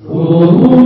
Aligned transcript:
No 0.00 0.77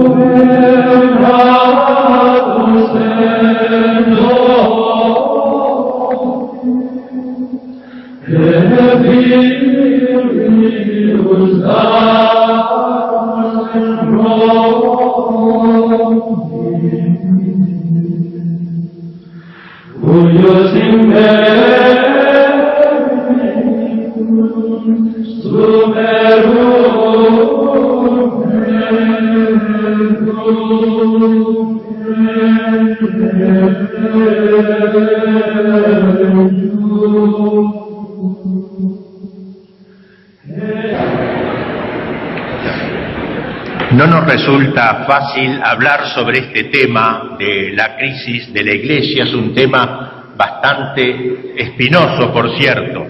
fácil 45.04 45.60
hablar 45.62 46.08
sobre 46.14 46.38
este 46.38 46.64
tema 46.64 47.36
de 47.38 47.72
la 47.74 47.96
crisis 47.96 48.52
de 48.52 48.62
la 48.64 48.72
Iglesia, 48.72 49.24
es 49.24 49.34
un 49.34 49.54
tema 49.54 50.32
bastante 50.36 51.54
espinoso, 51.56 52.32
por 52.32 52.56
cierto. 52.56 53.06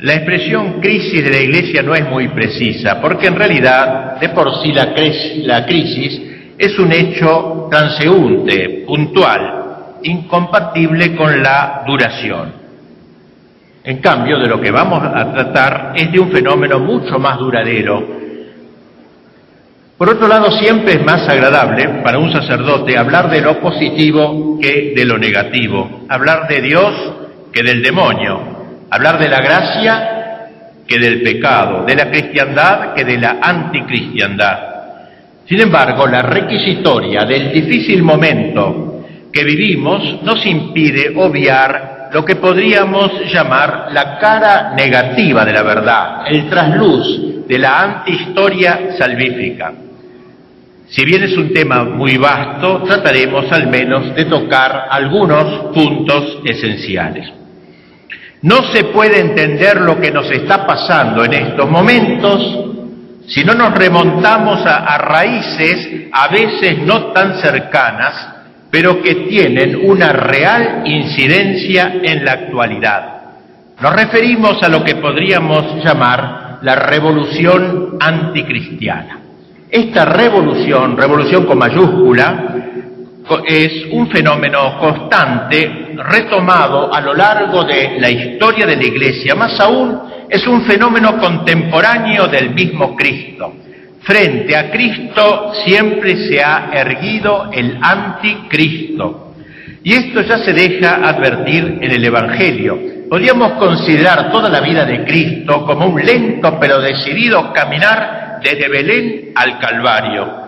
La 0.00 0.14
expresión 0.14 0.80
crisis 0.80 1.22
de 1.22 1.30
la 1.30 1.38
Iglesia 1.38 1.82
no 1.82 1.94
es 1.94 2.08
muy 2.08 2.28
precisa, 2.28 3.00
porque 3.00 3.28
en 3.28 3.36
realidad, 3.36 4.18
de 4.18 4.28
por 4.30 4.62
sí, 4.62 4.72
la, 4.72 4.92
la 5.44 5.64
crisis 5.64 6.20
es 6.58 6.78
un 6.78 6.92
hecho 6.92 7.68
transeúnte, 7.70 8.84
puntual, 8.86 9.98
incompatible 10.02 11.14
con 11.14 11.42
la 11.42 11.82
duración. 11.86 12.52
En 13.84 13.98
cambio, 13.98 14.38
de 14.38 14.48
lo 14.48 14.60
que 14.60 14.70
vamos 14.70 15.02
a 15.04 15.32
tratar 15.32 15.92
es 15.96 16.10
de 16.10 16.20
un 16.20 16.30
fenómeno 16.30 16.78
mucho 16.78 17.18
más 17.18 17.38
duradero, 17.38 18.21
por 20.02 20.16
otro 20.16 20.26
lado, 20.26 20.50
siempre 20.58 20.94
es 20.94 21.04
más 21.04 21.28
agradable 21.28 22.00
para 22.02 22.18
un 22.18 22.32
sacerdote 22.32 22.98
hablar 22.98 23.30
de 23.30 23.40
lo 23.40 23.60
positivo 23.60 24.58
que 24.60 24.94
de 24.96 25.04
lo 25.04 25.16
negativo, 25.16 26.06
hablar 26.08 26.48
de 26.48 26.60
Dios 26.60 26.92
que 27.52 27.62
del 27.62 27.80
demonio, 27.84 28.40
hablar 28.90 29.16
de 29.20 29.28
la 29.28 29.40
gracia 29.40 30.48
que 30.88 30.98
del 30.98 31.22
pecado, 31.22 31.84
de 31.84 31.94
la 31.94 32.10
cristiandad 32.10 32.94
que 32.94 33.04
de 33.04 33.16
la 33.16 33.38
anticristiandad. 33.40 34.58
Sin 35.48 35.60
embargo, 35.60 36.08
la 36.08 36.22
requisitoria 36.22 37.24
del 37.24 37.52
difícil 37.52 38.02
momento 38.02 39.04
que 39.32 39.44
vivimos 39.44 40.20
nos 40.24 40.44
impide 40.44 41.12
obviar 41.14 42.08
lo 42.12 42.24
que 42.24 42.34
podríamos 42.34 43.32
llamar 43.32 43.86
la 43.92 44.18
cara 44.18 44.72
negativa 44.74 45.44
de 45.44 45.52
la 45.52 45.62
verdad, 45.62 46.24
el 46.26 46.50
trasluz 46.50 47.46
de 47.46 47.56
la 47.56 47.82
antihistoria 47.82 48.96
salvífica. 48.98 49.72
Si 50.92 51.06
bien 51.06 51.22
es 51.22 51.34
un 51.38 51.54
tema 51.54 51.84
muy 51.84 52.18
vasto, 52.18 52.82
trataremos 52.82 53.50
al 53.50 53.66
menos 53.68 54.14
de 54.14 54.26
tocar 54.26 54.88
algunos 54.90 55.72
puntos 55.72 56.40
esenciales. 56.44 57.32
No 58.42 58.62
se 58.70 58.84
puede 58.84 59.18
entender 59.18 59.80
lo 59.80 59.98
que 59.98 60.10
nos 60.10 60.30
está 60.30 60.66
pasando 60.66 61.24
en 61.24 61.32
estos 61.32 61.70
momentos 61.70 62.72
si 63.26 63.42
no 63.42 63.54
nos 63.54 63.72
remontamos 63.72 64.66
a, 64.66 64.98
raíces 64.98 66.08
a 66.12 66.28
veces 66.28 66.78
no 66.80 67.12
tan 67.12 67.40
cercanas, 67.40 68.28
pero 68.70 69.00
que 69.00 69.14
tienen 69.30 69.88
una 69.88 70.12
real 70.12 70.82
incidencia 70.84 72.00
en 72.02 72.22
la 72.22 72.32
actualidad. 72.32 73.22
Nos 73.80 73.94
referimos 73.94 74.62
a 74.62 74.68
lo 74.68 74.84
que 74.84 74.96
podríamos 74.96 75.82
llamar 75.82 76.58
la 76.60 76.74
revolución 76.74 77.96
anticristiana. 77.98 79.22
Esta 79.72 80.04
revolución, 80.04 80.98
revolución 80.98 81.46
con 81.46 81.56
mayúscula, 81.56 82.56
es 83.46 83.86
un 83.90 84.06
fenómeno 84.10 84.78
constante 84.78 85.94
retomado 85.96 86.92
a 86.92 87.00
lo 87.00 87.14
largo 87.14 87.64
de 87.64 87.96
la 87.98 88.10
historia 88.10 88.66
de 88.66 88.76
la 88.76 88.84
Iglesia, 88.84 89.34
más 89.34 89.58
aún 89.60 89.98
es 90.28 90.46
un 90.46 90.66
fenómeno 90.66 91.16
contemporáneo 91.18 92.26
del 92.26 92.50
mismo 92.50 92.94
Cristo. 92.94 93.54
Frente 94.02 94.54
a 94.54 94.70
Cristo 94.70 95.52
siempre 95.64 96.28
se 96.28 96.44
ha 96.44 96.68
erguido 96.74 97.48
el 97.50 97.78
anticristo. 97.80 99.32
Y 99.82 99.94
esto 99.94 100.20
ya 100.20 100.36
se 100.44 100.52
deja 100.52 100.96
advertir 100.96 101.78
en 101.80 101.90
el 101.90 102.04
Evangelio. 102.04 102.78
Podríamos 103.08 103.52
considerar 103.52 104.30
toda 104.30 104.50
la 104.50 104.60
vida 104.60 104.84
de 104.84 105.02
Cristo 105.06 105.64
como 105.64 105.86
un 105.86 106.04
lento 106.04 106.58
pero 106.60 106.78
decidido 106.78 107.54
caminar 107.54 108.21
desde 108.42 108.68
Belén 108.68 109.32
al 109.34 109.58
Calvario. 109.58 110.42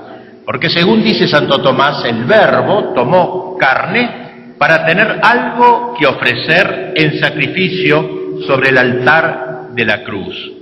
Porque 0.45 0.69
según 0.69 1.03
dice 1.03 1.27
Santo 1.27 1.61
Tomás, 1.61 2.05
el 2.05 2.25
Verbo 2.25 2.93
tomó 2.95 3.57
carne 3.59 4.55
para 4.59 4.85
tener 4.85 5.21
algo 5.23 5.95
que 5.99 6.07
ofrecer 6.07 6.93
en 6.95 7.19
sacrificio 7.19 8.41
sobre 8.47 8.71
el 8.71 8.79
altar 8.79 9.69
de 9.73 9.85
la 9.85 10.05
cruz. 10.05 10.53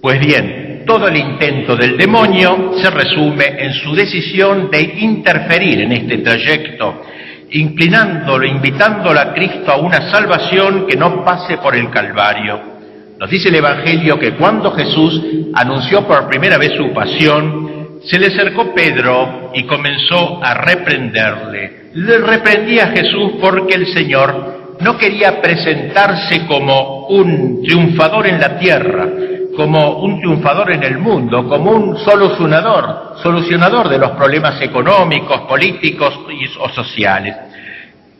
Pues 0.00 0.18
bien, 0.20 0.84
todo 0.86 1.08
el 1.08 1.16
intento 1.16 1.76
del 1.76 1.96
demonio 1.96 2.72
se 2.80 2.90
resume 2.90 3.56
en 3.58 3.72
su 3.74 3.94
decisión 3.94 4.70
de 4.70 4.80
interferir 5.00 5.80
en 5.80 5.92
este 5.92 6.18
trayecto, 6.18 7.02
inclinándolo, 7.50 8.46
invitándolo 8.46 9.20
a 9.20 9.34
Cristo 9.34 9.72
a 9.72 9.76
una 9.76 10.10
salvación 10.10 10.86
que 10.86 10.96
no 10.96 11.24
pase 11.24 11.58
por 11.58 11.74
el 11.76 11.90
Calvario 11.90 12.75
nos 13.18 13.30
dice 13.30 13.48
el 13.48 13.54
Evangelio 13.54 14.18
que 14.18 14.34
cuando 14.34 14.72
Jesús 14.72 15.22
anunció 15.54 16.06
por 16.06 16.28
primera 16.28 16.58
vez 16.58 16.72
su 16.76 16.92
pasión, 16.92 18.00
se 18.04 18.18
le 18.18 18.26
acercó 18.26 18.74
Pedro 18.74 19.52
y 19.54 19.64
comenzó 19.64 20.40
a 20.42 20.54
reprenderle. 20.54 21.90
Le 21.94 22.18
reprendía 22.18 22.84
a 22.84 22.88
Jesús 22.88 23.32
porque 23.40 23.74
el 23.74 23.86
Señor 23.86 24.76
no 24.80 24.98
quería 24.98 25.40
presentarse 25.40 26.46
como 26.46 27.06
un 27.06 27.62
triunfador 27.62 28.26
en 28.26 28.38
la 28.38 28.58
tierra, 28.58 29.08
como 29.56 30.00
un 30.02 30.18
triunfador 30.18 30.72
en 30.72 30.82
el 30.82 30.98
mundo, 30.98 31.48
como 31.48 31.70
un 31.70 31.96
solucionador, 31.96 33.14
solucionador 33.22 33.88
de 33.88 33.98
los 33.98 34.10
problemas 34.10 34.60
económicos, 34.60 35.40
políticos 35.42 36.20
o 36.60 36.68
sociales. 36.68 37.34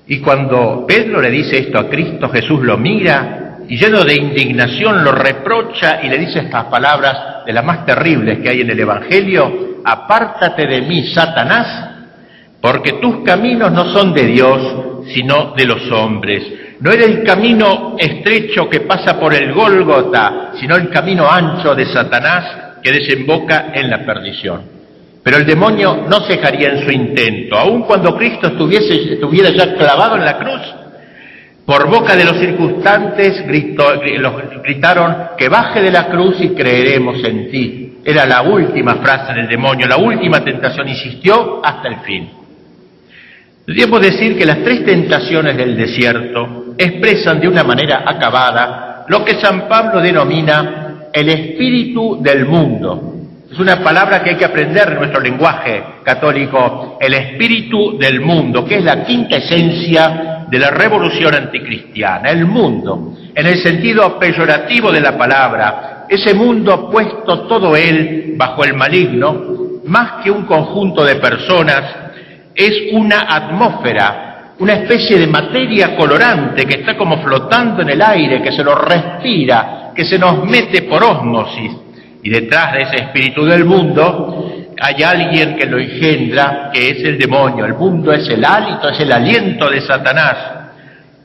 Y 0.08 0.20
cuando 0.20 0.86
Pedro 0.88 1.20
le 1.20 1.30
dice 1.30 1.58
esto 1.58 1.78
a 1.78 1.88
Cristo, 1.88 2.30
Jesús 2.30 2.62
lo 2.62 2.78
mira 2.78 3.45
y 3.68 3.76
lleno 3.76 4.04
de 4.04 4.14
indignación 4.14 5.02
lo 5.02 5.12
reprocha 5.12 6.00
y 6.02 6.08
le 6.08 6.18
dice 6.18 6.40
estas 6.40 6.64
palabras 6.66 7.44
de 7.44 7.52
las 7.52 7.64
más 7.64 7.84
terribles 7.84 8.38
que 8.38 8.48
hay 8.48 8.60
en 8.60 8.70
el 8.70 8.78
Evangelio, 8.78 9.80
apártate 9.84 10.66
de 10.66 10.82
mí, 10.82 11.06
Satanás, 11.08 11.90
porque 12.60 12.94
tus 12.94 13.24
caminos 13.24 13.72
no 13.72 13.92
son 13.92 14.12
de 14.14 14.26
Dios, 14.26 15.06
sino 15.12 15.52
de 15.56 15.66
los 15.66 15.90
hombres. 15.90 16.42
No 16.80 16.92
era 16.92 17.04
el 17.04 17.22
camino 17.22 17.96
estrecho 17.98 18.68
que 18.68 18.80
pasa 18.80 19.18
por 19.18 19.34
el 19.34 19.52
Gólgota, 19.52 20.52
sino 20.58 20.76
el 20.76 20.90
camino 20.90 21.28
ancho 21.30 21.74
de 21.74 21.86
Satanás 21.86 22.78
que 22.82 22.92
desemboca 22.92 23.72
en 23.74 23.90
la 23.90 24.04
perdición. 24.04 24.62
Pero 25.22 25.38
el 25.38 25.46
demonio 25.46 26.04
no 26.08 26.20
cejaría 26.20 26.68
en 26.68 26.84
su 26.84 26.90
intento, 26.92 27.56
aun 27.56 27.82
cuando 27.82 28.16
Cristo 28.16 28.46
estuviese, 28.48 29.14
estuviera 29.14 29.50
ya 29.50 29.74
clavado 29.74 30.16
en 30.16 30.24
la 30.24 30.38
cruz, 30.38 30.62
por 31.66 31.90
boca 31.90 32.14
de 32.14 32.24
los 32.24 32.38
circunstantes 32.38 33.44
gritaron 33.44 35.16
que 35.36 35.48
baje 35.48 35.82
de 35.82 35.90
la 35.90 36.06
cruz 36.06 36.36
y 36.40 36.50
creeremos 36.50 37.22
en 37.24 37.50
ti. 37.50 37.98
Era 38.04 38.24
la 38.24 38.42
última 38.42 38.94
frase 38.96 39.32
del 39.34 39.48
demonio, 39.48 39.88
la 39.88 39.96
última 39.96 40.44
tentación, 40.44 40.88
insistió 40.88 41.60
hasta 41.64 41.88
el 41.88 41.96
fin. 42.02 42.30
Debemos 43.66 44.00
decir 44.00 44.38
que 44.38 44.46
las 44.46 44.62
tres 44.62 44.84
tentaciones 44.84 45.56
del 45.56 45.76
desierto 45.76 46.66
expresan 46.78 47.40
de 47.40 47.48
una 47.48 47.64
manera 47.64 48.04
acabada 48.06 49.04
lo 49.08 49.24
que 49.24 49.40
San 49.40 49.66
Pablo 49.66 50.00
denomina 50.00 51.08
el 51.12 51.28
espíritu 51.28 52.22
del 52.22 52.46
mundo. 52.46 53.15
Es 53.50 53.60
una 53.60 53.82
palabra 53.82 54.22
que 54.22 54.30
hay 54.30 54.36
que 54.36 54.44
aprender 54.44 54.88
en 54.88 54.98
nuestro 54.98 55.20
lenguaje 55.20 55.82
católico, 56.02 56.98
el 57.00 57.14
espíritu 57.14 57.96
del 57.96 58.20
mundo, 58.20 58.64
que 58.64 58.78
es 58.78 58.84
la 58.84 59.04
quinta 59.04 59.36
esencia 59.36 60.46
de 60.48 60.58
la 60.58 60.70
revolución 60.70 61.32
anticristiana, 61.32 62.30
el 62.30 62.44
mundo, 62.44 63.12
en 63.32 63.46
el 63.46 63.56
sentido 63.58 64.18
peyorativo 64.18 64.90
de 64.90 65.00
la 65.00 65.16
palabra, 65.16 66.06
ese 66.08 66.34
mundo 66.34 66.90
puesto 66.90 67.46
todo 67.46 67.76
él 67.76 68.34
bajo 68.36 68.64
el 68.64 68.74
maligno, 68.74 69.80
más 69.84 70.24
que 70.24 70.30
un 70.30 70.44
conjunto 70.44 71.04
de 71.04 71.16
personas, 71.16 71.82
es 72.52 72.92
una 72.92 73.26
atmósfera, 73.28 74.54
una 74.58 74.72
especie 74.72 75.18
de 75.20 75.26
materia 75.28 75.96
colorante 75.96 76.64
que 76.64 76.80
está 76.80 76.96
como 76.96 77.22
flotando 77.22 77.82
en 77.82 77.90
el 77.90 78.02
aire, 78.02 78.42
que 78.42 78.50
se 78.50 78.64
lo 78.64 78.74
respira, 78.74 79.92
que 79.94 80.04
se 80.04 80.18
nos 80.18 80.44
mete 80.44 80.82
por 80.82 81.04
ósmosis. 81.04 81.85
Y 82.26 82.28
detrás 82.28 82.72
de 82.72 82.82
ese 82.82 82.96
espíritu 82.96 83.44
del 83.44 83.64
mundo 83.64 84.74
hay 84.80 85.00
alguien 85.04 85.54
que 85.54 85.64
lo 85.64 85.78
engendra, 85.78 86.70
que 86.72 86.90
es 86.90 87.04
el 87.04 87.18
demonio. 87.18 87.64
El 87.64 87.74
mundo 87.74 88.12
es 88.12 88.28
el 88.28 88.44
hálito, 88.44 88.88
es 88.88 88.98
el 88.98 89.12
aliento 89.12 89.70
de 89.70 89.80
Satanás, 89.80 90.36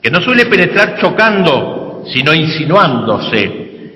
que 0.00 0.12
no 0.12 0.20
suele 0.20 0.46
penetrar 0.46 0.96
chocando, 1.00 2.04
sino 2.06 2.32
insinuándose 2.32 3.94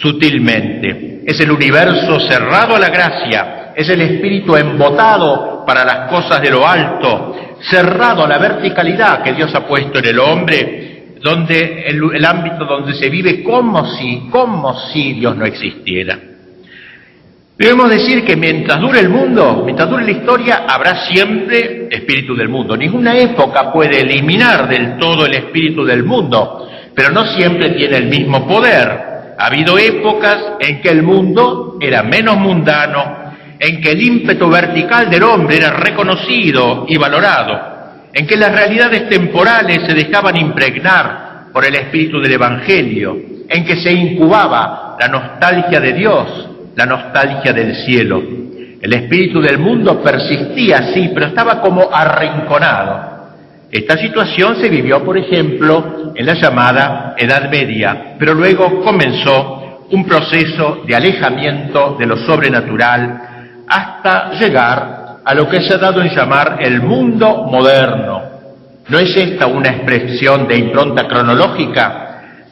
sutilmente. 0.00 1.22
Es 1.26 1.40
el 1.40 1.50
universo 1.50 2.20
cerrado 2.20 2.76
a 2.76 2.78
la 2.78 2.88
gracia, 2.88 3.72
es 3.74 3.88
el 3.88 4.02
espíritu 4.02 4.54
embotado 4.54 5.64
para 5.66 5.84
las 5.84 6.08
cosas 6.08 6.40
de 6.40 6.52
lo 6.52 6.64
alto, 6.64 7.34
cerrado 7.62 8.26
a 8.26 8.28
la 8.28 8.38
verticalidad 8.38 9.24
que 9.24 9.32
Dios 9.32 9.52
ha 9.56 9.66
puesto 9.66 9.98
en 9.98 10.06
el 10.06 10.20
hombre, 10.20 11.14
donde 11.20 11.84
el, 11.88 12.24
ámbito 12.24 12.64
donde 12.64 12.94
se 12.94 13.08
vive 13.08 13.42
como 13.42 13.84
si, 13.96 14.28
como 14.30 14.78
si 14.92 15.14
Dios 15.14 15.36
no 15.36 15.46
existiera. 15.46 16.33
Debemos 17.56 17.88
decir 17.88 18.24
que 18.24 18.34
mientras 18.34 18.80
dure 18.80 18.98
el 18.98 19.08
mundo, 19.08 19.62
mientras 19.64 19.88
dure 19.88 20.04
la 20.04 20.10
historia, 20.10 20.64
habrá 20.68 21.06
siempre 21.06 21.86
espíritu 21.88 22.34
del 22.34 22.48
mundo. 22.48 22.76
Ninguna 22.76 23.16
época 23.16 23.72
puede 23.72 24.00
eliminar 24.00 24.68
del 24.68 24.98
todo 24.98 25.26
el 25.26 25.34
espíritu 25.34 25.84
del 25.84 26.02
mundo, 26.02 26.68
pero 26.92 27.10
no 27.12 27.24
siempre 27.26 27.70
tiene 27.70 27.98
el 27.98 28.06
mismo 28.06 28.44
poder. 28.44 29.36
Ha 29.38 29.46
habido 29.46 29.78
épocas 29.78 30.36
en 30.58 30.80
que 30.80 30.88
el 30.88 31.04
mundo 31.04 31.78
era 31.80 32.02
menos 32.02 32.36
mundano, 32.38 33.34
en 33.60 33.80
que 33.80 33.92
el 33.92 34.02
ímpetu 34.02 34.50
vertical 34.50 35.08
del 35.08 35.22
hombre 35.22 35.58
era 35.58 35.70
reconocido 35.70 36.86
y 36.88 36.96
valorado, 36.96 37.60
en 38.12 38.26
que 38.26 38.36
las 38.36 38.52
realidades 38.52 39.08
temporales 39.08 39.86
se 39.86 39.94
dejaban 39.94 40.36
impregnar 40.36 41.50
por 41.52 41.64
el 41.64 41.76
espíritu 41.76 42.20
del 42.20 42.32
Evangelio, 42.32 43.16
en 43.48 43.64
que 43.64 43.76
se 43.76 43.92
incubaba 43.92 44.96
la 44.98 45.06
nostalgia 45.06 45.78
de 45.78 45.92
Dios, 45.92 46.48
la 46.76 46.86
nostalgia 46.86 47.52
del 47.52 47.74
cielo. 47.84 48.22
El 48.80 48.92
espíritu 48.92 49.40
del 49.40 49.58
mundo 49.58 50.02
persistía, 50.02 50.92
sí, 50.92 51.10
pero 51.14 51.26
estaba 51.26 51.60
como 51.60 51.88
arrinconado. 51.92 53.14
Esta 53.70 53.96
situación 53.96 54.56
se 54.56 54.68
vivió, 54.68 55.02
por 55.04 55.16
ejemplo, 55.16 56.12
en 56.14 56.26
la 56.26 56.34
llamada 56.34 57.14
Edad 57.16 57.50
Media, 57.50 58.14
pero 58.18 58.34
luego 58.34 58.82
comenzó 58.82 59.86
un 59.90 60.04
proceso 60.04 60.82
de 60.86 60.94
alejamiento 60.94 61.96
de 61.98 62.06
lo 62.06 62.16
sobrenatural 62.18 63.20
hasta 63.66 64.32
llegar 64.32 65.04
a 65.24 65.34
lo 65.34 65.48
que 65.48 65.62
se 65.62 65.74
ha 65.74 65.78
dado 65.78 66.02
en 66.02 66.14
llamar 66.14 66.58
el 66.60 66.82
mundo 66.82 67.46
moderno. 67.50 68.22
No 68.88 68.98
es 68.98 69.16
esta 69.16 69.46
una 69.46 69.70
expresión 69.70 70.46
de 70.46 70.58
impronta 70.58 71.08
cronológica, 71.08 72.03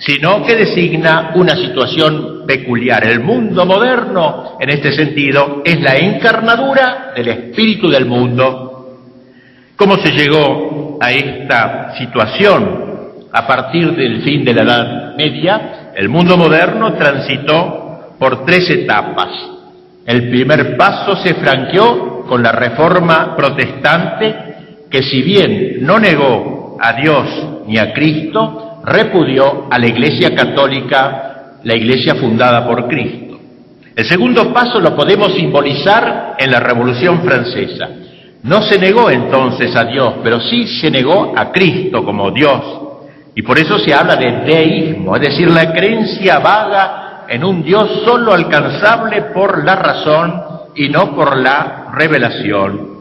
sino 0.04 0.44
que 0.44 0.56
designa 0.56 1.32
una 1.36 1.54
situación 1.54 2.44
peculiar. 2.46 3.06
El 3.06 3.20
mundo 3.20 3.64
moderno, 3.64 4.56
en 4.58 4.70
este 4.70 4.92
sentido, 4.92 5.62
es 5.64 5.80
la 5.80 5.96
encarnadura 5.96 7.12
del 7.14 7.28
espíritu 7.28 7.88
del 7.88 8.06
mundo. 8.06 8.98
¿Cómo 9.76 9.96
se 9.96 10.10
llegó 10.10 10.98
a 11.00 11.12
esta 11.12 11.94
situación? 11.96 12.90
A 13.32 13.46
partir 13.46 13.94
del 13.94 14.22
fin 14.22 14.44
de 14.44 14.54
la 14.54 14.62
Edad 14.62 15.16
Media, 15.16 15.92
el 15.94 16.08
mundo 16.08 16.36
moderno 16.36 16.94
transitó 16.94 18.16
por 18.18 18.44
tres 18.44 18.68
etapas. 18.70 19.28
El 20.04 20.28
primer 20.28 20.76
paso 20.76 21.16
se 21.16 21.34
franqueó 21.34 22.24
con 22.26 22.42
la 22.42 22.52
reforma 22.52 23.36
protestante 23.36 24.34
que 24.90 25.02
si 25.02 25.22
bien 25.22 25.78
no 25.80 25.98
negó 25.98 26.76
a 26.80 26.92
Dios 26.94 27.26
ni 27.66 27.78
a 27.78 27.92
Cristo, 27.92 28.71
repudió 28.84 29.68
a 29.70 29.78
la 29.78 29.86
Iglesia 29.86 30.34
católica, 30.34 31.58
la 31.62 31.74
Iglesia 31.74 32.16
fundada 32.16 32.66
por 32.66 32.88
Cristo. 32.88 33.38
El 33.94 34.04
segundo 34.06 34.52
paso 34.52 34.80
lo 34.80 34.96
podemos 34.96 35.34
simbolizar 35.34 36.36
en 36.38 36.50
la 36.50 36.60
Revolución 36.60 37.22
Francesa. 37.22 37.88
No 38.42 38.62
se 38.62 38.78
negó 38.78 39.10
entonces 39.10 39.76
a 39.76 39.84
Dios, 39.84 40.14
pero 40.24 40.40
sí 40.40 40.66
se 40.80 40.90
negó 40.90 41.32
a 41.36 41.52
Cristo 41.52 42.04
como 42.04 42.30
Dios. 42.30 42.60
Y 43.34 43.42
por 43.42 43.58
eso 43.58 43.78
se 43.78 43.94
habla 43.94 44.16
de 44.16 44.44
deísmo, 44.44 45.16
es 45.16 45.22
decir, 45.22 45.50
la 45.50 45.72
creencia 45.72 46.38
vaga 46.38 47.24
en 47.28 47.44
un 47.44 47.62
Dios 47.62 48.02
solo 48.04 48.32
alcanzable 48.32 49.22
por 49.34 49.64
la 49.64 49.76
razón 49.76 50.42
y 50.74 50.88
no 50.88 51.14
por 51.14 51.36
la 51.36 51.92
revelación. 51.94 52.91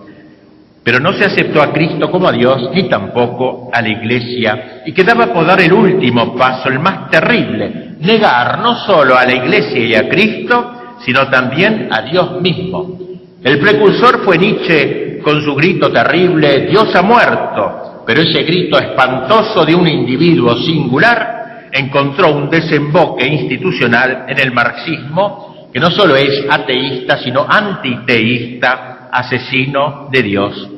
Pero 0.84 1.00
no 1.00 1.14
se 1.14 1.26
aceptó 1.26 1.62
a 1.62 1.72
Cristo 1.72 2.10
como 2.10 2.28
a 2.28 2.32
Dios 2.32 2.70
ni 2.74 2.90
tampoco 2.90 3.70
a 3.72 3.82
la 3.82 3.90
Iglesia. 3.90 4.82
Y 4.86 4.94
quedaba 4.94 5.28
por 5.28 5.46
dar 5.46 5.62
el 5.62 5.72
último 5.72 6.36
paso, 6.36 6.70
el 6.70 6.80
más 6.80 7.10
terrible, 7.10 7.96
negar 8.00 8.60
no 8.60 8.76
solo 8.86 9.16
a 9.16 9.26
la 9.26 9.34
Iglesia 9.34 9.80
y 9.80 9.96
a 9.96 10.10
Cristo, 10.10 10.98
sino 11.06 11.28
también 11.30 11.90
a 11.92 12.02
Dios 12.02 12.42
mismo. 12.42 12.98
El 13.44 13.60
precursor 13.60 14.24
fue 14.24 14.38
Nietzsche 14.38 15.20
con 15.24 15.42
su 15.42 15.56
grito 15.56 15.92
terrible, 15.92 16.68
Dios 16.68 16.96
ha 16.96 17.02
muerto, 17.02 18.04
pero 18.06 18.22
ese 18.22 18.44
grito 18.44 18.78
espantoso 18.80 19.66
de 19.66 19.76
un 19.76 19.88
individuo 19.88 20.56
singular 20.58 21.70
encontró 21.72 22.36
un 22.36 22.50
desemboque 22.50 23.26
institucional 23.26 24.26
en 24.28 24.40
el 24.40 24.52
marxismo 24.52 25.70
que 25.72 25.80
no 25.80 25.90
solo 25.90 26.16
es 26.16 26.46
ateísta, 26.50 27.18
sino 27.24 27.46
antiteísta, 27.48 28.91
asesino 29.12 30.10
de 30.12 30.24
Dios. 30.24 30.70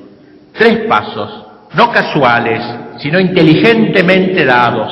Tres 0.57 0.85
pasos, 0.88 1.45
no 1.75 1.91
casuales, 1.91 2.62
sino 3.00 3.19
inteligentemente 3.19 4.45
dados. 4.45 4.91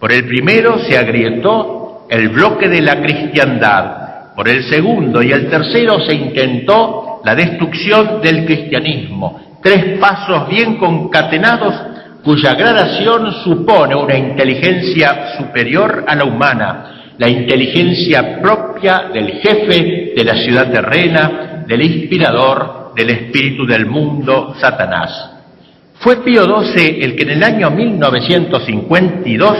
Por 0.00 0.12
el 0.12 0.26
primero 0.26 0.78
se 0.78 0.96
agrietó 0.96 2.06
el 2.08 2.28
bloque 2.30 2.68
de 2.68 2.80
la 2.80 3.00
cristiandad. 3.00 4.34
Por 4.34 4.48
el 4.48 4.64
segundo 4.64 5.22
y 5.22 5.32
el 5.32 5.50
tercero 5.50 6.00
se 6.00 6.14
intentó 6.14 7.20
la 7.24 7.34
destrucción 7.34 8.20
del 8.22 8.44
cristianismo. 8.44 9.58
Tres 9.62 9.98
pasos 9.98 10.48
bien 10.48 10.76
concatenados 10.76 11.74
cuya 12.22 12.54
gradación 12.54 13.32
supone 13.42 13.94
una 13.94 14.16
inteligencia 14.16 15.36
superior 15.38 16.04
a 16.06 16.14
la 16.14 16.24
humana, 16.24 17.14
la 17.18 17.28
inteligencia 17.28 18.40
propia 18.40 19.10
del 19.12 19.40
jefe 19.40 20.12
de 20.16 20.24
la 20.24 20.34
ciudad 20.34 20.70
terrena, 20.70 21.57
del 21.68 21.82
inspirador 21.82 22.92
del 22.96 23.10
espíritu 23.10 23.66
del 23.66 23.84
mundo, 23.84 24.54
Satanás. 24.58 25.34
Fue 26.00 26.24
Pío 26.24 26.44
XII 26.44 27.00
el 27.02 27.14
que 27.14 27.24
en 27.24 27.30
el 27.30 27.44
año 27.44 27.70
1952 27.70 29.58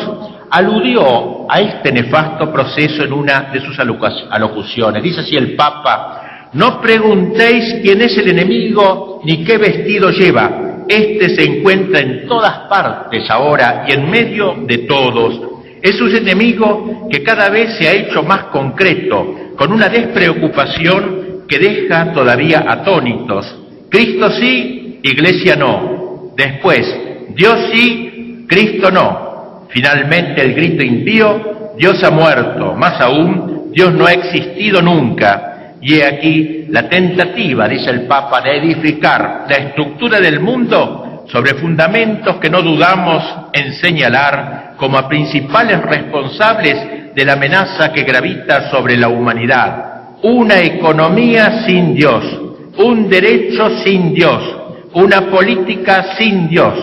aludió 0.50 1.50
a 1.50 1.60
este 1.60 1.93
nefasto 1.93 2.50
proceso 2.50 3.05
en 3.05 3.12
una 3.12 3.50
de 3.52 3.60
sus 3.60 3.78
alocuciones. 3.78 5.02
Dice 5.02 5.20
así 5.20 5.37
el 5.37 5.55
Papa, 5.55 6.49
no 6.55 6.81
preguntéis 6.81 7.76
quién 7.82 8.00
es 8.00 8.16
el 8.16 8.31
enemigo 8.31 9.21
ni 9.25 9.44
qué 9.44 9.59
vestido 9.59 10.11
lleva, 10.11 10.85
este 10.88 11.28
se 11.35 11.42
encuentra 11.42 12.00
en 12.00 12.26
todas 12.26 12.61
partes 12.71 13.28
ahora 13.28 13.85
y 13.87 13.92
en 13.92 14.11
medio 14.11 14.56
de 14.66 14.78
todos. 14.78 15.38
Es 15.82 16.00
un 16.00 16.16
enemigo 16.16 17.06
que 17.11 17.23
cada 17.23 17.50
vez 17.50 17.76
se 17.76 17.87
ha 17.87 17.92
hecho 17.92 18.23
más 18.23 18.44
concreto, 18.44 19.35
con 19.56 19.71
una 19.73 19.90
despreocupación 19.90 21.27
que 21.49 21.59
deja 21.59 22.12
todavía 22.12 22.64
atónitos. 22.69 23.57
Cristo 23.90 24.31
sí, 24.33 25.00
Iglesia 25.02 25.57
no. 25.57 26.33
Después, 26.37 26.85
Dios 27.31 27.71
sí, 27.73 28.45
Cristo 28.47 28.90
no. 28.90 29.67
Finalmente 29.71 30.43
el 30.43 30.55
grito 30.55 30.83
impío, 30.83 31.75
Dios 31.78 32.02
ha 32.05 32.11
muerto. 32.11 32.75
Más 32.75 33.00
aún, 33.00 33.71
Dios 33.73 33.93
no 33.95 34.07
ha 34.07 34.12
existido 34.12 34.83
nunca. 34.83 35.75
Y 35.81 35.95
he 35.95 36.05
aquí 36.05 36.67
la 36.69 36.88
tentativa, 36.88 37.69
dice 37.69 37.90
el 37.90 38.02
Papa, 38.02 38.40
de 38.40 38.59
edificar 38.59 39.47
la 39.49 39.57
estructura 39.57 40.21
del 40.21 40.40
mundo 40.40 41.25
sobre 41.31 41.55
fundamentos 41.55 42.37
que 42.37 42.50
no 42.50 42.62
dudamos 42.62 43.23
en 43.52 43.75
señalar 43.75 44.75
como 44.76 44.99
a 44.99 45.09
principales 45.09 45.81
responsables 45.83 47.14
de 47.14 47.25
la 47.25 47.35
amenaza 47.35 47.93
que 47.93 48.02
gravita 48.02 48.71
sobre 48.71 48.97
la 48.97 49.09
humanidad. 49.09 49.88
Una 50.22 50.60
economía 50.60 51.64
sin 51.64 51.94
Dios, 51.94 52.25
un 52.78 53.08
derecho 53.08 53.70
sin 53.84 54.14
Dios, 54.14 54.42
una 54.94 55.30
política 55.30 56.16
sin 56.18 56.48
Dios. 56.48 56.75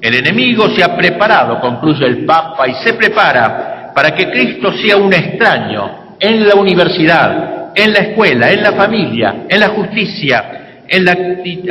El 0.00 0.14
enemigo 0.14 0.68
se 0.70 0.82
ha 0.82 0.96
preparado, 0.96 1.60
concluye 1.60 2.04
el 2.06 2.24
Papa, 2.24 2.66
y 2.66 2.74
se 2.82 2.94
prepara 2.94 3.92
para 3.94 4.14
que 4.14 4.30
Cristo 4.30 4.72
sea 4.72 4.96
un 4.96 5.12
extraño 5.12 6.16
en 6.18 6.48
la 6.48 6.54
universidad, 6.54 7.72
en 7.74 7.92
la 7.92 7.98
escuela, 8.00 8.50
en 8.50 8.62
la 8.62 8.72
familia, 8.72 9.46
en 9.48 9.60
la 9.60 9.68
justicia, 9.68 10.84
en 10.88 11.04
la 11.04 11.12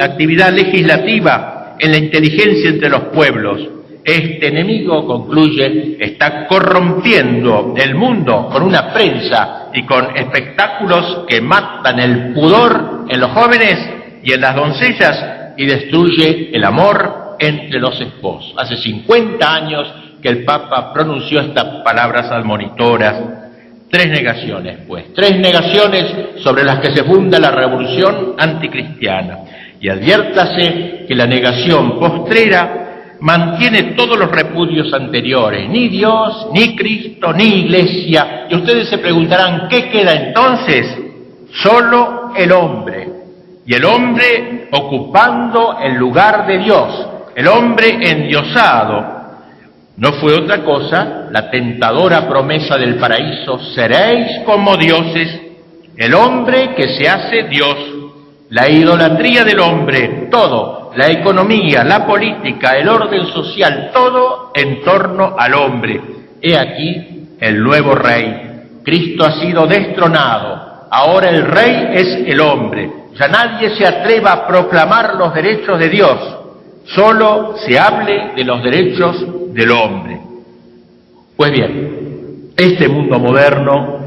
actividad 0.05 0.53
legislativa, 0.53 1.75
en 1.79 1.91
la 1.91 1.97
inteligencia 1.97 2.69
entre 2.69 2.89
los 2.89 3.05
pueblos. 3.05 3.61
Este 4.05 4.47
enemigo, 4.47 5.05
concluye, 5.05 5.97
está 5.99 6.47
corrompiendo 6.47 7.73
el 7.77 7.95
mundo 7.95 8.49
con 8.51 8.63
una 8.63 8.93
prensa 8.93 9.58
y 9.73 9.85
con 9.85 10.15
espectáculos 10.15 11.25
que 11.27 11.41
matan 11.41 11.99
el 11.99 12.33
pudor 12.33 13.05
en 13.07 13.19
los 13.19 13.31
jóvenes 13.31 13.89
y 14.23 14.33
en 14.33 14.41
las 14.41 14.55
doncellas 14.55 15.53
y 15.57 15.65
destruye 15.65 16.49
el 16.53 16.63
amor 16.63 17.35
entre 17.39 17.79
los 17.79 17.99
esposos. 17.99 18.53
Hace 18.57 18.77
50 18.77 19.53
años 19.53 19.93
que 20.21 20.29
el 20.29 20.43
Papa 20.43 20.91
pronunció 20.93 21.39
estas 21.41 21.83
palabras 21.83 22.29
admonitoras 22.31 23.15
Tres 23.89 24.07
negaciones, 24.07 24.77
pues, 24.88 25.11
tres 25.15 25.39
negaciones 25.39 26.05
sobre 26.43 26.63
las 26.63 26.79
que 26.79 26.95
se 26.95 27.03
funda 27.03 27.39
la 27.39 27.49
revolución 27.49 28.35
anticristiana. 28.38 29.39
Y 29.81 29.89
adviértase 29.89 31.05
que 31.07 31.15
la 31.15 31.25
negación 31.25 31.99
postrera 31.99 32.88
mantiene 33.21 33.95
todos 33.95 34.17
los 34.17 34.31
repudios 34.31 34.93
anteriores, 34.93 35.69
ni 35.69 35.89
Dios, 35.89 36.47
ni 36.53 36.75
Cristo, 36.75 37.33
ni 37.33 37.61
Iglesia. 37.61 38.47
Y 38.49 38.55
ustedes 38.55 38.89
se 38.89 38.97
preguntarán, 38.97 39.67
¿qué 39.69 39.89
queda 39.89 40.13
entonces? 40.13 40.97
Solo 41.61 42.31
el 42.35 42.51
hombre. 42.51 43.09
Y 43.65 43.73
el 43.73 43.85
hombre 43.85 44.67
ocupando 44.71 45.77
el 45.81 45.95
lugar 45.95 46.47
de 46.47 46.59
Dios, 46.59 47.07
el 47.35 47.47
hombre 47.47 47.99
endiosado, 48.01 49.19
no 49.97 50.13
fue 50.13 50.33
otra 50.33 50.63
cosa 50.63 51.27
la 51.29 51.51
tentadora 51.51 52.27
promesa 52.27 52.77
del 52.77 52.95
paraíso, 52.95 53.59
seréis 53.75 54.43
como 54.45 54.77
dioses, 54.77 55.41
el 55.97 56.13
hombre 56.13 56.73
que 56.73 56.88
se 56.95 57.09
hace 57.09 57.43
Dios, 57.43 57.75
la 58.50 58.68
idolatría 58.68 59.44
del 59.44 59.60
hombre, 59.60 60.27
todo, 60.32 60.91
la 60.96 61.08
economía, 61.08 61.84
la 61.84 62.06
política, 62.06 62.77
el 62.77 62.89
orden 62.89 63.27
social, 63.27 63.91
todo 63.94 64.51
en 64.56 64.82
torno 64.82 65.36
al 65.38 65.53
hombre. 65.53 66.01
He 66.41 66.58
aquí 66.58 67.27
el 67.39 67.62
nuevo 67.62 67.94
rey. 67.94 68.82
Cristo 68.84 69.25
ha 69.25 69.39
sido 69.39 69.68
destronado, 69.68 70.88
ahora 70.89 71.29
el 71.29 71.46
rey 71.46 71.89
es 71.94 72.27
el 72.27 72.41
hombre. 72.41 72.91
Ya 73.20 73.27
nadie 73.27 73.75
se 73.75 73.86
atreva 73.86 74.32
a 74.32 74.48
proclamar 74.48 75.15
los 75.15 75.34
derechos 75.34 75.77
de 75.77 75.89
Dios, 75.89 76.38
solo 76.86 77.56
se 77.58 77.77
hable 77.77 78.32
de 78.36 78.44
los 78.44 78.63
derechos 78.63 79.53
del 79.53 79.72
hombre. 79.72 80.20
Pues 81.36 81.51
bien, 81.51 82.51
este 82.58 82.88
mundo 82.88 83.20
moderno 83.20 83.99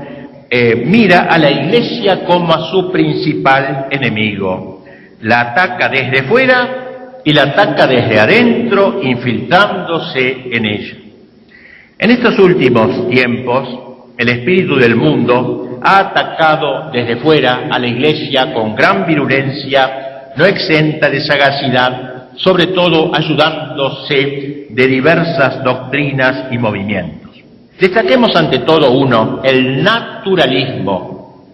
eh, 0.55 0.85
mira 0.85 1.29
a 1.31 1.39
la 1.39 1.51
iglesia 1.51 2.27
como 2.27 2.53
a 2.53 2.71
su 2.71 2.93
principal 2.93 3.87
enemigo. 3.91 4.85
La 5.23 5.41
ataca 5.41 5.89
desde 5.89 6.25
fuera 6.25 7.21
y 7.25 7.33
la 7.33 7.45
ataca 7.45 7.87
desde 7.87 8.21
adentro, 8.21 9.01
infiltrándose 9.03 10.49
en 10.53 10.67
ella. 10.67 10.97
En 11.99 12.11
estos 12.11 12.39
últimos 12.39 13.09
tiempos, 13.09 13.67
el 14.19 14.29
espíritu 14.29 14.77
del 14.77 14.95
mundo 14.95 15.81
ha 15.83 16.01
atacado 16.01 16.91
desde 16.93 17.17
fuera 17.17 17.69
a 17.71 17.79
la 17.79 17.87
iglesia 17.87 18.53
con 18.53 18.75
gran 18.75 19.07
virulencia, 19.07 20.33
no 20.37 20.45
exenta 20.45 21.09
de 21.09 21.21
sagacidad 21.21 22.13
sobre 22.37 22.67
todo 22.69 23.15
ayudándose 23.15 24.67
de 24.69 24.87
diversas 24.87 25.65
doctrinas 25.65 26.53
y 26.53 26.59
movimientos. 26.59 27.22
Destaquemos 27.83 28.31
ante 28.37 28.61
todo 28.61 28.93
uno, 28.93 29.41
el 29.43 29.83
naturalismo. 29.83 31.49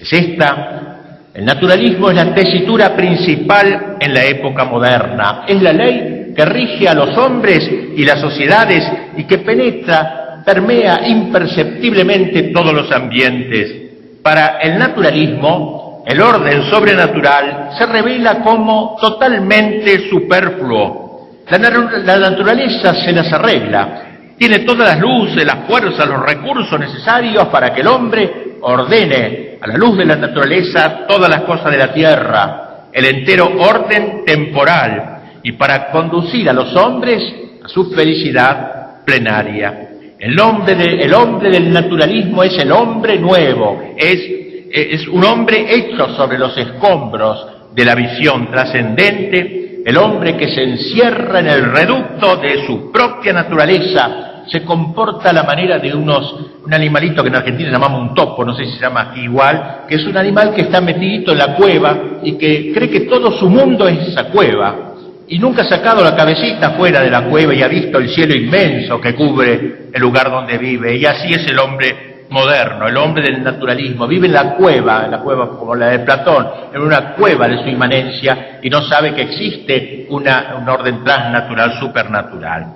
Es 0.00 0.10
esta, 0.14 1.28
el 1.34 1.44
naturalismo 1.44 2.08
es 2.08 2.16
la 2.16 2.34
tesitura 2.34 2.96
principal 2.96 3.98
en 4.00 4.14
la 4.14 4.24
época 4.24 4.64
moderna, 4.64 5.42
es 5.46 5.60
la 5.60 5.74
ley 5.74 6.32
que 6.34 6.42
rige 6.46 6.88
a 6.88 6.94
los 6.94 7.14
hombres 7.18 7.70
y 7.94 8.02
las 8.02 8.18
sociedades 8.18 8.82
y 9.18 9.24
que 9.24 9.36
penetra, 9.36 10.42
permea 10.42 11.06
imperceptiblemente 11.06 12.44
todos 12.44 12.72
los 12.72 12.90
ambientes. 12.90 14.22
Para 14.22 14.60
el 14.62 14.78
naturalismo, 14.78 16.02
el 16.06 16.18
orden 16.18 16.62
sobrenatural 16.70 17.72
se 17.76 17.84
revela 17.84 18.42
como 18.42 18.96
totalmente 18.98 20.08
superfluo. 20.08 21.28
La, 21.50 22.16
naturaleza 22.16 22.94
se 23.04 23.12
las 23.12 23.30
arregla, 23.30 24.13
tiene 24.38 24.60
todas 24.60 24.88
las 24.88 25.00
luces, 25.00 25.44
las 25.44 25.66
fuerzas, 25.66 26.08
los 26.08 26.20
recursos 26.20 26.78
necesarios 26.78 27.46
para 27.48 27.72
que 27.72 27.80
el 27.80 27.86
hombre 27.86 28.56
ordene 28.62 29.58
a 29.60 29.66
la 29.66 29.76
luz 29.76 29.96
de 29.96 30.04
la 30.04 30.16
naturaleza 30.16 31.06
todas 31.06 31.30
las 31.30 31.42
cosas 31.42 31.70
de 31.70 31.78
la 31.78 31.92
tierra, 31.92 32.88
el 32.92 33.04
entero 33.04 33.52
orden 33.58 34.24
temporal, 34.24 35.40
y 35.42 35.52
para 35.52 35.90
conducir 35.90 36.48
a 36.48 36.52
los 36.52 36.74
hombres 36.74 37.22
a 37.62 37.68
su 37.68 37.90
felicidad 37.92 39.04
plenaria. 39.04 39.90
El 40.18 40.38
hombre, 40.40 41.02
el 41.04 41.12
hombre 41.12 41.50
del 41.50 41.72
naturalismo 41.72 42.42
es 42.42 42.58
el 42.58 42.72
hombre 42.72 43.18
nuevo, 43.18 43.94
es 43.96 45.06
un 45.08 45.24
hombre 45.24 45.66
hecho 45.74 46.08
sobre 46.16 46.38
los 46.38 46.56
escombros 46.56 47.46
de 47.74 47.84
la 47.84 47.94
visión 47.94 48.50
trascendente, 48.50 49.63
el 49.84 49.96
hombre 49.98 50.36
que 50.36 50.48
se 50.48 50.62
encierra 50.62 51.40
en 51.40 51.48
el 51.48 51.70
reducto 51.70 52.36
de 52.36 52.66
su 52.66 52.90
propia 52.90 53.32
naturaleza, 53.32 54.44
se 54.46 54.62
comporta 54.62 55.30
a 55.30 55.32
la 55.32 55.42
manera 55.42 55.78
de 55.78 55.94
unos, 55.94 56.34
un 56.64 56.72
animalito 56.72 57.22
que 57.22 57.28
en 57.28 57.36
Argentina 57.36 57.70
llamamos 57.70 58.00
un 58.00 58.14
topo, 58.14 58.44
no 58.44 58.54
sé 58.54 58.64
si 58.64 58.72
se 58.72 58.80
llama 58.80 59.10
aquí 59.10 59.20
igual, 59.20 59.82
que 59.88 59.96
es 59.96 60.06
un 60.06 60.16
animal 60.16 60.54
que 60.54 60.62
está 60.62 60.80
metidito 60.80 61.32
en 61.32 61.38
la 61.38 61.54
cueva 61.54 61.98
y 62.22 62.32
que 62.32 62.72
cree 62.72 62.90
que 62.90 63.00
todo 63.00 63.32
su 63.32 63.48
mundo 63.48 63.86
es 63.88 64.08
esa 64.08 64.24
cueva 64.24 64.94
y 65.26 65.38
nunca 65.38 65.62
ha 65.62 65.68
sacado 65.68 66.04
la 66.04 66.14
cabecita 66.14 66.72
fuera 66.72 67.00
de 67.02 67.10
la 67.10 67.24
cueva 67.24 67.54
y 67.54 67.62
ha 67.62 67.68
visto 67.68 67.98
el 67.98 68.08
cielo 68.10 68.34
inmenso 68.34 69.00
que 69.00 69.14
cubre 69.14 69.88
el 69.92 70.00
lugar 70.00 70.30
donde 70.30 70.58
vive. 70.58 70.96
Y 70.96 71.06
así 71.06 71.32
es 71.32 71.46
el 71.46 71.58
hombre 71.58 72.13
moderno, 72.30 72.88
el 72.88 72.96
hombre 72.96 73.22
del 73.22 73.42
naturalismo, 73.42 74.06
vive 74.06 74.26
en 74.26 74.32
la 74.32 74.54
cueva, 74.54 75.04
en 75.04 75.10
la 75.10 75.20
cueva 75.20 75.50
como 75.50 75.74
la 75.74 75.88
de 75.88 76.00
Platón, 76.00 76.46
en 76.72 76.80
una 76.80 77.14
cueva 77.14 77.48
de 77.48 77.62
su 77.62 77.68
inmanencia 77.68 78.58
y 78.62 78.70
no 78.70 78.82
sabe 78.82 79.14
que 79.14 79.22
existe 79.22 80.06
una, 80.10 80.56
un 80.60 80.68
orden 80.68 81.04
transnatural, 81.04 81.78
supernatural. 81.78 82.66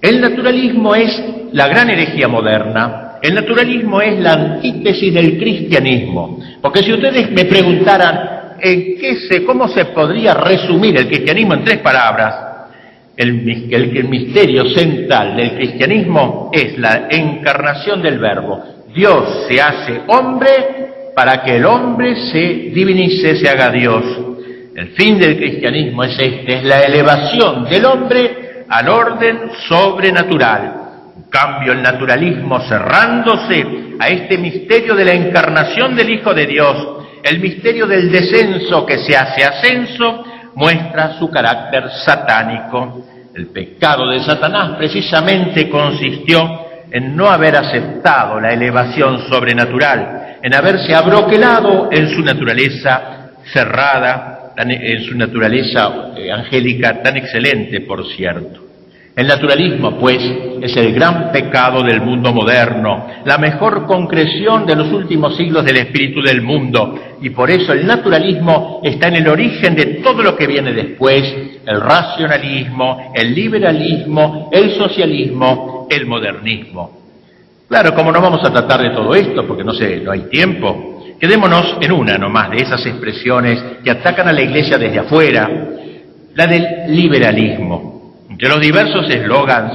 El 0.00 0.20
naturalismo 0.20 0.94
es 0.94 1.22
la 1.52 1.66
gran 1.68 1.90
herejía 1.90 2.28
moderna, 2.28 3.18
el 3.20 3.34
naturalismo 3.34 4.00
es 4.00 4.18
la 4.20 4.32
antítesis 4.32 5.12
del 5.12 5.38
cristianismo, 5.38 6.38
porque 6.62 6.82
si 6.82 6.92
ustedes 6.92 7.30
me 7.32 7.44
preguntaran 7.44 8.38
en 8.60 8.96
qué 8.98 9.16
se, 9.28 9.44
cómo 9.44 9.68
se 9.68 9.86
podría 9.86 10.34
resumir 10.34 10.96
el 10.96 11.08
cristianismo 11.08 11.54
en 11.54 11.64
tres 11.64 11.78
palabras, 11.78 12.48
el, 13.16 13.68
el, 13.72 14.08
misterio 14.08 14.64
central 14.70 15.36
del 15.36 15.54
cristianismo 15.56 16.50
es 16.52 16.78
la 16.78 17.08
encarnación 17.10 18.00
del 18.00 18.18
verbo, 18.20 18.62
Dios 18.98 19.46
se 19.46 19.60
hace 19.60 20.00
hombre 20.08 21.12
para 21.14 21.44
que 21.44 21.56
el 21.56 21.64
hombre 21.66 22.16
se 22.32 22.72
divinice, 22.74 23.36
se 23.36 23.48
haga 23.48 23.70
Dios. 23.70 24.02
El 24.74 24.88
fin 24.88 25.20
del 25.20 25.36
cristianismo 25.36 26.02
es 26.02 26.18
este, 26.18 26.54
es 26.56 26.64
la 26.64 26.80
elevación 26.80 27.64
del 27.66 27.84
hombre 27.84 28.64
al 28.68 28.88
orden 28.88 29.52
sobrenatural. 29.68 30.72
En 31.16 31.30
cambio, 31.30 31.74
el 31.74 31.82
naturalismo 31.82 32.58
cerrándose 32.62 33.64
a 34.00 34.08
este 34.08 34.36
misterio 34.36 34.96
de 34.96 35.04
la 35.04 35.12
encarnación 35.12 35.94
del 35.94 36.10
Hijo 36.10 36.34
de 36.34 36.46
Dios, 36.46 37.06
el 37.22 37.38
misterio 37.38 37.86
del 37.86 38.10
descenso 38.10 38.84
que 38.84 38.98
se 38.98 39.16
hace 39.16 39.44
ascenso, 39.44 40.24
muestra 40.56 41.16
su 41.20 41.30
carácter 41.30 41.88
satánico. 42.04 43.04
El 43.32 43.46
pecado 43.46 44.08
de 44.08 44.18
Satanás 44.24 44.76
precisamente 44.76 45.70
consistió 45.70 46.67
en 46.90 47.16
no 47.16 47.28
haber 47.28 47.56
aceptado 47.56 48.40
la 48.40 48.52
elevación 48.52 49.28
sobrenatural, 49.28 50.36
en 50.42 50.54
haberse 50.54 50.94
abroquelado 50.94 51.88
en 51.92 52.08
su 52.10 52.22
naturaleza 52.22 53.30
cerrada, 53.52 54.52
en 54.56 55.04
su 55.04 55.16
naturaleza 55.16 56.12
eh, 56.16 56.30
angélica 56.32 57.02
tan 57.02 57.16
excelente, 57.16 57.80
por 57.82 58.06
cierto. 58.08 58.68
El 59.18 59.26
naturalismo, 59.26 59.98
pues, 59.98 60.22
es 60.62 60.76
el 60.76 60.94
gran 60.94 61.32
pecado 61.32 61.82
del 61.82 62.00
mundo 62.00 62.32
moderno, 62.32 63.08
la 63.24 63.36
mejor 63.36 63.84
concreción 63.84 64.64
de 64.64 64.76
los 64.76 64.92
últimos 64.92 65.36
siglos 65.36 65.64
del 65.64 65.78
espíritu 65.78 66.22
del 66.22 66.40
mundo, 66.40 66.94
y 67.20 67.30
por 67.30 67.50
eso 67.50 67.72
el 67.72 67.84
naturalismo 67.84 68.80
está 68.84 69.08
en 69.08 69.16
el 69.16 69.26
origen 69.26 69.74
de 69.74 69.86
todo 70.04 70.22
lo 70.22 70.36
que 70.36 70.46
viene 70.46 70.72
después, 70.72 71.22
el 71.66 71.80
racionalismo, 71.80 73.12
el 73.12 73.34
liberalismo, 73.34 74.50
el 74.52 74.70
socialismo, 74.76 75.77
el 75.88 76.06
modernismo. 76.06 76.98
Claro, 77.68 77.94
como 77.94 78.10
no 78.12 78.20
vamos 78.20 78.44
a 78.44 78.52
tratar 78.52 78.82
de 78.82 78.90
todo 78.90 79.14
esto, 79.14 79.46
porque 79.46 79.64
no 79.64 79.74
sé, 79.74 79.98
no 79.98 80.12
hay 80.12 80.22
tiempo, 80.30 81.02
quedémonos 81.20 81.76
en 81.80 81.92
una 81.92 82.16
nomás 82.16 82.50
de 82.50 82.58
esas 82.58 82.84
expresiones 82.86 83.62
que 83.84 83.90
atacan 83.90 84.28
a 84.28 84.32
la 84.32 84.42
Iglesia 84.42 84.78
desde 84.78 85.00
afuera, 85.00 85.50
la 86.34 86.46
del 86.46 86.66
liberalismo 86.88 87.98
de 88.38 88.48
los 88.48 88.60
diversos 88.60 89.10
eslogans 89.10 89.72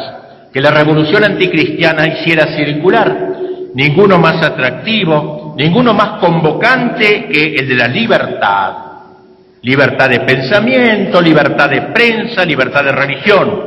que 0.54 0.62
la 0.62 0.72
revolución 0.72 1.24
anticristiana 1.24 2.08
hiciera 2.08 2.56
circular, 2.56 3.30
ninguno 3.74 4.20
más 4.20 4.46
atractivo, 4.46 5.56
ninguno 5.58 5.94
más 5.94 6.20
convocante 6.20 7.28
que 7.28 7.56
el 7.56 7.68
de 7.68 7.76
la 7.76 7.88
libertad. 7.88 8.74
Libertad 9.64 10.10
de 10.10 10.20
pensamiento, 10.20 11.22
libertad 11.22 11.70
de 11.70 11.82
prensa, 11.94 12.46
libertad 12.46 12.84
de 12.84 12.92
religión. 12.92 13.64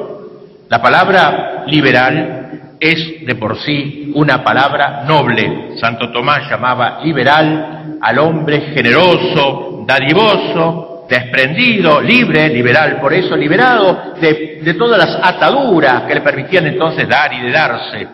La 0.68 0.80
palabra 0.80 1.64
liberal 1.66 2.35
es 2.80 3.24
de 3.26 3.34
por 3.34 3.58
sí 3.60 4.12
una 4.14 4.42
palabra 4.42 5.04
noble. 5.06 5.76
Santo 5.80 6.10
Tomás 6.10 6.50
llamaba 6.50 7.00
liberal 7.02 7.98
al 8.00 8.18
hombre 8.18 8.72
generoso, 8.74 9.84
dadivoso, 9.86 11.06
desprendido, 11.08 12.00
libre, 12.00 12.48
liberal, 12.48 12.98
por 13.00 13.12
eso 13.12 13.36
liberado 13.36 14.14
de, 14.20 14.74
todas 14.78 14.98
las 14.98 15.18
ataduras 15.22 16.02
que 16.02 16.14
le 16.14 16.20
permitían 16.20 16.66
entonces 16.66 17.08
dar 17.08 17.32
y 17.32 17.40
de 17.42 17.50
darse. 17.50 18.08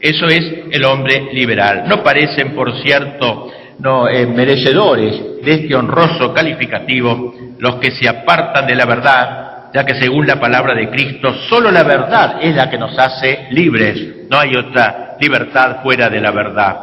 Eso 0.00 0.26
es 0.26 0.52
el 0.70 0.84
hombre 0.84 1.28
liberal. 1.32 1.84
No 1.86 2.02
parecen, 2.02 2.54
por 2.54 2.82
cierto, 2.82 3.50
no, 3.78 4.08
eh, 4.08 4.26
merecedores 4.26 5.44
de 5.44 5.54
este 5.54 5.74
honroso 5.74 6.34
calificativo 6.34 7.34
los 7.58 7.76
que 7.76 7.92
se 7.92 8.08
apartan 8.08 8.66
de 8.66 8.74
la 8.74 8.86
verdad, 8.86 9.51
ya 9.72 9.84
que 9.84 9.94
según 9.94 10.26
la 10.26 10.38
palabra 10.38 10.74
de 10.74 10.90
Cristo, 10.90 11.34
solo 11.48 11.70
la 11.70 11.82
verdad 11.82 12.36
es 12.40 12.54
la 12.54 12.68
que 12.68 12.78
nos 12.78 12.98
hace 12.98 13.46
libres, 13.50 14.28
no 14.30 14.38
hay 14.38 14.54
otra 14.54 15.16
libertad 15.20 15.82
fuera 15.82 16.08
de 16.08 16.20
la 16.20 16.30
verdad. 16.30 16.76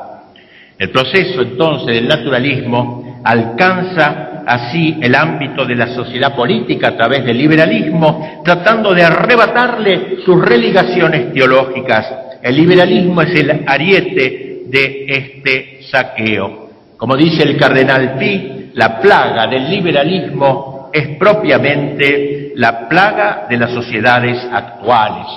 El 0.77 0.89
proceso 0.89 1.41
entonces 1.41 1.95
del 1.95 2.07
naturalismo 2.07 3.21
alcanza 3.23 4.43
así 4.45 4.97
el 5.01 5.13
ámbito 5.13 5.65
de 5.65 5.75
la 5.75 5.87
sociedad 5.93 6.35
política 6.35 6.89
a 6.89 6.97
través 6.97 7.25
del 7.25 7.37
liberalismo, 7.37 8.41
tratando 8.43 8.93
de 8.93 9.03
arrebatarle 9.03 10.17
sus 10.25 10.43
relegaciones 10.43 11.33
teológicas. 11.33 12.11
El 12.41 12.55
liberalismo 12.55 13.21
es 13.21 13.39
el 13.39 13.63
ariete 13.67 14.61
de 14.67 15.05
este 15.07 15.79
saqueo. 15.91 16.69
Como 16.97 17.15
dice 17.15 17.43
el 17.43 17.57
cardenal 17.57 18.17
Pi, 18.17 18.71
la 18.73 18.99
plaga 18.99 19.47
del 19.47 19.69
liberalismo 19.69 20.89
es 20.93 21.17
propiamente 21.17 22.48
la 22.59 22.89
plaga 22.89 23.47
de 23.49 23.55
las 23.57 23.71
sociedades 23.71 24.37
actuales. 24.51 25.27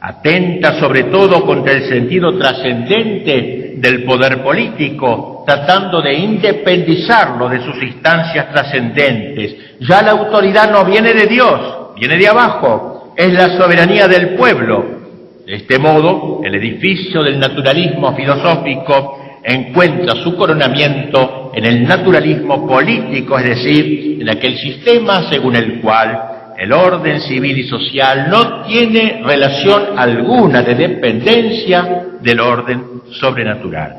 Atenta 0.00 0.80
sobre 0.80 1.04
todo 1.04 1.46
contra 1.46 1.72
el 1.72 1.88
sentido 1.88 2.36
trascendente 2.36 3.74
del 3.76 4.02
poder 4.02 4.42
político, 4.42 5.44
tratando 5.46 6.02
de 6.02 6.14
independizarlo 6.14 7.48
de 7.48 7.64
sus 7.64 7.80
instancias 7.80 8.50
trascendentes. 8.52 9.78
Ya 9.88 10.02
la 10.02 10.10
autoridad 10.10 10.68
no 10.72 10.84
viene 10.84 11.14
de 11.14 11.26
Dios, 11.26 11.94
viene 11.96 12.16
de 12.16 12.26
abajo, 12.26 13.14
es 13.16 13.32
la 13.32 13.56
soberanía 13.56 14.08
del 14.08 14.30
pueblo. 14.30 14.84
De 15.46 15.54
este 15.54 15.78
modo, 15.78 16.40
el 16.42 16.56
edificio 16.56 17.22
del 17.22 17.38
naturalismo 17.38 18.16
filosófico 18.16 19.38
encuentra 19.44 20.16
su 20.24 20.36
coronamiento 20.36 21.52
en 21.54 21.64
el 21.64 21.86
naturalismo 21.86 22.66
político, 22.66 23.38
es 23.38 23.44
decir, 23.44 24.18
en 24.20 24.28
aquel 24.28 24.58
sistema 24.58 25.30
según 25.30 25.54
el 25.54 25.80
cual 25.80 26.27
el 26.58 26.72
orden 26.72 27.20
civil 27.20 27.58
y 27.58 27.68
social 27.68 28.28
no 28.28 28.62
tiene 28.64 29.22
relación 29.24 29.98
alguna 29.98 30.62
de 30.62 30.74
dependencia 30.74 32.06
del 32.20 32.40
orden 32.40 32.84
sobrenatural. 33.12 33.96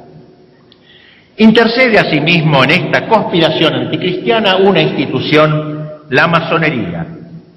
Intercede 1.37 1.97
asimismo 1.97 2.63
en 2.65 2.71
esta 2.71 3.07
conspiración 3.07 3.73
anticristiana 3.75 4.57
una 4.57 4.81
institución, 4.81 5.89
la 6.09 6.27
masonería, 6.27 7.07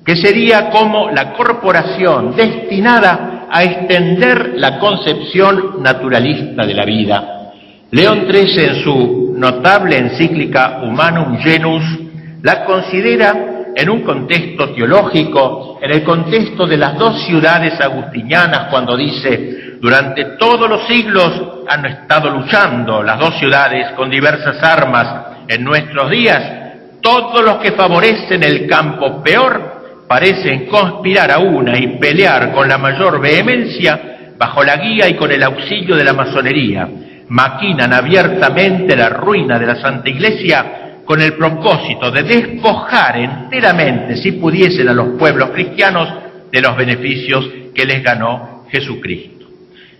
que 0.04 0.16
sería 0.16 0.70
como 0.70 1.10
la 1.10 1.32
corporación 1.32 2.36
destinada 2.36 3.48
a 3.50 3.64
extender 3.64 4.52
la 4.56 4.78
concepción 4.78 5.82
naturalista 5.82 6.64
de 6.64 6.74
la 6.74 6.84
vida 6.84 7.42
León 7.92 8.26
XIII, 8.26 8.64
en 8.64 8.74
su 8.82 9.34
notable 9.36 9.98
encíclica 9.98 10.80
Humanum 10.82 11.36
Genus, 11.40 11.84
la 12.42 12.64
considera 12.64 13.51
en 13.74 13.90
un 13.90 14.02
contexto 14.02 14.72
teológico, 14.74 15.78
en 15.80 15.90
el 15.90 16.02
contexto 16.02 16.66
de 16.66 16.76
las 16.76 16.98
dos 16.98 17.24
ciudades 17.24 17.80
agustinianas, 17.80 18.68
cuando 18.70 18.96
dice, 18.96 19.78
durante 19.80 20.36
todos 20.38 20.68
los 20.68 20.86
siglos 20.86 21.64
han 21.68 21.84
estado 21.86 22.30
luchando 22.30 23.02
las 23.02 23.18
dos 23.18 23.38
ciudades 23.38 23.90
con 23.92 24.10
diversas 24.10 24.62
armas. 24.62 25.46
En 25.48 25.64
nuestros 25.64 26.10
días, 26.10 26.42
todos 27.00 27.42
los 27.42 27.56
que 27.56 27.72
favorecen 27.72 28.42
el 28.42 28.66
campo 28.66 29.22
peor 29.22 30.04
parecen 30.06 30.66
conspirar 30.66 31.30
a 31.30 31.38
una 31.38 31.78
y 31.78 31.98
pelear 31.98 32.52
con 32.52 32.68
la 32.68 32.78
mayor 32.78 33.20
vehemencia 33.20 34.34
bajo 34.38 34.62
la 34.62 34.76
guía 34.76 35.08
y 35.08 35.14
con 35.14 35.32
el 35.32 35.42
auxilio 35.42 35.96
de 35.96 36.04
la 36.04 36.12
masonería 36.12 36.88
maquinan 37.28 37.92
abiertamente 37.92 38.94
la 38.94 39.08
ruina 39.08 39.58
de 39.58 39.66
la 39.66 39.76
Santa 39.76 40.10
Iglesia 40.10 40.81
con 41.04 41.20
el 41.20 41.34
propósito 41.34 42.10
de 42.10 42.22
despojar 42.22 43.18
enteramente, 43.18 44.16
si 44.16 44.32
pudiesen, 44.32 44.88
a 44.88 44.92
los 44.92 45.18
pueblos 45.18 45.50
cristianos 45.50 46.08
de 46.50 46.60
los 46.60 46.76
beneficios 46.76 47.48
que 47.74 47.84
les 47.84 48.02
ganó 48.02 48.64
Jesucristo. 48.70 49.46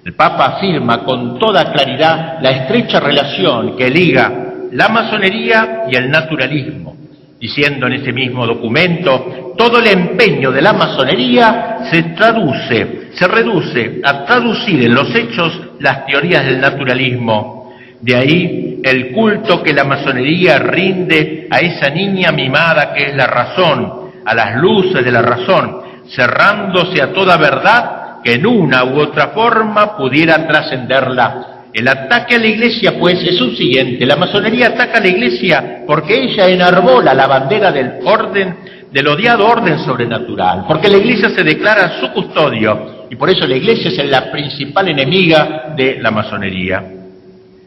El 0.04 0.14
Papa 0.14 0.56
afirma 0.56 1.04
con 1.04 1.38
toda 1.38 1.72
claridad 1.72 2.38
la 2.40 2.50
estrecha 2.50 2.98
relación 2.98 3.76
que 3.76 3.88
liga 3.88 4.42
la 4.72 4.88
masonería 4.88 5.84
y 5.90 5.96
el 5.96 6.10
naturalismo, 6.10 6.96
diciendo 7.38 7.86
en 7.86 7.94
ese 7.94 8.12
mismo 8.12 8.46
documento, 8.46 9.54
todo 9.56 9.78
el 9.78 9.86
empeño 9.86 10.50
de 10.50 10.62
la 10.62 10.72
masonería 10.72 11.78
se 11.90 12.02
traduce, 12.14 13.10
se 13.12 13.28
reduce 13.28 14.00
a 14.02 14.24
traducir 14.24 14.82
en 14.84 14.94
los 14.94 15.14
hechos 15.14 15.60
las 15.78 16.06
teorías 16.06 16.44
del 16.46 16.60
naturalismo. 16.60 17.74
De 18.00 18.16
ahí 18.16 18.71
el 18.82 19.12
culto 19.12 19.62
que 19.62 19.72
la 19.72 19.84
masonería 19.84 20.58
rinde 20.58 21.46
a 21.50 21.60
esa 21.60 21.90
niña 21.90 22.32
mimada 22.32 22.92
que 22.92 23.10
es 23.10 23.16
la 23.16 23.26
razón, 23.26 24.10
a 24.24 24.34
las 24.34 24.56
luces 24.56 25.04
de 25.04 25.12
la 25.12 25.22
razón, 25.22 25.80
cerrándose 26.08 27.00
a 27.00 27.12
toda 27.12 27.36
verdad 27.36 28.20
que 28.24 28.34
en 28.34 28.46
una 28.46 28.84
u 28.84 28.98
otra 28.98 29.28
forma 29.28 29.96
pudiera 29.96 30.46
trascenderla. 30.46 31.48
El 31.72 31.88
ataque 31.88 32.34
a 32.34 32.38
la 32.38 32.46
iglesia, 32.46 32.98
pues, 32.98 33.22
es 33.22 33.40
un 33.40 33.56
siguiente. 33.56 34.04
La 34.04 34.16
masonería 34.16 34.68
ataca 34.68 34.98
a 34.98 35.00
la 35.00 35.08
iglesia 35.08 35.84
porque 35.86 36.22
ella 36.22 36.48
enarbola 36.48 37.14
la 37.14 37.26
bandera 37.26 37.72
del 37.72 37.94
orden, 38.04 38.56
del 38.92 39.08
odiado 39.08 39.46
orden 39.46 39.78
sobrenatural, 39.78 40.64
porque 40.68 40.88
la 40.88 40.98
iglesia 40.98 41.30
se 41.30 41.42
declara 41.42 41.98
su 41.98 42.12
custodio 42.12 43.02
y 43.12 43.16
por 43.16 43.28
eso 43.28 43.46
la 43.46 43.56
Iglesia 43.56 43.90
es 43.90 44.10
la 44.10 44.32
principal 44.32 44.88
enemiga 44.88 45.74
de 45.76 45.98
la 46.00 46.10
masonería. 46.10 47.01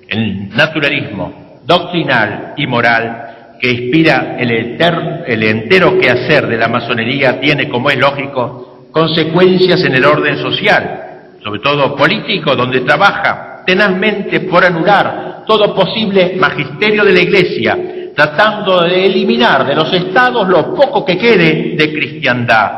El 0.07 0.49
naturalismo 0.49 1.59
doctrinal 1.65 2.53
y 2.57 2.67
moral 2.67 3.55
que 3.59 3.71
inspira 3.71 4.37
el, 4.37 4.51
el 4.51 5.43
entero 5.43 5.97
quehacer 5.97 6.47
de 6.47 6.57
la 6.57 6.67
masonería 6.67 7.39
tiene, 7.39 7.69
como 7.69 7.89
es 7.89 7.97
lógico, 7.97 8.87
consecuencias 8.91 9.83
en 9.83 9.95
el 9.95 10.05
orden 10.05 10.37
social, 10.37 11.35
sobre 11.43 11.59
todo 11.59 11.95
político, 11.95 12.55
donde 12.55 12.81
trabaja 12.81 13.63
tenazmente 13.65 14.41
por 14.41 14.63
anular 14.63 15.43
todo 15.47 15.73
posible 15.73 16.35
magisterio 16.37 17.03
de 17.03 17.13
la 17.13 17.21
Iglesia, 17.21 17.77
tratando 18.15 18.81
de 18.83 19.05
eliminar 19.05 19.65
de 19.65 19.75
los 19.75 19.91
estados 19.93 20.47
lo 20.47 20.73
poco 20.73 21.03
que 21.03 21.17
quede 21.17 21.75
de 21.75 21.93
cristiandad. 21.93 22.71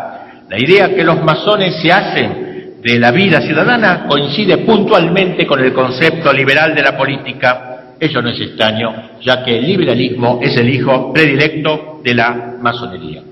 La 0.50 0.60
idea 0.60 0.94
que 0.94 1.04
los 1.04 1.22
masones 1.24 1.82
se 1.82 1.92
hacen 1.92 2.47
de 2.82 3.00
la 3.00 3.12
vida 3.12 3.42
ciudadana 3.42 4.06
coincide 4.08 4.60
puntualmente 4.60 5.46
con 5.46 5.60
el 5.60 5.74
concepto 5.74 6.32
liberal 6.32 6.76
de 6.76 6.84
la 6.84 6.96
política. 6.96 7.96
Ello 8.00 8.22
no 8.22 8.30
es 8.30 8.40
extraño, 8.40 9.20
ya 9.22 9.44
que 9.44 9.58
el 9.58 9.66
liberalismo 9.66 10.40
es 10.42 10.56
el 10.58 10.70
hijo 10.70 11.12
predilecto 11.12 12.00
de 12.04 12.14
la 12.14 12.56
masonería. 12.62 13.24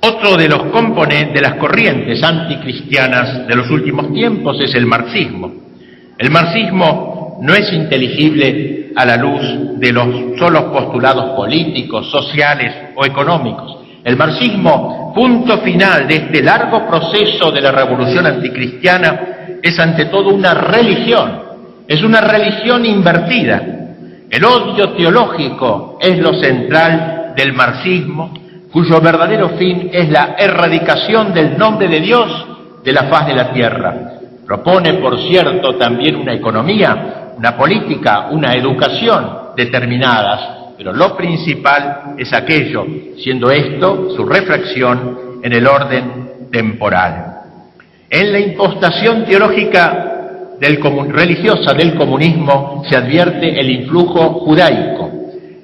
Otro 0.00 0.36
de 0.36 0.48
los 0.48 0.64
componentes 0.64 1.34
de 1.34 1.40
las 1.40 1.54
corrientes 1.54 2.22
anticristianas 2.22 3.46
de 3.46 3.54
los 3.54 3.70
últimos 3.70 4.12
tiempos 4.12 4.60
es 4.60 4.74
el 4.74 4.86
marxismo. 4.86 5.52
El 6.16 6.30
marxismo 6.30 7.38
no 7.42 7.54
es 7.54 7.72
inteligible 7.72 8.92
a 8.96 9.04
la 9.04 9.16
luz 9.16 9.78
de 9.78 9.92
los 9.92 10.38
solos 10.38 10.64
postulados 10.64 11.36
políticos, 11.36 12.10
sociales 12.10 12.74
o 12.94 13.04
económicos. 13.04 13.85
El 14.06 14.16
marxismo, 14.16 15.12
punto 15.12 15.58
final 15.62 16.06
de 16.06 16.14
este 16.14 16.40
largo 16.40 16.86
proceso 16.86 17.50
de 17.50 17.60
la 17.60 17.72
revolución 17.72 18.24
anticristiana, 18.24 19.20
es 19.60 19.76
ante 19.80 20.04
todo 20.04 20.28
una 20.28 20.54
religión, 20.54 21.42
es 21.88 22.04
una 22.04 22.20
religión 22.20 22.86
invertida. 22.86 23.60
El 24.30 24.44
odio 24.44 24.90
teológico 24.92 25.98
es 26.00 26.20
lo 26.20 26.34
central 26.34 27.32
del 27.36 27.52
marxismo, 27.52 28.32
cuyo 28.72 29.00
verdadero 29.00 29.48
fin 29.58 29.90
es 29.92 30.08
la 30.08 30.36
erradicación 30.38 31.34
del 31.34 31.58
nombre 31.58 31.88
de 31.88 31.98
Dios 31.98 32.46
de 32.84 32.92
la 32.92 33.08
faz 33.08 33.26
de 33.26 33.34
la 33.34 33.52
tierra. 33.52 34.12
Propone, 34.46 34.92
por 34.94 35.18
cierto, 35.18 35.74
también 35.74 36.14
una 36.14 36.34
economía, 36.34 37.32
una 37.36 37.56
política, 37.56 38.28
una 38.30 38.54
educación 38.54 39.46
determinadas 39.56 40.55
pero 40.76 40.92
lo 40.92 41.16
principal 41.16 42.14
es 42.18 42.32
aquello, 42.32 42.84
siendo 43.18 43.50
esto 43.50 44.10
su 44.14 44.24
refracción 44.24 45.40
en 45.42 45.52
el 45.52 45.66
orden 45.66 46.48
temporal. 46.50 47.36
En 48.10 48.32
la 48.32 48.38
impostación 48.38 49.24
teológica 49.24 50.12
del 50.60 50.78
religiosa 51.08 51.74
del 51.74 51.94
comunismo 51.94 52.82
se 52.88 52.96
advierte 52.96 53.58
el 53.58 53.70
influjo 53.70 54.40
judaico, 54.40 55.10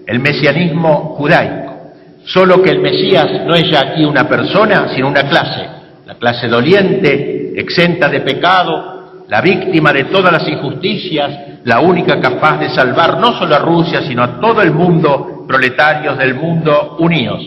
el 0.07 0.19
mesianismo 0.19 1.15
judaico, 1.17 1.93
solo 2.25 2.63
que 2.63 2.71
el 2.71 2.81
Mesías 2.81 3.47
no 3.47 3.55
es 3.55 3.71
ya 3.71 3.81
aquí 3.81 4.05
una 4.05 4.29
persona, 4.29 4.89
sino 4.95 5.09
una 5.09 5.29
clase, 5.29 5.67
la 6.07 6.15
clase 6.15 6.49
doliente, 6.49 7.53
exenta 7.57 8.09
de 8.09 8.21
pecado, 8.21 9.25
la 9.29 9.41
víctima 9.41 9.93
de 9.93 10.05
todas 10.05 10.33
las 10.33 10.47
injusticias, 10.49 11.52
la 11.65 11.81
única 11.81 12.21
capaz 12.21 12.59
de 12.59 12.71
salvar 12.71 13.19
no 13.19 13.39
solo 13.39 13.55
a 13.55 13.59
Rusia, 13.59 14.03
sino 14.03 14.23
a 14.23 14.41
todo 14.41 14.63
el 14.63 14.73
mundo, 14.73 15.45
proletarios 15.47 16.19
del 16.19 16.35
mundo 16.35 16.97
unidos. 16.99 17.43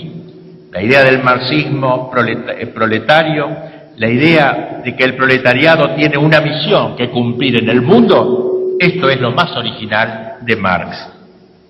La 0.72 0.82
idea 0.82 1.04
del 1.04 1.24
marxismo 1.24 2.12
eh, 2.18 2.68
proletario 2.68 3.76
la 3.98 4.10
idea 4.10 4.82
de 4.84 4.96
que 4.96 5.04
el 5.04 5.16
proletariado 5.16 5.96
tiene 5.96 6.18
una 6.18 6.42
misión 6.42 6.96
que 6.96 7.10
cumplir 7.10 7.64
en 7.64 7.70
el 7.70 7.82
mundo, 7.82 8.76
esto 8.80 9.10
es 9.10 9.20
lo 9.22 9.32
más 9.32 9.56
original 9.56 10.38
de 10.42 10.56
Marx. 10.58 10.98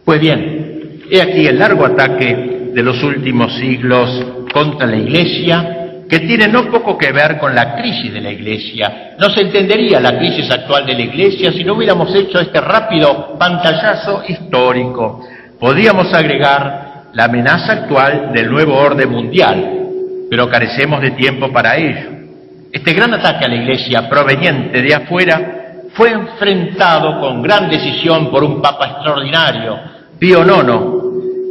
Pues 0.03 0.19
bien, 0.19 1.01
he 1.09 1.21
aquí 1.21 1.45
el 1.45 1.59
largo 1.59 1.85
ataque 1.85 2.71
de 2.73 2.83
los 2.83 3.01
últimos 3.03 3.55
siglos 3.57 4.25
contra 4.51 4.87
la 4.87 4.97
Iglesia, 4.97 5.84
que 6.09 6.19
tiene 6.19 6.47
no 6.47 6.69
poco 6.69 6.97
que 6.97 7.11
ver 7.11 7.37
con 7.37 7.55
la 7.55 7.75
crisis 7.75 8.13
de 8.13 8.21
la 8.21 8.31
Iglesia. 8.31 9.15
No 9.19 9.29
se 9.29 9.41
entendería 9.41 9.99
la 9.99 10.17
crisis 10.17 10.49
actual 10.51 10.85
de 10.85 10.93
la 10.93 11.01
Iglesia 11.01 11.51
si 11.51 11.63
no 11.63 11.73
hubiéramos 11.73 12.13
hecho 12.13 12.39
este 12.39 12.61
rápido 12.61 13.35
pantallazo 13.37 14.23
histórico. 14.27 15.21
Podríamos 15.59 16.13
agregar 16.13 17.05
la 17.13 17.25
amenaza 17.25 17.73
actual 17.73 18.31
del 18.33 18.51
nuevo 18.51 18.75
orden 18.75 19.09
mundial, 19.09 19.87
pero 20.29 20.49
carecemos 20.49 21.01
de 21.01 21.11
tiempo 21.11 21.51
para 21.51 21.75
ello. 21.77 22.11
Este 22.71 22.93
gran 22.93 23.13
ataque 23.13 23.45
a 23.45 23.47
la 23.47 23.55
Iglesia 23.55 24.07
proveniente 24.09 24.81
de 24.81 24.93
afuera 24.93 25.63
fue 25.93 26.11
enfrentado 26.11 27.19
con 27.21 27.41
gran 27.41 27.69
decisión 27.69 28.29
por 28.29 28.43
un 28.43 28.61
Papa 28.61 28.87
extraordinario, 28.87 29.79
Pío 30.19 30.43
IX, 30.43 30.94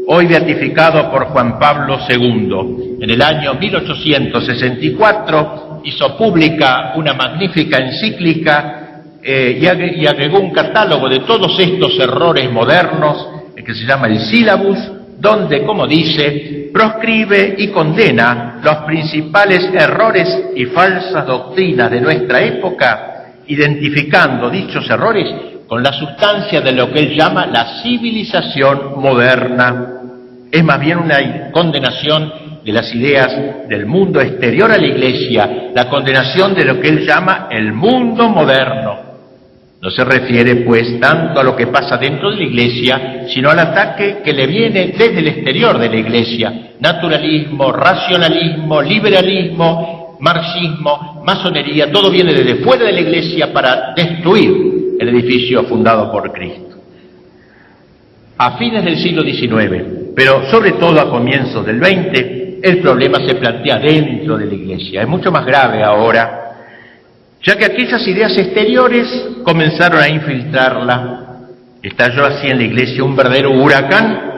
hoy 0.06 0.26
beatificado 0.26 1.10
por 1.10 1.24
Juan 1.26 1.58
Pablo 1.58 1.98
II. 2.08 2.98
En 3.00 3.10
el 3.10 3.20
año 3.22 3.54
1864 3.54 5.80
hizo 5.84 6.16
pública 6.16 6.92
una 6.96 7.12
magnífica 7.14 7.78
encíclica 7.78 9.02
eh, 9.22 9.58
y, 9.60 9.66
agregó 10.06 10.40
un 10.40 10.52
catálogo 10.52 11.08
de 11.08 11.20
todos 11.20 11.58
estos 11.58 11.98
errores 11.98 12.50
modernos 12.50 13.28
que 13.64 13.74
se 13.74 13.86
llama 13.86 14.08
el 14.08 14.20
Sílabus, 14.20 14.78
donde, 15.18 15.64
como 15.64 15.86
dice, 15.86 16.68
proscribe 16.72 17.54
y 17.56 17.68
condena 17.68 18.60
los 18.62 18.76
principales 18.78 19.70
errores 19.72 20.50
y 20.54 20.66
falsas 20.66 21.24
doctrinas 21.26 21.90
de 21.90 22.02
nuestra 22.02 22.42
época, 22.42 23.30
identificando 23.46 24.50
dichos 24.50 24.90
errores 24.90 25.30
con 25.66 25.82
la 25.82 25.92
sustancia 25.92 26.60
de 26.60 26.72
lo 26.72 26.92
que 26.92 27.00
él 27.00 27.16
llama 27.16 27.46
la 27.46 27.82
civilización 27.82 29.00
moderna. 29.00 29.93
Es 30.54 30.62
más 30.62 30.78
bien 30.78 30.98
una 30.98 31.50
condenación 31.50 32.32
de 32.64 32.72
las 32.72 32.94
ideas 32.94 33.68
del 33.68 33.86
mundo 33.86 34.20
exterior 34.20 34.70
a 34.70 34.78
la 34.78 34.86
Iglesia, 34.86 35.72
la 35.74 35.88
condenación 35.88 36.54
de 36.54 36.64
lo 36.64 36.80
que 36.80 36.90
él 36.90 37.04
llama 37.04 37.48
el 37.50 37.72
mundo 37.72 38.28
moderno. 38.28 39.00
No 39.82 39.90
se 39.90 40.04
refiere, 40.04 40.54
pues, 40.64 41.00
tanto 41.00 41.40
a 41.40 41.42
lo 41.42 41.56
que 41.56 41.66
pasa 41.66 41.96
dentro 41.96 42.30
de 42.30 42.36
la 42.36 42.42
Iglesia, 42.44 43.24
sino 43.34 43.50
al 43.50 43.58
ataque 43.58 44.18
que 44.24 44.32
le 44.32 44.46
viene 44.46 44.94
desde 44.96 45.18
el 45.18 45.26
exterior 45.26 45.76
de 45.76 45.88
la 45.88 45.96
Iglesia. 45.96 46.52
Naturalismo, 46.78 47.72
racionalismo, 47.72 48.80
liberalismo, 48.80 50.18
marxismo, 50.20 51.20
masonería, 51.26 51.90
todo 51.90 52.12
viene 52.12 52.32
desde 52.32 52.62
fuera 52.62 52.84
de 52.84 52.92
la 52.92 53.00
Iglesia 53.00 53.52
para 53.52 53.92
destruir 53.96 54.96
el 55.00 55.08
edificio 55.08 55.64
fundado 55.64 56.12
por 56.12 56.32
Cristo. 56.32 56.73
A 58.36 58.56
fines 58.58 58.84
del 58.84 58.98
siglo 58.98 59.22
XIX, 59.22 60.12
pero 60.16 60.50
sobre 60.50 60.72
todo 60.72 61.00
a 61.00 61.08
comienzos 61.08 61.64
del 61.64 61.78
XX, 61.78 62.62
el 62.62 62.78
problema 62.80 63.18
se 63.24 63.34
plantea 63.36 63.78
dentro 63.78 64.36
de 64.36 64.46
la 64.46 64.54
Iglesia. 64.54 65.02
Es 65.02 65.08
mucho 65.08 65.30
más 65.30 65.46
grave 65.46 65.84
ahora, 65.84 66.56
ya 67.42 67.56
que 67.56 67.66
aquellas 67.66 68.06
ideas 68.08 68.36
exteriores 68.36 69.06
comenzaron 69.44 70.00
a 70.00 70.08
infiltrarla. 70.08 71.20
Estalló 71.82 72.24
así 72.24 72.48
en 72.48 72.58
la 72.58 72.64
Iglesia 72.64 73.04
un 73.04 73.14
verdadero 73.14 73.50
huracán 73.52 74.32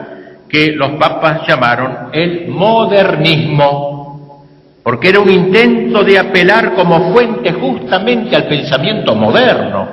que 0.49 0.73
los 0.73 0.91
papas 0.91 1.47
llamaron 1.47 2.09
el 2.13 2.49
modernismo, 2.49 4.45
porque 4.83 5.09
era 5.09 5.19
un 5.19 5.29
intento 5.29 6.03
de 6.03 6.19
apelar 6.19 6.73
como 6.75 7.11
fuente 7.13 7.51
justamente 7.53 8.35
al 8.35 8.47
pensamiento 8.47 9.15
moderno, 9.15 9.87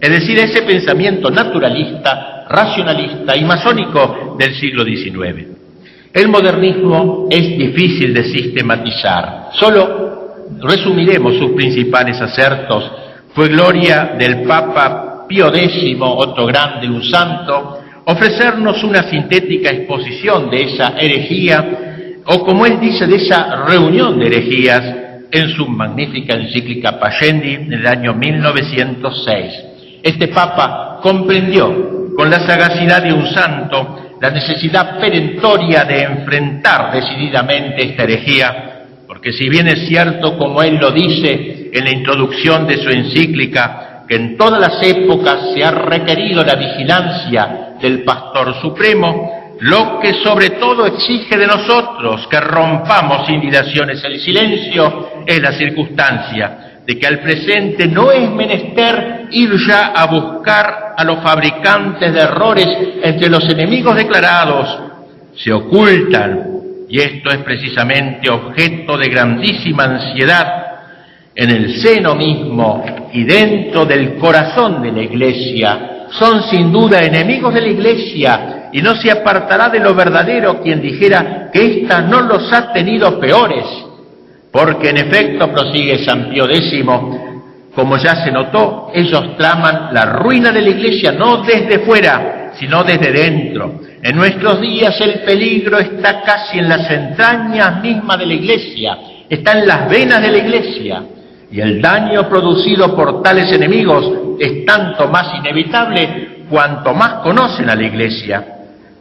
es 0.00 0.10
decir, 0.10 0.38
ese 0.38 0.62
pensamiento 0.62 1.30
naturalista, 1.30 2.37
racionalista 2.48 3.36
y 3.36 3.44
masónico 3.44 4.36
del 4.38 4.54
siglo 4.54 4.84
XIX. 4.84 5.46
El 6.12 6.28
modernismo 6.28 7.26
es 7.30 7.58
difícil 7.58 8.14
de 8.14 8.24
sistematizar. 8.24 9.50
Solo 9.52 10.46
resumiremos 10.60 11.36
sus 11.36 11.50
principales 11.52 12.20
acertos. 12.20 12.90
Fue 13.34 13.48
gloria 13.48 14.16
del 14.18 14.42
Papa 14.42 15.26
Pío 15.28 15.54
X, 15.54 15.96
otro 16.00 16.46
grande, 16.46 16.88
un 16.88 17.04
santo, 17.04 17.80
ofrecernos 18.06 18.82
una 18.82 19.02
sintética 19.02 19.70
exposición 19.70 20.48
de 20.48 20.62
esa 20.62 20.94
herejía, 20.98 22.22
o 22.24 22.44
como 22.44 22.64
él 22.64 22.80
dice, 22.80 23.06
de 23.06 23.16
esa 23.16 23.66
reunión 23.66 24.18
de 24.18 24.26
herejías 24.26 24.82
en 25.30 25.50
su 25.50 25.66
magnífica 25.68 26.34
encíclica 26.34 26.98
Payendi 26.98 27.54
en 27.54 27.72
el 27.74 27.86
año 27.86 28.14
1906. 28.14 29.54
Este 30.02 30.28
Papa 30.28 31.00
comprendió 31.02 31.97
con 32.18 32.28
la 32.30 32.44
sagacidad 32.44 33.00
de 33.00 33.12
un 33.12 33.28
santo 33.28 34.16
la 34.20 34.30
necesidad 34.30 34.98
perentoria 34.98 35.84
de 35.84 36.02
enfrentar 36.02 36.90
decididamente 36.92 37.90
esta 37.90 38.02
herejía, 38.02 38.86
porque 39.06 39.32
si 39.32 39.48
bien 39.48 39.68
es 39.68 39.86
cierto, 39.86 40.36
como 40.36 40.60
él 40.64 40.78
lo 40.78 40.90
dice 40.90 41.70
en 41.72 41.84
la 41.84 41.92
introducción 41.92 42.66
de 42.66 42.78
su 42.78 42.90
encíclica, 42.90 44.04
que 44.08 44.16
en 44.16 44.36
todas 44.36 44.60
las 44.60 44.82
épocas 44.82 45.50
se 45.54 45.62
ha 45.62 45.70
requerido 45.70 46.42
la 46.42 46.56
vigilancia 46.56 47.76
del 47.80 48.02
Pastor 48.02 48.60
Supremo, 48.62 49.54
lo 49.60 50.00
que 50.00 50.14
sobre 50.14 50.50
todo 50.50 50.86
exige 50.86 51.36
de 51.36 51.46
nosotros 51.46 52.26
que 52.26 52.40
rompamos 52.40 53.28
sin 53.28 53.40
dilaciones 53.40 54.02
el 54.02 54.18
silencio 54.18 55.22
es 55.24 55.40
la 55.40 55.52
circunstancia 55.52 56.80
de 56.84 56.98
que 56.98 57.06
al 57.06 57.20
presente 57.20 57.86
no 57.86 58.10
es 58.10 58.28
menester 58.28 59.28
ir 59.30 59.54
ya 59.68 59.92
a 59.94 60.06
buscar 60.06 60.87
a 60.98 61.04
los 61.04 61.20
fabricantes 61.22 62.12
de 62.12 62.20
errores 62.20 62.66
entre 63.04 63.28
los 63.28 63.48
enemigos 63.48 63.94
declarados, 63.94 64.80
se 65.32 65.52
ocultan, 65.52 66.58
y 66.88 66.98
esto 66.98 67.30
es 67.30 67.38
precisamente 67.38 68.28
objeto 68.28 68.98
de 68.98 69.08
grandísima 69.08 69.84
ansiedad 69.84 70.64
en 71.36 71.50
el 71.50 71.80
seno 71.80 72.16
mismo 72.16 72.84
y 73.12 73.22
dentro 73.22 73.84
del 73.84 74.16
corazón 74.16 74.82
de 74.82 74.90
la 74.90 75.02
Iglesia, 75.02 76.06
son 76.18 76.42
sin 76.50 76.72
duda 76.72 77.00
enemigos 77.00 77.54
de 77.54 77.60
la 77.60 77.68
Iglesia 77.68 78.68
y 78.72 78.82
no 78.82 78.96
se 78.96 79.12
apartará 79.12 79.68
de 79.68 79.78
lo 79.78 79.94
verdadero 79.94 80.60
quien 80.60 80.80
dijera 80.80 81.48
que 81.52 81.82
ésta 81.82 82.00
no 82.00 82.22
los 82.22 82.52
ha 82.52 82.72
tenido 82.72 83.20
peores 83.20 83.64
porque 84.50 84.90
en 84.90 84.96
efecto, 84.96 85.52
prosigue 85.52 86.04
San 86.04 86.30
Pío 86.30 86.48
X, 86.48 86.84
como 87.78 87.96
ya 87.96 88.24
se 88.24 88.32
notó, 88.32 88.90
ellos 88.92 89.36
traman 89.36 89.94
la 89.94 90.04
ruina 90.06 90.50
de 90.50 90.62
la 90.62 90.70
iglesia 90.70 91.12
no 91.12 91.44
desde 91.44 91.78
fuera, 91.86 92.50
sino 92.58 92.82
desde 92.82 93.12
dentro. 93.12 93.82
En 94.02 94.16
nuestros 94.16 94.60
días 94.60 95.00
el 95.00 95.20
peligro 95.20 95.78
está 95.78 96.22
casi 96.22 96.58
en 96.58 96.68
las 96.68 96.90
entrañas 96.90 97.80
mismas 97.80 98.18
de 98.18 98.26
la 98.26 98.34
iglesia, 98.34 98.98
está 99.28 99.60
en 99.60 99.68
las 99.68 99.88
venas 99.88 100.20
de 100.20 100.28
la 100.28 100.38
iglesia. 100.38 101.02
Y 101.52 101.60
el 101.60 101.80
daño 101.80 102.28
producido 102.28 102.96
por 102.96 103.22
tales 103.22 103.52
enemigos 103.52 104.10
es 104.40 104.66
tanto 104.66 105.06
más 105.06 105.36
inevitable 105.38 106.46
cuanto 106.50 106.92
más 106.94 107.22
conocen 107.22 107.70
a 107.70 107.76
la 107.76 107.84
iglesia. 107.84 108.44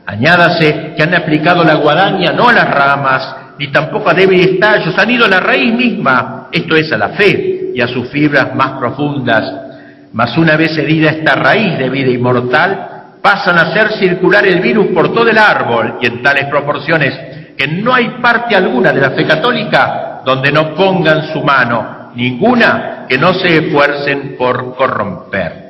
Añádase 0.06 0.94
que 0.96 1.02
han 1.02 1.16
aplicado 1.16 1.64
la 1.64 1.78
guadaña 1.78 2.32
no 2.32 2.48
a 2.48 2.54
las 2.54 2.70
ramas, 2.70 3.36
ni 3.60 3.72
tampoco 3.72 4.10
a 4.10 4.14
débiles 4.14 4.60
tallos, 4.60 4.98
han 4.98 5.10
ido 5.10 5.26
a 5.26 5.30
la 5.30 5.40
raíz 5.40 5.74
misma, 5.74 6.48
esto 6.52 6.76
es 6.76 6.92
a 6.92 6.98
la 6.98 7.10
fe 7.10 7.72
y 7.74 7.82
a 7.82 7.88
sus 7.88 8.10
fibras 8.10 8.56
más 8.56 8.80
profundas. 8.80 9.52
Mas 10.14 10.38
una 10.38 10.56
vez 10.56 10.78
herida 10.78 11.12
esta 11.12 11.36
raíz 11.36 11.78
de 11.78 11.90
vida 11.90 12.12
inmortal, 12.12 12.90
pasan 13.22 13.58
a 13.58 13.64
hacer 13.64 13.94
circular 13.94 14.46
el 14.46 14.62
virus 14.62 14.88
por 14.88 15.14
todo 15.14 15.30
el 15.30 15.38
árbol 15.38 15.98
y 16.02 16.08
en 16.08 16.22
tales 16.22 16.46
proporciones 16.46 17.14
que 17.58 17.68
no 17.68 17.94
hay 17.94 18.10
parte 18.22 18.56
alguna 18.56 18.94
de 18.94 19.02
la 19.02 19.12
fe 19.12 19.26
católica 19.26 20.22
donde 20.24 20.52
no 20.52 20.76
pongan 20.76 21.34
su 21.34 21.42
mano, 21.44 22.12
ninguna 22.16 23.06
que 23.10 23.18
no 23.18 23.34
se 23.34 23.58
esfuercen 23.58 24.36
por 24.38 24.76
corromper. 24.76 25.68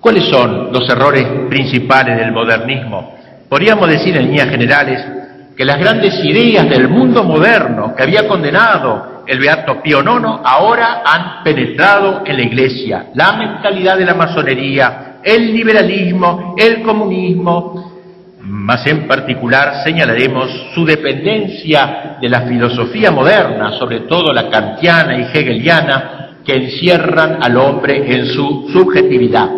¿Cuáles 0.00 0.24
son 0.30 0.72
los 0.72 0.88
errores 0.88 1.24
principales 1.48 2.16
del 2.16 2.32
modernismo? 2.32 3.16
Podríamos 3.48 3.88
decir 3.88 4.16
en 4.16 4.26
líneas 4.26 4.48
generales 4.48 5.21
que 5.56 5.64
las 5.64 5.78
grandes 5.78 6.24
ideas 6.24 6.68
del 6.68 6.88
mundo 6.88 7.24
moderno 7.24 7.94
que 7.96 8.02
había 8.02 8.26
condenado 8.26 9.22
el 9.26 9.38
Beato 9.38 9.80
Pío 9.82 10.00
IX 10.00 10.40
ahora 10.44 11.02
han 11.04 11.44
penetrado 11.44 12.22
en 12.24 12.36
la 12.36 12.42
Iglesia. 12.42 13.06
La 13.14 13.32
mentalidad 13.32 13.96
de 13.96 14.04
la 14.04 14.14
masonería, 14.14 15.20
el 15.22 15.52
liberalismo, 15.52 16.54
el 16.58 16.82
comunismo, 16.82 17.92
más 18.40 18.84
en 18.86 19.06
particular 19.06 19.84
señalaremos 19.84 20.50
su 20.74 20.84
dependencia 20.84 22.18
de 22.20 22.28
la 22.28 22.42
filosofía 22.42 23.10
moderna, 23.10 23.78
sobre 23.78 24.00
todo 24.00 24.32
la 24.32 24.50
kantiana 24.50 25.16
y 25.16 25.22
hegeliana, 25.22 26.38
que 26.44 26.56
encierran 26.56 27.38
al 27.40 27.56
hombre 27.56 28.12
en 28.12 28.26
su 28.26 28.68
subjetividad. 28.72 29.48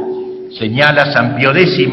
Señala 0.58 1.12
San 1.12 1.36
Pío 1.36 1.50
X 1.50 1.88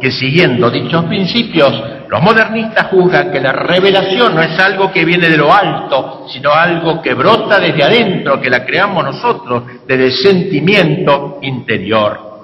que 0.00 0.10
siguiendo 0.12 0.70
dichos 0.70 1.04
principios, 1.06 1.82
los 2.08 2.22
modernistas 2.22 2.86
juzgan 2.86 3.32
que 3.32 3.40
la 3.40 3.50
revelación 3.50 4.36
no 4.36 4.40
es 4.40 4.56
algo 4.60 4.92
que 4.92 5.04
viene 5.04 5.28
de 5.28 5.36
lo 5.36 5.52
alto, 5.52 6.26
sino 6.28 6.52
algo 6.52 7.02
que 7.02 7.12
brota 7.14 7.58
desde 7.58 7.82
adentro, 7.82 8.40
que 8.40 8.50
la 8.50 8.64
creamos 8.64 9.04
nosotros, 9.04 9.64
desde 9.86 10.04
el 10.04 10.12
sentimiento 10.12 11.38
interior. 11.42 12.34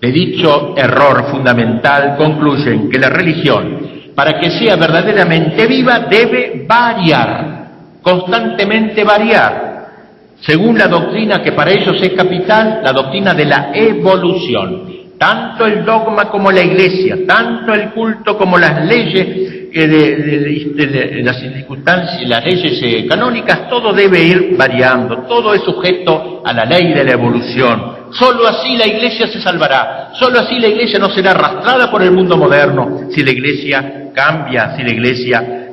De 0.00 0.10
dicho 0.10 0.74
error 0.76 1.26
fundamental 1.30 2.16
concluyen 2.16 2.90
que 2.90 2.98
la 2.98 3.08
religión, 3.08 4.10
para 4.16 4.40
que 4.40 4.50
sea 4.50 4.74
verdaderamente 4.74 5.66
viva, 5.68 6.00
debe 6.10 6.64
variar, 6.66 7.68
constantemente 8.02 9.04
variar, 9.04 9.74
según 10.40 10.76
la 10.76 10.88
doctrina 10.88 11.40
que 11.40 11.52
para 11.52 11.70
ellos 11.70 12.02
es 12.02 12.12
capital, 12.14 12.80
la 12.82 12.92
doctrina 12.92 13.32
de 13.32 13.44
la 13.44 13.70
evolución. 13.72 14.93
Tanto 15.24 15.64
el 15.64 15.86
dogma 15.86 16.28
como 16.28 16.52
la 16.52 16.60
iglesia, 16.60 17.16
tanto 17.26 17.72
el 17.72 17.92
culto 17.92 18.36
como 18.36 18.58
las 18.58 18.84
leyes 18.84 19.70
las 21.24 21.42
las 22.26 22.44
leyes 22.44 22.82
eh, 22.82 23.06
canónicas, 23.08 23.70
todo 23.70 23.94
debe 23.94 24.22
ir 24.22 24.54
variando, 24.54 25.22
todo 25.22 25.54
es 25.54 25.62
sujeto 25.62 26.42
a 26.44 26.52
la 26.52 26.66
ley 26.66 26.92
de 26.92 27.04
la 27.04 27.12
evolución. 27.12 28.10
Solo 28.10 28.46
así 28.46 28.76
la 28.76 28.86
iglesia 28.86 29.26
se 29.26 29.40
salvará, 29.40 30.10
solo 30.12 30.40
así 30.40 30.58
la 30.58 30.68
iglesia 30.68 30.98
no 30.98 31.08
será 31.08 31.30
arrastrada 31.30 31.90
por 31.90 32.02
el 32.02 32.10
mundo 32.10 32.36
moderno, 32.36 33.08
si 33.10 33.24
la 33.24 33.30
iglesia 33.30 34.10
cambia, 34.14 34.76
si 34.76 34.82
la 34.82 34.90
iglesia 34.90 35.63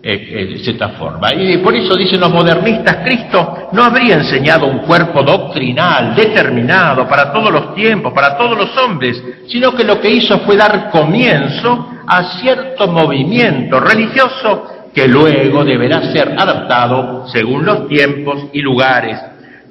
eh, 0.00 0.46
de 0.52 0.58
cierta 0.58 0.90
forma. 0.90 1.34
Y 1.34 1.58
por 1.58 1.74
eso 1.74 1.96
dicen 1.96 2.20
los 2.20 2.32
modernistas, 2.32 2.98
Cristo 3.04 3.68
no 3.72 3.82
habría 3.82 4.14
enseñado 4.14 4.66
un 4.66 4.78
cuerpo 4.78 5.22
doctrinal 5.22 6.14
determinado 6.14 7.08
para 7.08 7.32
todos 7.32 7.50
los 7.50 7.74
tiempos, 7.74 8.12
para 8.12 8.36
todos 8.36 8.56
los 8.56 8.76
hombres, 8.76 9.20
sino 9.48 9.74
que 9.74 9.82
lo 9.82 10.00
que 10.00 10.10
hizo 10.10 10.38
fue 10.40 10.56
dar 10.56 10.90
comienzo 10.90 11.90
a 12.06 12.38
cierto 12.38 12.86
movimiento 12.86 13.80
religioso 13.80 14.88
que 14.94 15.08
luego 15.08 15.64
deberá 15.64 16.12
ser 16.12 16.34
adaptado 16.38 17.26
según 17.28 17.64
los 17.64 17.88
tiempos 17.88 18.46
y 18.52 18.60
lugares. 18.60 19.18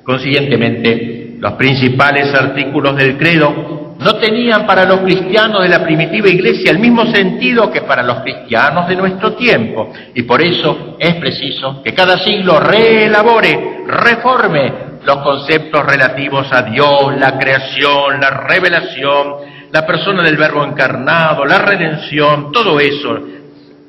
Consiguientemente, 0.03 1.35
los 1.39 1.53
principales 1.53 2.33
artículos 2.33 2.95
del 2.95 3.17
credo 3.17 3.76
no 3.99 4.15
tenían 4.15 4.65
para 4.67 4.85
los 4.85 4.99
cristianos 4.99 5.63
de 5.63 5.69
la 5.69 5.83
primitiva 5.83 6.27
iglesia 6.27 6.71
el 6.71 6.79
mismo 6.79 7.05
sentido 7.07 7.71
que 7.71 7.81
para 7.81 8.03
los 8.03 8.19
cristianos 8.21 8.87
de 8.87 8.95
nuestro 8.95 9.33
tiempo. 9.33 9.91
Y 10.13 10.23
por 10.23 10.41
eso 10.41 10.97
es 10.99 11.15
preciso 11.15 11.81
que 11.83 11.93
cada 11.93 12.17
siglo 12.19 12.59
reelabore, 12.59 13.83
reforme 13.87 14.87
los 15.03 15.17
conceptos 15.17 15.85
relativos 15.85 16.51
a 16.51 16.61
Dios, 16.63 17.17
la 17.17 17.39
creación, 17.39 18.19
la 18.19 18.29
revelación, 18.29 19.35
la 19.71 19.85
persona 19.85 20.21
del 20.21 20.37
verbo 20.37 20.63
encarnado, 20.63 21.45
la 21.45 21.59
redención, 21.59 22.51
todo 22.51 22.79
eso, 22.79 23.17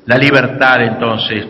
la 0.05 0.17
libertad 0.17 0.81
entonces. 0.81 1.45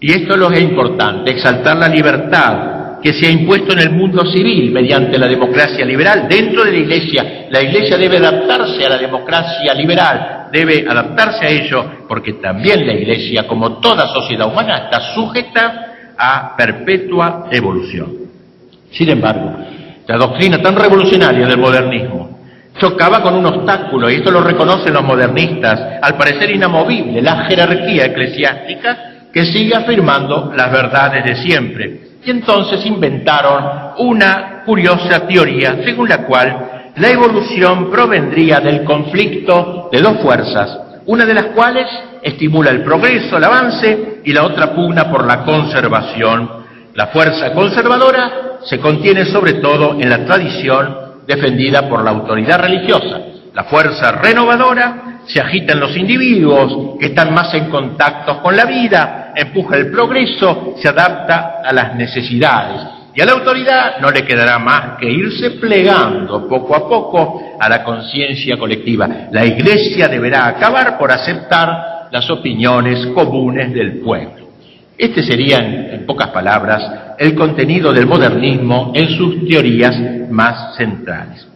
Y 0.00 0.12
esto 0.12 0.34
es 0.34 0.38
lo 0.38 0.48
que 0.48 0.58
es 0.58 0.62
importante, 0.62 1.32
exaltar 1.32 1.76
la 1.76 1.88
libertad, 1.88 2.77
que 3.02 3.12
se 3.12 3.26
ha 3.26 3.30
impuesto 3.30 3.72
en 3.72 3.80
el 3.80 3.90
mundo 3.90 4.24
civil 4.26 4.72
mediante 4.72 5.18
la 5.18 5.28
democracia 5.28 5.84
liberal 5.84 6.26
dentro 6.28 6.64
de 6.64 6.72
la 6.72 6.78
Iglesia. 6.78 7.46
La 7.50 7.62
Iglesia 7.62 7.96
debe 7.96 8.16
adaptarse 8.18 8.84
a 8.84 8.88
la 8.88 8.98
democracia 8.98 9.72
liberal, 9.74 10.48
debe 10.52 10.84
adaptarse 10.88 11.46
a 11.46 11.48
ello, 11.48 11.84
porque 12.08 12.34
también 12.34 12.86
la 12.86 12.94
Iglesia, 12.94 13.46
como 13.46 13.78
toda 13.78 14.08
sociedad 14.08 14.48
humana, 14.48 14.78
está 14.84 15.14
sujeta 15.14 16.14
a 16.16 16.56
perpetua 16.56 17.46
evolución. 17.50 18.12
Sin 18.90 19.08
embargo, 19.10 19.54
la 20.06 20.16
doctrina 20.16 20.60
tan 20.60 20.74
revolucionaria 20.74 21.46
del 21.46 21.58
modernismo 21.58 22.38
chocaba 22.78 23.22
con 23.22 23.34
un 23.34 23.46
obstáculo, 23.46 24.10
y 24.10 24.14
esto 24.14 24.30
lo 24.30 24.40
reconocen 24.40 24.94
los 24.94 25.04
modernistas, 25.04 25.98
al 26.00 26.16
parecer 26.16 26.50
inamovible, 26.50 27.20
la 27.20 27.44
jerarquía 27.44 28.06
eclesiástica 28.06 29.28
que 29.32 29.44
sigue 29.44 29.74
afirmando 29.74 30.52
las 30.56 30.70
verdades 30.70 31.24
de 31.24 31.36
siempre 31.36 32.07
y 32.24 32.30
entonces 32.30 32.84
inventaron 32.84 33.64
una 33.98 34.62
curiosa 34.64 35.26
teoría 35.26 35.78
según 35.84 36.08
la 36.08 36.24
cual 36.24 36.92
la 36.96 37.10
evolución 37.10 37.90
provendría 37.90 38.60
del 38.60 38.84
conflicto 38.84 39.88
de 39.92 40.00
dos 40.00 40.18
fuerzas, 40.20 40.78
una 41.06 41.24
de 41.24 41.34
las 41.34 41.46
cuales 41.46 41.86
estimula 42.22 42.70
el 42.70 42.82
progreso, 42.82 43.36
el 43.36 43.44
avance, 43.44 44.20
y 44.24 44.32
la 44.32 44.44
otra 44.44 44.74
pugna 44.74 45.10
por 45.10 45.26
la 45.26 45.44
conservación. 45.44 46.50
La 46.94 47.06
fuerza 47.06 47.52
conservadora 47.52 48.58
se 48.64 48.80
contiene 48.80 49.24
sobre 49.26 49.54
todo 49.54 49.92
en 50.00 50.10
la 50.10 50.24
tradición 50.24 51.08
defendida 51.26 51.88
por 51.88 52.02
la 52.02 52.10
autoridad 52.10 52.60
religiosa. 52.60 53.20
La 53.54 53.64
fuerza 53.64 54.12
renovadora 54.12 55.17
se 55.28 55.40
agita 55.40 55.74
en 55.74 55.80
los 55.80 55.94
individuos 55.96 56.98
que 56.98 57.06
están 57.06 57.34
más 57.34 57.52
en 57.52 57.68
contacto 57.68 58.40
con 58.42 58.56
la 58.56 58.64
vida, 58.64 59.32
empuja 59.36 59.76
el 59.76 59.90
progreso, 59.90 60.74
se 60.80 60.88
adapta 60.88 61.60
a 61.62 61.72
las 61.72 61.94
necesidades. 61.94 62.80
Y 63.14 63.20
a 63.20 63.26
la 63.26 63.32
autoridad 63.32 63.98
no 64.00 64.10
le 64.10 64.24
quedará 64.24 64.58
más 64.58 64.98
que 64.98 65.10
irse 65.10 65.52
plegando 65.52 66.48
poco 66.48 66.74
a 66.74 66.88
poco 66.88 67.42
a 67.60 67.68
la 67.68 67.84
conciencia 67.84 68.56
colectiva. 68.56 69.08
La 69.30 69.44
Iglesia 69.44 70.08
deberá 70.08 70.46
acabar 70.46 70.96
por 70.96 71.12
aceptar 71.12 72.08
las 72.10 72.30
opiniones 72.30 73.06
comunes 73.08 73.74
del 73.74 73.98
pueblo. 74.00 74.48
Este 74.96 75.22
sería, 75.22 75.58
en, 75.58 76.06
pocas 76.06 76.28
palabras, 76.30 77.16
el 77.18 77.34
contenido 77.34 77.92
del 77.92 78.06
modernismo 78.06 78.92
en 78.94 79.08
sus 79.10 79.46
teorías 79.46 79.96
más 80.30 80.76
centrales. 80.76 81.46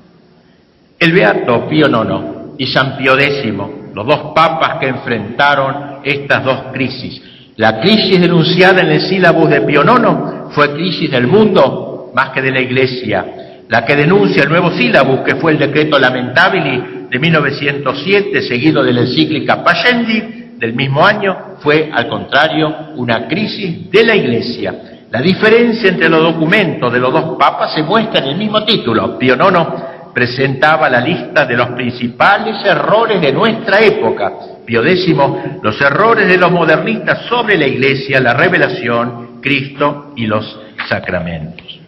El 0.99 1.13
Beato 1.13 1.69
Pío 1.69 1.89
IX 1.89 2.42
y 2.59 2.67
San 2.67 2.97
Pío 2.97 3.19
X, 3.19 3.53
los 3.95 4.07
dos 4.07 4.33
papas 4.35 4.79
que 4.79 4.89
enfrentaron 4.89 6.01
estas 6.05 6.45
dos 6.45 6.59
crisis, 6.73 7.23
la 7.57 7.81
crisis 7.81 8.19
denunciada 8.19 8.81
en 8.81 8.89
el 8.89 9.01
sílabus 9.03 9.51
de 9.51 9.61
Pío 9.61 9.83
IX 9.83 10.55
fue 10.55 10.73
crisis 10.73 11.11
del 11.11 11.27
mundo 11.27 12.11
más 12.15 12.31
que 12.31 12.41
de 12.41 12.51
la 12.51 12.61
Iglesia. 12.61 13.25
La 13.69 13.85
que 13.85 13.95
denuncia 13.95 14.43
el 14.43 14.49
nuevo 14.49 14.71
sílabus, 14.71 15.21
que 15.21 15.37
fue 15.37 15.53
el 15.53 15.59
decreto 15.59 15.99
Lamentabili 15.99 17.07
de 17.11 17.19
1907, 17.19 18.43
seguido 18.43 18.83
de 18.83 18.93
la 18.93 19.03
encíclica 19.03 19.63
Pascendi 19.63 20.57
del 20.57 20.75
mismo 20.75 21.05
año, 21.05 21.57
fue, 21.61 21.91
al 21.93 22.09
contrario, 22.09 22.75
una 22.97 23.29
crisis 23.29 23.91
de 23.91 24.05
la 24.05 24.17
Iglesia. 24.17 24.75
La 25.11 25.21
diferencia 25.21 25.91
entre 25.91 26.09
los 26.09 26.23
documentos 26.23 26.91
de 26.91 26.99
los 26.99 27.13
dos 27.13 27.37
papas 27.39 27.75
se 27.75 27.83
muestra 27.83 28.21
en 28.21 28.31
el 28.31 28.37
mismo 28.37 28.65
título. 28.65 29.19
Pío 29.19 29.35
IX 29.35 29.92
presentaba 30.15 30.89
la 30.89 31.01
lista 31.01 31.47
de 31.47 31.57
los 31.57 31.69
principales 31.71 32.57
errores 32.65 33.21
de 33.21 33.33
nuestra 33.33 33.81
época 33.81 34.33
Pío 34.65 34.85
X, 34.85 35.15
los 35.63 35.81
errores 35.81 36.29
de 36.29 36.39
los 36.39 36.51
modernistas 36.51 37.27
sobre 37.27 37.57
la 37.57 37.67
Iglesia, 37.67 38.21
la 38.21 38.35
revelación, 38.35 39.41
Cristo 39.41 40.13
y 40.17 40.27
los 40.27 40.59
sacramentos. 40.89 41.81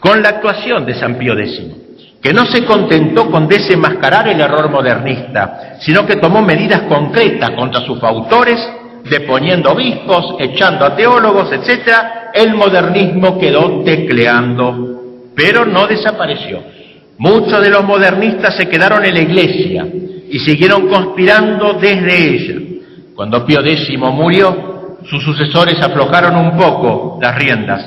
Con 0.00 0.22
la 0.22 0.30
actuación 0.30 0.86
de 0.86 0.94
San 0.94 1.16
Pío 1.16 1.38
X, 1.38 1.60
que 2.22 2.32
no 2.32 2.46
se 2.46 2.64
contentó 2.64 3.30
con 3.30 3.46
desenmascarar 3.46 4.28
el 4.28 4.40
error 4.40 4.70
modernista, 4.70 5.76
sino 5.80 6.06
que 6.06 6.16
tomó 6.16 6.42
medidas 6.42 6.82
concretas 6.82 7.50
contra 7.50 7.82
sus 7.82 8.02
autores, 8.02 8.58
deponiendo 9.08 9.72
obispos, 9.72 10.36
echando 10.38 10.84
a 10.84 10.96
teólogos, 10.96 11.52
etc., 11.52 11.88
el 12.34 12.54
modernismo 12.54 13.38
quedó 13.38 13.82
tecleando, 13.84 15.30
pero 15.34 15.64
no 15.64 15.86
desapareció. 15.86 16.77
Muchos 17.18 17.60
de 17.60 17.70
los 17.70 17.84
modernistas 17.84 18.56
se 18.56 18.68
quedaron 18.68 19.04
en 19.04 19.14
la 19.14 19.20
iglesia, 19.20 19.86
y 20.30 20.38
siguieron 20.38 20.88
conspirando 20.88 21.74
desde 21.74 22.34
ella. 22.34 22.60
Cuando 23.14 23.44
Pío 23.44 23.60
X 23.60 23.98
murió, 23.98 24.96
sus 25.08 25.22
sucesores 25.24 25.80
aflojaron 25.80 26.36
un 26.36 26.56
poco 26.56 27.18
las 27.20 27.36
riendas. 27.36 27.84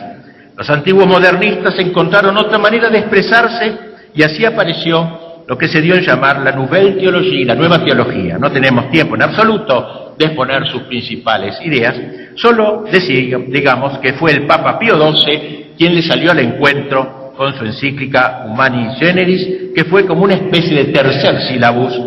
Los 0.57 0.69
antiguos 0.69 1.07
modernistas 1.07 1.77
encontraron 1.79 2.37
otra 2.37 2.57
manera 2.57 2.89
de 2.89 2.99
expresarse 2.99 3.77
y 4.13 4.23
así 4.23 4.43
apareció 4.43 5.43
lo 5.47 5.57
que 5.57 5.67
se 5.67 5.81
dio 5.81 5.95
en 5.95 6.01
llamar 6.01 6.41
la 6.41 6.51
Nouvelle 6.51 6.99
Théologie, 6.99 7.45
la 7.45 7.55
nueva 7.55 7.83
teología. 7.83 8.37
No 8.37 8.51
tenemos 8.51 8.89
tiempo 8.89 9.15
en 9.15 9.23
absoluto 9.23 10.15
de 10.17 10.25
exponer 10.25 10.67
sus 10.67 10.83
principales 10.83 11.59
ideas, 11.63 11.95
solo 12.35 12.85
decir, 12.91 13.37
digamos 13.47 13.97
que 13.99 14.13
fue 14.13 14.31
el 14.31 14.45
Papa 14.45 14.77
Pío 14.77 14.95
XII 14.95 15.73
quien 15.77 15.95
le 15.95 16.01
salió 16.01 16.31
al 16.31 16.39
encuentro 16.39 17.20
con 17.41 17.57
su 17.57 17.65
encíclica 17.65 18.43
Humani 18.45 18.93
Generis, 18.99 19.73
que 19.73 19.85
fue 19.85 20.05
como 20.05 20.25
una 20.25 20.35
especie 20.35 20.75
de 20.75 20.91
tercer 20.91 21.41
sílabus 21.47 21.99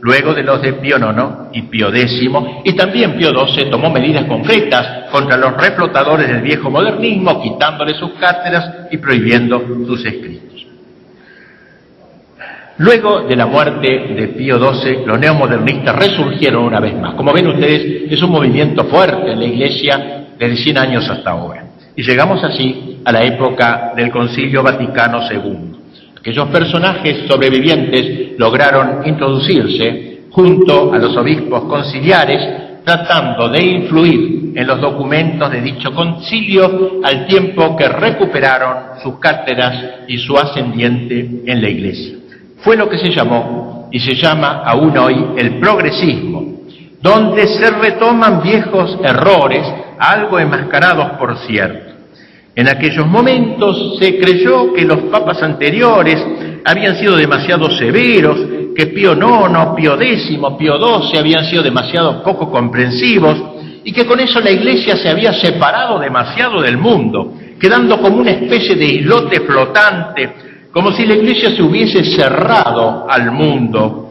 luego 0.00 0.34
de 0.34 0.42
los 0.42 0.60
de 0.60 0.72
Pío 0.72 0.96
IX 0.96 1.22
y 1.52 1.62
Pío 1.62 1.94
X, 1.94 2.20
y 2.64 2.72
también 2.72 3.16
Pío 3.16 3.30
XII 3.30 3.70
tomó 3.70 3.88
medidas 3.88 4.24
concretas 4.24 5.08
contra 5.12 5.36
los 5.36 5.56
reflotadores 5.56 6.26
del 6.26 6.40
viejo 6.40 6.70
modernismo, 6.70 7.40
quitándole 7.40 7.94
sus 7.94 8.14
cátedras 8.14 8.88
y 8.90 8.96
prohibiendo 8.96 9.64
sus 9.86 10.04
escritos. 10.04 10.66
Luego 12.78 13.28
de 13.28 13.36
la 13.36 13.46
muerte 13.46 13.88
de 14.16 14.26
Pío 14.36 14.58
XII, 14.58 15.06
los 15.06 15.20
neomodernistas 15.20 15.94
resurgieron 15.94 16.64
una 16.64 16.80
vez 16.80 16.96
más. 16.96 17.14
Como 17.14 17.32
ven 17.32 17.46
ustedes, 17.46 18.10
es 18.10 18.20
un 18.24 18.32
movimiento 18.32 18.82
fuerte 18.86 19.30
en 19.30 19.38
la 19.38 19.44
Iglesia 19.44 20.26
desde 20.36 20.56
100 20.56 20.78
años 20.78 21.08
hasta 21.08 21.30
ahora. 21.30 21.64
Y 21.94 22.02
llegamos 22.02 22.42
así 22.42 22.89
a 23.04 23.12
la 23.12 23.22
época 23.24 23.92
del 23.96 24.10
Concilio 24.10 24.62
Vaticano 24.62 25.20
II. 25.30 25.70
Aquellos 26.18 26.48
personajes 26.48 27.26
sobrevivientes 27.26 28.38
lograron 28.38 29.06
introducirse 29.06 30.24
junto 30.30 30.92
a 30.92 30.98
los 30.98 31.16
obispos 31.16 31.64
conciliares, 31.64 32.82
tratando 32.84 33.48
de 33.48 33.62
influir 33.62 34.52
en 34.54 34.66
los 34.66 34.80
documentos 34.80 35.50
de 35.50 35.60
dicho 35.60 35.94
concilio 35.94 37.00
al 37.02 37.26
tiempo 37.26 37.76
que 37.76 37.88
recuperaron 37.88 39.00
sus 39.02 39.18
cátedras 39.18 40.02
y 40.08 40.18
su 40.18 40.36
ascendiente 40.36 41.42
en 41.46 41.62
la 41.62 41.68
Iglesia. 41.68 42.18
Fue 42.58 42.76
lo 42.76 42.88
que 42.88 42.98
se 42.98 43.10
llamó 43.10 43.88
y 43.90 43.98
se 43.98 44.14
llama 44.14 44.62
aún 44.64 44.96
hoy 44.98 45.26
el 45.36 45.58
progresismo, 45.58 46.60
donde 47.00 47.46
se 47.46 47.70
retoman 47.70 48.42
viejos 48.42 48.98
errores, 49.02 49.66
algo 49.98 50.38
enmascarados 50.38 51.12
por 51.18 51.38
cierto. 51.38 51.89
En 52.60 52.68
aquellos 52.68 53.06
momentos 53.06 53.96
se 53.98 54.18
creyó 54.18 54.74
que 54.74 54.84
los 54.84 54.98
papas 55.04 55.42
anteriores 55.42 56.22
habían 56.62 56.94
sido 56.96 57.16
demasiado 57.16 57.70
severos, 57.70 58.36
que 58.76 58.88
Pío 58.88 59.14
IX, 59.14 59.74
Pío 59.74 59.98
X, 59.98 60.38
Pío 60.58 60.74
XII 60.78 61.18
habían 61.18 61.46
sido 61.46 61.62
demasiado 61.62 62.22
poco 62.22 62.50
comprensivos 62.50 63.42
y 63.82 63.90
que 63.92 64.04
con 64.04 64.20
eso 64.20 64.40
la 64.40 64.50
Iglesia 64.50 64.94
se 64.98 65.08
había 65.08 65.32
separado 65.32 65.98
demasiado 65.98 66.60
del 66.60 66.76
mundo, 66.76 67.32
quedando 67.58 67.98
como 67.98 68.18
una 68.18 68.32
especie 68.32 68.76
de 68.76 68.84
islote 68.84 69.40
flotante, 69.40 70.30
como 70.70 70.92
si 70.92 71.06
la 71.06 71.14
Iglesia 71.14 71.56
se 71.56 71.62
hubiese 71.62 72.04
cerrado 72.04 73.06
al 73.08 73.32
mundo. 73.32 74.10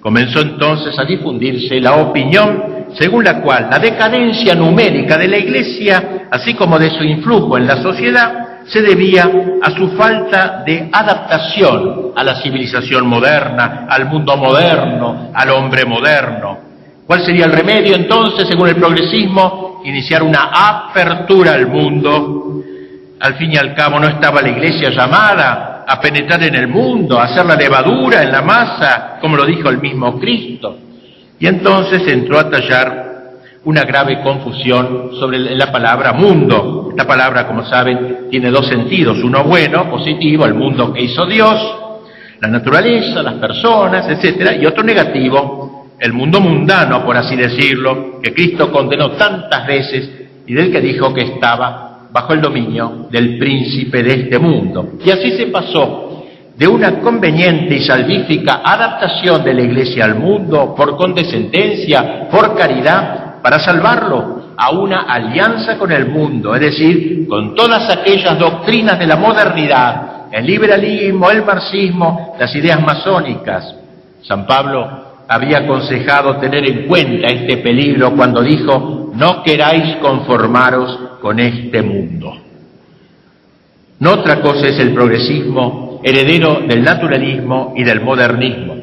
Comenzó 0.00 0.40
entonces 0.40 0.98
a 0.98 1.04
difundirse 1.04 1.78
la 1.78 1.96
opinión 1.96 2.81
según 2.98 3.24
la 3.24 3.40
cual 3.40 3.68
la 3.70 3.78
decadencia 3.78 4.54
numérica 4.54 5.16
de 5.16 5.28
la 5.28 5.38
Iglesia, 5.38 6.26
así 6.30 6.54
como 6.54 6.78
de 6.78 6.90
su 6.90 7.04
influjo 7.04 7.56
en 7.56 7.66
la 7.66 7.82
sociedad, 7.82 8.64
se 8.66 8.80
debía 8.80 9.30
a 9.62 9.70
su 9.70 9.90
falta 9.96 10.62
de 10.64 10.88
adaptación 10.92 12.12
a 12.14 12.22
la 12.22 12.40
civilización 12.42 13.06
moderna, 13.06 13.86
al 13.88 14.06
mundo 14.06 14.36
moderno, 14.36 15.30
al 15.34 15.50
hombre 15.50 15.84
moderno. 15.84 16.58
¿Cuál 17.06 17.24
sería 17.24 17.46
el 17.46 17.52
remedio 17.52 17.94
entonces, 17.94 18.46
según 18.48 18.68
el 18.68 18.76
progresismo? 18.76 19.82
Iniciar 19.84 20.22
una 20.22 20.50
apertura 20.52 21.54
al 21.54 21.66
mundo. 21.66 22.62
Al 23.20 23.34
fin 23.34 23.52
y 23.52 23.56
al 23.56 23.74
cabo 23.74 23.98
no 23.98 24.08
estaba 24.08 24.42
la 24.42 24.50
Iglesia 24.50 24.90
llamada 24.90 25.84
a 25.86 26.00
penetrar 26.00 26.42
en 26.44 26.54
el 26.54 26.68
mundo, 26.68 27.18
a 27.18 27.24
hacer 27.24 27.44
la 27.44 27.56
levadura 27.56 28.22
en 28.22 28.30
la 28.30 28.42
masa, 28.42 29.18
como 29.20 29.36
lo 29.36 29.44
dijo 29.44 29.68
el 29.68 29.78
mismo 29.80 30.18
Cristo. 30.18 30.76
Y 31.42 31.48
entonces 31.48 32.06
entró 32.06 32.38
a 32.38 32.48
tallar 32.48 33.32
una 33.64 33.82
grave 33.82 34.22
confusión 34.22 35.10
sobre 35.18 35.40
la 35.40 35.72
palabra 35.72 36.12
mundo. 36.12 36.86
Esta 36.90 37.04
palabra, 37.04 37.48
como 37.48 37.64
saben, 37.64 38.28
tiene 38.30 38.48
dos 38.48 38.68
sentidos, 38.68 39.18
uno 39.24 39.42
bueno, 39.42 39.90
positivo, 39.90 40.46
el 40.46 40.54
mundo 40.54 40.92
que 40.92 41.02
hizo 41.02 41.26
Dios, 41.26 41.60
la 42.40 42.46
naturaleza, 42.46 43.24
las 43.24 43.34
personas, 43.34 44.08
etcétera, 44.08 44.54
y 44.54 44.64
otro 44.66 44.84
negativo, 44.84 45.88
el 45.98 46.12
mundo 46.12 46.40
mundano, 46.40 47.04
por 47.04 47.16
así 47.16 47.34
decirlo, 47.34 48.20
que 48.22 48.32
Cristo 48.32 48.70
condenó 48.70 49.10
tantas 49.10 49.66
veces 49.66 50.10
y 50.46 50.54
del 50.54 50.70
que 50.70 50.80
dijo 50.80 51.12
que 51.12 51.22
estaba 51.22 52.06
bajo 52.12 52.34
el 52.34 52.40
dominio 52.40 53.08
del 53.10 53.36
príncipe 53.36 54.00
de 54.04 54.14
este 54.14 54.38
mundo. 54.38 54.92
Y 55.04 55.10
así 55.10 55.32
se 55.32 55.46
pasó 55.46 56.11
de 56.56 56.68
una 56.68 57.00
conveniente 57.00 57.76
y 57.76 57.84
salvífica 57.84 58.60
adaptación 58.64 59.42
de 59.42 59.54
la 59.54 59.62
Iglesia 59.62 60.04
al 60.04 60.16
mundo 60.16 60.74
por 60.74 60.96
condescendencia, 60.96 62.28
por 62.30 62.54
caridad, 62.56 63.40
para 63.42 63.58
salvarlo 63.58 64.52
a 64.56 64.70
una 64.70 65.02
alianza 65.02 65.78
con 65.78 65.90
el 65.90 66.06
mundo, 66.06 66.54
es 66.54 66.60
decir, 66.60 67.26
con 67.26 67.54
todas 67.54 67.90
aquellas 67.90 68.38
doctrinas 68.38 68.98
de 68.98 69.06
la 69.06 69.16
modernidad, 69.16 70.26
el 70.30 70.46
liberalismo, 70.46 71.30
el 71.30 71.44
marxismo, 71.44 72.36
las 72.38 72.54
ideas 72.54 72.80
masónicas. 72.80 73.74
San 74.22 74.46
Pablo 74.46 75.12
había 75.26 75.58
aconsejado 75.58 76.36
tener 76.36 76.68
en 76.68 76.86
cuenta 76.86 77.26
este 77.28 77.56
peligro 77.56 78.14
cuando 78.14 78.42
dijo, 78.42 79.10
no 79.14 79.42
queráis 79.42 79.96
conformaros 79.96 80.98
con 81.20 81.40
este 81.40 81.82
mundo. 81.82 82.34
No 83.98 84.12
otra 84.12 84.40
cosa 84.40 84.66
es 84.66 84.78
el 84.78 84.92
progresismo 84.92 85.91
heredero 86.02 86.62
del 86.66 86.82
naturalismo 86.82 87.74
y 87.76 87.84
del 87.84 88.00
modernismo. 88.00 88.76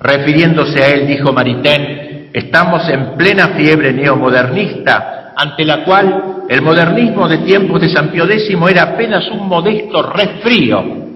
Refiriéndose 0.00 0.82
a 0.82 0.88
él, 0.88 1.06
dijo 1.06 1.32
Maritain, 1.32 2.28
estamos 2.32 2.88
en 2.88 3.16
plena 3.16 3.48
fiebre 3.48 3.92
neomodernista, 3.92 5.32
ante 5.36 5.64
la 5.64 5.84
cual 5.84 6.44
el 6.48 6.62
modernismo 6.62 7.28
de 7.28 7.38
tiempos 7.38 7.80
de 7.80 7.88
San 7.88 8.10
Pío 8.10 8.24
X 8.24 8.50
era 8.70 8.82
apenas 8.82 9.28
un 9.30 9.48
modesto 9.48 10.02
resfrío. 10.10 11.06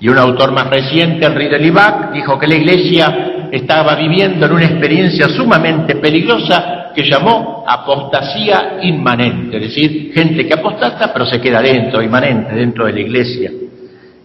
Y 0.00 0.08
un 0.08 0.18
autor 0.18 0.52
más 0.52 0.68
reciente, 0.68 1.24
Henri 1.24 1.48
de 1.48 1.58
Libac, 1.58 2.12
dijo 2.12 2.38
que 2.38 2.46
la 2.46 2.56
Iglesia 2.56 3.48
estaba 3.52 3.94
viviendo 3.94 4.46
en 4.46 4.52
una 4.52 4.64
experiencia 4.64 5.28
sumamente 5.28 5.96
peligrosa 5.96 6.90
que 6.94 7.04
llamó 7.04 7.64
apostasía 7.66 8.78
inmanente, 8.82 9.56
es 9.56 9.62
decir, 9.62 10.12
gente 10.12 10.46
que 10.46 10.54
apostata 10.54 11.12
pero 11.12 11.26
se 11.26 11.40
queda 11.40 11.60
dentro, 11.60 12.02
inmanente, 12.02 12.54
dentro 12.54 12.86
de 12.86 12.92
la 12.92 13.00
Iglesia. 13.00 13.50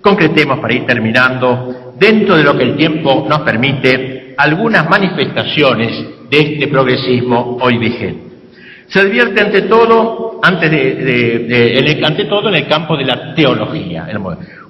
Concretemos 0.02 0.60
para 0.60 0.74
ir 0.74 0.86
terminando, 0.86 1.94
dentro 2.00 2.38
de 2.38 2.44
lo 2.44 2.58
que 2.58 2.64
el 2.64 2.78
tiempo 2.78 3.26
nos 3.30 3.42
permite, 3.42 4.34
algunas 4.38 4.90
manifestaciones 4.90 6.30
de 6.30 6.40
este 6.40 6.68
progresismo 6.68 7.58
hoy 7.62 7.78
vigente. 7.78 8.30
Se 8.88 9.02
advierte 9.02 9.42
ante 9.42 9.62
todo, 9.64 10.40
antes 10.42 10.72
ante 12.04 12.26
todo 12.26 12.50
en 12.50 12.56
el 12.56 12.68
campo 12.68 12.98
de 12.98 13.06
la 13.06 13.36
teología. 13.36 14.08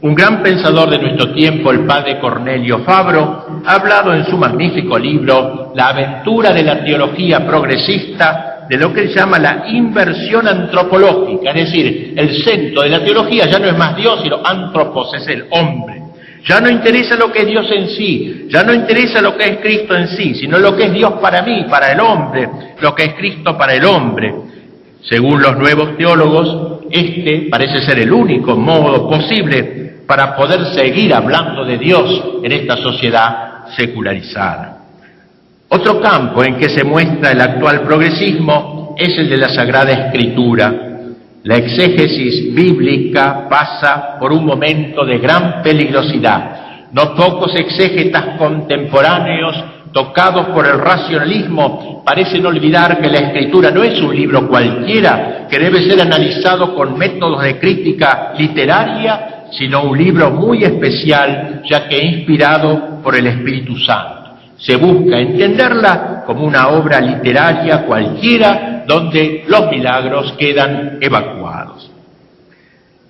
Un 0.01 0.15
gran 0.15 0.43
pensador 0.43 0.89
de 0.89 0.97
nuestro 0.97 1.31
tiempo, 1.33 1.71
el 1.71 1.85
padre 1.85 2.19
Cornelio 2.19 2.79
Fabro, 2.79 3.61
ha 3.65 3.75
hablado 3.75 4.13
en 4.13 4.25
su 4.25 4.37
magnífico 4.37 4.97
libro 4.97 5.71
La 5.75 5.89
aventura 5.89 6.51
de 6.51 6.63
la 6.63 6.83
teología 6.83 7.45
progresista 7.45 8.48
de 8.69 8.77
lo 8.77 8.93
que 8.93 9.01
él 9.01 9.13
llama 9.13 9.39
la 9.39 9.63
inversión 9.67 10.47
antropológica, 10.47 11.49
es 11.49 11.65
decir, 11.65 12.13
el 12.15 12.43
centro 12.43 12.83
de 12.83 12.89
la 12.89 13.03
teología 13.03 13.47
ya 13.47 13.57
no 13.57 13.65
es 13.65 13.75
más 13.75 13.97
Dios, 13.97 14.21
sino 14.21 14.39
antropos, 14.45 15.11
es 15.15 15.27
el 15.27 15.45
hombre. 15.49 16.03
Ya 16.45 16.61
no 16.61 16.69
interesa 16.69 17.15
lo 17.15 17.31
que 17.31 17.39
es 17.39 17.47
Dios 17.47 17.65
en 17.71 17.89
sí, 17.89 18.47
ya 18.47 18.63
no 18.63 18.71
interesa 18.71 19.21
lo 19.21 19.35
que 19.35 19.43
es 19.43 19.57
Cristo 19.57 19.95
en 19.95 20.07
sí, 20.09 20.35
sino 20.35 20.59
lo 20.59 20.75
que 20.77 20.85
es 20.85 20.93
Dios 20.93 21.13
para 21.13 21.41
mí, 21.41 21.65
para 21.67 21.91
el 21.91 21.99
hombre, 21.99 22.47
lo 22.79 22.93
que 22.93 23.05
es 23.05 23.13
Cristo 23.15 23.57
para 23.57 23.73
el 23.73 23.83
hombre. 23.83 24.35
Según 25.01 25.41
los 25.41 25.57
nuevos 25.57 25.97
teólogos, 25.97 26.81
este 26.91 27.47
parece 27.49 27.81
ser 27.81 27.99
el 27.99 28.11
único 28.11 28.55
modo 28.55 29.09
posible 29.09 30.03
para 30.05 30.35
poder 30.35 30.65
seguir 30.75 31.13
hablando 31.13 31.65
de 31.65 31.77
Dios 31.79 32.23
en 32.43 32.51
esta 32.51 32.77
sociedad 32.77 33.65
secularizada. 33.75 34.78
Otro 35.71 36.01
campo 36.01 36.43
en 36.43 36.57
que 36.57 36.67
se 36.67 36.83
muestra 36.83 37.31
el 37.31 37.41
actual 37.41 37.81
progresismo 37.81 38.95
es 38.97 39.15
el 39.19 39.29
de 39.29 39.37
la 39.37 39.49
Sagrada 39.49 39.91
Escritura. 39.91 40.73
La 41.43 41.57
exégesis 41.57 42.55
bíblica 42.55 43.47
pasa 43.47 44.17
por 44.19 44.31
un 44.31 44.45
momento 44.45 45.05
de 45.05 45.19
gran 45.19 45.61
peligrosidad. 45.61 46.89
No 46.91 47.13
pocos 47.13 47.53
exégetas 47.55 48.37
contemporáneos 48.39 49.63
tocados 49.93 50.47
por 50.47 50.65
el 50.65 50.79
racionalismo, 50.79 52.03
parecen 52.03 52.45
olvidar 52.47 52.99
que 52.99 53.07
la 53.07 53.19
escritura 53.19 53.69
no 53.69 53.83
es 53.83 54.01
un 54.01 54.15
libro 54.15 54.47
cualquiera, 54.47 55.47
que 55.49 55.59
debe 55.59 55.87
ser 55.87 56.01
analizado 56.01 56.73
con 56.73 56.97
métodos 56.97 57.43
de 57.43 57.59
crítica 57.59 58.33
literaria, 58.35 59.45
sino 59.51 59.83
un 59.83 59.97
libro 59.97 60.31
muy 60.31 60.63
especial, 60.63 61.61
ya 61.63 61.87
que 61.87 62.03
inspirado 62.03 63.01
por 63.03 63.15
el 63.15 63.27
Espíritu 63.27 63.77
Santo. 63.77 64.18
Se 64.59 64.75
busca 64.75 65.19
entenderla 65.19 66.23
como 66.25 66.45
una 66.45 66.67
obra 66.69 66.99
literaria 66.99 67.85
cualquiera 67.85 68.83
donde 68.85 69.45
los 69.47 69.69
milagros 69.71 70.33
quedan 70.37 70.97
evacuados. 71.01 71.89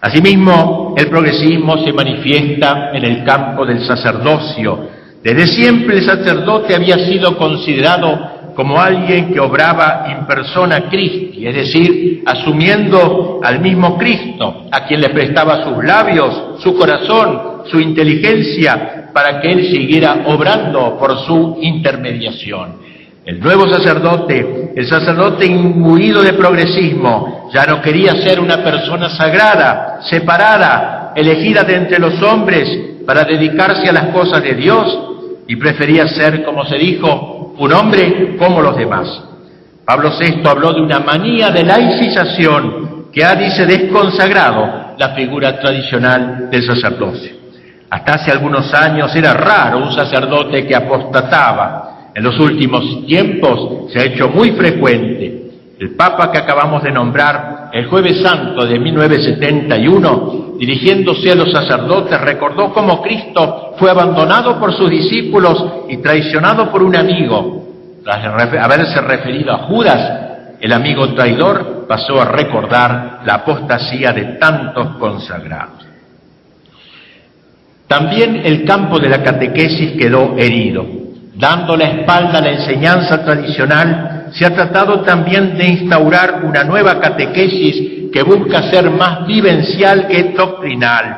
Asimismo, 0.01 0.93
el 0.97 1.07
progresismo 1.07 1.77
se 1.83 1.91
manifiesta 1.91 2.91
en 2.93 3.03
el 3.03 3.23
campo 3.25 3.65
del 3.65 3.85
sacerdocio. 3.85 4.87
Desde 5.23 5.47
siempre 5.47 5.97
el 5.97 6.05
sacerdote 6.05 6.75
había 6.75 6.97
sido 7.07 7.37
considerado 7.37 8.53
como 8.55 8.79
alguien 8.79 9.33
que 9.33 9.39
obraba 9.39 10.05
in 10.09 10.25
persona 10.25 10.89
Christi, 10.89 11.47
es 11.47 11.55
decir, 11.55 12.23
asumiendo 12.25 13.39
al 13.41 13.61
mismo 13.61 13.97
Cristo, 13.97 14.65
a 14.71 14.85
quien 14.85 15.01
le 15.01 15.09
prestaba 15.09 15.63
sus 15.63 15.83
labios, 15.83 16.59
su 16.59 16.75
corazón, 16.75 17.63
su 17.65 17.79
inteligencia, 17.79 18.98
para 19.19 19.41
que 19.41 19.51
Él 19.51 19.69
siguiera 19.69 20.23
obrando 20.27 20.97
por 20.97 21.19
su 21.25 21.57
intermediación. 21.61 22.77
El 23.25 23.41
nuevo 23.41 23.67
sacerdote, 23.67 24.71
el 24.73 24.87
sacerdote 24.87 25.45
imbuido 25.45 26.23
de 26.23 26.31
progresismo, 26.31 27.49
ya 27.53 27.65
no 27.65 27.81
quería 27.81 28.13
ser 28.21 28.39
una 28.39 28.63
persona 28.63 29.09
sagrada, 29.09 29.99
separada, 30.03 31.11
elegida 31.17 31.63
de 31.65 31.75
entre 31.75 31.99
los 31.99 32.21
hombres 32.21 32.69
para 33.05 33.25
dedicarse 33.25 33.89
a 33.89 33.91
las 33.91 34.05
cosas 34.05 34.41
de 34.41 34.53
Dios 34.53 34.99
y 35.49 35.57
prefería 35.57 36.07
ser, 36.07 36.41
como 36.45 36.63
se 36.63 36.77
dijo, 36.77 37.53
un 37.57 37.73
hombre 37.73 38.37
como 38.37 38.61
los 38.61 38.77
demás. 38.77 39.21
Pablo 39.83 40.13
VI 40.17 40.43
habló 40.45 40.71
de 40.71 40.79
una 40.79 40.99
manía 40.99 41.49
de 41.49 41.65
laicización 41.65 43.07
que 43.11 43.25
ha, 43.25 43.35
dice, 43.35 43.65
desconsagrado 43.65 44.95
la 44.97 45.09
figura 45.09 45.59
tradicional 45.59 46.49
del 46.49 46.63
sacerdocio. 46.63 47.38
Hasta 47.89 48.13
hace 48.13 48.31
algunos 48.31 48.71
años 48.73 49.15
era 49.15 49.33
raro 49.33 49.79
un 49.79 49.91
sacerdote 49.91 50.65
que 50.67 50.75
apostataba. 50.75 52.11
En 52.13 52.23
los 52.23 52.39
últimos 52.39 53.05
tiempos 53.05 53.91
se 53.91 53.99
ha 53.99 54.03
hecho 54.05 54.29
muy 54.29 54.51
frecuente. 54.51 55.51
El 55.79 55.95
Papa 55.95 56.31
que 56.31 56.37
acabamos 56.37 56.83
de 56.83 56.91
nombrar, 56.91 57.69
el 57.71 57.87
jueves 57.87 58.21
santo 58.21 58.65
de 58.65 58.77
1971, 58.77 60.55
dirigiéndose 60.59 61.31
a 61.31 61.35
los 61.35 61.51
sacerdotes, 61.51 62.19
recordó 62.19 62.73
cómo 62.73 63.01
Cristo 63.01 63.73
fue 63.77 63.89
abandonado 63.89 64.59
por 64.59 64.73
sus 64.73 64.89
discípulos 64.89 65.85
y 65.87 65.97
traicionado 65.97 66.69
por 66.69 66.83
un 66.83 66.95
amigo. 66.95 67.65
Tras 68.03 68.25
haberse 68.25 69.01
referido 69.01 69.53
a 69.53 69.59
Judas, 69.59 70.57
el 70.59 70.73
amigo 70.73 71.13
traidor 71.13 71.85
pasó 71.87 72.21
a 72.21 72.25
recordar 72.25 73.21
la 73.25 73.35
apostasía 73.35 74.11
de 74.11 74.37
tantos 74.37 74.97
consagrados. 74.97 75.88
También 77.89 78.43
el 78.45 78.65
campo 78.65 78.99
de 78.99 79.09
la 79.09 79.23
catequesis 79.23 79.93
quedó 79.97 80.35
herido. 80.37 80.85
Dando 81.33 81.75
la 81.75 81.85
espalda 81.85 82.37
a 82.37 82.41
la 82.41 82.51
enseñanza 82.51 83.25
tradicional, 83.25 84.27
se 84.31 84.45
ha 84.45 84.53
tratado 84.53 85.01
también 85.01 85.57
de 85.57 85.69
instaurar 85.69 86.41
una 86.43 86.63
nueva 86.63 86.99
catequesis 86.99 88.11
que 88.13 88.21
busca 88.21 88.69
ser 88.69 88.91
más 88.91 89.25
vivencial 89.25 90.07
que 90.07 90.35
doctrinal. 90.37 91.17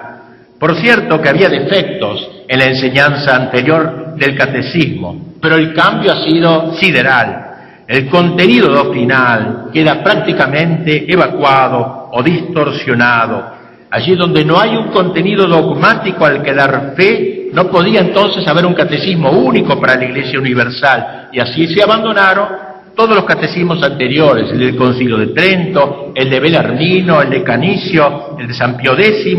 Por 0.57 0.77
cierto 0.77 1.21
que 1.21 1.27
había 1.27 1.49
defectos 1.49 2.29
en 2.47 2.59
la 2.59 2.65
enseñanza 2.67 3.35
anterior 3.35 4.15
del 4.15 4.37
catecismo, 4.37 5.33
pero 5.41 5.57
el 5.57 5.73
cambio 5.73 6.13
ha 6.13 6.23
sido 6.23 6.73
sideral. 6.75 7.47
El 7.85 8.07
contenido 8.07 8.69
doctrinal 8.69 9.71
queda 9.73 10.01
prácticamente 10.01 11.11
evacuado 11.11 12.11
o 12.13 12.23
distorsionado 12.23 13.60
Allí 13.91 14.15
donde 14.15 14.45
no 14.45 14.57
hay 14.57 14.77
un 14.77 14.87
contenido 14.87 15.45
dogmático 15.47 16.25
al 16.25 16.41
que 16.41 16.53
dar 16.53 16.93
fe, 16.95 17.49
no 17.51 17.69
podía 17.69 17.99
entonces 17.99 18.47
haber 18.47 18.65
un 18.65 18.73
catecismo 18.73 19.31
único 19.31 19.77
para 19.81 19.95
la 19.95 20.05
Iglesia 20.05 20.39
Universal. 20.39 21.27
Y 21.33 21.39
así 21.41 21.67
se 21.67 21.83
abandonaron 21.83 22.47
todos 22.95 23.15
los 23.15 23.25
catecismos 23.25 23.83
anteriores, 23.83 24.49
el 24.51 24.59
del 24.59 24.75
Concilio 24.77 25.17
de 25.17 25.27
Trento, 25.27 26.13
el 26.15 26.29
de 26.29 26.39
Belarmino, 26.39 27.21
el 27.21 27.29
de 27.29 27.43
Canicio, 27.43 28.37
el 28.39 28.47
de 28.47 28.53
San 28.53 28.77
Pío 28.77 28.97
X. 28.97 29.37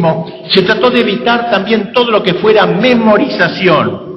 Se 0.50 0.62
trató 0.62 0.90
de 0.90 1.00
evitar 1.00 1.50
también 1.50 1.90
todo 1.92 2.11
lo 2.11 2.22
que 2.22 2.34
fuera 2.34 2.66
memorización. 2.66 4.12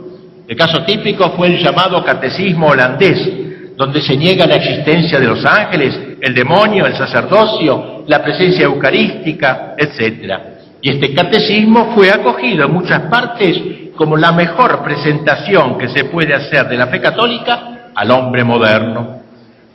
El 0.47 0.57
caso 0.57 0.83
típico 0.83 1.31
fue 1.31 1.47
el 1.47 1.63
llamado 1.63 2.03
catecismo 2.03 2.67
holandés, 2.67 3.44
donde 3.75 4.01
se 4.01 4.15
niega 4.15 4.45
la 4.47 4.55
existencia 4.55 5.19
de 5.19 5.27
los 5.27 5.45
ángeles, 5.45 5.99
el 6.21 6.33
demonio, 6.33 6.85
el 6.85 6.95
sacerdocio, 6.95 8.03
la 8.07 8.23
presencia 8.23 8.65
eucarística, 8.65 9.75
etc. 9.77 10.33
Y 10.81 10.89
este 10.91 11.13
catecismo 11.13 11.93
fue 11.93 12.09
acogido 12.09 12.65
en 12.65 12.73
muchas 12.73 13.01
partes 13.03 13.59
como 13.95 14.17
la 14.17 14.31
mejor 14.31 14.83
presentación 14.83 15.77
que 15.77 15.89
se 15.89 16.05
puede 16.05 16.33
hacer 16.33 16.67
de 16.67 16.77
la 16.77 16.87
fe 16.87 16.99
católica 17.01 17.91
al 17.95 18.11
hombre 18.11 18.43
moderno. 18.43 19.21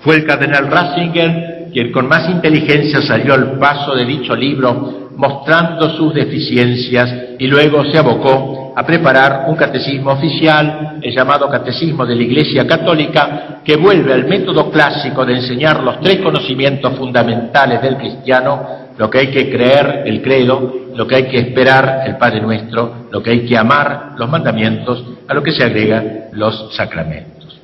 Fue 0.01 0.17
el 0.17 0.27
cardenal 0.27 0.71
Ratzinger 0.71 1.69
quien 1.73 1.93
con 1.93 2.09
más 2.09 2.29
inteligencia 2.29 3.01
salió 3.03 3.35
al 3.35 3.59
paso 3.59 3.95
de 3.95 4.05
dicho 4.05 4.35
libro 4.35 5.11
mostrando 5.17 5.97
sus 5.97 6.15
deficiencias 6.15 7.37
y 7.39 7.47
luego 7.47 7.85
se 7.85 7.99
abocó 7.99 8.60
a 8.75 8.85
preparar 8.85 9.45
un 9.49 9.57
catecismo 9.57 10.13
oficial, 10.13 10.99
el 11.03 11.15
llamado 11.15 11.49
Catecismo 11.49 12.07
de 12.07 12.15
la 12.15 12.23
Iglesia 12.23 12.67
Católica, 12.67 13.61
que 13.65 13.77
vuelve 13.77 14.13
al 14.13 14.27
método 14.27 14.71
clásico 14.71 15.25
de 15.25 15.35
enseñar 15.35 15.83
los 15.83 16.01
tres 16.01 16.21
conocimientos 16.21 16.97
fundamentales 16.97 17.83
del 17.83 17.97
cristiano, 17.97 18.91
lo 18.97 19.09
que 19.09 19.19
hay 19.19 19.27
que 19.29 19.51
creer, 19.51 20.03
el 20.07 20.23
credo, 20.23 20.75
lo 20.95 21.07
que 21.07 21.17
hay 21.17 21.29
que 21.29 21.39
esperar, 21.39 22.03
el 22.07 22.17
Padre 22.17 22.41
Nuestro, 22.41 23.07
lo 23.11 23.23
que 23.23 23.31
hay 23.31 23.47
que 23.47 23.57
amar, 23.57 24.13
los 24.17 24.29
mandamientos, 24.29 25.05
a 25.27 25.35
lo 25.35 25.43
que 25.43 25.53
se 25.53 25.65
agregan 25.65 26.25
los 26.33 26.75
sacramentos. 26.75 27.61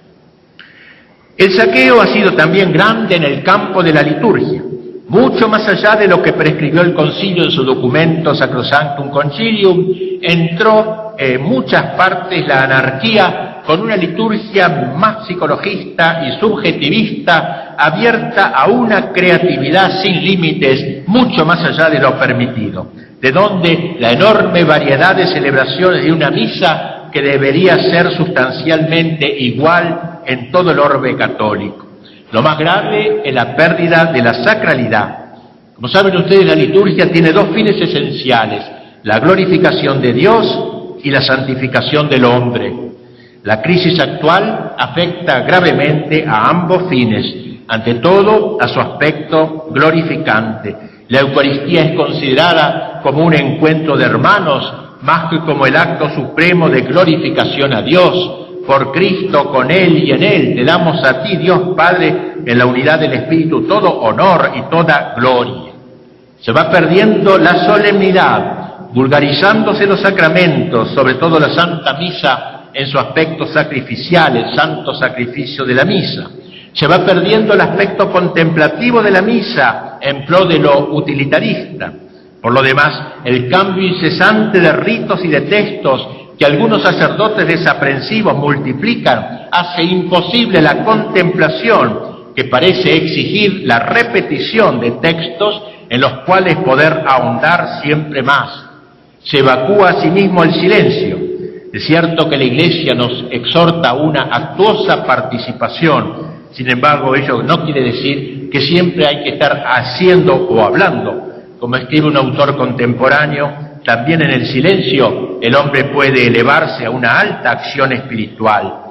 El 1.37 1.53
saqueo 1.53 2.01
ha 2.01 2.07
sido 2.07 2.33
también 2.33 2.73
grande 2.73 3.17
en 3.17 3.25
el 3.25 3.43
campo 3.43 3.83
de 3.83 3.93
la 3.93 4.03
liturgia 4.03 4.63
mucho 5.09 5.49
más 5.49 5.67
allá 5.69 5.97
de 5.97 6.09
lo 6.09 6.23
que 6.23 6.33
prescribió 6.33 6.83
el 6.83 6.95
concilio 6.95 7.45
en 7.45 7.51
su 7.51 7.65
documento 7.65 8.35
Sacrosanctum 8.35 9.11
Concilium, 9.11 9.87
entró 10.21 11.15
en 11.19 11.43
muchas 11.43 11.95
partes 11.95 12.47
la 12.47 12.65
anarquía 12.65 13.63
con 13.67 13.81
una 13.81 13.97
liturgia 13.97 14.69
más 14.97 15.27
psicologista 15.27 16.25
y 16.27 16.41
subjetivista, 16.41 17.75
abierta 17.77 18.53
a 18.55 18.69
una 18.69 19.13
creatividad 19.13 20.01
sin 20.03 20.25
límites, 20.25 21.07
mucho 21.07 21.45
más 21.45 21.63
allá 21.65 21.91
de 21.91 21.99
lo 21.99 22.17
permitido, 22.19 22.93
de 23.21 23.33
donde 23.33 23.97
la 23.99 24.13
enorme 24.13 24.63
variedad 24.65 25.17
de 25.17 25.27
celebraciones 25.27 26.05
de 26.05 26.13
una 26.13 26.31
misa 26.31 27.09
que 27.13 27.23
debería 27.23 27.77
ser 27.91 28.13
sustancialmente 28.13 29.27
igual 29.27 30.21
en 30.27 30.51
todo 30.53 30.71
el 30.71 30.79
orbe 30.79 31.17
católico. 31.17 31.86
Lo 32.33 32.43
más 32.43 32.59
grave 32.59 33.23
es 33.25 33.33
la 33.33 33.55
pérdida 33.55 34.07
de 34.07 34.23
la 34.23 34.35
sacralidad. 34.43 35.27
Como 35.75 35.89
saben 35.89 36.17
ustedes, 36.17 36.47
la 36.47 36.55
liturgia 36.55 37.11
tiene 37.11 37.33
dos 37.33 37.49
fines 37.55 37.81
esenciales, 37.81 38.65
la 39.03 39.21
glorificación 39.21 40.01
de 40.01 40.13
Dios 40.13 40.99
y 41.03 41.11
la 41.11 41.21
santificación 41.21 42.09
del 42.09 42.25
hombre. 42.25 42.75
La 43.45 43.63
crisis 43.63 44.01
actual 44.01 44.75
afecta 44.77 45.41
gravemente 45.41 46.25
a 46.27 46.49
ambos 46.49 46.89
fines, 46.89 47.33
ante 47.69 47.95
todo 47.95 48.59
a 48.61 48.67
su 48.67 48.81
aspecto 48.81 49.69
glorificante. 49.71 50.77
La 51.09 51.21
Eucaristía 51.21 51.85
es 51.85 51.97
considerada 51.97 53.01
como 53.03 53.25
un 53.25 53.35
encuentro 53.35 53.97
de 53.97 54.05
hermanos, 54.05 54.75
más 55.03 55.31
que 55.31 55.39
como 55.41 55.65
el 55.65 55.77
acto 55.77 56.11
supremo 56.11 56.69
de 56.69 56.81
glorificación 56.81 57.73
a 57.73 57.83
Dios, 57.83 58.46
por 58.67 58.93
Cristo, 58.93 59.51
con 59.51 59.71
Él 59.71 60.05
y 60.05 60.11
en 60.11 60.23
Él. 60.23 60.55
Te 60.57 60.65
damos 60.65 61.03
a 61.03 61.23
ti, 61.23 61.37
Dios 61.37 61.75
Padre, 61.77 62.35
en 62.45 62.59
la 62.59 62.67
unidad 62.67 62.99
del 62.99 63.13
Espíritu, 63.13 63.67
todo 63.67 63.91
honor 64.01 64.53
y 64.57 64.63
toda 64.71 65.15
gloria. 65.17 65.73
Se 66.41 66.53
va 66.53 66.71
perdiendo 66.71 67.39
la 67.39 67.65
solemnidad, 67.67 68.91
vulgarizándose 68.93 69.87
los 69.87 70.01
sacramentos, 70.01 70.91
sobre 70.91 71.15
todo 71.15 71.39
la 71.39 71.55
Santa 71.55 71.95
Misa 71.95 72.57
en 72.73 72.87
su 72.87 72.99
aspecto 72.99 73.47
sacrificial, 73.47 74.37
el 74.37 74.55
santo 74.55 74.95
sacrificio 74.95 75.65
de 75.65 75.75
la 75.75 75.85
misa. 75.85 76.31
Se 76.75 76.87
va 76.87 76.99
perdiendo 77.07 77.55
el 77.55 77.61
aspecto 77.63 78.13
contemplativo 78.13 79.03
de 79.03 79.11
la 79.11 79.23
misa 79.23 79.97
en 79.99 80.27
pro 80.27 80.45
de 80.45 80.59
lo 80.59 80.95
utilitarista. 80.95 81.91
Por 82.43 82.53
lo 82.53 82.63
demás, 82.63 83.15
el 83.25 83.49
cambio 83.49 83.83
incesante 83.83 84.61
de 84.61 84.73
ritos 84.73 85.25
y 85.25 85.29
de 85.29 85.41
textos 85.43 86.07
que 86.39 86.45
algunos 86.45 86.83
sacerdotes 86.83 87.47
desaprensivos 87.47 88.37
multiplican 88.37 89.49
hace 89.51 89.83
imposible 89.83 90.61
la 90.61 90.85
contemplación 90.85 92.17
que 92.35 92.45
parece 92.45 92.95
exigir 92.95 93.63
la 93.65 93.79
repetición 93.79 94.79
de 94.79 94.93
textos 94.93 95.63
en 95.89 96.01
los 96.01 96.13
cuales 96.27 96.57
poder 96.57 97.05
ahondar 97.07 97.81
siempre 97.83 98.23
más. 98.23 98.67
Se 99.23 99.39
evacúa 99.39 99.91
asimismo 99.91 100.45
el 100.45 100.53
silencio. 100.53 101.19
Es 101.73 101.87
cierto 101.87 102.29
que 102.29 102.37
la 102.37 102.45
Iglesia 102.45 102.95
nos 102.95 103.25
exhorta 103.31 103.91
a 103.91 103.95
una 103.95 104.25
actuosa 104.25 105.05
participación, 105.05 106.27
sin 106.53 106.71
embargo 106.71 107.15
ello 107.15 107.43
no 107.43 107.65
quiere 107.65 107.83
decir 107.83 108.49
que 108.51 108.61
siempre 108.61 109.07
hay 109.07 109.25
que 109.25 109.31
estar 109.31 109.65
haciendo 109.67 110.35
o 110.35 110.63
hablando. 110.63 111.23
Como 111.59 111.77
escribe 111.77 112.07
un 112.07 112.17
autor 112.17 112.57
contemporáneo, 112.57 113.66
también 113.87 114.21
en 114.23 114.33
el 114.33 114.47
silencio 114.47 115.39
el 115.41 115.55
hombre 115.55 115.85
puede 115.85 116.27
elevarse 116.27 116.85
a 116.85 116.91
una 116.91 117.21
alta 117.21 117.53
acción 117.53 117.93
espiritual. 117.93 118.83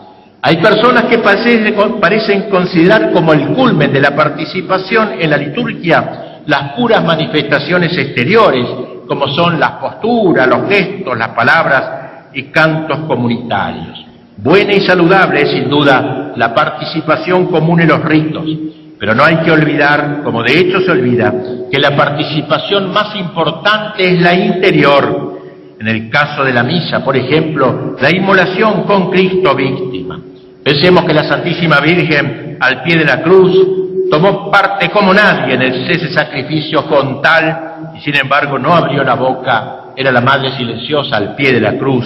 Hay 0.42 0.58
personas 0.58 1.06
que 1.06 1.18
parecen 1.18 2.50
considerar 2.50 3.12
como 3.12 3.34
el 3.34 3.48
culmen 3.50 3.92
de 3.92 4.00
la 4.00 4.16
participación 4.16 5.16
en 5.20 5.30
la 5.30 5.38
liturgia 5.38 6.22
las 6.46 6.74
puras 6.74 7.04
manifestaciones 7.04 7.98
exteriores, 7.98 8.68
como 9.08 9.28
son 9.30 9.60
las 9.60 9.72
posturas, 9.72 10.48
los 10.48 10.70
gestos, 10.70 11.18
las 11.18 11.30
palabras 11.30 12.30
y 12.34 12.44
cantos 12.44 13.00
comunitarios. 13.08 14.06
Buena 14.38 14.74
y 14.74 14.82
saludable 14.82 15.42
es 15.42 15.52
sin 15.52 15.70
duda 15.70 16.34
la 16.36 16.54
participación 16.54 17.48
común 17.48 17.82
en 17.82 17.88
los 17.88 18.04
ritos, 18.04 18.46
pero 19.00 19.14
no 19.14 19.24
hay 19.24 19.38
que 19.38 19.52
olvidar, 19.52 20.22
como 20.24 20.42
de 20.42 20.58
hecho 20.58 20.80
se 20.82 20.92
olvida, 20.92 21.34
que 21.72 21.80
la 21.80 21.96
participación 21.96 22.92
más 22.92 23.16
importante 23.16 24.14
es 24.14 24.22
la 24.22 24.34
interior. 24.34 25.34
En 25.80 25.88
el 25.88 26.10
caso 26.10 26.44
de 26.44 26.54
la 26.54 26.64
misa, 26.64 27.04
por 27.04 27.18
ejemplo, 27.18 27.96
la 28.02 28.10
inmolación 28.10 28.84
con 28.84 29.12
Cristo 29.12 29.54
víctima. 29.54 30.20
Pensemos 30.64 31.04
que 31.04 31.14
la 31.14 31.24
Santísima 31.26 31.80
Virgen, 31.82 32.58
al 32.60 32.82
pie 32.82 32.98
de 32.98 33.06
la 33.06 33.22
cruz, 33.22 34.10
tomó 34.10 34.50
parte 34.50 34.90
como 34.90 35.14
nadie 35.14 35.56
en 35.56 35.62
ese 35.62 36.12
sacrificio 36.12 36.86
tal 37.22 37.92
y 37.96 38.02
sin 38.02 38.16
embargo 38.16 38.58
no 38.58 38.74
abrió 38.74 39.04
la 39.04 39.16
boca, 39.16 39.92
era 39.96 40.12
la 40.12 40.22
Madre 40.22 40.56
silenciosa 40.58 41.18
al 41.18 41.36
pie 41.36 41.54
de 41.54 41.62
la 41.62 41.78
cruz. 41.78 42.06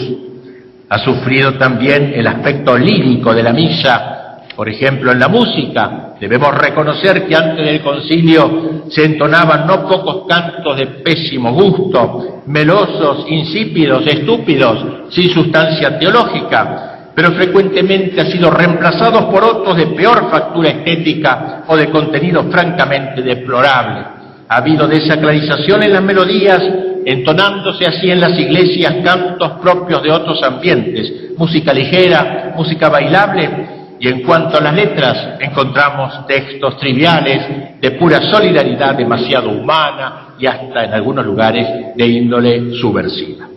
Ha 0.90 0.98
sufrido 1.00 1.54
también 1.54 2.14
el 2.16 2.26
aspecto 2.26 2.78
lírico 2.78 3.34
de 3.34 3.44
la 3.44 3.54
misa 3.54 4.19
Por 4.60 4.68
ejemplo, 4.68 5.14
en 5.14 5.20
la 5.20 5.30
música, 5.30 6.16
debemos 6.20 6.54
reconocer 6.54 7.26
que 7.26 7.34
antes 7.34 7.66
del 7.66 7.80
concilio 7.80 8.84
se 8.90 9.06
entonaban 9.06 9.66
no 9.66 9.88
pocos 9.88 10.28
cantos 10.28 10.76
de 10.76 10.86
pésimo 10.86 11.54
gusto, 11.54 12.42
melosos, 12.46 13.24
insípidos, 13.30 14.06
estúpidos, 14.06 15.14
sin 15.14 15.30
sustancia 15.30 15.98
teológica, 15.98 17.12
pero 17.16 17.32
frecuentemente 17.32 18.20
han 18.20 18.30
sido 18.30 18.52
reemplazados 18.52 19.28
por 19.32 19.46
otros 19.46 19.78
de 19.78 19.88
peor 19.88 20.30
factura 20.30 20.72
estética 20.72 21.64
o 21.66 21.78
de 21.78 21.90
contenido 21.90 22.44
francamente 22.52 23.22
deplorable. 23.22 24.08
Ha 24.50 24.58
habido 24.58 24.90
desacralización 24.90 25.84
en 25.84 25.94
las 25.94 26.04
melodías, 26.04 26.62
entonándose 27.06 27.86
así 27.86 28.12
en 28.12 28.20
las 28.20 28.38
iglesias 28.38 28.96
cantos 29.06 29.54
propios 29.62 30.04
de 30.04 30.12
otros 30.12 30.44
ambientes, 30.44 31.32
música 31.38 31.74
ligera, 31.74 32.52
música 32.58 32.90
bailable, 32.90 33.79
y 34.00 34.08
en 34.08 34.22
cuanto 34.22 34.58
a 34.58 34.62
las 34.62 34.74
letras, 34.74 35.40
encontramos 35.40 36.26
textos 36.26 36.78
triviales, 36.78 37.80
de 37.82 37.92
pura 37.92 38.22
solidaridad 38.32 38.96
demasiado 38.96 39.50
humana 39.50 40.36
y 40.40 40.46
hasta 40.46 40.86
en 40.86 40.94
algunos 40.94 41.26
lugares 41.26 41.96
de 41.96 42.08
índole 42.08 42.74
subversiva. 42.80 43.48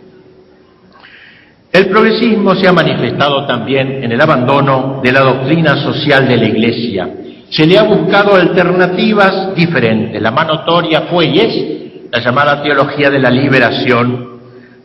El 1.71 1.87
progresismo 1.87 2.55
se 2.55 2.67
ha 2.67 2.73
manifestado 2.73 3.45
también 3.47 4.03
en 4.03 4.11
el 4.11 4.21
abandono 4.21 4.99
de 5.03 5.11
la 5.11 5.21
doctrina 5.21 5.77
social 5.77 6.27
de 6.27 6.37
la 6.37 6.45
Iglesia. 6.45 7.09
Se 7.49 7.65
le 7.65 7.79
ha 7.79 7.83
buscado 7.83 8.35
alternativas 8.35 9.55
diferentes. 9.55 10.21
La 10.21 10.31
más 10.31 10.45
notoria 10.45 11.01
fue 11.09 11.25
y 11.27 11.39
es 11.39 12.11
la 12.11 12.19
llamada 12.19 12.61
teología 12.61 13.09
de 13.09 13.19
la 13.19 13.31
liberación. 13.31 14.39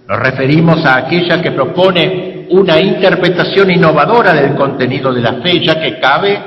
Nos 0.09 0.19
referimos 0.19 0.85
a 0.87 0.97
aquella 0.97 1.43
que 1.43 1.51
propone 1.51 2.28
una 2.51 2.81
interpretación 2.81 3.71
innovadora 3.71 4.33
del 4.33 4.55
contenido 4.55 5.13
de 5.13 5.21
la 5.21 5.35
fe, 5.35 5.65
ya 5.65 5.81
que 5.81 5.99
cabe 5.99 6.39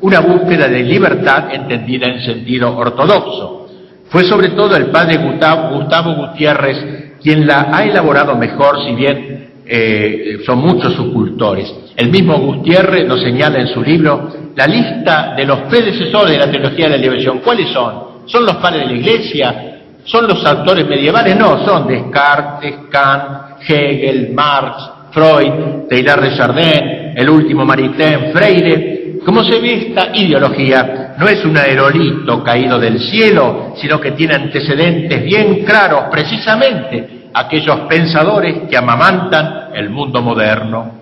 una 0.00 0.20
búsqueda 0.20 0.68
de 0.68 0.82
libertad 0.82 1.52
entendida 1.52 2.06
en 2.06 2.20
sentido 2.22 2.76
ortodoxo. 2.76 3.68
Fue 4.08 4.24
sobre 4.24 4.48
todo 4.50 4.76
el 4.76 4.86
padre 4.86 5.18
Gustavo 5.18 6.14
Gutiérrez 6.14 7.18
quien 7.22 7.46
la 7.46 7.68
ha 7.72 7.84
elaborado 7.84 8.34
mejor, 8.36 8.82
si 8.84 8.94
bien 8.94 9.50
eh, 9.66 10.38
son 10.44 10.58
muchos 10.58 10.94
sus 10.94 11.12
cultores. 11.12 11.72
El 11.96 12.10
mismo 12.10 12.38
Gutiérrez 12.38 13.06
lo 13.06 13.16
señala 13.18 13.60
en 13.60 13.68
su 13.68 13.82
libro 13.82 14.30
la 14.56 14.66
lista 14.66 15.34
de 15.36 15.44
los 15.44 15.60
predecesores 15.60 16.32
de 16.32 16.38
la 16.38 16.50
teología 16.50 16.86
de 16.86 16.96
la 16.96 16.96
liberación. 16.96 17.38
¿Cuáles 17.38 17.68
son? 17.68 18.10
¿Son 18.26 18.44
los 18.44 18.56
padres 18.56 18.82
de 18.82 18.86
la 18.86 18.98
Iglesia? 18.98 19.80
¿Son 20.04 20.26
los 20.26 20.44
autores 20.44 20.86
medievales? 20.86 21.36
No, 21.36 21.64
son 21.64 21.86
Descartes, 21.86 22.74
Kant, 22.90 23.60
Hegel, 23.68 24.32
Marx, 24.32 24.89
Freud, 25.12 25.88
Taylor 25.88 26.20
de 26.20 26.36
Chardin, 26.36 27.12
el 27.16 27.30
último 27.30 27.64
Maritain, 27.64 28.32
Freire. 28.32 29.20
Como 29.24 29.44
se 29.44 29.60
ve, 29.60 29.88
esta 29.88 30.10
ideología 30.14 31.14
no 31.18 31.28
es 31.28 31.44
un 31.44 31.56
aerolito 31.56 32.42
caído 32.42 32.78
del 32.78 32.98
cielo, 33.00 33.74
sino 33.76 34.00
que 34.00 34.12
tiene 34.12 34.34
antecedentes 34.34 35.22
bien 35.22 35.64
claros, 35.64 36.04
precisamente 36.10 37.20
aquellos 37.34 37.80
pensadores 37.80 38.68
que 38.68 38.76
amamantan 38.76 39.70
el 39.74 39.90
mundo 39.90 40.22
moderno. 40.22 40.92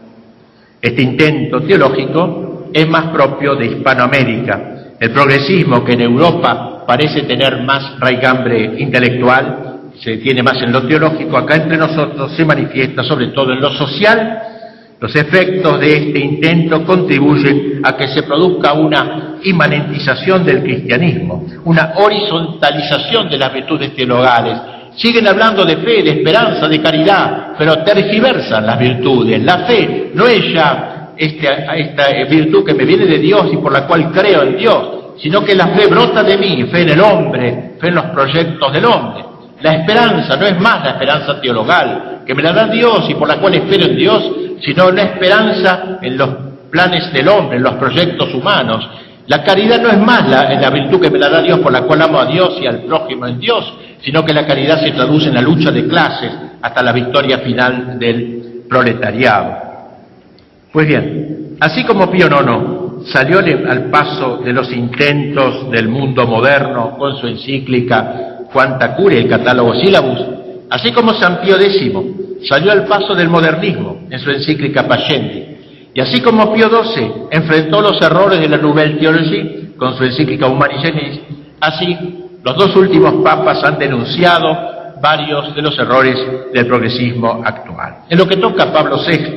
Este 0.81 1.03
intento 1.03 1.63
teológico 1.63 2.69
es 2.73 2.89
más 2.89 3.07
propio 3.07 3.55
de 3.55 3.67
Hispanoamérica. 3.67 4.75
El 4.99 5.11
progresismo, 5.11 5.85
que 5.85 5.93
en 5.93 6.03
Europa 6.03 6.85
parece 6.87 7.23
tener 7.23 7.63
más 7.63 7.99
raigambre 7.99 8.75
intelectual, 8.79 9.68
se 10.01 10.19
tiene 10.19 10.43
más 10.43 10.63
en 10.63 10.73
lo 10.73 10.83
teológico, 10.87 11.37
acá 11.37 11.57
entre 11.57 11.77
nosotros 11.77 12.33
se 12.37 12.45
manifiesta 12.45 13.03
sobre 13.03 13.29
todo 13.29 13.53
en 13.53 13.61
lo 13.61 13.71
social. 13.73 14.43
Los 15.01 15.15
efectos 15.15 15.79
de 15.79 15.97
este 15.97 16.19
intento 16.19 16.85
contribuyen 16.85 17.81
a 17.85 17.97
que 17.97 18.09
se 18.09 18.25
produzca 18.25 18.73
una 18.73 19.39
inmanentización 19.45 20.45
del 20.45 20.63
cristianismo, 20.63 21.47
una 21.65 21.95
horizontalización 21.97 23.29
de 23.29 23.39
las 23.39 23.53
virtudes 23.53 23.95
teologales. 23.95 24.59
Siguen 24.97 25.29
hablando 25.29 25.65
de 25.65 25.77
fe, 25.77 26.03
de 26.03 26.11
esperanza, 26.11 26.67
de 26.67 26.81
caridad, 26.81 27.53
pero 27.57 27.85
tergiversan 27.85 28.67
las 28.67 28.79
virtudes. 28.79 29.41
La 29.43 29.59
fe 29.59 30.11
no 30.15 30.27
es 30.27 30.53
ya 30.53 31.13
esta, 31.17 31.77
esta 31.77 32.25
virtud 32.29 32.65
que 32.65 32.75
me 32.75 32.85
viene 32.85 33.07
de 33.07 33.19
Dios 33.19 33.51
y 33.53 33.57
por 33.59 33.73
la 33.73 33.87
cual 33.87 34.11
creo 34.11 34.43
en 34.43 34.57
Dios, 34.57 34.89
sino 35.19 35.45
que 35.45 35.55
la 35.55 35.69
fe 35.69 35.87
brota 35.87 36.25
de 36.25 36.37
mí, 36.37 36.65
fe 36.65 36.83
en 36.83 36.89
el 36.91 37.01
hombre, 37.01 37.75
fe 37.81 37.89
en 37.89 37.95
los 37.95 38.07
proyectos 38.07 38.73
del 38.73 38.85
hombre. 38.85 39.38
La 39.61 39.75
esperanza 39.75 40.37
no 40.37 40.47
es 40.47 40.61
más 40.61 40.85
la 40.85 40.91
esperanza 40.91 41.41
teologal, 41.41 42.21
que 42.25 42.35
me 42.35 42.43
la 42.43 42.53
da 42.53 42.69
Dios 42.69 43.07
y 43.09 43.15
por 43.15 43.27
la 43.27 43.39
cual 43.39 43.55
espero 43.55 43.87
en 43.87 43.97
Dios, 43.97 44.31
sino 44.61 44.91
la 44.91 45.03
esperanza 45.03 45.99
en 46.01 46.17
los 46.17 46.29
planes 46.71 47.13
del 47.13 47.29
hombre, 47.29 47.57
en 47.57 47.63
los 47.63 47.75
proyectos 47.75 48.33
humanos. 48.35 48.89
La 49.27 49.43
caridad 49.43 49.81
no 49.81 49.89
es 49.89 49.99
más 49.99 50.29
la, 50.29 50.71
virtud 50.71 51.01
que 51.01 51.11
me 51.11 51.19
la 51.19 51.29
da 51.29 51.43
Dios 51.43 51.59
por 51.59 51.73
la 51.73 51.83
cual 51.83 52.03
amo 52.03 52.21
a 52.21 52.27
Dios 52.27 52.57
y 52.63 52.67
al 52.67 52.83
prójimo 52.83 53.27
en 53.27 53.41
Dios, 53.41 53.75
sino 54.03 54.25
que 54.25 54.33
la 54.33 54.47
caridad 54.47 54.81
se 54.81 54.93
traduce 54.93 55.29
en 55.29 55.35
la 55.35 55.43
lucha 55.43 55.71
de 55.71 55.87
clases 55.87 56.33
hasta 56.63 56.83
la 56.83 56.93
victoria 56.93 57.39
final 57.39 57.99
del 57.99 58.65
proletariado. 58.69 59.57
Pues 60.73 60.87
bien, 60.87 61.57
así 61.61 61.85
como 61.85 62.11
Pío 62.11 62.27
IX 62.27 63.11
salió 63.11 63.39
al 63.39 63.91
paso 63.91 64.39
de 64.39 64.53
los 64.53 64.73
intentos 64.73 65.71
del 65.71 65.89
mundo 65.89 66.27
moderno 66.27 66.97
con 66.97 67.17
su 67.17 67.27
encíclica 67.27 68.38
cuanta 68.59 68.97
cure 68.97 69.17
el 69.17 69.29
catálogo 69.29 69.73
sílabus, 69.77 70.19
así 70.69 70.91
como 70.91 71.15
San 71.15 71.41
Pío 71.41 71.55
X 71.61 71.93
salió 72.43 72.73
al 72.73 72.87
paso 72.87 73.15
del 73.15 73.29
modernismo 73.29 74.01
en 74.11 74.19
su 74.19 74.33
encíclica 74.33 74.83
Paciendi, 74.83 75.45
y 75.95 76.01
así 76.01 76.21
como 76.21 76.53
Pío 76.53 76.69
XII 76.69 77.13
enfrentó 77.31 77.81
los 77.81 78.03
errores 78.03 78.41
de 78.41 78.49
la 78.49 78.57
Nouvelle 78.57 78.99
Theologie 78.99 79.75
con 79.77 79.97
su 79.97 80.03
encíclica 80.03 80.49
Humani 80.49 80.75
Generis, 80.83 81.21
así 81.61 81.97
los 82.43 82.57
dos 82.57 82.75
últimos 82.75 83.23
papas 83.23 83.63
han 83.63 83.79
denunciado 83.79 84.49
varios 85.01 85.55
de 85.55 85.63
los 85.63 85.79
errores 85.79 86.19
del 86.53 86.67
progresismo 86.67 87.41
actual. 87.45 87.99
En 88.09 88.19
lo 88.19 88.27
que 88.27 88.39
toca 88.39 88.65
a 88.65 88.73
Pablo 88.73 88.99
VI, 89.07 89.37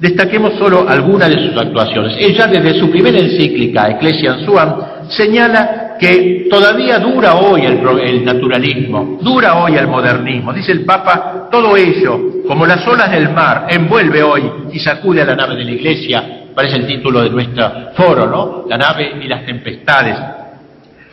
destaquemos 0.00 0.54
solo 0.58 0.84
algunas 0.88 1.28
de 1.28 1.46
sus 1.46 1.56
actuaciones. 1.56 2.16
Ella 2.18 2.48
desde 2.48 2.80
su 2.80 2.90
primera 2.90 3.20
encíclica, 3.20 3.88
Ecclesiam 3.90 4.44
Suam, 4.44 4.74
señala 5.10 5.81
que 6.02 6.48
todavía 6.50 6.98
dura 6.98 7.36
hoy 7.36 7.64
el, 7.64 8.24
naturalismo, 8.24 9.18
dura 9.22 9.54
hoy 9.62 9.76
el 9.76 9.86
modernismo. 9.86 10.52
Dice 10.52 10.72
el 10.72 10.84
Papa, 10.84 11.48
todo 11.48 11.76
ello, 11.76 12.42
como 12.44 12.66
las 12.66 12.84
olas 12.88 13.08
del 13.12 13.30
mar, 13.30 13.68
envuelve 13.70 14.20
hoy 14.20 14.42
y 14.72 14.80
sacude 14.80 15.22
a 15.22 15.24
la 15.24 15.36
nave 15.36 15.54
de 15.54 15.64
la 15.64 15.70
iglesia, 15.70 16.24
parece 16.56 16.78
el 16.78 16.88
título 16.88 17.22
de 17.22 17.30
nuestro 17.30 17.92
foro, 17.94 18.26
¿no? 18.26 18.64
La 18.68 18.76
nave 18.76 19.12
y 19.22 19.28
las 19.28 19.46
tempestades. 19.46 20.18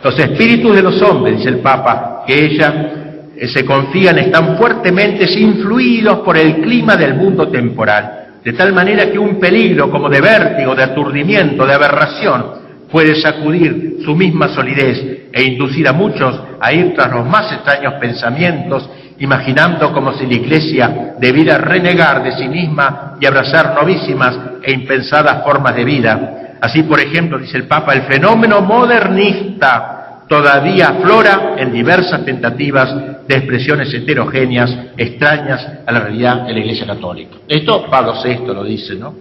Los 0.03 0.17
espíritus 0.17 0.75
de 0.75 0.81
los 0.81 0.99
hombres, 1.03 1.37
dice 1.37 1.49
el 1.49 1.59
Papa, 1.59 2.23
que 2.25 2.45
ella 2.45 3.29
eh, 3.37 3.47
se 3.47 3.63
confían, 3.63 4.17
están 4.17 4.57
fuertemente 4.57 5.25
influidos 5.39 6.21
por 6.21 6.35
el 6.35 6.61
clima 6.61 6.95
del 6.95 7.13
mundo 7.13 7.47
temporal, 7.47 8.39
de 8.43 8.53
tal 8.53 8.73
manera 8.73 9.11
que 9.11 9.19
un 9.19 9.39
peligro 9.39 9.91
como 9.91 10.09
de 10.09 10.19
vértigo, 10.19 10.73
de 10.73 10.81
aturdimiento, 10.81 11.63
de 11.67 11.73
aberración, 11.75 12.58
puede 12.91 13.15
sacudir 13.15 13.97
su 14.03 14.15
misma 14.15 14.49
solidez 14.49 15.29
e 15.31 15.43
inducir 15.43 15.87
a 15.87 15.93
muchos 15.93 16.39
a 16.59 16.73
ir 16.73 16.93
tras 16.95 17.11
los 17.11 17.25
más 17.27 17.51
extraños 17.51 17.93
pensamientos, 17.95 18.89
imaginando 19.19 19.93
como 19.93 20.13
si 20.13 20.25
la 20.25 20.33
Iglesia 20.33 21.15
debiera 21.19 21.57
renegar 21.57 22.23
de 22.23 22.31
sí 22.33 22.47
misma 22.47 23.17
y 23.19 23.25
abrazar 23.25 23.75
novísimas 23.75 24.37
e 24.63 24.71
impensadas 24.71 25.43
formas 25.43 25.75
de 25.75 25.83
vida. 25.83 26.57
Así, 26.61 26.83
por 26.83 26.99
ejemplo, 26.99 27.37
dice 27.37 27.57
el 27.57 27.67
Papa, 27.67 27.93
el 27.93 28.03
fenómeno 28.03 28.61
modernista 28.61 30.25
todavía 30.27 30.89
aflora 30.89 31.55
en 31.57 31.71
diversas 31.71 32.23
tentativas 32.23 33.27
de 33.27 33.35
expresiones 33.35 33.93
heterogéneas, 33.93 34.75
extrañas 34.97 35.67
a 35.85 35.91
la 35.91 35.99
realidad 36.01 36.45
de 36.45 36.53
la 36.53 36.59
Iglesia 36.59 36.85
Católica. 36.85 37.37
Esto 37.47 37.87
Pablo 37.89 38.13
VI 38.23 38.45
lo 38.47 38.63
dice, 38.63 38.95
¿no? 38.95 39.15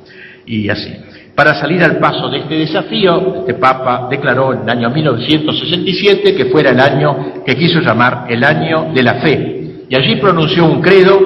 Y 0.46 0.68
así. 0.68 0.94
Para 1.38 1.54
salir 1.54 1.84
al 1.84 1.98
paso 1.98 2.28
de 2.28 2.38
este 2.38 2.56
desafío, 2.56 3.36
este 3.38 3.54
Papa 3.54 4.08
declaró 4.10 4.54
en 4.54 4.62
el 4.62 4.70
año 4.70 4.90
1967 4.90 6.34
que 6.34 6.46
fuera 6.46 6.70
el 6.70 6.80
año 6.80 7.44
que 7.46 7.54
quiso 7.54 7.78
llamar 7.78 8.24
el 8.28 8.42
año 8.42 8.90
de 8.92 9.02
la 9.04 9.14
fe, 9.20 9.84
y 9.88 9.94
allí 9.94 10.16
pronunció 10.16 10.64
un 10.64 10.82
credo 10.82 11.16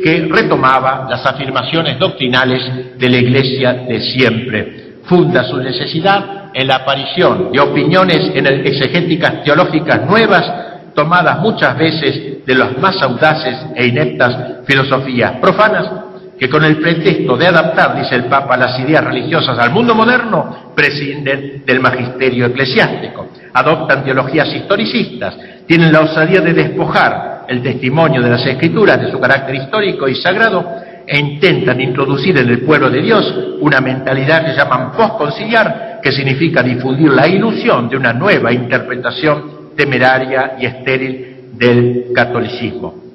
que 0.00 0.28
retomaba 0.30 1.08
las 1.10 1.26
afirmaciones 1.26 1.98
doctrinales 1.98 2.62
de 2.96 3.10
la 3.10 3.16
Iglesia 3.16 3.72
de 3.88 4.00
siempre. 4.02 4.98
Funda 5.02 5.42
su 5.42 5.56
necesidad 5.56 6.52
en 6.54 6.68
la 6.68 6.76
aparición 6.76 7.50
de 7.50 7.58
opiniones 7.58 8.30
exegéticas 8.36 9.42
teológicas 9.42 10.06
nuevas, 10.08 10.48
tomadas 10.94 11.40
muchas 11.40 11.76
veces 11.76 12.46
de 12.46 12.54
las 12.54 12.78
más 12.78 13.02
audaces 13.02 13.66
e 13.74 13.84
ineptas 13.88 14.64
filosofías 14.64 15.40
profanas 15.40 16.05
que 16.38 16.50
con 16.50 16.64
el 16.64 16.76
pretexto 16.78 17.36
de 17.36 17.46
adaptar, 17.46 17.96
dice 17.96 18.14
el 18.14 18.24
Papa, 18.24 18.56
las 18.56 18.78
ideas 18.78 19.04
religiosas 19.04 19.58
al 19.58 19.70
mundo 19.70 19.94
moderno, 19.94 20.72
prescinden 20.74 21.62
del 21.64 21.80
magisterio 21.80 22.46
eclesiástico, 22.46 23.28
adoptan 23.54 24.04
teologías 24.04 24.54
historicistas, 24.54 25.36
tienen 25.66 25.92
la 25.92 26.00
osadía 26.00 26.40
de 26.40 26.52
despojar 26.52 27.44
el 27.48 27.62
testimonio 27.62 28.20
de 28.22 28.30
las 28.30 28.44
escrituras 28.44 29.00
de 29.00 29.10
su 29.10 29.18
carácter 29.18 29.54
histórico 29.54 30.08
y 30.08 30.14
sagrado 30.16 30.64
e 31.06 31.18
intentan 31.18 31.80
introducir 31.80 32.36
en 32.36 32.48
el 32.48 32.60
pueblo 32.62 32.90
de 32.90 33.00
Dios 33.00 33.34
una 33.60 33.80
mentalidad 33.80 34.44
que 34.44 34.56
llaman 34.56 34.92
posconciliar 34.92 36.00
que 36.02 36.12
significa 36.12 36.62
difundir 36.62 37.10
la 37.10 37.26
ilusión 37.26 37.88
de 37.88 37.96
una 37.96 38.12
nueva 38.12 38.52
interpretación 38.52 39.70
temeraria 39.76 40.56
y 40.58 40.66
estéril 40.66 41.36
del 41.52 42.06
catolicismo. 42.14 43.05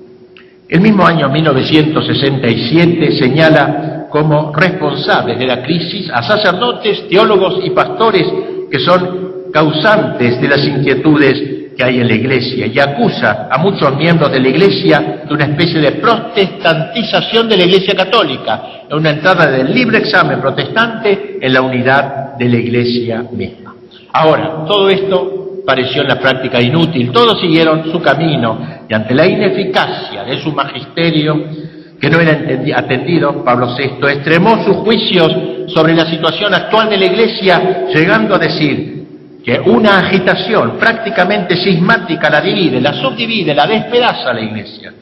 El 0.72 0.80
mismo 0.80 1.06
año 1.06 1.28
1967 1.28 3.12
señala 3.20 4.08
como 4.10 4.54
responsables 4.56 5.38
de 5.38 5.46
la 5.46 5.62
crisis 5.62 6.10
a 6.10 6.24
sacerdotes, 6.24 7.10
teólogos 7.10 7.60
y 7.62 7.72
pastores 7.72 8.26
que 8.72 8.80
son 8.80 9.50
causantes 9.52 10.40
de 10.40 10.48
las 10.48 10.66
inquietudes 10.66 11.74
que 11.76 11.84
hay 11.84 12.00
en 12.00 12.08
la 12.08 12.16
Iglesia 12.16 12.68
y 12.68 12.80
acusa 12.80 13.50
a 13.52 13.58
muchos 13.58 13.98
miembros 13.98 14.32
de 14.32 14.40
la 14.40 14.48
Iglesia 14.48 15.24
de 15.28 15.34
una 15.34 15.44
especie 15.44 15.82
de 15.82 15.92
protestantización 15.92 17.50
de 17.50 17.58
la 17.58 17.66
Iglesia 17.66 17.94
católica, 17.94 18.64
una 18.92 19.10
entrada 19.10 19.52
del 19.52 19.74
libre 19.74 19.98
examen 19.98 20.40
protestante 20.40 21.38
en 21.42 21.54
la 21.54 21.62
unidad 21.62 22.38
de 22.38 22.48
la 22.48 22.56
Iglesia 22.56 23.26
misma. 23.30 23.76
Ahora, 24.14 24.64
todo 24.66 24.90
esto 24.90 25.41
pareció 25.66 26.02
en 26.02 26.08
la 26.08 26.20
práctica 26.20 26.62
inútil, 26.62 27.12
todos 27.12 27.40
siguieron 27.40 27.92
su 27.92 28.02
camino 28.02 28.60
y 28.88 28.94
ante 28.94 29.14
la 29.14 29.26
ineficacia 29.26 30.24
de 30.24 30.42
su 30.42 30.52
magisterio, 30.52 31.46
que 32.00 32.10
no 32.10 32.20
era 32.20 32.40
atendido, 32.78 33.44
Pablo 33.44 33.76
VI 33.78 34.08
extremó 34.08 34.64
sus 34.64 34.78
juicios 34.78 35.32
sobre 35.68 35.94
la 35.94 36.06
situación 36.10 36.54
actual 36.54 36.90
de 36.90 36.98
la 36.98 37.06
Iglesia, 37.06 37.86
llegando 37.94 38.36
a 38.36 38.40
decir, 38.40 38.92
que 39.44 39.60
una 39.60 40.00
agitación 40.00 40.78
prácticamente 40.78 41.56
sismática 41.56 42.30
la 42.30 42.42
divide, 42.42 42.80
la 42.80 42.94
subdivide, 42.94 43.56
la 43.56 43.66
despedaza 43.66 44.34
la 44.34 44.42
Iglesia. 44.42 44.94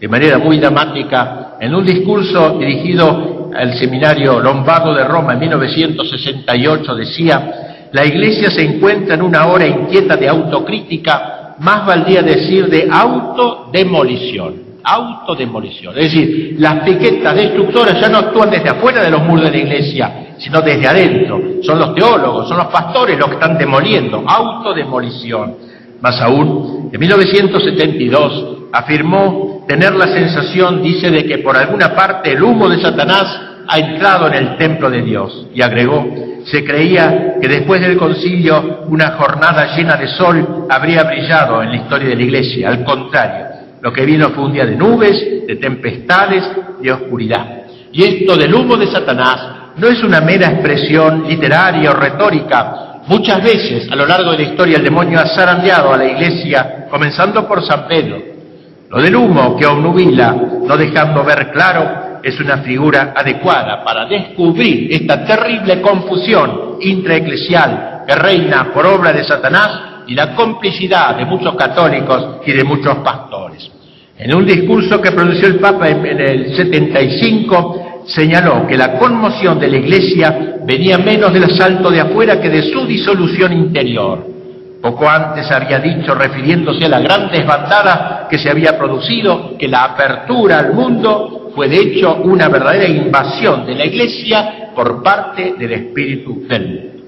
De 0.00 0.08
manera 0.08 0.38
muy 0.38 0.58
dramática, 0.58 1.56
en 1.60 1.74
un 1.74 1.84
discurso 1.84 2.56
dirigido 2.58 3.50
al 3.56 3.76
seminario 3.76 4.38
Lombardo 4.40 4.94
de 4.94 5.04
Roma 5.04 5.32
en 5.32 5.40
1968 5.40 6.94
decía, 6.94 7.67
la 7.92 8.04
Iglesia 8.04 8.50
se 8.50 8.62
encuentra 8.62 9.14
en 9.14 9.22
una 9.22 9.46
hora 9.46 9.66
inquieta 9.66 10.16
de 10.16 10.28
autocrítica, 10.28 11.54
más 11.58 11.86
valdría 11.86 12.22
decir 12.22 12.68
de 12.68 12.88
autodemolición 12.90 14.68
autodemolición. 14.88 15.96
Es 15.98 16.04
decir, 16.04 16.56
las 16.58 16.82
piquetas 16.82 17.34
destructoras 17.34 18.00
ya 18.00 18.08
no 18.08 18.18
actúan 18.18 18.50
desde 18.50 18.70
afuera 18.70 19.02
de 19.02 19.10
los 19.10 19.22
muros 19.22 19.44
de 19.44 19.50
la 19.50 19.56
iglesia, 19.58 20.34
sino 20.38 20.62
desde 20.62 20.86
adentro. 20.86 21.40
Son 21.62 21.78
los 21.78 21.94
teólogos, 21.94 22.48
son 22.48 22.56
los 22.56 22.68
pastores 22.68 23.18
los 23.18 23.28
que 23.28 23.34
están 23.34 23.58
demoliendo. 23.58 24.24
Autodemolición. 24.26 25.56
Más 26.00 26.20
aún, 26.20 26.90
en 26.92 27.00
1972 27.00 28.58
afirmó 28.72 29.64
tener 29.66 29.94
la 29.94 30.06
sensación, 30.06 30.82
dice, 30.82 31.10
de 31.10 31.24
que 31.24 31.38
por 31.38 31.56
alguna 31.56 31.94
parte 31.94 32.32
el 32.32 32.42
humo 32.42 32.68
de 32.68 32.80
Satanás 32.80 33.47
ha 33.68 33.78
entrado 33.78 34.28
en 34.28 34.34
el 34.34 34.56
templo 34.56 34.90
de 34.90 35.02
Dios. 35.02 35.46
Y 35.54 35.60
agregó, 35.60 36.06
se 36.46 36.64
creía 36.64 37.34
que 37.40 37.46
después 37.46 37.80
del 37.80 37.98
concilio 37.98 38.84
una 38.88 39.12
jornada 39.12 39.76
llena 39.76 39.96
de 39.96 40.08
sol 40.08 40.66
habría 40.70 41.04
brillado 41.04 41.62
en 41.62 41.70
la 41.70 41.76
historia 41.76 42.08
de 42.08 42.16
la 42.16 42.22
iglesia. 42.22 42.68
Al 42.70 42.82
contrario, 42.82 43.46
lo 43.82 43.92
que 43.92 44.06
vino 44.06 44.30
fue 44.30 44.44
un 44.44 44.52
día 44.54 44.64
de 44.64 44.74
nubes, 44.74 45.46
de 45.46 45.56
tempestades, 45.56 46.44
de 46.80 46.90
oscuridad. 46.90 47.62
Y 47.92 48.04
esto 48.04 48.36
del 48.36 48.54
humo 48.54 48.76
de 48.76 48.86
Satanás 48.86 49.58
no 49.76 49.86
es 49.86 50.02
una 50.02 50.20
mera 50.22 50.48
expresión 50.48 51.24
literaria 51.28 51.90
o 51.90 51.94
retórica. 51.94 53.02
Muchas 53.06 53.42
veces 53.42 53.90
a 53.90 53.96
lo 53.96 54.06
largo 54.06 54.32
de 54.32 54.38
la 54.38 54.50
historia 54.50 54.78
el 54.78 54.84
demonio 54.84 55.18
ha 55.20 55.26
zarandeado 55.26 55.92
a 55.92 55.96
la 55.98 56.06
iglesia, 56.06 56.86
comenzando 56.90 57.46
por 57.46 57.62
San 57.64 57.86
Pedro. 57.86 58.18
Lo 58.90 59.02
del 59.02 59.14
humo 59.14 59.56
que 59.56 59.66
obnubila, 59.66 60.34
no 60.66 60.76
dejando 60.76 61.22
ver 61.22 61.50
claro, 61.52 62.07
es 62.22 62.38
una 62.40 62.58
figura 62.58 63.12
adecuada 63.14 63.84
para 63.84 64.06
descubrir 64.06 64.92
esta 64.92 65.24
terrible 65.24 65.80
confusión 65.80 66.76
intraeclesial 66.80 68.04
que 68.06 68.14
reina 68.14 68.72
por 68.72 68.86
obra 68.86 69.12
de 69.12 69.24
Satanás 69.24 70.04
y 70.06 70.14
la 70.14 70.34
complicidad 70.34 71.16
de 71.16 71.24
muchos 71.24 71.54
católicos 71.54 72.40
y 72.46 72.52
de 72.52 72.64
muchos 72.64 72.96
pastores. 72.98 73.70
En 74.18 74.34
un 74.34 74.44
discurso 74.44 75.00
que 75.00 75.12
pronunció 75.12 75.46
el 75.46 75.60
Papa 75.60 75.88
en, 75.88 76.20
el 76.20 76.56
75, 76.56 78.02
señaló 78.06 78.66
que 78.66 78.76
la 78.76 78.98
conmoción 78.98 79.60
de 79.60 79.68
la 79.68 79.76
Iglesia 79.76 80.56
venía 80.64 80.98
menos 80.98 81.32
del 81.32 81.44
asalto 81.44 81.90
de 81.90 82.00
afuera 82.00 82.40
que 82.40 82.48
de 82.48 82.62
su 82.62 82.84
disolución 82.86 83.52
interior. 83.52 84.37
Poco 84.88 85.06
antes 85.06 85.50
había 85.50 85.80
dicho, 85.80 86.14
refiriéndose 86.14 86.86
a 86.86 86.88
la 86.88 87.00
gran 87.00 87.30
desbandada 87.30 88.26
que 88.30 88.38
se 88.38 88.48
había 88.48 88.78
producido, 88.78 89.58
que 89.58 89.68
la 89.68 89.84
apertura 89.84 90.60
al 90.60 90.72
mundo 90.72 91.50
fue 91.54 91.68
de 91.68 91.78
hecho 91.78 92.14
una 92.24 92.48
verdadera 92.48 92.88
invasión 92.88 93.66
de 93.66 93.74
la 93.74 93.84
Iglesia 93.84 94.70
por 94.74 95.02
parte 95.02 95.56
del 95.58 95.72
Espíritu 95.72 96.42
del 96.48 96.68
mundo. 96.68 97.04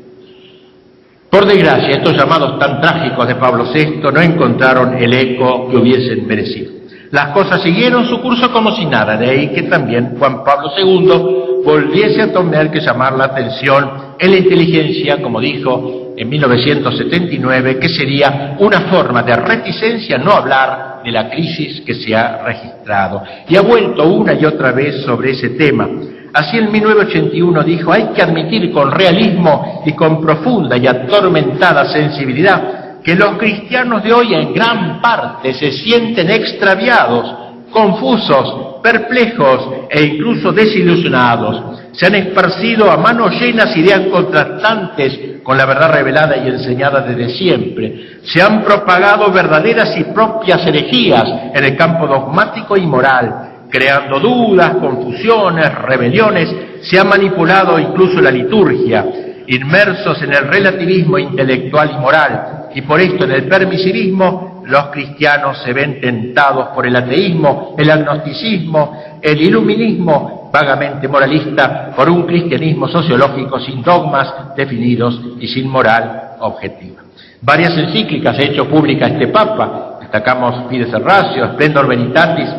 Por 1.30 1.46
desgracia, 1.46 1.94
estos 1.94 2.14
llamados 2.14 2.58
tan 2.58 2.82
trágicos 2.82 3.26
de 3.26 3.36
Pablo 3.36 3.64
VI 3.72 4.02
no 4.12 4.20
encontraron 4.20 4.98
el 5.02 5.14
eco 5.14 5.70
que 5.70 5.78
hubiesen 5.78 6.26
merecido. 6.26 6.72
Las 7.12 7.28
cosas 7.28 7.62
siguieron 7.62 8.04
su 8.04 8.20
curso 8.20 8.52
como 8.52 8.76
si 8.76 8.84
nada, 8.84 9.16
de 9.16 9.30
ahí 9.30 9.48
que 9.54 9.62
también 9.62 10.16
Juan 10.18 10.44
Pablo 10.44 10.70
II 10.76 11.62
volviese 11.64 12.20
a 12.20 12.30
tener 12.30 12.70
que 12.70 12.80
llamar 12.80 13.14
la 13.14 13.24
atención 13.24 13.90
en 14.18 14.30
la 14.30 14.36
inteligencia, 14.36 15.22
como 15.22 15.40
dijo 15.40 16.09
en 16.20 16.28
1979, 16.28 17.78
que 17.78 17.88
sería 17.88 18.54
una 18.58 18.82
forma 18.82 19.22
de 19.22 19.34
reticencia 19.36 20.18
no 20.18 20.32
hablar 20.32 21.00
de 21.02 21.10
la 21.10 21.30
crisis 21.30 21.80
que 21.80 21.94
se 21.94 22.14
ha 22.14 22.42
registrado. 22.44 23.22
Y 23.48 23.56
ha 23.56 23.62
vuelto 23.62 24.06
una 24.06 24.34
y 24.34 24.44
otra 24.44 24.70
vez 24.72 25.02
sobre 25.02 25.30
ese 25.30 25.48
tema. 25.50 25.88
Así 26.34 26.58
en 26.58 26.70
1981 26.70 27.62
dijo, 27.62 27.90
hay 27.90 28.08
que 28.14 28.20
admitir 28.20 28.70
con 28.70 28.90
realismo 28.90 29.82
y 29.86 29.94
con 29.94 30.20
profunda 30.20 30.76
y 30.76 30.86
atormentada 30.86 31.90
sensibilidad 31.90 33.00
que 33.02 33.14
los 33.14 33.38
cristianos 33.38 34.02
de 34.02 34.12
hoy 34.12 34.34
en 34.34 34.52
gran 34.52 35.00
parte 35.00 35.54
se 35.54 35.72
sienten 35.72 36.30
extraviados, 36.30 37.34
confusos, 37.70 38.82
perplejos 38.82 39.86
e 39.88 40.02
incluso 40.02 40.52
desilusionados. 40.52 41.79
Se 41.92 42.06
han 42.06 42.14
esparcido 42.14 42.90
a 42.90 42.96
manos 42.96 43.32
llenas 43.40 43.76
ideas 43.76 44.02
contrastantes 44.10 45.42
con 45.42 45.56
la 45.56 45.66
verdad 45.66 45.92
revelada 45.92 46.36
y 46.36 46.48
enseñada 46.48 47.00
desde 47.00 47.30
siempre. 47.36 48.20
Se 48.24 48.40
han 48.40 48.62
propagado 48.62 49.30
verdaderas 49.32 49.96
y 49.96 50.04
propias 50.04 50.66
herejías 50.66 51.24
en 51.54 51.64
el 51.64 51.76
campo 51.76 52.06
dogmático 52.06 52.76
y 52.76 52.86
moral 52.86 53.50
creando 53.70 54.18
dudas, 54.18 54.74
confusiones, 54.76 55.72
rebeliones, 55.82 56.54
se 56.82 56.98
ha 56.98 57.04
manipulado 57.04 57.78
incluso 57.78 58.20
la 58.20 58.30
liturgia, 58.30 59.06
inmersos 59.46 60.20
en 60.22 60.32
el 60.34 60.48
relativismo 60.48 61.18
intelectual 61.18 61.92
y 61.94 61.98
moral, 61.98 62.68
y 62.74 62.82
por 62.82 63.00
esto 63.00 63.24
en 63.24 63.30
el 63.32 63.48
permisivismo 63.48 64.49
los 64.70 64.86
cristianos 64.86 65.58
se 65.62 65.72
ven 65.72 66.00
tentados 66.00 66.68
por 66.68 66.86
el 66.86 66.96
ateísmo, 66.96 67.74
el 67.76 67.90
agnosticismo, 67.90 69.20
el 69.20 69.40
iluminismo 69.40 70.50
vagamente 70.52 71.08
moralista, 71.08 71.92
por 71.94 72.08
un 72.08 72.22
cristianismo 72.22 72.88
sociológico 72.88 73.60
sin 73.60 73.82
dogmas 73.82 74.54
definidos 74.56 75.20
y 75.40 75.48
sin 75.48 75.68
moral 75.68 76.36
objetiva. 76.40 77.02
Varias 77.42 77.76
encíclicas 77.76 78.38
ha 78.38 78.42
hecho 78.42 78.68
pública 78.68 79.06
este 79.06 79.28
Papa, 79.28 79.98
destacamos 80.00 80.68
Fides 80.68 80.92
Ratio, 80.92 81.52
Splendor 81.52 81.86
Veritatis, 81.86 82.50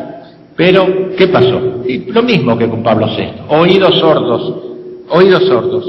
pero, 0.56 1.14
¿qué 1.16 1.28
pasó? 1.28 1.82
lo 2.08 2.22
mismo 2.22 2.56
que 2.58 2.68
con 2.68 2.82
Pablo 2.82 3.06
VI, 3.06 3.32
oídos 3.48 3.98
sordos, 3.98 4.54
oídos 5.08 5.46
sordos 5.46 5.84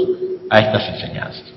a 0.50 0.60
estas 0.60 0.88
enseñanzas. 0.88 1.54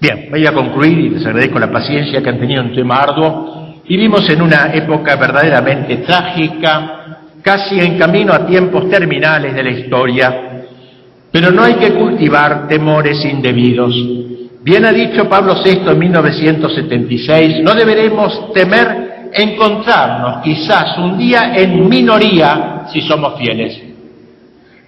Bien, 0.00 0.28
voy 0.30 0.46
a 0.46 0.52
concluir 0.52 0.98
y 0.98 1.08
les 1.10 1.26
agradezco 1.26 1.58
la 1.58 1.70
paciencia 1.70 2.22
que 2.22 2.28
han 2.28 2.38
tenido 2.38 2.62
en 2.62 2.68
un 2.68 2.74
tema 2.74 2.96
arduo. 2.96 3.59
Vivimos 3.90 4.30
en 4.30 4.40
una 4.40 4.72
época 4.72 5.16
verdaderamente 5.16 5.96
trágica, 5.96 7.18
casi 7.42 7.80
en 7.80 7.98
camino 7.98 8.32
a 8.32 8.46
tiempos 8.46 8.88
terminales 8.88 9.52
de 9.52 9.64
la 9.64 9.70
historia, 9.70 10.64
pero 11.32 11.50
no 11.50 11.64
hay 11.64 11.74
que 11.74 11.94
cultivar 11.94 12.68
temores 12.68 13.24
indebidos. 13.24 13.92
Bien 14.62 14.84
ha 14.84 14.92
dicho 14.92 15.28
Pablo 15.28 15.56
VI 15.64 15.90
en 15.90 15.98
1976, 15.98 17.62
no 17.64 17.74
deberemos 17.74 18.52
temer 18.52 19.30
encontrarnos 19.32 20.40
quizás 20.44 20.96
un 20.98 21.18
día 21.18 21.52
en 21.56 21.88
minoría 21.88 22.84
si 22.92 23.00
somos 23.00 23.40
fieles. 23.40 23.76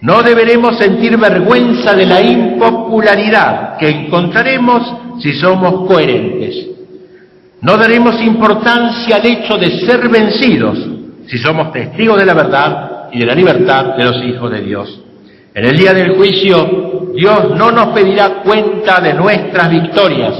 No 0.00 0.22
deberemos 0.22 0.78
sentir 0.78 1.16
vergüenza 1.16 1.92
de 1.96 2.06
la 2.06 2.22
impopularidad 2.22 3.78
que 3.78 3.88
encontraremos 3.88 4.94
si 5.20 5.32
somos 5.32 5.88
coherentes. 5.88 6.71
No 7.62 7.76
daremos 7.76 8.20
importancia 8.20 9.16
al 9.16 9.26
hecho 9.26 9.56
de 9.56 9.80
ser 9.86 10.08
vencidos 10.08 10.78
si 11.26 11.38
somos 11.38 11.72
testigos 11.72 12.18
de 12.18 12.26
la 12.26 12.34
verdad 12.34 13.08
y 13.12 13.20
de 13.20 13.26
la 13.26 13.34
libertad 13.34 13.96
de 13.96 14.04
los 14.04 14.22
hijos 14.24 14.50
de 14.50 14.60
Dios. 14.60 15.00
En 15.54 15.64
el 15.64 15.76
día 15.76 15.94
del 15.94 16.16
juicio, 16.16 17.12
Dios 17.14 17.56
no 17.56 17.70
nos 17.70 17.88
pedirá 17.88 18.42
cuenta 18.42 19.00
de 19.00 19.14
nuestras 19.14 19.70
victorias, 19.70 20.34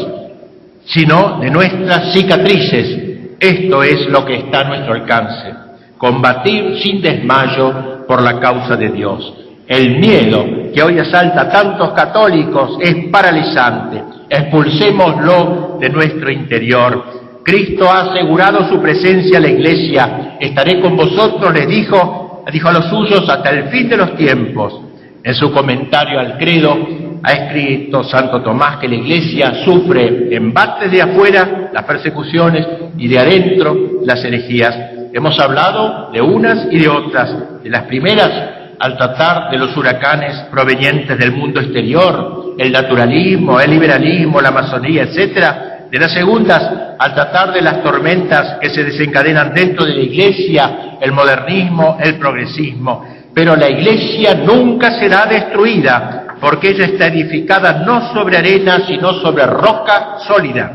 sino 0.85 1.39
de 1.39 1.51
nuestras 1.51 2.12
cicatrices 2.12 3.12
esto 3.43 3.83
es 3.83 4.07
lo 4.07 4.25
que 4.25 4.37
está 4.37 4.61
a 4.61 4.64
nuestro 4.68 4.95
alcance, 4.95 5.53
combatir 5.99 6.79
sin 6.81 7.03
desmayo 7.03 8.07
por 8.07 8.23
la 8.23 8.39
causa 8.39 8.77
de 8.77 8.89
Dios. 8.91 9.35
El 9.66 9.99
miedo 9.99 10.45
que 10.73 10.81
hoy 10.81 11.01
asalta 11.01 11.41
a 11.41 11.49
tantos 11.49 11.91
católicos 11.91 12.79
es 12.81 13.11
paralizante. 13.11 14.01
Expulsémoslo 14.33 15.76
de 15.78 15.91
nuestro 15.91 16.30
interior. 16.30 17.41
Cristo 17.45 17.91
ha 17.91 18.12
asegurado 18.12 18.68
su 18.68 18.80
presencia 18.80 19.39
a 19.39 19.41
la 19.41 19.49
iglesia. 19.49 20.37
Estaré 20.41 20.80
con 20.80 20.97
vosotros, 20.97 21.53
le 21.53 21.66
dijo, 21.66 22.45
dijo 22.51 22.68
a 22.68 22.72
los 22.72 22.87
suyos 22.87 23.28
hasta 23.28 23.51
el 23.51 23.68
fin 23.68 23.89
de 23.89 23.97
los 23.97 24.16
tiempos. 24.16 24.80
En 25.22 25.35
su 25.35 25.53
comentario 25.53 26.18
al 26.18 26.39
credo 26.39 26.76
ha 27.22 27.33
escrito 27.33 28.03
Santo 28.05 28.43
Tomás 28.43 28.78
que 28.78 28.89
la 28.89 28.97
iglesia 28.97 29.64
sufre 29.64 30.35
embates 30.35 30.91
de 30.91 31.03
afuera, 31.03 31.70
las 31.72 31.85
persecuciones, 31.85 32.66
y 32.97 33.09
de 33.09 33.18
adentro, 33.18 33.76
las 34.05 34.24
herejías. 34.24 34.74
Hemos 35.12 35.39
hablado 35.39 36.11
de 36.11 36.20
unas 36.20 36.66
y 36.70 36.78
de 36.78 36.89
otras, 36.89 37.62
de 37.62 37.70
las 37.70 37.83
primeras 37.85 38.30
al 38.78 38.97
tratar 38.97 39.51
de 39.51 39.59
los 39.59 39.76
huracanes 39.76 40.35
provenientes 40.51 41.16
del 41.16 41.30
mundo 41.33 41.61
exterior, 41.61 42.41
el 42.59 42.73
naturalismo, 42.73 43.61
el 43.61 43.71
liberalismo, 43.71 44.41
la 44.41 44.51
masonería, 44.51 45.03
etcétera, 45.05 45.87
de 45.91 45.99
las 45.99 46.13
segundas 46.13 46.63
al 46.99 47.15
tratar 47.15 47.53
de 47.53 47.61
las 47.61 47.83
tormentas 47.83 48.59
que 48.61 48.71
se 48.71 48.83
desencadenan 48.85 49.53
dentro 49.53 49.85
de 49.85 49.95
la 49.95 50.01
iglesia, 50.01 50.97
el 51.01 51.13
modernismo, 51.13 51.99
el 52.01 52.17
progresismo. 52.17 53.05
Pero 53.35 53.57
la 53.57 53.69
iglesia 53.69 54.35
nunca 54.35 54.99
será 54.99 55.27
destruida, 55.27 56.37
porque 56.41 56.71
ella 56.71 56.87
está 56.87 57.07
edificada 57.09 57.85
no 57.85 58.13
sobre 58.13 58.39
arena, 58.39 58.87
sino 58.87 59.13
sobre 59.15 59.45
roca 59.47 60.19
sólida. 60.27 60.73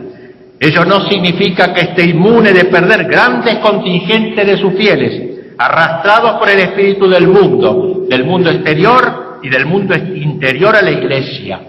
Ello 0.59 0.85
no 0.85 1.07
significa 1.07 1.73
que 1.73 1.81
esté 1.81 2.03
inmune 2.05 2.51
de 2.51 2.65
perder 2.65 3.05
grandes 3.05 3.55
contingentes 3.55 4.45
de 4.45 4.57
sus 4.57 4.73
fieles, 4.73 5.55
arrastrados 5.57 6.33
por 6.39 6.49
el 6.49 6.59
espíritu 6.59 7.09
del 7.09 7.27
mundo, 7.27 8.05
del 8.09 8.23
mundo 8.23 8.49
exterior 8.49 9.26
y 9.43 9.49
del 9.49 9.65
mundo 9.65 9.95
interior 9.95 10.75
a 10.75 10.81
la 10.81 10.91
iglesia. 10.91 11.59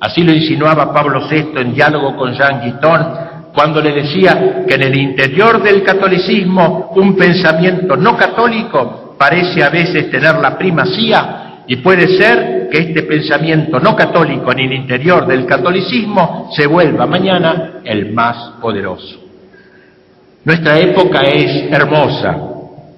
Así 0.00 0.22
lo 0.22 0.32
insinuaba 0.32 0.92
Pablo 0.92 1.26
VI 1.28 1.60
en 1.60 1.74
diálogo 1.74 2.16
con 2.16 2.34
Jean 2.34 2.60
Guiton 2.62 3.06
cuando 3.54 3.80
le 3.80 3.92
decía 3.92 4.64
que 4.68 4.74
en 4.74 4.82
el 4.82 4.96
interior 4.96 5.62
del 5.62 5.82
catolicismo 5.82 6.92
un 6.96 7.16
pensamiento 7.16 7.96
no 7.96 8.16
católico 8.16 9.16
parece 9.18 9.62
a 9.62 9.70
veces 9.70 10.10
tener 10.10 10.36
la 10.36 10.58
primacía 10.58 11.62
y 11.66 11.76
puede 11.76 12.06
ser 12.18 12.68
que 12.70 12.78
este 12.78 13.02
pensamiento 13.04 13.80
no 13.80 13.96
católico 13.96 14.52
en 14.52 14.60
el 14.60 14.72
interior 14.72 15.26
del 15.26 15.46
catolicismo 15.46 16.50
se 16.54 16.66
vuelva 16.66 17.06
mañana 17.06 17.80
el 17.82 18.12
más 18.12 18.60
poderoso. 18.60 19.20
Nuestra 20.44 20.78
época 20.78 21.22
es 21.22 21.72
hermosa, 21.72 22.56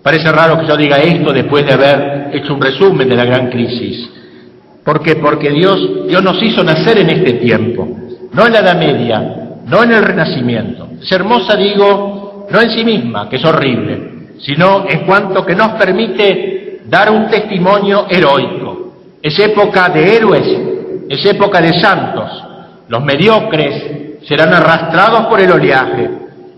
Parece 0.08 0.32
raro 0.32 0.58
que 0.58 0.66
yo 0.66 0.74
diga 0.74 0.96
esto 0.96 1.34
después 1.34 1.66
de 1.66 1.72
haber 1.74 2.30
hecho 2.32 2.54
un 2.54 2.62
resumen 2.62 3.06
de 3.06 3.14
la 3.14 3.26
gran 3.26 3.50
crisis. 3.50 4.08
¿Por 4.88 5.02
qué? 5.02 5.16
Porque 5.16 5.50
Dios, 5.50 6.06
Dios 6.08 6.22
nos 6.22 6.42
hizo 6.42 6.64
nacer 6.64 6.96
en 6.96 7.10
este 7.10 7.34
tiempo, 7.34 7.86
no 8.32 8.46
en 8.46 8.52
la 8.54 8.60
Edad 8.60 8.78
Media, 8.78 9.20
no 9.66 9.82
en 9.82 9.92
el 9.92 10.02
Renacimiento. 10.02 10.88
Es 10.98 11.12
hermosa, 11.12 11.56
digo, 11.56 12.46
no 12.50 12.58
en 12.58 12.70
sí 12.70 12.82
misma, 12.86 13.28
que 13.28 13.36
es 13.36 13.44
horrible, 13.44 14.30
sino 14.40 14.86
en 14.88 15.04
cuanto 15.04 15.44
que 15.44 15.54
nos 15.54 15.72
permite 15.72 16.80
dar 16.86 17.10
un 17.10 17.26
testimonio 17.26 18.06
heroico. 18.08 18.94
Es 19.20 19.38
época 19.38 19.90
de 19.90 20.16
héroes, 20.16 20.58
es 21.06 21.22
época 21.26 21.60
de 21.60 21.78
santos. 21.78 22.42
Los 22.88 23.04
mediocres 23.04 24.22
serán 24.26 24.54
arrastrados 24.54 25.26
por 25.26 25.38
el 25.38 25.52
oleaje, 25.52 26.08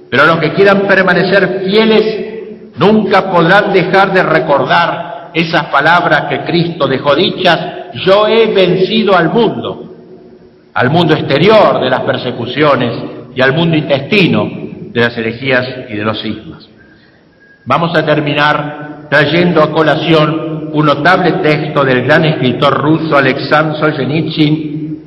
pero 0.08 0.24
los 0.24 0.36
que 0.36 0.52
quieran 0.52 0.82
permanecer 0.82 1.64
fieles 1.64 2.30
Nunca 2.76 3.30
podrán 3.30 3.72
dejar 3.72 4.12
de 4.12 4.22
recordar 4.22 5.32
esas 5.34 5.64
palabras 5.66 6.26
que 6.30 6.44
Cristo 6.44 6.86
dejó 6.86 7.14
dichas, 7.14 7.58
yo 7.94 8.26
he 8.26 8.46
vencido 8.52 9.16
al 9.16 9.30
mundo, 9.30 9.94
al 10.74 10.90
mundo 10.90 11.14
exterior 11.14 11.80
de 11.80 11.90
las 11.90 12.00
persecuciones 12.00 12.92
y 13.34 13.40
al 13.40 13.52
mundo 13.52 13.76
intestino 13.76 14.48
de 14.92 15.00
las 15.00 15.16
herejías 15.16 15.66
y 15.88 15.96
de 15.96 16.04
los 16.04 16.20
sismos. 16.20 16.68
Vamos 17.64 17.96
a 17.96 18.04
terminar 18.04 19.06
trayendo 19.10 19.62
a 19.62 19.70
colación 19.70 20.70
un 20.72 20.86
notable 20.86 21.32
texto 21.42 21.84
del 21.84 22.02
gran 22.02 22.24
escritor 22.24 22.74
ruso 22.80 23.16
Alexander 23.16 23.78
Solzhenitsyn, 23.78 24.98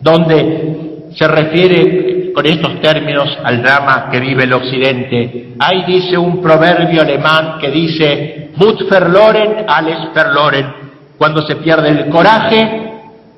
donde 0.00 1.10
se 1.14 1.28
refiere 1.28 2.32
con 2.32 2.46
estos 2.46 2.80
términos 2.80 3.36
al 3.42 3.62
drama 3.62 4.08
que 4.10 4.20
vive 4.20 4.44
el 4.44 4.52
Occidente. 4.52 5.54
Hay, 5.58 5.84
dice 5.84 6.16
un 6.16 6.40
proverbio 6.40 7.02
alemán 7.02 7.58
que 7.60 7.70
dice, 7.70 8.50
Mut 8.56 8.88
verloren, 8.88 9.64
alles 9.68 9.98
verloren. 10.14 10.79
Cuando 11.20 11.46
se 11.46 11.56
pierde 11.56 11.90
el 11.90 12.08
coraje, 12.08 12.92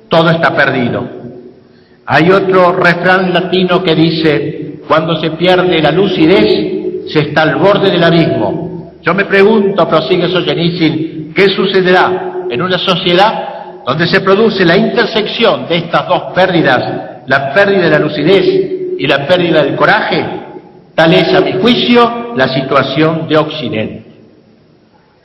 todo 0.07 0.29
está 0.29 0.55
perdido. 0.55 1.05
Hay 2.05 2.31
otro 2.31 2.71
refrán 2.71 3.33
latino 3.33 3.83
que 3.83 3.93
dice, 3.93 4.79
cuando 4.87 5.19
se 5.19 5.31
pierde 5.31 5.81
la 5.81 5.91
lucidez, 5.91 7.11
se 7.11 7.19
está 7.19 7.41
al 7.41 7.57
borde 7.57 7.91
del 7.91 8.01
abismo. 8.01 8.93
Yo 9.01 9.13
me 9.13 9.25
pregunto, 9.25 9.85
prosigue 9.85 10.29
Solzhenitsyn, 10.29 11.33
¿qué 11.35 11.49
sucederá 11.49 12.45
en 12.49 12.61
una 12.61 12.77
sociedad 12.77 13.83
donde 13.85 14.07
se 14.07 14.21
produce 14.21 14.63
la 14.63 14.77
intersección 14.77 15.67
de 15.67 15.75
estas 15.75 16.07
dos 16.07 16.31
pérdidas, 16.33 17.25
la 17.27 17.53
pérdida 17.53 17.81
de 17.81 17.89
la 17.89 17.99
lucidez 17.99 18.95
y 18.97 19.05
la 19.05 19.27
pérdida 19.27 19.61
del 19.61 19.75
coraje, 19.75 20.25
tal 20.95 21.13
es 21.13 21.33
a 21.33 21.41
mi 21.41 21.51
juicio 21.61 22.33
la 22.37 22.47
situación 22.47 23.27
de 23.27 23.35
Occidente. 23.35 24.02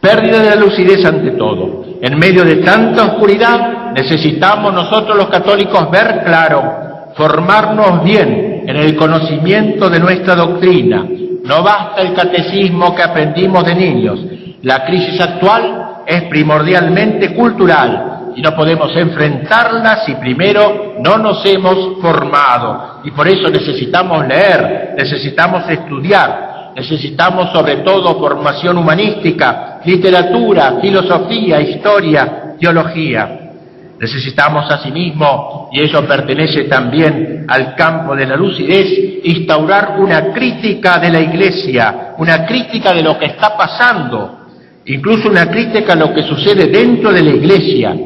Pérdida 0.00 0.42
de 0.42 0.50
la 0.50 0.56
lucidez 0.56 1.04
ante 1.04 1.32
todo. 1.32 1.84
En 2.00 2.18
medio 2.18 2.44
de 2.44 2.56
tanta 2.56 3.04
oscuridad 3.04 3.92
necesitamos 3.92 4.72
nosotros 4.72 5.16
los 5.16 5.28
católicos 5.28 5.90
ver 5.90 6.22
claro, 6.24 7.12
formarnos 7.16 8.04
bien 8.04 8.64
en 8.66 8.76
el 8.76 8.94
conocimiento 8.94 9.90
de 9.90 9.98
nuestra 9.98 10.36
doctrina. 10.36 11.04
No 11.44 11.62
basta 11.62 12.02
el 12.02 12.14
catecismo 12.14 12.94
que 12.94 13.02
aprendimos 13.02 13.64
de 13.64 13.74
niños. 13.74 14.20
La 14.62 14.84
crisis 14.84 15.20
actual 15.20 16.02
es 16.06 16.22
primordialmente 16.24 17.34
cultural 17.34 18.32
y 18.36 18.40
no 18.42 18.54
podemos 18.54 18.94
enfrentarla 18.94 20.04
si 20.06 20.14
primero 20.14 20.94
no 21.00 21.18
nos 21.18 21.44
hemos 21.44 22.00
formado. 22.00 23.00
Y 23.02 23.10
por 23.10 23.26
eso 23.26 23.48
necesitamos 23.48 24.26
leer, 24.28 24.94
necesitamos 24.96 25.68
estudiar, 25.68 26.47
necesitamos 26.78 27.50
sobre 27.52 27.78
todo 27.78 28.18
formación 28.20 28.78
humanística, 28.78 29.80
literatura, 29.84 30.78
filosofía, 30.80 31.60
historia, 31.60 32.54
teología. 32.60 33.50
Necesitamos 33.98 34.70
asimismo, 34.70 35.70
y 35.72 35.80
eso 35.82 36.04
pertenece 36.04 36.64
también 36.64 37.44
al 37.48 37.74
campo 37.74 38.14
de 38.14 38.26
la 38.26 38.36
lucidez, 38.36 39.24
instaurar 39.24 39.96
una 39.98 40.32
crítica 40.32 40.98
de 40.98 41.10
la 41.10 41.20
Iglesia, 41.20 42.14
una 42.18 42.46
crítica 42.46 42.92
de 42.92 43.02
lo 43.02 43.18
que 43.18 43.26
está 43.26 43.56
pasando, 43.56 44.46
incluso 44.86 45.28
una 45.28 45.50
crítica 45.50 45.94
a 45.94 45.96
lo 45.96 46.14
que 46.14 46.22
sucede 46.22 46.68
dentro 46.68 47.12
de 47.12 47.22
la 47.22 47.30
Iglesia, 47.30 47.96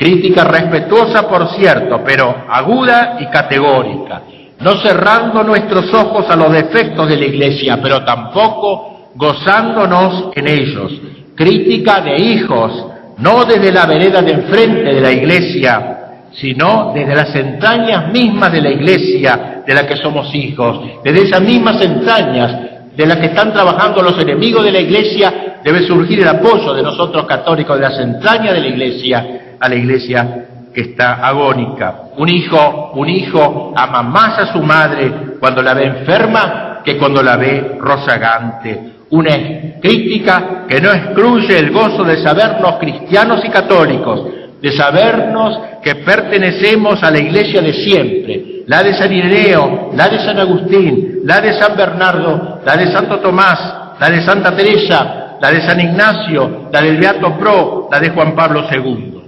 Crítica 0.00 0.44
respetuosa, 0.44 1.28
por 1.28 1.50
cierto, 1.50 2.00
pero 2.02 2.46
aguda 2.48 3.18
y 3.20 3.26
categórica, 3.26 4.22
no 4.60 4.80
cerrando 4.82 5.42
nuestros 5.42 5.92
ojos 5.94 6.26
a 6.28 6.36
los 6.36 6.52
defectos 6.52 7.08
de 7.08 7.16
la 7.16 7.24
Iglesia, 7.24 7.78
pero 7.82 8.04
tampoco 8.04 9.10
gozándonos 9.14 10.30
en 10.34 10.48
ellos. 10.48 10.92
Crítica 11.34 12.00
de 12.00 12.16
hijos, 12.16 12.86
no 13.18 13.44
desde 13.44 13.72
la 13.72 13.86
vereda 13.86 14.20
de 14.20 14.32
enfrente 14.32 14.94
de 14.94 15.00
la 15.00 15.10
Iglesia, 15.10 15.96
sino 16.32 16.92
desde 16.94 17.14
las 17.14 17.34
entrañas 17.34 18.12
mismas 18.12 18.52
de 18.52 18.60
la 18.60 18.70
Iglesia 18.70 19.62
de 19.66 19.74
la 19.74 19.86
que 19.86 19.96
somos 19.96 20.34
hijos, 20.34 20.80
desde 21.02 21.22
esas 21.22 21.40
mismas 21.40 21.82
entrañas 21.82 22.68
de 22.94 23.06
las 23.06 23.16
que 23.16 23.26
están 23.26 23.52
trabajando 23.52 24.02
los 24.02 24.20
enemigos 24.20 24.62
de 24.62 24.72
la 24.72 24.80
Iglesia, 24.80 25.58
debe 25.64 25.86
surgir 25.86 26.20
el 26.20 26.28
apoyo 26.28 26.74
de 26.74 26.82
nosotros 26.82 27.24
católicos 27.24 27.76
de 27.76 27.82
las 27.82 27.98
entrañas 27.98 28.54
de 28.54 28.60
la 28.60 28.68
Iglesia 28.68 29.26
a 29.60 29.68
la 29.68 29.74
iglesia 29.74 30.46
que 30.74 30.82
está 30.82 31.26
agónica. 31.26 32.02
Un 32.16 32.28
hijo, 32.28 32.92
un 32.94 33.08
hijo 33.08 33.72
ama 33.76 34.02
más 34.02 34.38
a 34.38 34.52
su 34.52 34.62
madre 34.62 35.12
cuando 35.40 35.62
la 35.62 35.74
ve 35.74 35.84
enferma 35.86 36.80
que 36.84 36.96
cuando 36.96 37.22
la 37.22 37.36
ve 37.36 37.76
rozagante. 37.78 38.90
Una 39.10 39.32
crítica 39.80 40.66
que 40.68 40.80
no 40.80 40.92
excluye 40.92 41.58
el 41.58 41.72
gozo 41.72 42.04
de 42.04 42.22
sabernos 42.22 42.76
cristianos 42.78 43.44
y 43.44 43.48
católicos, 43.48 44.26
de 44.60 44.72
sabernos 44.72 45.58
que 45.82 45.96
pertenecemos 45.96 47.02
a 47.02 47.10
la 47.10 47.18
iglesia 47.18 47.60
de 47.60 47.72
siempre, 47.72 48.62
la 48.66 48.82
de 48.82 48.94
San 48.94 49.12
Ireneo, 49.12 49.90
la 49.94 50.08
de 50.08 50.18
San 50.20 50.38
Agustín, 50.38 51.20
la 51.24 51.40
de 51.40 51.58
San 51.58 51.76
Bernardo, 51.76 52.60
la 52.64 52.76
de 52.76 52.92
Santo 52.92 53.18
Tomás, 53.18 53.58
la 53.98 54.10
de 54.10 54.22
Santa 54.22 54.54
Teresa, 54.54 55.36
la 55.40 55.50
de 55.50 55.60
San 55.62 55.80
Ignacio, 55.80 56.68
la 56.72 56.80
del 56.80 56.98
Beato 56.98 57.36
Pro, 57.38 57.88
la 57.90 57.98
de 57.98 58.10
Juan 58.10 58.34
Pablo 58.36 58.66
II. 58.70 59.19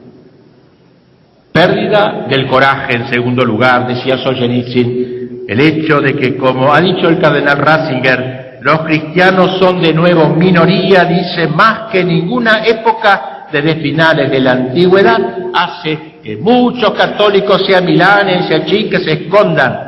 Pérdida 1.52 2.26
del 2.28 2.46
coraje, 2.46 2.96
en 2.96 3.08
segundo 3.08 3.44
lugar, 3.44 3.86
decía 3.86 4.16
Solzhenitsyn, 4.16 5.44
el 5.46 5.60
hecho 5.60 6.00
de 6.00 6.14
que, 6.14 6.36
como 6.36 6.72
ha 6.72 6.80
dicho 6.80 7.08
el 7.08 7.18
cardenal 7.18 7.58
Ratzinger, 7.58 8.58
los 8.62 8.80
cristianos 8.80 9.58
son 9.58 9.82
de 9.82 9.92
nuevo 9.92 10.30
minoría, 10.30 11.04
dice, 11.04 11.48
más 11.48 11.90
que 11.90 12.02
ninguna 12.04 12.64
época 12.64 13.46
desde 13.52 13.76
finales 13.82 14.30
de 14.30 14.40
la 14.40 14.52
antigüedad, 14.52 15.18
hace 15.52 16.20
que 16.22 16.36
muchos 16.36 16.92
católicos 16.92 17.62
se 17.66 17.76
amilanen, 17.76 18.44
se 18.44 18.54
achiquen, 18.54 19.04
se 19.04 19.12
escondan. 19.12 19.78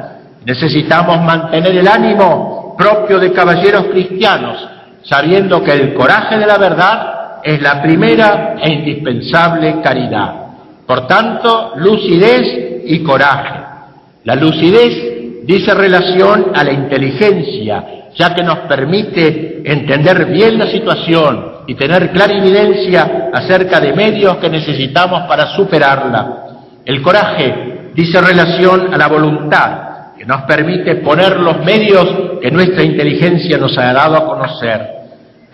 Necesitamos 0.44 1.22
mantener 1.22 1.76
el 1.76 1.88
ánimo 1.88 2.74
propio 2.76 3.18
de 3.18 3.32
caballeros 3.32 3.86
cristianos, 3.86 4.68
sabiendo 5.02 5.62
que 5.62 5.72
el 5.72 5.94
coraje 5.94 6.36
de 6.36 6.46
la 6.46 6.58
verdad 6.58 7.40
es 7.42 7.62
la 7.62 7.80
primera 7.80 8.56
e 8.60 8.70
indispensable 8.70 9.80
caridad. 9.82 10.43
Por 10.87 11.07
tanto, 11.07 11.72
lucidez 11.76 12.82
y 12.87 13.03
coraje. 13.03 13.61
La 14.24 14.35
lucidez 14.35 15.45
dice 15.45 15.74
relación 15.74 16.53
a 16.55 16.64
la 16.64 16.72
inteligencia, 16.72 18.11
ya 18.14 18.35
que 18.35 18.43
nos 18.43 18.61
permite 18.61 19.62
entender 19.64 20.26
bien 20.26 20.59
la 20.59 20.66
situación 20.66 21.53
y 21.66 21.74
tener 21.74 22.11
clarividencia 22.12 23.30
acerca 23.32 23.80
de 23.80 23.93
medios 23.93 24.37
que 24.37 24.51
necesitamos 24.51 25.22
para 25.26 25.55
superarla. 25.55 26.45
El 26.85 27.01
coraje 27.03 27.91
dice 27.95 28.20
relación 28.20 28.93
a 28.93 28.99
la 28.99 29.09
voluntad, 29.09 30.14
que 30.18 30.26
nos 30.26 30.43
permite 30.43 30.97
poner 30.97 31.39
los 31.41 31.64
medios 31.64 32.41
que 32.41 32.51
nuestra 32.51 32.82
inteligencia 32.82 33.59
nos 33.59 33.76
ha 33.78 33.93
dado 33.93 34.16
a 34.16 34.26
conocer. 34.26 34.80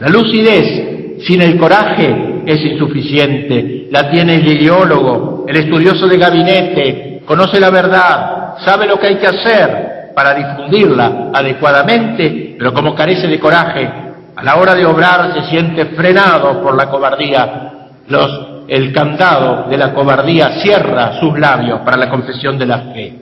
La 0.01 0.09
lucidez 0.09 1.21
sin 1.27 1.43
el 1.43 1.57
coraje 1.59 2.30
es 2.47 2.61
insuficiente, 2.65 3.89
la 3.91 4.11
tiene 4.11 4.37
el 4.37 4.47
ideólogo, 4.47 5.45
el 5.49 5.57
estudioso 5.57 6.07
de 6.07 6.19
gabinete, 6.19 7.23
conoce 7.25 7.61
la 7.61 7.71
verdad, 7.71 8.55
sabe 8.65 8.87
lo 8.87 8.99
que 8.99 9.09
hay 9.09 9.17
que 9.17 9.27
hacer 9.27 10.13
para 10.15 10.35
difundirla 10.35 11.31
adecuadamente, 11.33 12.57
pero 12.59 12.73
como 12.73 12.95
carece 12.95 13.27
de 13.27 13.39
coraje, 13.39 13.91
a 14.37 14.43
la 14.43 14.57
hora 14.57 14.75
de 14.75 14.87
obrar 14.87 15.35
se 15.35 15.51
siente 15.51 15.87
frenado 15.87 16.63
por 16.63 16.75
la 16.75 16.89
cobardía. 16.89 17.73
Los, 18.09 18.65
el 18.69 18.93
candado 18.93 19.69
de 19.69 19.77
la 19.77 19.93
cobardía 19.93 20.61
cierra 20.61 21.21
sus 21.21 21.39
labios 21.39 21.81
para 21.81 21.97
la 21.97 22.09
confesión 22.09 22.59
de 22.59 22.67
la 22.67 22.79
fe. 22.93 23.19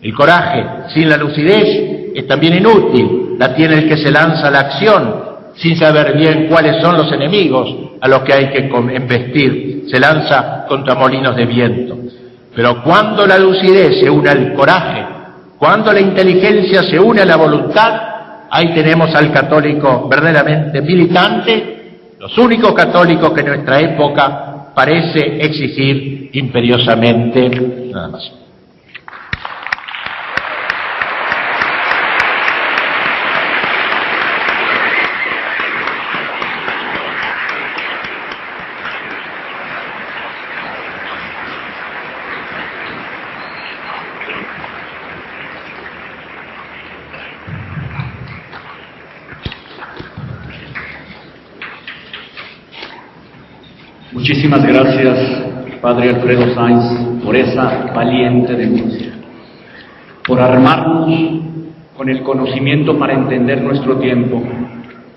El 0.00 0.14
coraje 0.14 0.64
sin 0.94 1.08
la 1.08 1.16
lucidez 1.16 2.12
es 2.14 2.26
también 2.26 2.56
inútil. 2.56 3.36
La 3.38 3.54
tiene 3.54 3.78
el 3.78 3.88
que 3.88 3.96
se 3.96 4.10
lanza 4.10 4.48
a 4.48 4.50
la 4.50 4.60
acción 4.60 5.31
sin 5.56 5.76
saber 5.76 6.16
bien 6.16 6.46
cuáles 6.48 6.82
son 6.82 6.96
los 6.96 7.10
enemigos 7.12 7.68
a 8.00 8.08
los 8.08 8.20
que 8.20 8.32
hay 8.32 8.50
que 8.50 8.58
embestir. 8.94 9.84
Se 9.88 9.98
lanza 9.98 10.64
contra 10.66 10.94
molinos 10.94 11.36
de 11.36 11.46
viento. 11.46 11.98
Pero 12.54 12.82
cuando 12.82 13.26
la 13.26 13.38
lucidez 13.38 14.00
se 14.00 14.10
une 14.10 14.28
al 14.28 14.52
coraje, 14.54 15.04
cuando 15.58 15.92
la 15.92 16.00
inteligencia 16.00 16.82
se 16.82 16.98
une 16.98 17.22
a 17.22 17.26
la 17.26 17.36
voluntad, 17.36 18.12
Ahí 18.54 18.74
tenemos 18.74 19.14
al 19.14 19.32
católico 19.32 20.06
verdaderamente 20.10 20.82
militante, 20.82 22.00
los 22.20 22.36
únicos 22.36 22.74
católicos 22.74 23.32
que 23.32 23.42
nuestra 23.42 23.80
época 23.80 24.72
parece 24.74 25.38
exigir 25.42 26.28
imperiosamente. 26.34 27.48
Nada 27.90 28.08
más. 28.08 28.41
Muchísimas 54.22 54.64
gracias, 54.64 55.18
Padre 55.80 56.10
Alfredo 56.10 56.54
Sainz, 56.54 57.24
por 57.24 57.34
esa 57.34 57.92
valiente 57.92 58.54
denuncia, 58.54 59.14
por 60.24 60.40
armarnos 60.40 61.10
con 61.96 62.08
el 62.08 62.22
conocimiento 62.22 62.96
para 62.96 63.14
entender 63.14 63.60
nuestro 63.60 63.96
tiempo, 63.96 64.40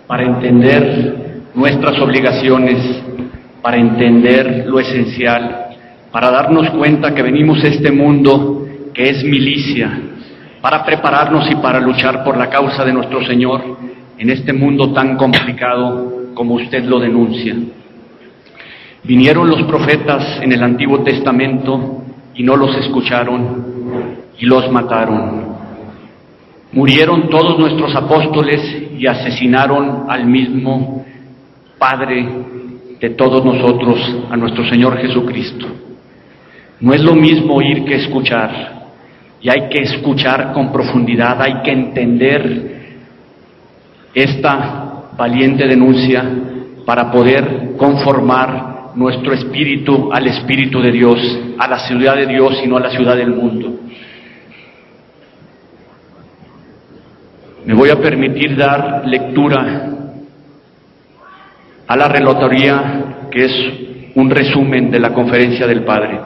para 0.08 0.24
entender 0.24 1.44
nuestras 1.54 2.00
obligaciones, 2.00 3.04
para 3.62 3.78
entender 3.78 4.66
lo 4.66 4.80
esencial, 4.80 5.68
para 6.12 6.32
darnos 6.32 6.72
cuenta 6.72 7.14
que 7.14 7.22
venimos 7.22 7.64
a 7.64 7.68
este 7.68 7.92
mundo 7.92 8.66
que 8.92 9.04
es 9.04 9.24
milicia, 9.24 10.02
para 10.62 10.84
prepararnos 10.84 11.48
y 11.52 11.56
para 11.58 11.80
luchar 11.80 12.24
por 12.24 12.38
la 12.38 12.50
causa 12.50 12.84
de 12.84 12.94
nuestro 12.94 13.24
Señor 13.24 13.62
en 14.18 14.32
este 14.32 14.52
mundo 14.52 14.94
tan 14.94 15.16
complicado 15.16 16.32
como 16.34 16.56
usted 16.56 16.84
lo 16.86 17.00
denuncia. 17.00 17.56
Vinieron 19.06 19.48
los 19.48 19.62
profetas 19.64 20.42
en 20.42 20.52
el 20.52 20.64
Antiguo 20.64 21.04
Testamento 21.04 22.02
y 22.34 22.42
no 22.42 22.56
los 22.56 22.76
escucharon 22.76 23.64
y 24.40 24.46
los 24.48 24.72
mataron. 24.72 25.46
Murieron 26.72 27.30
todos 27.30 27.60
nuestros 27.60 27.96
apóstoles 27.96 28.90
y 28.98 29.06
asesinaron 29.06 30.06
al 30.10 30.26
mismo 30.26 31.06
Padre 31.78 32.28
de 33.00 33.10
todos 33.12 33.46
nosotros, 33.46 34.00
a 34.32 34.36
nuestro 34.38 34.68
Señor 34.68 34.98
Jesucristo. 34.98 35.68
No 36.80 36.92
es 36.92 37.04
lo 37.04 37.14
mismo 37.14 37.56
oír 37.56 37.86
que 37.86 37.96
escuchar, 37.96 38.88
y 39.40 39.50
hay 39.50 39.70
que 39.70 39.84
escuchar 39.84 40.52
con 40.52 40.72
profundidad, 40.72 41.40
hay 41.40 41.62
que 41.62 41.72
entender 41.72 42.76
esta 44.16 45.12
valiente 45.16 45.68
denuncia 45.68 46.26
para 46.86 47.12
poder 47.12 47.74
conformar 47.78 48.75
nuestro 48.96 49.34
espíritu 49.34 50.10
al 50.12 50.28
espíritu 50.28 50.82
de 50.82 50.92
Dios, 50.92 51.40
a 51.58 51.68
la 51.68 51.80
ciudad 51.80 52.16
de 52.16 52.26
Dios 52.26 52.60
y 52.64 52.68
no 52.68 52.78
a 52.78 52.82
la 52.82 52.90
ciudad 52.90 53.16
del 53.16 53.30
mundo. 53.30 53.74
Me 57.66 57.74
voy 57.74 57.90
a 57.90 58.00
permitir 58.00 58.56
dar 58.56 59.04
lectura 59.06 59.90
a 61.88 61.98
la 61.98 62.08
relatoría 62.08 63.28
que 63.32 63.46
es 63.46 63.52
un 64.16 64.30
resumen 64.30 64.92
de 64.92 65.00
la 65.00 65.14
conferencia 65.14 65.68
del 65.68 65.84
Padre. 65.84 66.20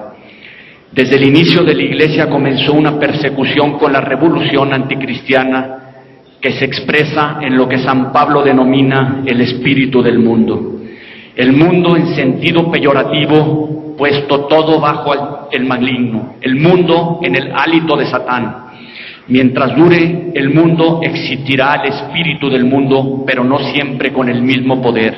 Desde 0.91 1.15
el 1.15 1.23
inicio 1.23 1.63
de 1.63 1.75
la 1.75 1.83
Iglesia 1.83 2.29
comenzó 2.29 2.73
una 2.73 2.99
persecución 2.99 3.77
con 3.77 3.93
la 3.93 4.01
revolución 4.01 4.73
anticristiana 4.73 5.75
que 6.41 6.51
se 6.51 6.65
expresa 6.65 7.39
en 7.41 7.57
lo 7.57 7.67
que 7.67 7.79
San 7.79 8.11
Pablo 8.11 8.43
denomina 8.43 9.23
el 9.25 9.41
espíritu 9.41 10.01
del 10.01 10.19
mundo 10.19 10.78
el 11.39 11.53
mundo 11.53 11.95
en 11.95 12.15
sentido 12.15 12.69
peyorativo, 12.69 13.95
puesto 13.97 14.41
todo 14.47 14.77
bajo 14.81 15.47
el 15.49 15.63
maligno, 15.63 16.35
el 16.41 16.57
mundo 16.57 17.21
en 17.23 17.33
el 17.33 17.53
hálito 17.55 17.95
de 17.95 18.07
Satán. 18.07 18.65
Mientras 19.29 19.73
dure 19.73 20.33
el 20.35 20.49
mundo, 20.49 20.99
existirá 21.01 21.75
el 21.75 21.93
espíritu 21.93 22.49
del 22.49 22.65
mundo, 22.65 23.23
pero 23.25 23.45
no 23.45 23.57
siempre 23.71 24.11
con 24.11 24.27
el 24.27 24.41
mismo 24.41 24.81
poder. 24.81 25.15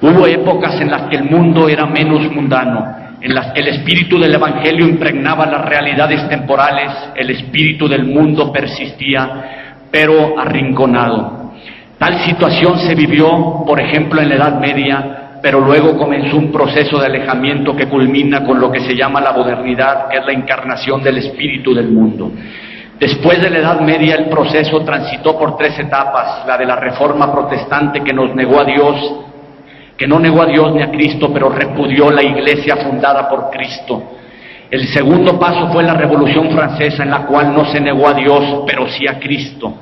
Hubo 0.00 0.26
épocas 0.26 0.80
en 0.80 0.90
las 0.90 1.10
que 1.10 1.16
el 1.16 1.24
mundo 1.24 1.68
era 1.68 1.84
menos 1.84 2.32
mundano, 2.32 2.96
en 3.20 3.34
las 3.34 3.52
que 3.52 3.60
el 3.60 3.68
espíritu 3.68 4.18
del 4.18 4.34
Evangelio 4.34 4.88
impregnaba 4.88 5.44
las 5.44 5.66
realidades 5.66 6.26
temporales, 6.30 6.90
el 7.16 7.28
espíritu 7.28 7.86
del 7.86 8.06
mundo 8.06 8.50
persistía, 8.50 9.76
pero 9.90 10.40
arrinconado. 10.40 11.52
Tal 11.98 12.18
situación 12.24 12.78
se 12.78 12.94
vivió, 12.94 13.62
por 13.66 13.78
ejemplo, 13.78 14.22
en 14.22 14.30
la 14.30 14.36
Edad 14.36 14.58
Media, 14.58 15.19
pero 15.42 15.60
luego 15.60 15.96
comenzó 15.96 16.36
un 16.36 16.52
proceso 16.52 16.98
de 16.98 17.06
alejamiento 17.06 17.74
que 17.74 17.88
culmina 17.88 18.44
con 18.44 18.60
lo 18.60 18.70
que 18.70 18.80
se 18.80 18.94
llama 18.94 19.20
la 19.20 19.32
modernidad, 19.32 20.08
que 20.08 20.18
es 20.18 20.26
la 20.26 20.32
encarnación 20.32 21.02
del 21.02 21.18
espíritu 21.18 21.74
del 21.74 21.88
mundo. 21.88 22.30
Después 22.98 23.40
de 23.40 23.48
la 23.48 23.58
Edad 23.58 23.80
Media 23.80 24.16
el 24.16 24.26
proceso 24.26 24.80
transitó 24.84 25.38
por 25.38 25.56
tres 25.56 25.78
etapas, 25.78 26.46
la 26.46 26.58
de 26.58 26.66
la 26.66 26.76
reforma 26.76 27.32
protestante 27.32 28.02
que 28.02 28.12
nos 28.12 28.34
negó 28.34 28.60
a 28.60 28.64
Dios, 28.64 29.14
que 29.96 30.06
no 30.06 30.18
negó 30.18 30.42
a 30.42 30.46
Dios 30.46 30.74
ni 30.74 30.82
a 30.82 30.90
Cristo, 30.90 31.30
pero 31.32 31.48
repudió 31.48 32.10
la 32.10 32.22
iglesia 32.22 32.76
fundada 32.76 33.28
por 33.28 33.50
Cristo. 33.50 34.02
El 34.70 34.86
segundo 34.88 35.38
paso 35.38 35.72
fue 35.72 35.82
la 35.82 35.94
Revolución 35.94 36.50
Francesa, 36.50 37.02
en 37.02 37.10
la 37.10 37.26
cual 37.26 37.54
no 37.54 37.64
se 37.64 37.80
negó 37.80 38.06
a 38.06 38.14
Dios, 38.14 38.64
pero 38.66 38.86
sí 38.88 39.06
a 39.06 39.18
Cristo. 39.18 39.74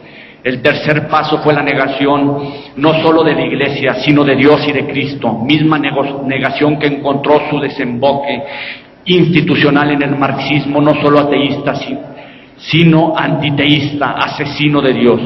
El 0.48 0.62
tercer 0.62 1.08
paso 1.08 1.42
fue 1.42 1.52
la 1.52 1.62
negación 1.62 2.38
no 2.76 2.94
solo 3.02 3.22
de 3.22 3.34
la 3.34 3.44
Iglesia, 3.44 3.96
sino 3.96 4.24
de 4.24 4.34
Dios 4.34 4.66
y 4.66 4.72
de 4.72 4.86
Cristo, 4.86 5.30
misma 5.34 5.78
negación 5.78 6.78
que 6.78 6.86
encontró 6.86 7.42
su 7.50 7.60
desemboque 7.60 8.44
institucional 9.04 9.90
en 9.90 10.02
el 10.04 10.16
marxismo, 10.16 10.80
no 10.80 10.94
solo 11.02 11.18
ateísta, 11.18 11.74
sino 12.56 13.12
antiteísta, 13.14 14.12
asesino 14.12 14.80
de 14.80 14.94
Dios. 14.94 15.20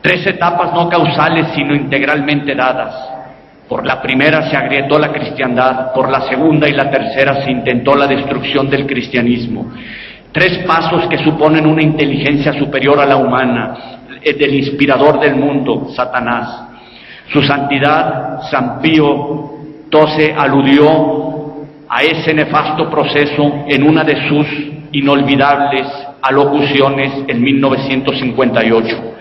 Tres 0.00 0.26
etapas 0.26 0.72
no 0.72 0.88
causales, 0.88 1.48
sino 1.54 1.74
integralmente 1.74 2.54
dadas. 2.54 2.94
Por 3.68 3.86
la 3.86 4.00
primera 4.00 4.48
se 4.48 4.56
agrietó 4.56 4.98
la 4.98 5.12
cristiandad, 5.12 5.92
por 5.92 6.10
la 6.10 6.22
segunda 6.22 6.66
y 6.66 6.72
la 6.72 6.90
tercera 6.90 7.44
se 7.44 7.50
intentó 7.50 7.94
la 7.94 8.06
destrucción 8.06 8.70
del 8.70 8.86
cristianismo. 8.86 9.70
Tres 10.32 10.64
pasos 10.66 11.06
que 11.08 11.18
suponen 11.18 11.66
una 11.66 11.82
inteligencia 11.82 12.54
superior 12.54 12.98
a 12.98 13.04
la 13.04 13.16
humana, 13.16 14.01
del 14.24 14.54
inspirador 14.54 15.20
del 15.20 15.36
mundo, 15.36 15.88
Satanás. 15.94 16.68
Su 17.32 17.42
santidad, 17.42 18.42
San 18.50 18.80
Pío 18.80 19.50
XII, 19.90 20.34
aludió 20.36 21.32
a 21.88 22.02
ese 22.02 22.32
nefasto 22.32 22.90
proceso 22.90 23.64
en 23.66 23.82
una 23.82 24.04
de 24.04 24.28
sus 24.28 24.46
inolvidables 24.92 25.86
alocuciones 26.22 27.12
en 27.26 27.42
1958. 27.42 29.12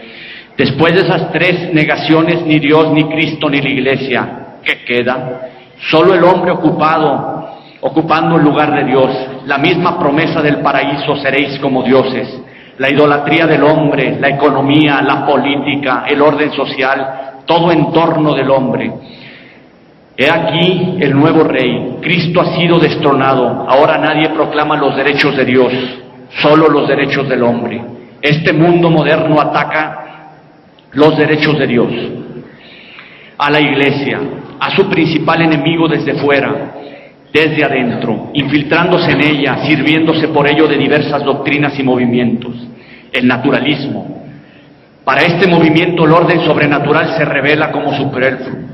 Después 0.57 0.93
de 0.93 1.01
esas 1.01 1.31
tres 1.31 1.73
negaciones, 1.73 2.45
ni 2.45 2.59
Dios, 2.59 2.91
ni 2.91 3.03
Cristo, 3.05 3.49
ni 3.49 3.61
la 3.61 3.69
Iglesia, 3.69 4.57
¿qué 4.63 4.83
queda? 4.85 5.49
Solo 5.89 6.13
el 6.13 6.23
hombre 6.23 6.51
ocupado, 6.51 7.49
ocupando 7.81 8.37
el 8.37 8.43
lugar 8.43 8.75
de 8.75 8.83
Dios, 8.83 9.09
la 9.45 9.57
misma 9.57 9.97
promesa 9.97 10.41
del 10.41 10.57
paraíso, 10.57 11.15
seréis 11.15 11.57
como 11.59 11.83
dioses, 11.83 12.27
la 12.81 12.89
idolatría 12.89 13.45
del 13.45 13.61
hombre, 13.61 14.17
la 14.19 14.29
economía, 14.29 15.03
la 15.03 15.23
política, 15.23 16.03
el 16.07 16.19
orden 16.19 16.51
social, 16.51 17.43
todo 17.45 17.71
en 17.71 17.91
torno 17.91 18.33
del 18.33 18.49
hombre. 18.49 18.91
He 20.17 20.27
aquí 20.27 20.97
el 20.99 21.13
nuevo 21.13 21.43
rey, 21.43 21.97
Cristo 22.01 22.41
ha 22.41 22.55
sido 22.55 22.79
destronado, 22.79 23.67
ahora 23.69 23.99
nadie 23.99 24.29
proclama 24.29 24.77
los 24.77 24.95
derechos 24.95 25.37
de 25.37 25.45
Dios, 25.45 25.71
solo 26.41 26.69
los 26.69 26.87
derechos 26.87 27.29
del 27.29 27.43
hombre. 27.43 27.83
Este 28.19 28.51
mundo 28.51 28.89
moderno 28.89 29.39
ataca 29.39 30.31
los 30.93 31.15
derechos 31.15 31.59
de 31.59 31.67
Dios, 31.67 31.93
a 33.37 33.51
la 33.51 33.61
iglesia, 33.61 34.19
a 34.59 34.75
su 34.75 34.89
principal 34.89 35.39
enemigo 35.43 35.87
desde 35.87 36.15
fuera, 36.15 36.71
desde 37.31 37.63
adentro, 37.63 38.31
infiltrándose 38.33 39.11
en 39.11 39.21
ella, 39.21 39.65
sirviéndose 39.65 40.29
por 40.29 40.49
ello 40.49 40.67
de 40.67 40.77
diversas 40.77 41.23
doctrinas 41.23 41.77
y 41.77 41.83
movimientos, 41.83 42.70
el 43.11 43.27
naturalismo. 43.27 44.23
Para 45.03 45.21
este 45.21 45.47
movimiento 45.47 46.05
el 46.05 46.11
orden 46.11 46.41
sobrenatural 46.41 47.17
se 47.17 47.25
revela 47.25 47.71
como 47.71 47.93
superfluo. 47.93 48.71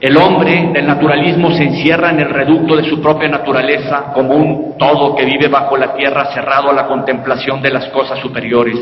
El 0.00 0.16
hombre 0.16 0.70
del 0.72 0.86
naturalismo 0.86 1.50
se 1.50 1.64
encierra 1.64 2.10
en 2.10 2.20
el 2.20 2.30
reducto 2.30 2.76
de 2.76 2.84
su 2.84 3.02
propia 3.02 3.28
naturaleza 3.28 4.12
como 4.14 4.34
un 4.34 4.78
todo 4.78 5.14
que 5.14 5.26
vive 5.26 5.48
bajo 5.48 5.76
la 5.76 5.94
tierra 5.94 6.32
cerrado 6.32 6.70
a 6.70 6.74
la 6.74 6.86
contemplación 6.86 7.60
de 7.60 7.70
las 7.70 7.86
cosas 7.88 8.18
superiores 8.18 8.78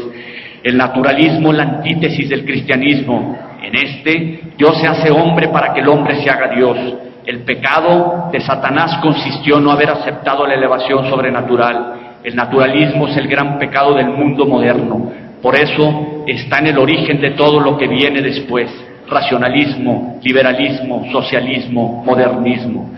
el 0.63 0.77
naturalismo, 0.77 1.53
la 1.53 1.63
antítesis 1.65 2.29
del 2.29 2.45
cristianismo. 2.45 3.39
En 3.63 3.75
este, 3.77 4.41
Dios 4.57 4.79
se 4.81 4.87
hace 4.87 5.11
hombre 5.11 5.49
para 5.49 5.73
que 5.73 5.81
el 5.81 5.89
hombre 5.89 6.23
se 6.23 6.31
haga 6.31 6.49
Dios. 6.49 6.77
El 7.25 7.45
pecado 7.45 8.29
de 8.33 8.41
Satanás 8.41 8.99
consistió 9.03 9.59
en 9.59 9.65
no 9.65 9.71
haber 9.71 9.91
aceptado 9.91 10.47
la 10.47 10.55
elevación 10.55 11.09
sobrenatural. 11.09 11.98
El 12.29 12.37
naturalismo 12.37 13.09
es 13.09 13.17
el 13.17 13.27
gran 13.27 13.59
pecado 13.59 13.95
del 13.95 14.09
mundo 14.11 14.45
moderno. 14.45 15.11
Por 15.41 15.57
eso 15.57 16.25
está 16.27 16.59
en 16.59 16.67
el 16.67 16.77
origen 16.77 17.23
de 17.23 17.31
todo 17.31 17.59
lo 17.59 17.79
que 17.79 17.89
viene 17.89 18.21
después. 18.21 18.71
Racionalismo, 19.09 20.21
liberalismo, 20.23 21.07
socialismo, 21.11 22.05
modernismo. 22.05 22.91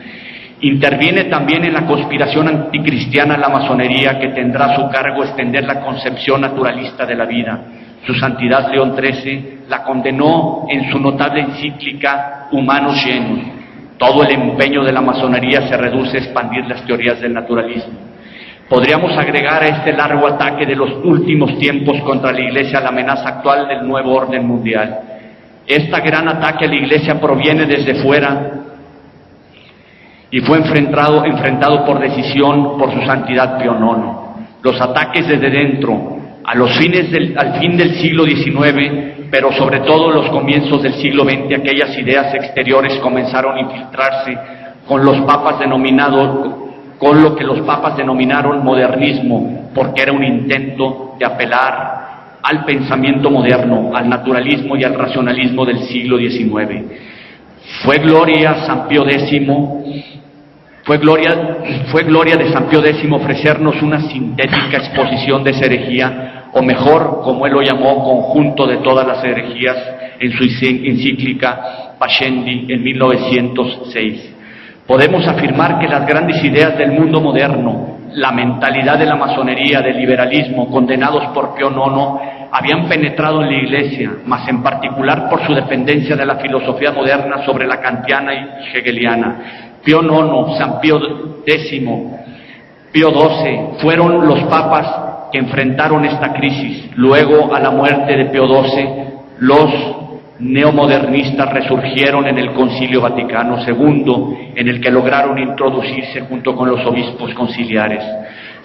Interviene 0.62 1.26
también 1.26 1.64
en 1.64 1.74
la 1.74 1.86
conspiración 1.86 2.48
anticristiana 2.48 3.36
la 3.36 3.48
masonería 3.48 4.18
que 4.18 4.30
tendrá 4.30 4.64
a 4.64 4.74
su 4.74 4.90
cargo 4.90 5.22
extender 5.22 5.62
la 5.62 5.80
concepción 5.80 6.40
naturalista 6.40 7.06
de 7.06 7.14
la 7.14 7.26
vida. 7.26 7.60
Su 8.04 8.14
Santidad 8.14 8.68
León 8.72 8.96
XIII 8.98 9.60
la 9.68 9.84
condenó 9.84 10.66
en 10.68 10.90
su 10.90 10.98
notable 10.98 11.42
encíclica 11.42 12.48
Humanos 12.50 13.00
llenos. 13.04 13.38
Todo 13.96 14.24
el 14.24 14.32
empeño 14.32 14.82
de 14.82 14.90
la 14.90 15.00
masonería 15.00 15.68
se 15.68 15.76
reduce 15.76 16.16
a 16.16 16.20
expandir 16.20 16.66
las 16.66 16.84
teorías 16.84 17.20
del 17.20 17.32
naturalismo. 17.32 18.09
Podríamos 18.70 19.18
agregar 19.18 19.64
a 19.64 19.66
este 19.66 19.92
largo 19.92 20.28
ataque 20.28 20.64
de 20.64 20.76
los 20.76 20.92
últimos 21.02 21.58
tiempos 21.58 22.00
contra 22.02 22.30
la 22.30 22.40
Iglesia 22.40 22.80
la 22.80 22.90
amenaza 22.90 23.28
actual 23.28 23.66
del 23.66 23.84
nuevo 23.84 24.14
orden 24.14 24.46
mundial. 24.46 25.00
Este 25.66 26.00
gran 26.00 26.28
ataque 26.28 26.66
a 26.66 26.68
la 26.68 26.76
Iglesia 26.76 27.20
proviene 27.20 27.66
desde 27.66 27.96
fuera 27.96 28.52
y 30.30 30.40
fue 30.42 30.58
enfrentado, 30.58 31.24
enfrentado 31.24 31.84
por 31.84 31.98
decisión 31.98 32.78
por 32.78 32.92
su 32.94 33.00
santidad 33.02 33.58
IX. 33.60 33.74
Los 34.62 34.80
ataques 34.80 35.26
desde 35.26 35.50
dentro, 35.50 36.18
a 36.44 36.54
los 36.54 36.70
fines 36.78 37.10
del, 37.10 37.36
al 37.36 37.58
fin 37.58 37.76
del 37.76 37.96
siglo 37.96 38.24
XIX, 38.24 39.26
pero 39.32 39.50
sobre 39.50 39.80
todo 39.80 40.12
los 40.12 40.28
comienzos 40.28 40.80
del 40.80 40.94
siglo 40.94 41.24
XX, 41.24 41.58
aquellas 41.58 41.98
ideas 41.98 42.32
exteriores 42.36 42.94
comenzaron 43.00 43.56
a 43.56 43.60
infiltrarse 43.62 44.38
con 44.86 45.04
los 45.04 45.22
papas 45.22 45.58
denominados, 45.58 46.69
con 47.00 47.22
lo 47.22 47.34
que 47.34 47.44
los 47.44 47.62
papas 47.62 47.96
denominaron 47.96 48.62
modernismo, 48.62 49.70
porque 49.74 50.02
era 50.02 50.12
un 50.12 50.22
intento 50.22 51.14
de 51.18 51.24
apelar 51.24 52.38
al 52.42 52.64
pensamiento 52.66 53.30
moderno, 53.30 53.92
al 53.94 54.06
naturalismo 54.06 54.76
y 54.76 54.84
al 54.84 54.94
racionalismo 54.94 55.64
del 55.64 55.78
siglo 55.84 56.18
XIX. 56.18 56.84
Fue 57.84 57.96
gloria 57.98 58.66
San 58.66 58.86
Pío 58.86 59.08
X 59.08 59.32
fue 60.84 60.98
gloria, 60.98 61.58
fue 61.90 62.02
gloria 62.04 62.36
de 62.36 62.52
San 62.52 62.68
Pío 62.68 62.84
X 62.84 63.10
ofrecernos 63.10 63.80
una 63.80 64.02
sintética 64.02 64.76
exposición 64.76 65.42
de 65.42 65.52
esa 65.52 65.64
herejía, 65.64 66.48
o 66.52 66.62
mejor, 66.62 67.22
como 67.22 67.46
él 67.46 67.52
lo 67.52 67.62
llamó, 67.62 68.04
conjunto 68.04 68.66
de 68.66 68.78
todas 68.78 69.06
las 69.06 69.24
herejías, 69.24 69.76
en 70.18 70.32
su 70.32 70.44
encíclica 70.44 71.94
Pascendi 71.98 72.66
en 72.68 72.82
1906. 72.82 74.39
Podemos 74.90 75.24
afirmar 75.24 75.78
que 75.78 75.86
las 75.86 76.04
grandes 76.04 76.42
ideas 76.42 76.76
del 76.76 76.90
mundo 76.90 77.20
moderno, 77.20 77.98
la 78.14 78.32
mentalidad 78.32 78.98
de 78.98 79.06
la 79.06 79.14
masonería, 79.14 79.80
del 79.80 79.96
liberalismo, 79.96 80.68
condenados 80.68 81.28
por 81.28 81.54
Pío 81.54 81.70
IX, 81.70 82.50
habían 82.50 82.88
penetrado 82.88 83.40
en 83.40 83.50
la 83.50 83.56
Iglesia, 83.56 84.10
más 84.26 84.48
en 84.48 84.64
particular 84.64 85.30
por 85.30 85.46
su 85.46 85.54
dependencia 85.54 86.16
de 86.16 86.26
la 86.26 86.38
filosofía 86.38 86.90
moderna 86.90 87.46
sobre 87.46 87.68
la 87.68 87.80
kantiana 87.80 88.34
y 88.34 88.76
hegeliana 88.76 89.78
Pío 89.84 90.02
IX, 90.02 90.58
San 90.58 90.80
Pío 90.80 90.98
X, 91.46 91.82
Pío 92.90 93.10
XII, 93.12 93.60
fueron 93.78 94.26
los 94.26 94.40
papas 94.46 95.30
que 95.30 95.38
enfrentaron 95.38 96.04
esta 96.04 96.32
crisis. 96.32 96.90
Luego, 96.96 97.54
a 97.54 97.60
la 97.60 97.70
muerte 97.70 98.16
de 98.16 98.24
Pío 98.24 98.44
XII, 98.44 98.88
los 99.38 99.70
neomodernistas 100.40 101.52
resurgieron 101.52 102.26
en 102.26 102.38
el 102.38 102.52
Concilio 102.52 103.02
Vaticano 103.02 103.58
II, 103.66 104.52
en 104.56 104.68
el 104.68 104.80
que 104.80 104.90
lograron 104.90 105.38
introducirse 105.38 106.22
junto 106.22 106.56
con 106.56 106.68
los 106.68 106.84
obispos 106.86 107.34
conciliares. 107.34 108.02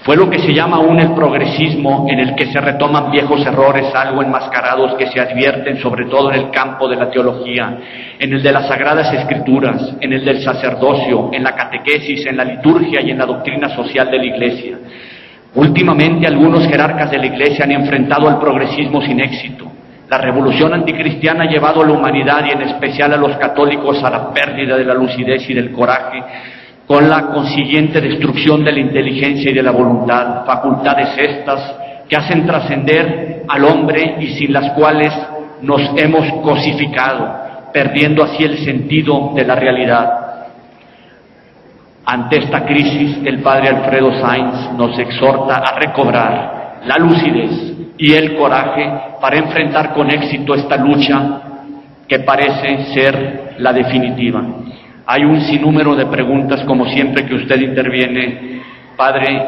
Fue 0.03 0.15
lo 0.15 0.29
que 0.29 0.37
se 0.37 0.53
llama 0.53 0.77
aún 0.77 0.99
el 0.99 1.13
progresismo, 1.13 2.05
en 2.07 2.19
el 2.19 2.35
que 2.35 2.45
se 2.45 2.61
retoman 2.61 3.09
viejos 3.09 3.43
errores 3.45 3.93
algo 3.95 4.21
enmascarados 4.21 4.93
que 4.95 5.07
se 5.07 5.19
advierten 5.19 5.79
sobre 5.79 6.05
todo 6.05 6.31
en 6.31 6.41
el 6.41 6.51
campo 6.51 6.87
de 6.87 6.95
la 6.95 7.09
teología, 7.09 7.77
en 8.19 8.31
el 8.31 8.43
de 8.43 8.51
las 8.51 8.67
sagradas 8.67 9.11
escrituras, 9.11 9.95
en 9.99 10.13
el 10.13 10.23
del 10.23 10.43
sacerdocio, 10.43 11.31
en 11.33 11.43
la 11.43 11.55
catequesis, 11.55 12.25
en 12.27 12.37
la 12.37 12.45
liturgia 12.45 13.01
y 13.01 13.09
en 13.09 13.17
la 13.17 13.25
doctrina 13.25 13.69
social 13.69 14.11
de 14.11 14.17
la 14.17 14.25
Iglesia. 14.25 14.77
Últimamente 15.55 16.27
algunos 16.27 16.67
jerarcas 16.67 17.09
de 17.09 17.17
la 17.17 17.25
Iglesia 17.25 17.65
han 17.65 17.71
enfrentado 17.71 18.29
al 18.29 18.39
progresismo 18.39 19.01
sin 19.01 19.19
éxito. 19.19 19.71
La 20.09 20.17
revolución 20.19 20.73
anticristiana 20.73 21.45
ha 21.45 21.49
llevado 21.49 21.81
a 21.81 21.85
la 21.85 21.93
humanidad 21.93 22.45
y 22.45 22.51
en 22.51 22.61
especial 22.61 23.13
a 23.13 23.17
los 23.17 23.35
católicos 23.37 24.03
a 24.03 24.09
la 24.09 24.31
pérdida 24.31 24.77
de 24.77 24.85
la 24.85 24.93
lucidez 24.93 25.49
y 25.49 25.53
del 25.53 25.71
coraje 25.71 26.23
con 26.87 27.09
la 27.09 27.27
consiguiente 27.27 27.99
destrucción 27.99 28.63
de 28.63 28.71
la 28.71 28.79
inteligencia 28.79 29.49
y 29.49 29.53
de 29.53 29.63
la 29.63 29.71
voluntad, 29.71 30.45
facultades 30.45 31.17
estas 31.17 31.75
que 32.07 32.15
hacen 32.15 32.45
trascender 32.45 33.43
al 33.47 33.65
hombre 33.65 34.17
y 34.19 34.35
sin 34.35 34.53
las 34.53 34.71
cuales 34.73 35.11
nos 35.61 35.81
hemos 35.97 36.31
cosificado, 36.43 37.71
perdiendo 37.73 38.23
así 38.23 38.43
el 38.43 38.59
sentido 38.59 39.31
de 39.33 39.45
la 39.45 39.55
realidad. 39.55 40.21
Ante 42.05 42.37
esta 42.37 42.63
crisis, 42.65 43.17
el 43.25 43.39
padre 43.41 43.69
Alfredo 43.69 44.13
Sainz 44.21 44.71
nos 44.77 44.97
exhorta 44.99 45.55
a 45.55 45.79
recobrar 45.79 46.81
la 46.85 46.97
lucidez 46.97 47.74
y 47.97 48.13
el 48.13 48.35
coraje 48.35 48.91
para 49.21 49.37
enfrentar 49.37 49.93
con 49.93 50.09
éxito 50.09 50.55
esta 50.55 50.77
lucha 50.77 51.41
que 52.07 52.19
parece 52.19 52.93
ser 52.93 53.55
la 53.59 53.73
definitiva. 53.73 54.43
Hay 55.07 55.23
un 55.23 55.41
sinnúmero 55.41 55.95
de 55.95 56.05
preguntas, 56.07 56.63
como 56.65 56.85
siempre 56.87 57.25
que 57.25 57.35
usted 57.35 57.59
interviene, 57.61 58.61
Padre, 58.97 59.45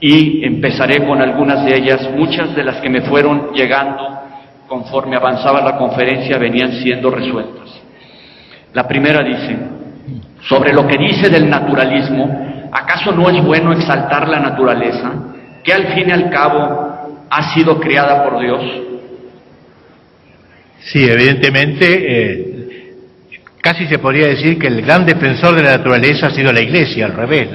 y 0.00 0.44
empezaré 0.44 1.06
con 1.06 1.20
algunas 1.20 1.64
de 1.64 1.76
ellas. 1.76 2.10
Muchas 2.16 2.54
de 2.54 2.64
las 2.64 2.76
que 2.80 2.90
me 2.90 3.02
fueron 3.02 3.52
llegando 3.52 4.20
conforme 4.66 5.16
avanzaba 5.16 5.60
la 5.60 5.76
conferencia 5.76 6.38
venían 6.38 6.72
siendo 6.72 7.10
resueltas. 7.10 7.80
La 8.72 8.88
primera 8.88 9.22
dice, 9.22 9.56
sobre 10.48 10.72
lo 10.72 10.86
que 10.86 10.98
dice 10.98 11.28
del 11.28 11.48
naturalismo, 11.48 12.68
¿acaso 12.72 13.12
no 13.12 13.28
es 13.30 13.42
bueno 13.44 13.72
exaltar 13.72 14.28
la 14.28 14.40
naturaleza, 14.40 15.12
que 15.62 15.72
al 15.72 15.86
fin 15.94 16.08
y 16.08 16.12
al 16.12 16.30
cabo 16.30 16.93
ha 17.30 17.54
sido 17.54 17.80
creada 17.80 18.24
por 18.24 18.40
Dios? 18.40 18.62
Sí, 20.80 21.08
evidentemente 21.08 21.86
eh, 21.86 22.54
Casi 23.64 23.86
se 23.86 23.98
podría 23.98 24.26
decir 24.26 24.58
que 24.58 24.66
el 24.66 24.82
gran 24.82 25.06
defensor 25.06 25.56
de 25.56 25.62
la 25.62 25.78
naturaleza 25.78 26.26
ha 26.26 26.30
sido 26.30 26.52
la 26.52 26.60
Iglesia, 26.60 27.06
al 27.06 27.14
revés. 27.14 27.48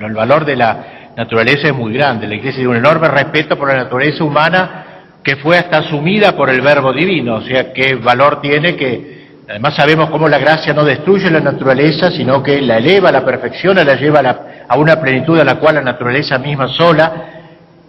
el 0.00 0.14
valor 0.14 0.46
de 0.46 0.56
la 0.56 1.10
naturaleza 1.14 1.68
es 1.68 1.74
muy 1.74 1.92
grande. 1.92 2.26
La 2.26 2.36
Iglesia 2.36 2.60
tiene 2.60 2.70
un 2.70 2.76
enorme 2.78 3.08
respeto 3.08 3.58
por 3.58 3.68
la 3.68 3.74
naturaleza 3.74 4.24
humana 4.24 4.86
que 5.22 5.36
fue 5.36 5.58
hasta 5.58 5.80
asumida 5.80 6.34
por 6.34 6.48
el 6.48 6.62
Verbo 6.62 6.94
Divino. 6.94 7.34
O 7.34 7.42
sea, 7.42 7.74
qué 7.74 7.94
valor 7.96 8.40
tiene 8.40 8.74
que 8.74 9.12
Además 9.46 9.74
sabemos 9.76 10.08
cómo 10.08 10.26
la 10.26 10.38
gracia 10.38 10.72
no 10.72 10.82
destruye 10.82 11.30
la 11.30 11.40
naturaleza, 11.40 12.10
sino 12.10 12.42
que 12.42 12.62
la 12.62 12.78
eleva, 12.78 13.12
la 13.12 13.22
perfecciona, 13.22 13.84
la 13.84 13.96
lleva 13.96 14.22
a, 14.66 14.78
una 14.78 14.98
plenitud 14.98 15.38
a 15.38 15.44
la 15.44 15.56
cual 15.56 15.74
la 15.74 15.82
naturaleza 15.82 16.38
misma 16.38 16.68
sola 16.68 17.33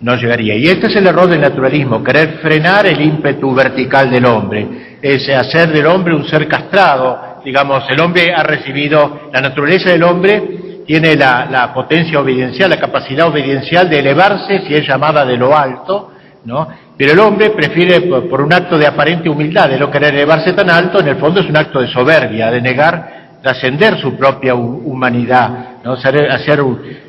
no 0.01 0.15
llegaría. 0.15 0.55
Y 0.55 0.67
este 0.67 0.87
es 0.87 0.95
el 0.95 1.07
error 1.07 1.27
del 1.27 1.41
naturalismo, 1.41 2.03
querer 2.03 2.39
frenar 2.41 2.85
el 2.85 3.01
ímpetu 3.01 3.53
vertical 3.53 4.09
del 4.09 4.25
hombre, 4.25 4.97
es 5.01 5.27
hacer 5.29 5.69
del 5.71 5.87
hombre 5.87 6.15
un 6.15 6.27
ser 6.27 6.47
castrado. 6.47 7.41
Digamos, 7.43 7.83
el 7.89 7.99
hombre 7.99 8.33
ha 8.33 8.43
recibido, 8.43 9.29
la 9.31 9.41
naturaleza 9.41 9.89
del 9.91 10.03
hombre 10.03 10.83
tiene 10.85 11.15
la, 11.15 11.47
la 11.49 11.73
potencia 11.73 12.19
obediencial, 12.19 12.69
la 12.69 12.79
capacidad 12.79 13.27
obediencial 13.27 13.89
de 13.89 13.99
elevarse, 13.99 14.61
si 14.67 14.73
es 14.73 14.87
llamada 14.87 15.25
de 15.25 15.37
lo 15.37 15.55
alto, 15.55 16.11
¿no? 16.45 16.67
Pero 16.97 17.11
el 17.11 17.19
hombre 17.19 17.49
prefiere, 17.49 18.01
por, 18.01 18.41
un 18.41 18.53
acto 18.53 18.77
de 18.77 18.87
aparente 18.87 19.27
humildad, 19.27 19.69
de 19.69 19.77
no 19.77 19.91
querer 19.91 20.13
elevarse 20.13 20.53
tan 20.53 20.69
alto, 20.69 20.99
en 21.01 21.09
el 21.09 21.17
fondo 21.17 21.41
es 21.41 21.49
un 21.49 21.57
acto 21.57 21.81
de 21.81 21.87
soberbia, 21.87 22.49
de 22.51 22.61
negar, 22.61 23.39
trascender 23.41 23.99
su 23.99 24.15
propia 24.15 24.55
humanidad. 24.55 25.81
¿no? 25.83 25.93
Hacer, 25.93 26.29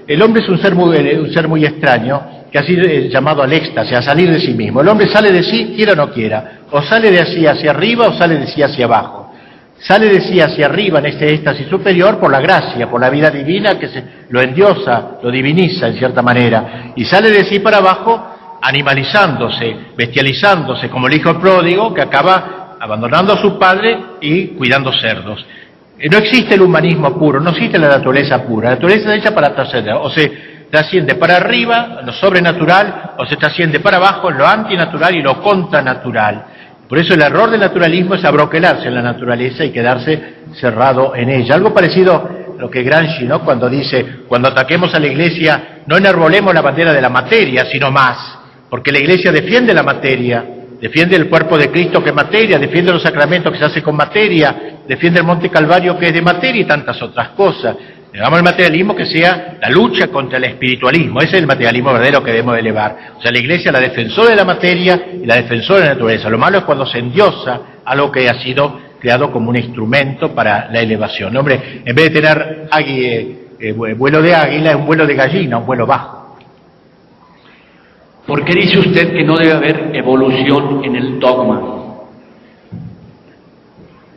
el 0.09 0.23
hombre 0.23 0.43
es 0.43 0.49
un 0.49 0.59
ser, 0.59 0.75
muy, 0.75 0.97
un 1.15 1.33
ser 1.33 1.47
muy 1.47 1.65
extraño, 1.65 2.21
que 2.51 2.63
sido 2.63 2.85
eh, 2.85 3.09
llamado 3.09 3.43
al 3.43 3.53
éxtasis, 3.53 3.95
a 3.95 4.03
salir 4.03 4.31
de 4.31 4.41
sí 4.41 4.55
mismo. 4.55 4.81
El 4.81 4.89
hombre 4.89 5.09
sale 5.09 5.33
de 5.33 5.43
sí, 5.43 5.73
quiera 5.77 5.93
o 5.93 5.97
no 5.97 6.11
quiera, 6.13 6.61
o 6.71 6.83
sale 6.83 7.11
de 7.11 7.27
sí 7.27 7.47
hacia 7.47 7.71
arriba 7.71 8.09
o 8.09 8.13
sale 8.13 8.39
de 8.39 8.47
sí 8.47 8.63
hacia 8.63 8.85
abajo. 8.85 9.33
Sale 9.79 10.07
de 10.07 10.21
sí 10.23 10.41
hacia 10.41 10.67
arriba 10.67 11.01
en 11.01 11.07
este 11.07 11.35
éxtasis 11.35 11.69
superior 11.69 12.19
por 12.19 12.31
la 12.31 12.41
gracia, 12.41 12.91
por 12.91 13.01
la 13.01 13.11
vida 13.11 13.31
divina 13.31 13.79
que 13.79 13.89
se, 13.89 14.05
lo 14.31 14.41
endiosa, 14.41 15.19
lo 15.23 15.31
diviniza 15.31 15.89
en 15.89 15.99
cierta 15.99 16.23
manera, 16.23 16.93
y 16.97 17.05
sale 17.05 17.31
de 17.31 17.45
sí 17.45 17.59
para 17.61 17.79
abajo 17.79 18.59
animalizándose, 18.63 19.77
bestializándose 19.97 20.89
como 20.89 21.09
el 21.09 21.15
hijo 21.15 21.39
pródigo 21.39 21.93
que 21.93 22.01
acaba 22.01 22.77
abandonando 22.81 23.35
a 23.35 23.41
su 23.41 23.59
padre 23.59 23.99
y 24.21 24.49
cuidando 24.49 24.93
cerdos. 24.93 25.45
Eh, 25.99 26.09
no 26.11 26.19
existe 26.19 26.55
el 26.55 26.63
humanismo 26.63 27.19
puro, 27.19 27.41
no 27.41 27.51
existe 27.51 27.79
la 27.79 27.89
naturaleza 27.89 28.43
pura. 28.45 28.71
La 28.71 28.75
naturaleza 28.75 29.15
es 29.15 29.21
hecha 29.21 29.35
para 29.35 29.55
trascender, 29.55 29.95
o 29.95 30.11
se 30.67 30.71
trasciende 30.71 31.15
para 31.15 31.37
arriba, 31.37 32.01
lo 32.05 32.13
sobrenatural, 32.13 33.15
o 33.19 33.27
se 33.27 33.37
trasciende 33.37 33.81
para 33.81 33.97
abajo, 33.97 34.31
lo 34.31 34.47
antinatural 34.47 35.15
y 35.15 35.23
lo 35.23 35.41
contranatural. 35.41 36.45
Por 36.89 36.99
eso 36.99 37.15
el 37.15 37.23
error 37.23 37.51
del 37.51 37.61
naturalismo 37.61 38.15
es 38.15 38.25
abroquelarse 38.25 38.89
en 38.89 38.95
la 38.95 39.03
naturaleza 39.03 39.65
y 39.65 39.71
quedarse 39.71 40.35
cerrado 40.55 41.15
en 41.15 41.31
ella. 41.31 41.55
Algo 41.55 41.73
parecido 41.73 42.15
a 42.15 42.61
lo 42.61 42.71
que 42.71 42.83
Gramsci, 42.83 43.25
¿no? 43.25 43.45
Cuando 43.45 43.69
dice, 43.69 44.23
cuando 44.29 44.49
ataquemos 44.49 44.95
a 44.95 45.01
la 45.01 45.07
iglesia, 45.07 45.83
no 45.87 45.97
enarbolemos 45.97 46.55
la 46.55 46.63
bandera 46.63 46.93
de 46.93 47.01
la 47.01 47.09
materia, 47.09 47.65
sino 47.71 47.91
más 47.91 48.37
porque 48.69 48.93
la 48.93 48.99
Iglesia 48.99 49.33
defiende 49.33 49.73
la 49.73 49.83
materia, 49.83 50.45
defiende 50.81 51.17
el 51.17 51.29
cuerpo 51.29 51.57
de 51.57 51.71
Cristo 51.71 52.03
que 52.03 52.11
es 52.11 52.15
materia, 52.15 52.59
defiende 52.59 52.93
los 52.93 53.03
sacramentos 53.03 53.53
que 53.53 53.59
se 53.59 53.65
hace 53.65 53.83
con 53.83 53.97
materia, 53.97 54.81
defiende 54.87 55.21
el 55.21 55.27
Monte 55.27 55.49
Calvario 55.49 55.99
que 55.99 56.09
es 56.09 56.15
de 56.15 56.23
materia 56.23 56.63
y 56.63 56.65
tantas 56.65 57.01
otras 57.01 57.31
cosas. 57.31 57.77
Llegamos 58.17 58.39
al 58.39 58.45
materialismo 58.45 58.97
que 58.97 59.05
sea 59.05 59.59
la 59.61 59.69
lucha 59.69 60.09
contra 60.09 60.39
el 60.39 60.45
espiritualismo, 60.45 61.21
ese 61.21 61.37
es 61.37 61.43
el 61.43 61.47
materialismo 61.47 61.93
verdadero 61.93 62.25
que 62.25 62.31
debemos 62.31 62.59
elevar. 62.59 62.97
O 63.19 63.21
sea, 63.21 63.31
la 63.31 63.39
Iglesia 63.39 63.71
la 63.71 63.79
defensora 63.79 64.31
de 64.31 64.37
la 64.37 64.45
materia 64.47 65.09
y 65.23 65.27
la 65.27 65.37
defensora 65.37 65.81
de 65.81 65.87
la 65.89 65.93
naturaleza. 65.93 66.31
Lo 66.31 66.39
malo 66.39 66.57
es 66.57 66.65
cuando 66.65 66.87
se 66.87 66.99
endiosa 66.99 67.61
algo 67.85 68.11
que 68.11 68.27
ha 68.27 68.41
sido 68.41 68.81
creado 68.99 69.31
como 69.31 69.51
un 69.51 69.57
instrumento 69.57 70.35
para 70.35 70.71
la 70.73 70.81
elevación. 70.81 71.37
Hombre, 71.37 71.83
en 71.85 71.95
vez 71.95 72.11
de 72.11 72.23
tener 72.23 72.69
eh, 73.61 73.73
vuelo 73.75 74.23
de 74.23 74.35
águila, 74.35 74.71
es 74.71 74.77
un 74.77 74.87
vuelo 74.87 75.07
de 75.07 75.15
gallina, 75.15 75.59
un 75.59 75.67
vuelo 75.67 75.87
bajo. 75.87 76.39
¿Por 78.27 78.47
qué 78.47 78.55
dice 78.55 78.79
usted 78.79 79.13
que 79.13 79.25
no 79.25 79.37
debe 79.37 79.53
haber 79.53 79.91
evolución 79.93 80.83
en 80.83 80.97
el 80.97 81.21
dogma? 81.21 81.76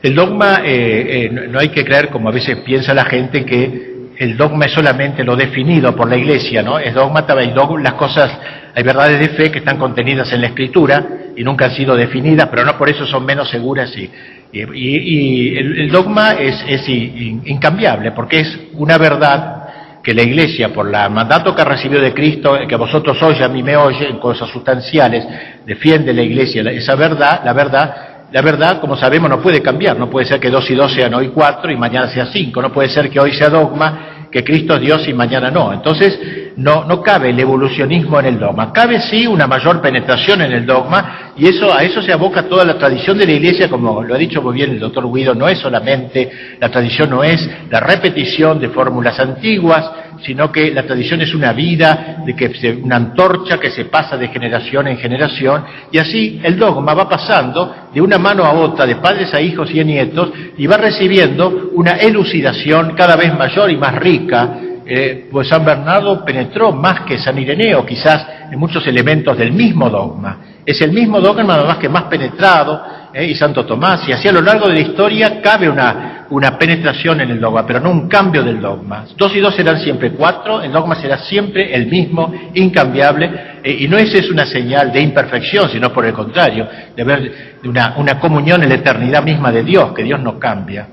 El 0.02 0.16
dogma, 0.16 0.62
eh, 0.64 1.26
eh, 1.26 1.48
no 1.50 1.60
hay 1.60 1.70
que 1.70 1.84
creer, 1.84 2.10
como 2.10 2.30
a 2.30 2.32
veces 2.32 2.58
piensa 2.60 2.94
la 2.94 3.04
gente, 3.06 3.44
que 3.46 3.90
el 4.18 4.38
dogma 4.38 4.66
es 4.66 4.72
solamente 4.72 5.24
lo 5.24 5.36
definido 5.36 5.96
por 5.96 6.10
la 6.10 6.16
Iglesia, 6.16 6.62
¿no? 6.62 6.80
Es 6.80 6.94
dogma, 6.94 7.26
hay 7.28 7.54
las 7.82 7.94
cosas, 7.94 8.32
hay 8.76 8.84
verdades 8.84 9.20
de 9.20 9.30
fe 9.30 9.52
que 9.52 9.60
están 9.60 9.78
contenidas 9.78 10.32
en 10.32 10.42
la 10.42 10.48
Escritura 10.48 11.06
y 11.36 11.44
nunca 11.44 11.66
han 11.66 11.72
sido 11.72 11.96
definidas, 11.96 12.48
pero 12.50 12.64
no 12.66 12.78
por 12.78 12.90
eso 12.90 13.06
son 13.06 13.26
menos 13.26 13.50
seguras 13.50 13.94
y, 13.98 14.10
y, 14.52 15.58
el, 15.58 15.90
dogma 15.92 16.34
es, 16.34 16.64
es 16.68 16.88
incambiable, 16.88 18.12
porque 18.12 18.40
es 18.40 18.60
una 18.74 18.98
verdad 18.98 19.60
que 20.04 20.14
la 20.14 20.24
Iglesia, 20.24 20.74
por 20.74 20.88
el 20.88 21.12
mandato 21.12 21.54
que 21.54 21.62
ha 21.62 21.66
recibido 21.66 22.02
de 22.02 22.14
Cristo, 22.14 22.58
que 22.68 22.76
vosotros 22.76 23.22
hoy 23.22 23.42
a 23.44 23.50
mí 23.50 23.64
me 23.64 23.76
oye 23.76 24.08
en 24.08 24.18
cosas 24.20 24.50
sustanciales, 24.50 25.26
defiende 25.66 26.14
la 26.14 26.22
Iglesia 26.22 26.62
esa 26.72 26.96
verdad, 26.96 27.42
la 27.44 27.54
verdad, 27.54 28.09
la 28.32 28.42
verdad, 28.42 28.80
como 28.80 28.96
sabemos, 28.96 29.30
no 29.30 29.42
puede 29.42 29.62
cambiar, 29.62 29.98
no 29.98 30.10
puede 30.10 30.28
ser 30.28 30.40
que 30.40 30.50
dos 30.50 30.70
y 30.70 30.76
dos 30.76 30.94
sean 30.94 31.14
hoy 31.14 31.30
cuatro 31.30 31.72
y 31.72 31.78
mañana 31.78 32.08
sea 32.08 32.28
cinco, 32.28 32.62
no 32.62 32.72
puede 32.72 32.90
ser 32.90 33.10
que 33.10 33.20
hoy 33.20 33.34
sea 33.34 33.50
dogma 33.50 34.20
que 34.32 34.44
Cristo 34.44 34.76
es 34.76 34.82
Dios 34.82 35.08
y 35.08 35.14
mañana 35.14 35.50
no. 35.50 35.74
Entonces, 35.74 36.20
no, 36.56 36.84
no 36.86 37.02
cabe 37.02 37.30
el 37.30 37.40
evolucionismo 37.40 38.20
en 38.20 38.26
el 38.28 38.40
dogma. 38.40 38.72
Cabe 38.72 39.00
sí 39.00 39.26
una 39.26 39.48
mayor 39.48 39.82
penetración 39.82 40.42
en 40.42 40.52
el 40.52 40.66
dogma 40.66 41.32
y 41.38 41.48
eso, 41.48 41.74
a 41.74 41.84
eso 41.84 42.02
se 42.02 42.12
aboca 42.12 42.44
toda 42.48 42.66
la 42.66 42.78
tradición 42.78 43.18
de 43.18 43.26
la 43.26 43.32
Iglesia, 43.32 43.70
como 43.70 44.04
lo 44.04 44.14
ha 44.14 44.18
dicho 44.18 44.42
muy 44.42 44.54
bien 44.54 44.72
el 44.72 44.80
doctor 44.80 45.12
Guido, 45.12 45.34
no 45.34 45.48
es 45.48 45.60
solamente, 45.60 46.30
la 46.60 46.70
tradición 46.70 47.10
no 47.10 47.24
es 47.24 47.50
la 47.70 47.80
repetición 47.80 48.60
de 48.60 48.70
fórmulas 48.70 49.20
antiguas, 49.20 49.90
sino 50.24 50.52
que 50.52 50.72
la 50.72 50.84
tradición 50.84 51.22
es 51.22 51.34
una 51.34 51.54
vida, 51.54 52.18
de 52.26 52.36
que 52.36 52.80
una 52.84 52.98
antorcha 52.98 53.58
que 53.60 53.72
se 53.72 53.86
pasa 53.86 54.18
de 54.18 54.28
generación 54.28 54.88
en 54.88 54.98
generación, 54.98 55.64
y 55.92 55.98
así 55.98 56.40
el 56.44 56.58
dogma 56.58 56.94
va 56.94 57.08
pasando 57.08 57.74
de 57.94 58.02
una 58.02 58.18
mano 58.18 58.44
a 58.44 58.54
otra, 58.54 58.86
de 58.86 58.98
padres 58.98 59.34
a 59.34 59.42
hijos 59.42 59.70
y 59.72 59.80
a 59.80 59.84
nietos, 59.84 60.32
y 60.58 60.68
va 60.68 60.78
recibiendo 60.78 61.72
una 61.74 61.94
elucidación 61.94 62.94
cada 62.96 63.16
vez 63.16 63.34
mayor 63.38 63.72
y 63.72 63.78
más 63.78 63.96
rica. 63.96 64.60
Eh, 64.86 65.28
pues 65.32 65.48
San 65.48 65.64
Bernardo 65.64 66.26
penetró 66.26 66.72
más 66.72 67.02
que 67.02 67.20
San 67.20 67.38
Ireneo, 67.38 67.86
quizás 67.86 68.26
en 68.52 68.58
muchos 68.58 68.86
elementos 68.88 69.38
del 69.38 69.52
mismo 69.52 69.88
dogma. 69.90 70.40
Es 70.66 70.82
el 70.82 70.92
mismo 70.92 71.22
dogma, 71.22 71.44
nada 71.44 71.66
más 71.66 71.78
que 71.78 71.90
más 71.90 72.04
penetrado, 72.04 72.82
¿eh? 73.14 73.26
y 73.26 73.36
Santo 73.36 73.66
Tomás, 73.66 74.08
y 74.08 74.14
así 74.14 74.28
a 74.28 74.32
lo 74.32 74.42
largo 74.42 74.68
de 74.68 74.74
la 74.74 74.80
historia 74.80 75.42
cabe 75.42 75.70
una, 75.70 76.19
una 76.32 76.58
penetración 76.58 77.22
en 77.22 77.32
el 77.32 77.40
dogma, 77.40 77.66
pero 77.66 77.80
no 77.80 77.90
un 77.90 78.08
cambio 78.08 78.44
del 78.44 78.62
dogma. 78.62 79.06
Dos 79.18 79.36
y 79.36 79.40
dos 79.40 79.56
serán 79.56 79.80
siempre 79.80 80.12
cuatro, 80.12 80.62
el 80.62 80.72
dogma 80.72 80.96
será 80.96 81.18
siempre 81.18 81.74
el 81.74 81.88
mismo, 81.88 82.32
incambiable, 82.54 83.60
eh, 83.64 83.78
y 83.80 83.88
no 83.88 83.98
esa 83.98 84.18
es 84.20 84.30
una 84.30 84.46
señal 84.46 84.92
de 84.92 85.02
imperfección, 85.02 85.70
sino 85.70 85.92
por 85.92 86.06
el 86.06 86.14
contrario, 86.14 86.68
de 86.96 87.04
ver 87.04 87.32
una, 87.64 87.96
una 87.98 88.20
comunión 88.20 88.62
en 88.64 88.70
la 88.70 88.76
eternidad 88.76 89.24
misma 89.24 89.52
de 89.52 89.64
Dios, 89.64 89.94
que 89.94 90.04
Dios 90.04 90.20
no 90.20 90.38
cambia. 90.38 90.88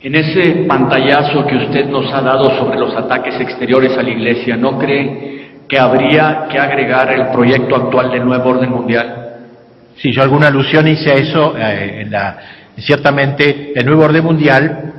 En 0.00 0.14
ese 0.16 0.64
pantallazo 0.66 1.46
que 1.46 1.56
usted 1.56 1.86
nos 1.86 2.12
ha 2.12 2.20
dado 2.22 2.58
sobre 2.58 2.78
los 2.78 2.94
ataques 2.96 3.38
exteriores 3.38 3.96
a 3.96 4.02
la 4.02 4.10
Iglesia, 4.10 4.56
¿no 4.56 4.76
cree 4.78 5.60
que 5.68 5.78
habría 5.78 6.48
que 6.50 6.58
agregar 6.58 7.12
el 7.12 7.28
proyecto 7.28 7.76
actual 7.76 8.10
del 8.10 8.24
nuevo 8.24 8.50
orden 8.50 8.70
mundial? 8.70 9.18
Sí, 9.96 10.10
yo 10.10 10.22
alguna 10.22 10.48
alusión 10.48 10.88
hice 10.88 11.12
a 11.12 11.14
eso, 11.14 11.54
eh, 11.56 12.00
en 12.00 12.10
la, 12.10 12.36
ciertamente 12.78 13.72
el 13.74 13.86
nuevo 13.86 14.04
orden 14.04 14.24
mundial, 14.24 14.92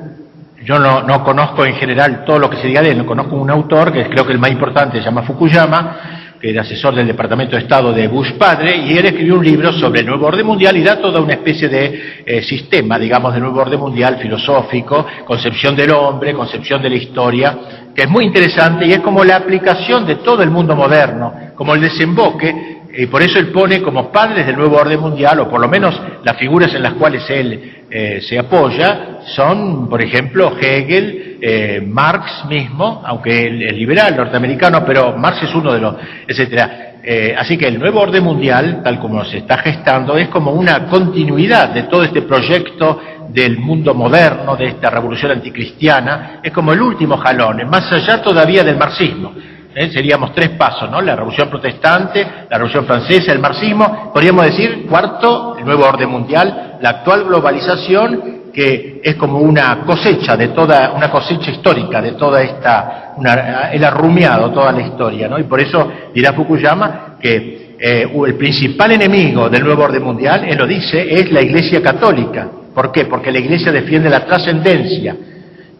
yo 0.63 0.79
no, 0.79 1.03
no, 1.03 1.23
conozco 1.23 1.65
en 1.65 1.75
general 1.75 2.23
todo 2.25 2.39
lo 2.39 2.49
que 2.49 2.57
se 2.57 2.67
diga 2.67 2.81
de 2.81 2.91
él, 2.91 2.97
no 2.97 3.05
conozco 3.05 3.35
un 3.35 3.49
autor, 3.49 3.91
que 3.91 4.05
creo 4.09 4.25
que 4.25 4.31
el 4.31 4.39
más 4.39 4.51
importante 4.51 4.97
se 4.99 5.03
llama 5.03 5.23
Fukuyama, 5.23 5.97
que 6.39 6.49
era 6.49 6.61
asesor 6.61 6.93
del 6.93 7.07
Departamento 7.07 7.55
de 7.55 7.61
Estado 7.61 7.93
de 7.93 8.07
Bush 8.07 8.33
padre, 8.33 8.75
y 8.75 8.97
él 8.97 9.05
escribió 9.05 9.35
un 9.35 9.45
libro 9.45 9.71
sobre 9.71 10.01
el 10.01 10.05
nuevo 10.05 10.27
orden 10.27 10.45
mundial 10.45 10.75
y 10.75 10.83
da 10.83 10.99
toda 10.99 11.21
una 11.21 11.33
especie 11.33 11.69
de 11.69 12.23
eh, 12.25 12.41
sistema, 12.41 12.99
digamos, 12.99 13.33
del 13.33 13.43
nuevo 13.43 13.61
orden 13.61 13.79
mundial 13.79 14.17
filosófico, 14.21 15.05
concepción 15.25 15.75
del 15.75 15.91
hombre, 15.91 16.33
concepción 16.33 16.81
de 16.81 16.89
la 16.89 16.95
historia, 16.95 17.57
que 17.95 18.03
es 18.03 18.09
muy 18.09 18.25
interesante 18.25 18.85
y 18.85 18.91
es 18.91 18.99
como 18.99 19.23
la 19.23 19.37
aplicación 19.37 20.05
de 20.05 20.15
todo 20.15 20.43
el 20.43 20.49
mundo 20.49 20.75
moderno, 20.75 21.33
como 21.55 21.75
el 21.75 21.81
desemboque 21.81 22.72
y 22.95 23.07
por 23.07 23.23
eso 23.23 23.39
él 23.39 23.47
pone 23.47 23.81
como 23.81 24.11
padres 24.11 24.45
del 24.45 24.55
nuevo 24.55 24.77
orden 24.77 24.99
mundial, 24.99 25.39
o 25.39 25.49
por 25.49 25.59
lo 25.59 25.67
menos 25.67 25.99
las 26.23 26.37
figuras 26.37 26.73
en 26.75 26.83
las 26.83 26.93
cuales 26.93 27.27
él 27.29 27.85
eh, 27.89 28.21
se 28.21 28.37
apoya, 28.37 29.19
son, 29.35 29.89
por 29.89 30.01
ejemplo, 30.01 30.55
Hegel, 30.59 31.37
eh, 31.41 31.83
Marx 31.85 32.45
mismo, 32.47 33.01
aunque 33.05 33.47
él 33.47 33.63
es 33.63 33.73
liberal 33.73 34.15
norteamericano, 34.15 34.83
pero 34.85 35.17
Marx 35.17 35.41
es 35.43 35.55
uno 35.55 35.73
de 35.73 35.79
los, 35.79 35.95
etcétera. 36.27 36.91
Eh, 37.03 37.35
así 37.37 37.57
que 37.57 37.67
el 37.67 37.79
nuevo 37.79 37.99
orden 37.99 38.23
mundial, 38.23 38.81
tal 38.83 38.99
como 38.99 39.25
se 39.25 39.39
está 39.39 39.57
gestando, 39.57 40.15
es 40.15 40.29
como 40.29 40.51
una 40.51 40.85
continuidad 40.85 41.69
de 41.69 41.83
todo 41.83 42.03
este 42.03 42.21
proyecto 42.21 43.01
del 43.29 43.57
mundo 43.57 43.93
moderno, 43.93 44.55
de 44.55 44.67
esta 44.67 44.89
revolución 44.89 45.31
anticristiana, 45.31 46.39
es 46.43 46.53
como 46.53 46.71
el 46.73 46.81
último 46.81 47.17
jalón, 47.17 47.67
más 47.69 47.91
allá 47.91 48.21
todavía 48.21 48.63
del 48.63 48.77
marxismo. 48.77 49.33
¿Eh? 49.75 49.89
seríamos 49.91 50.33
tres 50.33 50.49
pasos, 50.49 50.89
¿no? 50.89 51.01
La 51.01 51.15
revolución 51.15 51.49
protestante, 51.49 52.25
la 52.49 52.57
revolución 52.57 52.85
francesa, 52.85 53.31
el 53.31 53.39
marxismo, 53.39 54.11
podríamos 54.13 54.45
decir, 54.45 54.85
cuarto, 54.89 55.57
el 55.57 55.65
nuevo 55.65 55.85
orden 55.85 56.09
mundial, 56.09 56.77
la 56.81 56.89
actual 56.89 57.23
globalización, 57.25 58.43
que 58.53 59.01
es 59.03 59.15
como 59.15 59.39
una 59.39 59.81
cosecha 59.81 60.37
de 60.37 60.49
toda, 60.49 60.91
una 60.91 61.09
cosecha 61.09 61.49
histórica 61.49 62.01
de 62.01 62.11
toda 62.11 62.41
esta, 62.41 63.13
una, 63.17 63.71
el 63.71 63.83
arrumiado, 63.83 64.51
toda 64.51 64.71
la 64.71 64.81
historia, 64.81 65.27
¿no? 65.27 65.39
Y 65.39 65.43
por 65.43 65.59
eso 65.59 65.91
dirá 66.13 66.33
Fukuyama 66.33 67.17
que 67.19 67.75
eh, 67.79 68.07
el 68.25 68.35
principal 68.35 68.91
enemigo 68.91 69.49
del 69.49 69.63
nuevo 69.63 69.83
orden 69.83 70.03
mundial, 70.03 70.45
él 70.45 70.57
lo 70.57 70.67
dice, 70.67 71.13
es 71.13 71.31
la 71.31 71.41
Iglesia 71.41 71.81
Católica. 71.81 72.47
¿Por 72.73 72.91
qué? 72.91 73.05
Porque 73.05 73.31
la 73.31 73.39
Iglesia 73.39 73.71
defiende 73.71 74.09
la 74.09 74.25
trascendencia. 74.25 75.15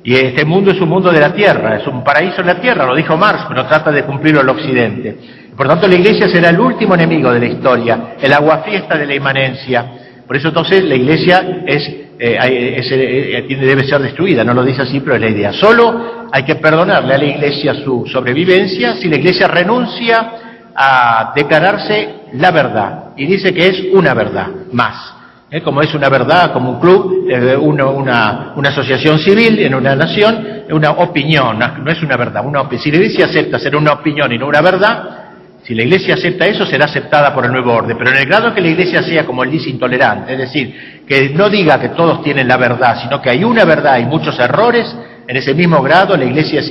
Y 0.04 0.16
este 0.16 0.44
mundo 0.44 0.72
es 0.72 0.82
un 0.82 0.90
mundo 0.90 1.12
de 1.12 1.20
la 1.20 1.34
tierra, 1.34 1.78
es 1.78 1.88
un 1.88 2.04
paraíso 2.04 2.42
en 2.42 2.48
la 2.48 2.60
tierra, 2.60 2.86
lo 2.86 2.96
dijo 2.96 3.16
Marx, 3.16 3.46
pero 3.48 3.66
trata 3.66 3.90
de 3.90 4.04
cumplirlo 4.04 4.42
el 4.42 4.50
occidente. 4.50 5.18
Por 5.56 5.68
tanto, 5.68 5.88
la 5.88 5.96
Iglesia 5.96 6.28
será 6.28 6.50
el 6.50 6.60
último 6.60 6.96
enemigo 6.96 7.32
de 7.32 7.40
la 7.40 7.46
historia, 7.46 8.16
el 8.20 8.34
aguafiesta 8.34 8.98
de 8.98 9.06
la 9.06 9.16
inmanencia. 9.16 9.86
Por 10.28 10.36
eso 10.36 10.50
entonces 10.50 10.84
la 10.84 10.96
Iglesia 10.96 11.64
es, 11.66 11.88
eh, 12.20 12.38
eh, 12.38 13.56
debe 13.56 13.86
ser 13.86 14.02
destruida, 14.02 14.44
no 14.44 14.54
lo 14.54 14.64
dice 14.64 14.82
así, 14.82 15.00
pero 15.00 15.16
es 15.16 15.22
la 15.22 15.30
idea. 15.30 15.54
Solo 15.54 16.28
hay 16.32 16.44
que 16.44 16.56
perdonarle 16.56 17.14
a 17.14 17.18
la 17.18 17.26
Iglesia 17.26 17.74
su 17.76 18.06
sobrevivencia 18.06 18.96
si 18.96 19.08
la 19.08 19.16
Iglesia 19.16 19.48
renuncia 19.48 20.32
a 20.76 21.32
declararse 21.36 22.16
la 22.34 22.52
verdad 22.52 23.04
y 23.16 23.26
dice 23.26 23.54
que 23.54 23.68
es 23.68 23.84
una 23.94 24.14
verdad 24.14 24.48
más. 24.72 25.23
¿Eh? 25.54 25.62
como 25.62 25.82
es 25.82 25.94
una 25.94 26.10
verdad, 26.10 26.52
como 26.52 26.72
un 26.72 26.80
club, 26.80 27.28
eh, 27.30 27.56
una, 27.56 28.54
asociación 28.66 29.20
civil 29.20 29.60
en 29.60 29.76
una 29.76 29.96
nación, 29.96 30.64
una 30.72 30.92
opinión, 30.92 31.60
no 31.60 31.92
es 31.92 32.02
una 32.02 32.18
verdad. 32.18 32.44
Una, 32.46 32.68
si 32.78 32.90
la 32.90 32.98
Iglesia 32.98 33.26
acepta 33.26 33.60
ser 33.60 33.76
una 33.76 33.94
opinión 33.94 34.32
y 34.32 34.38
no 34.38 34.48
una 34.48 34.62
verdad, 34.62 35.24
si 35.64 35.76
la 35.76 35.84
Iglesia 35.84 36.16
acepta 36.16 36.46
eso, 36.46 36.66
será 36.66 36.86
aceptada 36.86 37.34
por 37.34 37.46
el 37.46 37.52
nuevo 37.52 37.72
orden. 37.72 37.98
Pero 37.98 38.10
en 38.10 38.18
el 38.18 38.26
grado 38.26 38.54
que 38.54 38.60
la 38.60 38.68
Iglesia 38.68 39.02
sea 39.02 39.26
como 39.26 39.44
el 39.44 39.52
lis 39.52 39.68
intolerante, 39.68 40.34
es 40.34 40.40
decir, 40.40 41.04
que 41.08 41.30
no 41.30 41.50
diga 41.50 41.80
que 41.80 41.90
todos 41.90 42.22
tienen 42.24 42.48
la 42.48 42.58
verdad, 42.58 43.02
sino 43.02 43.22
que 43.22 43.30
hay 43.30 43.44
una 43.44 43.64
verdad 43.64 44.00
y 44.00 44.06
muchos 44.06 44.38
errores, 44.40 44.94
en 45.26 45.38
ese 45.38 45.54
mismo 45.54 45.82
grado 45.82 46.18
la 46.18 46.26
Iglesia 46.26 46.62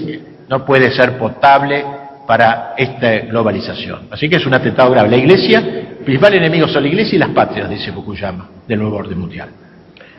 no 0.49 0.65
puede 0.67 0.91
ser 0.91 1.17
potable 1.17 1.85
para 2.27 2.75
esta 2.77 3.19
globalización. 3.21 4.09
Así 4.11 4.29
que 4.29 4.37
es 4.37 4.47
un 4.47 4.55
atentado 4.55 4.91
grave. 4.91 5.09
La 5.09 5.17
Iglesia, 5.17 5.82
el 6.03 6.07
principal 6.07 6.35
enemigo 6.35 6.67
son 6.67 6.83
la 6.83 6.89
Iglesia 6.89 7.15
y 7.15 7.19
las 7.21 7.29
patrias, 7.29 7.71
dice 7.71 7.93
Fukuyama, 7.93 8.49
del 8.67 8.81
nuevo 8.81 8.97
orden 8.97 9.21
mundial. 9.21 9.51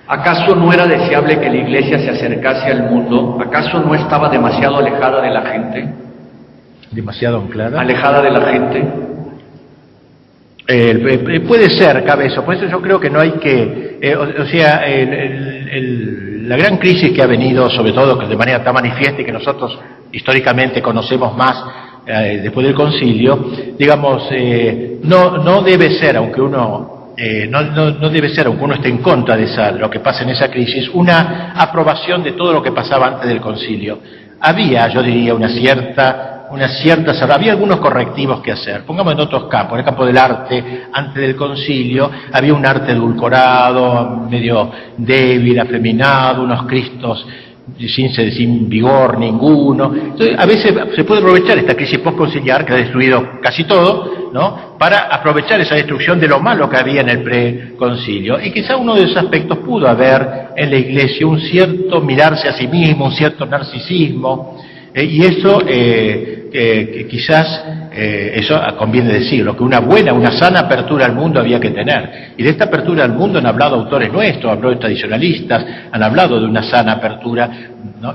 ¿Acaso 0.07 0.55
no 0.55 0.71
era 0.71 0.87
deseable 0.87 1.37
que 1.41 1.49
la 1.49 1.57
Iglesia 1.57 1.99
se 1.99 2.09
acercase 2.09 2.71
al 2.71 2.83
mundo? 2.83 3.37
¿Acaso 3.45 3.81
no 3.81 3.93
estaba 3.93 4.29
demasiado 4.29 4.77
alejada 4.77 5.21
de 5.21 5.29
la 5.29 5.41
gente? 5.41 5.93
¿Demasiado 6.89 7.41
anclada? 7.41 7.81
¿Alejada 7.81 8.21
de 8.21 8.31
la 8.31 8.41
gente? 8.45 8.79
Eh, 10.69 11.21
eh, 11.35 11.39
puede 11.41 11.69
ser, 11.69 12.01
cabe 12.05 12.27
eso. 12.27 12.45
Por 12.45 12.55
eso 12.55 12.65
yo 12.67 12.81
creo 12.81 12.97
que 12.97 13.09
no 13.09 13.19
hay 13.19 13.31
que... 13.31 13.97
Eh, 14.01 14.15
o, 14.15 14.45
sea, 14.45 14.83
la 14.87 16.55
gran 16.55 16.77
crisis 16.77 17.11
que 17.11 17.21
ha 17.21 17.27
venido, 17.27 17.69
sobre 17.69 17.91
todo 17.91 18.15
de 18.25 18.37
manera 18.37 18.63
tan 18.63 18.73
manifiesta 18.73 19.21
y 19.21 19.25
que 19.25 19.33
nosotros 19.33 19.77
históricamente 20.13 20.81
conocemos 20.81 21.35
más 21.35 21.61
eh, 22.05 22.39
después 22.43 22.65
del 22.65 22.75
concilio, 22.75 23.51
digamos, 23.77 24.27
eh, 24.31 24.99
no, 25.03 25.37
no 25.37 25.61
debe 25.61 25.97
ser, 25.97 26.17
aunque 26.17 26.41
uno 26.41 27.13
eh, 27.15 27.47
no, 27.47 27.61
no, 27.61 28.09
debe 28.09 28.29
ser, 28.29 28.47
aunque 28.47 28.63
uno 28.63 28.73
esté 28.73 28.89
en 28.89 28.97
contra 28.97 29.37
de 29.37 29.43
esa, 29.43 29.71
lo 29.71 29.89
que 29.89 29.99
pasa 29.99 30.23
en 30.23 30.29
esa 30.29 30.49
crisis, 30.49 30.89
una 30.93 31.53
aprobación 31.55 32.23
de 32.23 32.33
todo 32.33 32.51
lo 32.51 32.61
que 32.63 32.71
pasaba 32.71 33.07
antes 33.07 33.27
del 33.29 33.39
concilio. 33.39 33.99
Había, 34.41 34.87
yo 34.89 35.01
diría, 35.03 35.33
una 35.33 35.47
cierta, 35.49 36.47
una 36.49 36.67
cierta, 36.67 37.13
había 37.33 37.51
algunos 37.51 37.79
correctivos 37.79 38.41
que 38.41 38.51
hacer. 38.51 38.83
Pongamos 38.83 39.13
en 39.13 39.19
otros 39.21 39.45
campos, 39.45 39.73
en 39.73 39.79
el 39.79 39.85
campo 39.85 40.05
del 40.05 40.17
arte, 40.17 40.85
antes 40.91 41.21
del 41.21 41.35
concilio, 41.35 42.09
había 42.31 42.53
un 42.53 42.65
arte 42.65 42.91
edulcorado, 42.91 44.27
medio 44.29 44.71
débil, 44.97 45.59
afeminado, 45.59 46.43
unos 46.43 46.63
cristos 46.63 47.25
sin, 47.77 48.11
sin 48.11 48.69
vigor 48.69 49.17
ninguno. 49.17 49.93
Entonces, 49.93 50.35
a 50.37 50.45
veces 50.45 50.73
se 50.95 51.03
puede 51.03 51.21
aprovechar 51.21 51.57
esta 51.57 51.75
crisis 51.75 51.99
postconciliar 51.99 52.65
que 52.65 52.73
ha 52.73 52.77
destruido 52.77 53.39
casi 53.41 53.63
todo, 53.63 54.29
¿no? 54.33 54.77
Para 54.77 55.07
aprovechar 55.07 55.61
esa 55.61 55.75
destrucción 55.75 56.19
de 56.19 56.27
lo 56.27 56.39
malo 56.39 56.69
que 56.69 56.77
había 56.77 57.01
en 57.01 57.09
el 57.09 57.23
preconcilio. 57.23 58.39
Y 58.41 58.51
quizá 58.51 58.75
uno 58.75 58.95
de 58.95 59.03
esos 59.03 59.17
aspectos 59.17 59.59
pudo 59.59 59.87
haber 59.87 60.49
en 60.55 60.69
la 60.69 60.77
Iglesia 60.77 61.25
un 61.25 61.39
cierto 61.39 62.01
mirarse 62.01 62.47
a 62.47 62.53
sí 62.53 62.67
mismo, 62.67 63.05
un 63.05 63.13
cierto 63.13 63.45
narcisismo, 63.45 64.61
eh, 64.93 65.05
y 65.05 65.21
eso 65.21 65.61
eh, 65.67 67.07
quizás 67.09 67.82
eh, 67.95 68.33
eso 68.35 68.59
conviene 68.77 69.13
decirlo, 69.13 69.55
que 69.55 69.63
una 69.63 69.79
buena, 69.79 70.13
una 70.13 70.31
sana 70.31 70.61
apertura 70.61 71.05
al 71.05 71.13
mundo 71.13 71.39
había 71.39 71.59
que 71.59 71.69
tener. 71.69 72.33
Y 72.35 72.43
de 72.43 72.49
esta 72.49 72.65
apertura 72.65 73.03
al 73.03 73.13
mundo 73.13 73.39
han 73.39 73.45
hablado 73.45 73.75
autores 73.75 74.11
nuestros, 74.11 74.51
han 74.51 74.57
hablado 74.57 74.79
tradicionalistas, 74.79 75.65
han 75.91 76.01
hablado 76.01 76.39
de 76.39 76.45
una 76.45 76.63
sana 76.63 76.93
apertura, 76.93 77.49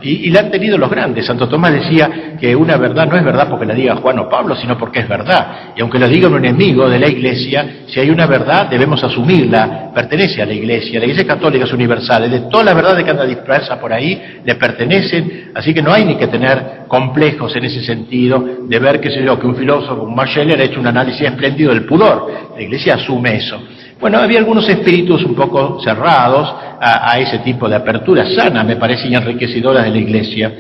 y, 0.03 0.31
la 0.31 0.41
han 0.41 0.51
tenido 0.51 0.77
los 0.77 0.91
grandes. 0.91 1.27
Santo 1.27 1.49
Tomás 1.49 1.73
decía 1.73 2.37
que 2.39 2.55
una 2.55 2.77
verdad 2.77 3.07
no 3.07 3.17
es 3.17 3.25
verdad 3.25 3.49
porque 3.49 3.67
la 3.67 3.75
diga 3.75 3.97
Juan 3.97 4.19
o 4.19 4.29
Pablo, 4.29 4.55
sino 4.57 4.77
porque 4.77 5.01
es 5.01 5.09
verdad. 5.09 5.73
Y 5.77 5.81
aunque 5.81 5.99
la 5.99 6.09
diga 6.09 6.29
un 6.29 6.37
enemigo 6.37 6.89
de 6.89 6.99
la 6.99 7.09
Iglesia, 7.09 7.85
si 7.87 8.01
hay 8.01 8.11
una 8.11 8.27
verdad 8.27 8.67
debemos 8.69 9.03
asumirla, 9.03 9.91
pertenece 9.95 10.43
a 10.43 10.47
la 10.47 10.53
Iglesia. 10.53 11.01
La 11.01 11.07
Iglesia 11.07 11.27
católica 11.27 11.65
es 11.65 11.73
universal, 11.73 12.31
de 12.31 12.41
todas 12.51 12.67
las 12.67 12.75
verdades 12.75 13.05
que 13.05 13.11
andan 13.11 13.29
dispersas 13.29 13.79
por 13.79 13.93
ahí, 13.93 14.41
le 14.45 14.55
pertenecen, 14.57 15.53
así 15.55 15.73
que 15.73 15.83
no 15.83 15.93
hay 15.93 16.05
ni 16.05 16.17
que 16.17 16.27
tener 16.27 16.87
complejos 16.87 17.55
en 17.57 17.65
ese 17.65 17.83
sentido 17.83 18.45
de 18.67 18.79
ver, 18.79 19.01
qué 19.01 19.11
sé 19.11 19.23
yo, 19.25 19.39
que 19.39 19.47
un 19.47 19.57
filósofo, 19.69 20.03
un 20.03 20.15
Marscheller, 20.15 20.59
ha 20.61 20.65
hecho 20.65 20.81
un 20.81 20.87
análisis 20.87 21.21
espléndido 21.21 21.75
del 21.75 21.85
pudor. 21.85 22.31
La 22.57 22.63
Iglesia 22.63 22.95
asume 22.95 23.37
eso. 23.37 23.61
Bueno, 24.01 24.19
había 24.19 24.39
algunos 24.39 24.67
espíritus 24.69 25.23
un 25.25 25.35
poco 25.35 25.79
cerrados 25.81 26.55
a, 26.81 27.19
ese 27.19 27.41
tipo 27.41 27.69
de 27.69 27.77
apertura 27.77 28.25
sana, 28.35 28.65
me 28.65 28.77
parece, 28.77 29.09
y 29.09 29.15
enriquecedora 29.15 29.83
de 29.83 29.91
la 29.91 29.99
Iglesia. 29.99 30.53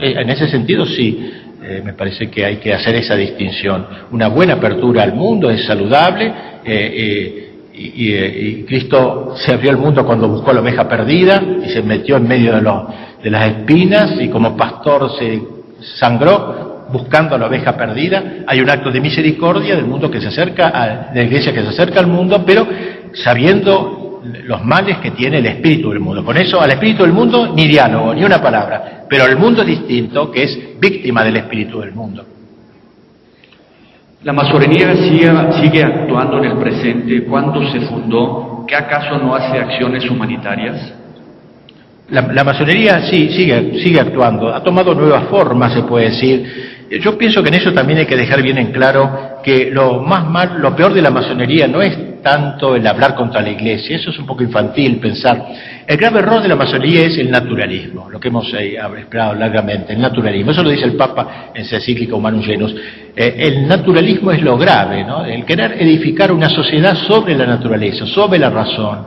Eh, 0.00 0.14
en 0.18 0.28
ese 0.28 0.48
sentido, 0.48 0.84
sí, 0.84 1.32
eh, 1.62 1.80
me 1.82 1.94
parece 1.94 2.28
que 2.28 2.44
hay 2.44 2.56
que 2.56 2.74
hacer 2.74 2.96
esa 2.96 3.16
distinción. 3.16 3.86
Una 4.10 4.28
buena 4.28 4.54
apertura 4.54 5.04
al 5.04 5.14
mundo 5.14 5.48
es 5.50 5.64
saludable. 5.64 6.32
Eh, 6.64 7.46
y, 7.72 8.64
Cristo 8.64 9.34
se 9.36 9.54
abrió 9.54 9.70
al 9.70 9.78
mundo 9.78 10.04
cuando 10.04 10.28
buscó 10.28 10.52
la 10.52 10.60
oveja 10.60 10.86
perdida 10.86 11.42
y 11.64 11.70
se 11.70 11.82
metió 11.82 12.18
en 12.18 12.28
medio 12.28 12.52
de, 12.52 12.60
de 13.22 13.30
las 13.30 13.48
espinas 13.48 14.20
y 14.20 14.28
como 14.28 14.54
pastor 14.54 15.10
se 15.18 15.40
sangró 15.98 16.69
buscando 16.92 17.34
a 17.34 17.38
la 17.38 17.46
oveja 17.46 17.76
perdida, 17.76 18.22
hay 18.46 18.60
un 18.60 18.70
acto 18.70 18.90
de 18.90 19.00
misericordia 19.00 19.76
del 19.76 19.86
mundo 19.86 20.10
que 20.10 20.20
se 20.20 20.28
acerca, 20.28 20.72
a, 20.74 21.12
de 21.12 21.20
la 21.20 21.26
iglesia 21.26 21.52
que 21.52 21.62
se 21.62 21.68
acerca 21.68 22.00
al 22.00 22.06
mundo, 22.06 22.42
pero 22.44 22.66
sabiendo 23.12 24.20
los 24.44 24.64
males 24.64 24.98
que 24.98 25.12
tiene 25.12 25.38
el 25.38 25.46
espíritu 25.46 25.90
del 25.90 26.00
mundo. 26.00 26.24
Por 26.24 26.36
eso 26.36 26.60
al 26.60 26.70
espíritu 26.70 27.02
del 27.02 27.12
mundo 27.12 27.52
ni 27.54 27.66
diálogo, 27.66 28.14
ni 28.14 28.24
una 28.24 28.40
palabra, 28.40 29.04
pero 29.08 29.24
al 29.24 29.36
mundo 29.36 29.64
distinto 29.64 30.30
que 30.30 30.44
es 30.44 30.58
víctima 30.80 31.24
del 31.24 31.36
espíritu 31.36 31.80
del 31.80 31.92
mundo. 31.92 32.24
La 34.22 34.34
masonería 34.34 34.94
sigue, 34.96 35.82
actuando 35.82 36.38
en 36.38 36.44
el 36.44 36.58
presente. 36.58 37.24
¿Cuándo 37.24 37.66
se 37.72 37.80
fundó? 37.80 38.66
¿Qué 38.68 38.76
acaso 38.76 39.16
no 39.16 39.34
hace 39.34 39.58
acciones 39.58 40.08
humanitarias? 40.10 40.92
La, 42.10 42.44
masonería 42.44 43.00
sí, 43.08 43.30
sigue, 43.30 43.80
sigue 43.82 44.00
actuando, 44.00 44.52
ha 44.52 44.62
tomado 44.62 44.94
nuevas 44.94 45.24
formas, 45.28 45.72
se 45.72 45.82
puede 45.84 46.10
decir. 46.10 46.79
Yo 46.98 47.16
pienso 47.16 47.40
que 47.40 47.50
en 47.50 47.54
eso 47.54 47.72
también 47.72 48.00
hay 48.00 48.06
que 48.06 48.16
dejar 48.16 48.42
bien 48.42 48.58
en 48.58 48.72
claro 48.72 49.40
que 49.44 49.70
lo 49.70 50.00
más 50.00 50.28
mal, 50.28 50.60
lo 50.60 50.74
peor 50.74 50.92
de 50.92 51.00
la 51.00 51.10
masonería 51.10 51.68
no 51.68 51.80
es 51.80 52.20
tanto 52.20 52.74
el 52.74 52.84
hablar 52.86 53.14
contra 53.14 53.40
la 53.40 53.50
iglesia, 53.50 53.96
eso 53.96 54.10
es 54.10 54.18
un 54.18 54.26
poco 54.26 54.42
infantil 54.42 54.98
pensar. 54.98 55.46
El 55.86 55.96
grave 55.96 56.18
error 56.18 56.42
de 56.42 56.48
la 56.48 56.56
masonería 56.56 57.06
es 57.06 57.16
el 57.18 57.30
naturalismo, 57.30 58.10
lo 58.10 58.18
que 58.18 58.28
hemos 58.28 58.52
eh, 58.54 58.76
largamente, 59.38 59.92
el 59.92 60.00
naturalismo. 60.00 60.50
Eso 60.50 60.64
lo 60.64 60.70
dice 60.70 60.84
el 60.84 60.96
Papa 60.96 61.52
en 61.54 61.64
su 61.64 61.76
encíclica 61.76 62.16
Humanum 62.16 62.42
Genus. 62.42 62.74
Eh, 63.16 63.36
el 63.38 63.68
naturalismo 63.68 64.32
es 64.32 64.42
lo 64.42 64.58
grave, 64.58 65.04
¿no? 65.04 65.24
El 65.24 65.44
querer 65.44 65.80
edificar 65.80 66.32
una 66.32 66.48
sociedad 66.50 66.96
sobre 67.06 67.36
la 67.36 67.46
naturaleza, 67.46 68.04
sobre 68.06 68.38
la 68.40 68.50
razón. 68.50 69.06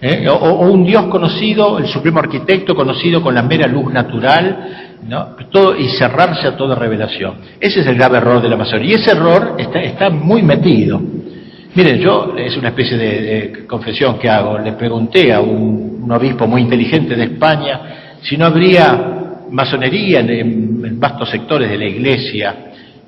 ¿eh? 0.00 0.28
o, 0.28 0.68
un 0.68 0.84
Dios 0.84 1.06
conocido, 1.06 1.78
el 1.78 1.86
supremo 1.86 2.20
arquitecto 2.20 2.74
conocido 2.74 3.22
con 3.22 3.34
la 3.34 3.42
mera 3.42 3.66
luz 3.66 3.92
natural, 3.92 4.89
¿no? 5.08 5.36
Todo, 5.50 5.76
y 5.76 5.88
cerrarse 5.88 6.46
a 6.46 6.56
toda 6.56 6.74
revelación. 6.74 7.34
Ese 7.60 7.80
es 7.80 7.86
el 7.86 7.96
grave 7.96 8.18
error 8.18 8.42
de 8.42 8.48
la 8.48 8.56
masonería. 8.56 8.92
Y 8.92 9.00
ese 9.00 9.12
error 9.12 9.56
está, 9.58 9.80
está 9.80 10.10
muy 10.10 10.42
metido. 10.42 11.00
Miren, 11.74 12.00
yo, 12.00 12.34
es 12.36 12.56
una 12.56 12.68
especie 12.68 12.96
de, 12.96 13.66
confesión 13.66 14.18
que 14.18 14.28
hago, 14.28 14.58
le 14.58 14.72
pregunté 14.72 15.32
a 15.32 15.40
un, 15.40 16.10
obispo 16.10 16.48
muy 16.48 16.62
inteligente 16.62 17.14
de 17.14 17.24
España 17.24 18.16
si 18.20 18.36
no 18.36 18.46
habría 18.46 19.46
masonería 19.48 20.20
en, 20.20 20.98
vastos 20.98 21.30
sectores 21.30 21.70
de 21.70 21.78
la 21.78 21.84
iglesia, 21.84 22.56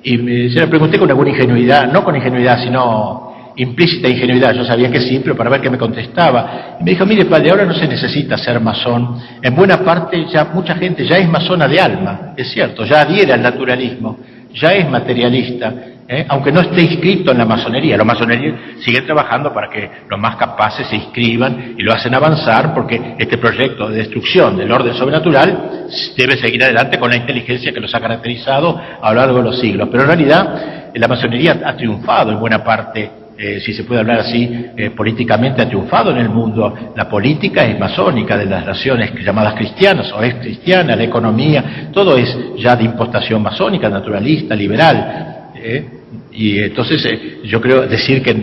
y 0.01 0.49
se 0.49 0.59
le 0.59 0.67
pregunté 0.67 0.97
con 0.97 1.09
alguna 1.09 1.31
ingenuidad, 1.31 1.91
no 1.91 2.03
con 2.03 2.15
ingenuidad, 2.15 2.63
sino 2.63 3.32
implícita 3.55 4.07
ingenuidad, 4.07 4.53
yo 4.53 4.63
sabía 4.63 4.89
que 4.89 5.01
sí, 5.01 5.19
pero 5.23 5.35
para 5.35 5.49
ver 5.49 5.61
qué 5.61 5.69
me 5.69 5.77
contestaba. 5.77 6.77
Y 6.79 6.83
me 6.83 6.91
dijo, 6.91 7.05
mire 7.05 7.25
padre, 7.25 7.51
ahora 7.51 7.65
no 7.65 7.73
se 7.73 7.87
necesita 7.87 8.37
ser 8.37 8.59
masón, 8.59 9.19
en 9.41 9.55
buena 9.55 9.79
parte 9.83 10.25
ya 10.31 10.45
mucha 10.45 10.75
gente 10.75 11.05
ya 11.05 11.17
es 11.17 11.29
masona 11.29 11.67
de 11.67 11.79
alma, 11.79 12.33
es 12.35 12.51
cierto, 12.51 12.85
ya 12.85 13.01
adhiere 13.01 13.33
al 13.33 13.41
naturalismo, 13.41 14.17
ya 14.53 14.73
es 14.73 14.89
materialista, 14.89 15.73
¿eh? 16.07 16.25
aunque 16.29 16.51
no 16.51 16.61
esté 16.61 16.81
inscrito 16.81 17.31
en 17.31 17.37
la 17.37 17.45
masonería. 17.45 17.97
Los 17.97 18.05
masonería 18.05 18.75
siguen 18.79 19.05
trabajando 19.05 19.53
para 19.53 19.69
que 19.69 19.89
los 20.09 20.19
más 20.19 20.35
capaces 20.35 20.87
se 20.87 20.95
inscriban 20.95 21.75
y 21.77 21.81
lo 21.81 21.93
hacen 21.93 22.13
avanzar 22.13 22.73
porque 22.73 23.15
este 23.17 23.37
proyecto 23.37 23.89
de 23.89 23.97
destrucción 23.97 24.57
del 24.57 24.71
orden 24.71 24.93
sobrenatural 24.93 25.87
debe 26.15 26.37
seguir 26.37 26.63
adelante 26.63 26.99
con 26.99 27.09
la 27.09 27.15
inteligencia 27.15 27.71
que 27.71 27.79
los 27.79 27.93
ha 27.93 27.99
caracterizado 27.99 28.79
a 29.01 29.09
lo 29.09 29.19
largo 29.19 29.37
de 29.37 29.43
los 29.43 29.59
siglos. 29.59 29.89
Pero 29.91 30.03
en 30.03 30.07
realidad 30.07 30.91
la 30.93 31.07
masonería 31.07 31.61
ha 31.65 31.75
triunfado 31.75 32.31
en 32.31 32.39
buena 32.39 32.63
parte 32.63 33.22
eh, 33.35 33.59
si 33.61 33.73
se 33.73 33.83
puede 33.83 34.01
hablar 34.01 34.19
así, 34.19 34.67
eh, 34.77 34.91
políticamente 34.91 35.61
ha 35.61 35.67
triunfado 35.67 36.11
en 36.11 36.17
el 36.17 36.29
mundo. 36.29 36.91
La 36.95 37.09
política 37.09 37.65
es 37.65 37.79
masónica 37.79 38.37
de 38.37 38.45
las 38.45 38.65
naciones 38.65 39.11
llamadas 39.23 39.55
cristianas 39.55 40.11
o 40.13 40.21
es 40.21 40.35
cristiana, 40.35 40.95
la 40.95 41.03
economía, 41.03 41.89
todo 41.91 42.15
es 42.15 42.37
ya 42.57 42.75
de 42.75 42.83
impostación 42.83 43.41
masónica, 43.41 43.89
naturalista, 43.89 44.55
liberal. 44.55 45.51
Eh, 45.55 45.87
y 46.31 46.59
entonces 46.59 47.41
yo 47.43 47.59
creo 47.59 47.87
decir 47.87 48.21
que 48.21 48.33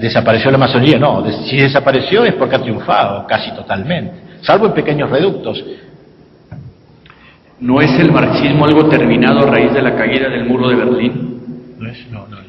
desapareció 0.00 0.50
la 0.50 0.58
masonería, 0.58 0.98
no, 0.98 1.24
si 1.48 1.56
desapareció 1.56 2.24
es 2.24 2.34
porque 2.34 2.56
ha 2.56 2.62
triunfado 2.62 3.26
casi 3.26 3.50
totalmente, 3.54 4.12
salvo 4.40 4.66
en 4.66 4.72
pequeños 4.72 5.10
reductos. 5.10 5.62
¿No 7.60 7.80
es 7.80 7.96
el 8.00 8.10
marxismo 8.10 8.64
algo 8.64 8.88
terminado 8.88 9.40
a 9.40 9.46
raíz 9.46 9.72
de 9.72 9.82
la 9.82 9.94
caída 9.94 10.28
del 10.28 10.46
muro 10.46 10.68
de 10.68 10.74
Berlín? 10.74 11.41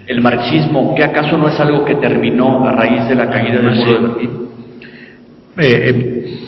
El 0.07 0.22
marxismo, 0.22 0.93
¿qué 0.95 1.03
acaso 1.03 1.38
no 1.38 1.49
es 1.49 1.60
algo 1.60 1.84
que 1.85 1.95
terminó 1.95 2.68
a 2.68 2.72
raíz 2.73 3.07
de 3.07 3.15
la 3.15 3.30
caída 3.30 3.61
del 3.61 3.72
muro 3.72 3.93
de 3.93 4.07
Berlín? 4.07 4.30
Eh, 5.57 5.89
eh, 5.89 6.39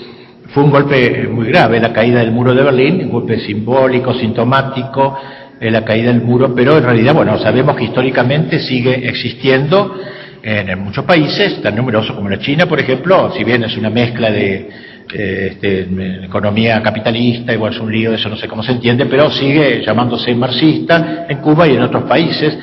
fue 0.53 0.64
un 0.64 0.72
golpe 0.72 1.28
muy 1.28 1.48
grave 1.48 1.80
la 1.80 1.91
caída 1.91 2.20
del 2.20 2.32
muro 2.32 2.53
de 2.53 2.64
Berlín, 2.64 3.02
un 3.06 3.10
golpe 3.10 3.40
simbólico, 3.40 4.14
sintomático, 4.14 5.18
eh, 5.60 5.72
la 5.72 5.84
caída 5.84 6.12
del 6.12 6.22
muro, 6.22 6.53
pero 6.53 6.78
en 6.78 6.84
realidad, 6.84 7.14
bueno, 7.14 7.38
sabemos 7.40 7.76
que 7.76 7.86
históricamente 7.86 8.60
sigue 8.60 9.07
existiendo 9.07 9.95
en, 10.44 10.78
muchos 10.80 11.06
países, 11.06 11.60
tan 11.64 11.76
numerosos 11.76 12.16
como 12.16 12.30
la 12.30 12.38
China, 12.38 12.68
por 12.68 12.80
ejemplo, 12.80 13.32
si 13.36 13.44
bien 13.44 13.64
es 13.64 13.76
una 13.78 13.90
mezcla 13.90 14.30
de 14.30 14.70
este, 15.12 15.88
economía 16.24 16.84
capitalista, 16.84 17.52
igual 17.52 17.74
es 17.74 17.80
un 17.80 17.91
lío, 17.91 18.14
eso 18.14 18.30
no 18.30 18.36
sé 18.36 18.48
cómo 18.48 18.62
se 18.62 18.74
entiende, 18.74 19.07
pero 19.07 19.32
sigue 19.32 19.84
llamándose 19.84 20.36
marxista 20.36 21.26
en 21.28 21.38
Cuba 21.40 21.68
y 21.68 21.76
en 21.76 21.82
otros 21.82 22.03
países 22.03 22.57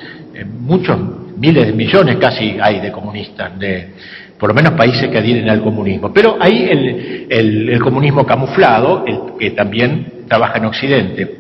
muchos, 0.61 0.99
miles 1.37 1.67
de 1.67 1.73
millones 1.73 2.17
casi 2.17 2.57
hay 2.61 2.81
de 2.81 2.93
comunistas, 2.93 3.59
de 3.59 3.89
por 4.39 4.49
lo 4.49 4.55
menos 4.55 4.73
países 4.73 5.09
que 5.09 5.19
adhieren 5.19 5.49
al 5.49 5.63
comunismo. 5.63 6.13
Pero 6.13 6.37
hay 6.41 7.27
el, 7.31 7.81
comunismo 7.81 8.27
camuflado, 8.27 9.05
el 9.07 9.39
que 9.39 9.53
también 9.53 10.25
trabaja 10.27 10.59
en 10.59 10.65
Occidente, 10.65 11.37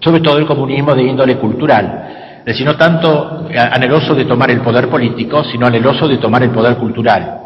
sobre 0.00 0.20
todo 0.20 0.38
el 0.38 0.46
comunismo 0.46 0.92
de 0.94 1.04
índole 1.04 1.36
cultural. 1.36 2.38
Es 2.40 2.46
decir, 2.46 2.66
no 2.66 2.76
tanto 2.76 3.46
anheloso 3.54 4.16
de 4.16 4.24
tomar 4.24 4.50
el 4.50 4.60
poder 4.60 4.88
político, 4.88 5.44
sino 5.44 5.66
anheloso 5.66 6.08
de 6.08 6.18
tomar 6.18 6.42
el 6.42 6.50
poder 6.50 6.76
cultural. 6.78 7.38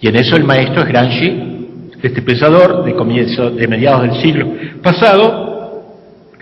Y 0.00 0.06
en 0.06 0.14
eso 0.16 0.36
el 0.36 0.44
maestro 0.44 0.82
es 0.82 0.88
Gramsci, 0.88 1.90
este 2.00 2.22
pensador 2.22 2.84
de 2.84 2.94
comienzo, 2.94 3.50
de 3.50 3.66
mediados 3.66 4.02
del 4.02 4.20
siglo 4.20 4.46
pasado, 4.80 5.53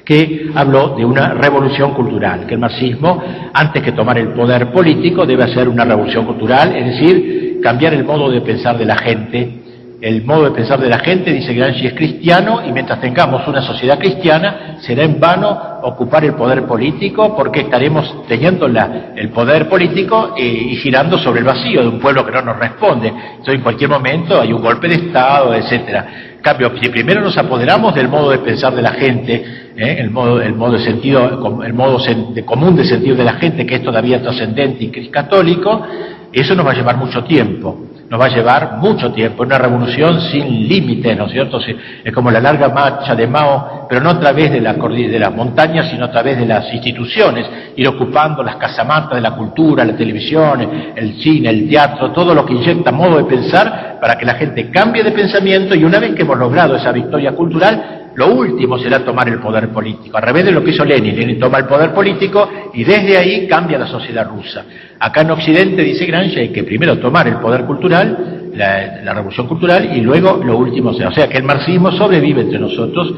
que 0.04 0.50
habló 0.54 0.96
de 0.96 1.04
una 1.04 1.34
revolución 1.34 1.94
cultural, 1.94 2.46
que 2.46 2.54
el 2.54 2.60
marxismo, 2.60 3.22
antes 3.52 3.82
que 3.82 3.92
tomar 3.92 4.18
el 4.18 4.28
poder 4.28 4.72
político, 4.72 5.24
debe 5.24 5.44
hacer 5.44 5.68
una 5.68 5.84
revolución 5.84 6.26
cultural, 6.26 6.74
es 6.74 6.86
decir, 6.86 7.60
cambiar 7.62 7.94
el 7.94 8.04
modo 8.04 8.30
de 8.30 8.40
pensar 8.40 8.76
de 8.76 8.84
la 8.84 8.96
gente. 8.96 9.61
El 10.02 10.24
modo 10.24 10.46
de 10.46 10.50
pensar 10.50 10.80
de 10.80 10.88
la 10.88 10.98
gente, 10.98 11.32
dice 11.32 11.54
Gramsci, 11.54 11.86
es 11.86 11.94
cristiano 11.94 12.60
y 12.66 12.72
mientras 12.72 13.00
tengamos 13.00 13.46
una 13.46 13.62
sociedad 13.62 14.00
cristiana, 14.00 14.78
será 14.80 15.04
en 15.04 15.20
vano 15.20 15.78
ocupar 15.80 16.24
el 16.24 16.34
poder 16.34 16.66
político 16.66 17.36
porque 17.36 17.60
estaremos 17.60 18.26
teniendo 18.26 18.66
el 18.66 19.28
poder 19.28 19.68
político 19.68 20.34
eh, 20.36 20.42
y 20.42 20.74
girando 20.74 21.18
sobre 21.18 21.38
el 21.38 21.46
vacío 21.46 21.82
de 21.82 21.86
un 21.86 22.00
pueblo 22.00 22.26
que 22.26 22.32
no 22.32 22.42
nos 22.42 22.58
responde. 22.58 23.06
Entonces, 23.10 23.54
en 23.54 23.60
cualquier 23.60 23.90
momento 23.90 24.40
hay 24.40 24.52
un 24.52 24.60
golpe 24.60 24.88
de 24.88 24.94
Estado, 25.06 25.54
etcétera. 25.54 26.06
cambio, 26.42 26.72
si 26.82 26.88
primero 26.88 27.20
nos 27.20 27.38
apoderamos 27.38 27.94
del 27.94 28.08
modo 28.08 28.30
de 28.30 28.38
pensar 28.38 28.74
de 28.74 28.82
la 28.82 28.94
gente, 28.94 29.34
¿eh? 29.76 29.96
el 30.00 30.10
modo, 30.10 30.42
el 30.42 30.56
modo 30.56 30.72
de 30.72 30.84
sentido, 30.84 31.62
el 31.62 31.74
modo 31.74 31.98
de 32.34 32.44
común 32.44 32.74
de 32.74 32.84
sentido 32.84 33.14
de 33.14 33.22
la 33.22 33.34
gente, 33.34 33.64
que 33.64 33.76
es 33.76 33.82
todavía 33.84 34.20
trascendente 34.20 34.82
y 34.82 35.10
católico, 35.10 35.86
eso 36.32 36.56
nos 36.56 36.66
va 36.66 36.72
a 36.72 36.74
llevar 36.74 36.96
mucho 36.96 37.22
tiempo, 37.22 37.91
nos 38.12 38.20
va 38.20 38.26
a 38.26 38.28
llevar 38.28 38.76
mucho 38.76 39.10
tiempo, 39.10 39.42
una 39.42 39.56
revolución 39.56 40.20
sin 40.20 40.68
límites, 40.68 41.16
¿no 41.16 41.24
es 41.24 41.32
cierto? 41.32 41.58
Es 42.04 42.12
como 42.12 42.30
la 42.30 42.40
larga 42.40 42.68
marcha 42.68 43.14
de 43.14 43.26
Mao, 43.26 43.86
pero 43.88 44.02
no 44.02 44.10
a 44.10 44.20
través 44.20 44.52
de, 44.52 44.60
la, 44.60 44.74
de 44.74 45.18
las 45.18 45.34
montañas, 45.34 45.88
sino 45.90 46.04
a 46.04 46.10
través 46.10 46.36
de 46.36 46.44
las 46.44 46.70
instituciones, 46.74 47.48
ir 47.74 47.88
ocupando 47.88 48.42
las 48.42 48.56
casamatas 48.56 49.14
de 49.14 49.22
la 49.22 49.30
cultura, 49.30 49.82
la 49.82 49.96
televisión, 49.96 50.92
el 50.94 51.14
cine, 51.22 51.48
el 51.48 51.66
teatro, 51.66 52.12
todo 52.12 52.34
lo 52.34 52.44
que 52.44 52.52
inyecta 52.52 52.92
modo 52.92 53.16
de 53.16 53.24
pensar 53.24 53.96
para 53.98 54.18
que 54.18 54.26
la 54.26 54.34
gente 54.34 54.70
cambie 54.70 55.02
de 55.02 55.12
pensamiento 55.12 55.74
y 55.74 55.82
una 55.82 55.98
vez 55.98 56.14
que 56.14 56.20
hemos 56.20 56.36
logrado 56.36 56.76
esa 56.76 56.92
victoria 56.92 57.32
cultural, 57.32 58.01
lo 58.14 58.34
último 58.34 58.78
será 58.78 59.04
tomar 59.04 59.28
el 59.28 59.38
poder 59.38 59.68
político, 59.70 60.16
al 60.16 60.22
revés 60.22 60.44
de 60.44 60.52
lo 60.52 60.62
que 60.62 60.70
hizo 60.70 60.84
Lenin. 60.84 61.16
Lenin 61.16 61.38
toma 61.38 61.58
el 61.58 61.66
poder 61.66 61.92
político 61.92 62.48
y 62.74 62.84
desde 62.84 63.16
ahí 63.16 63.46
cambia 63.46 63.78
la 63.78 63.86
sociedad 63.86 64.28
rusa. 64.28 64.64
Acá 64.98 65.22
en 65.22 65.30
Occidente, 65.30 65.82
dice 65.82 66.04
Gramsci, 66.06 66.38
hay 66.38 66.48
que 66.50 66.64
primero 66.64 66.98
tomar 66.98 67.26
el 67.26 67.36
poder 67.36 67.64
cultural, 67.64 68.50
la, 68.54 69.14
revolución 69.14 69.46
cultural, 69.46 69.96
y 69.96 70.00
luego 70.00 70.40
lo 70.44 70.58
último 70.58 70.92
sea. 70.92 71.08
O 71.08 71.12
sea 71.12 71.28
que 71.28 71.38
el 71.38 71.44
marxismo 71.44 71.90
sobrevive 71.92 72.42
entre 72.42 72.58
nosotros, 72.58 73.14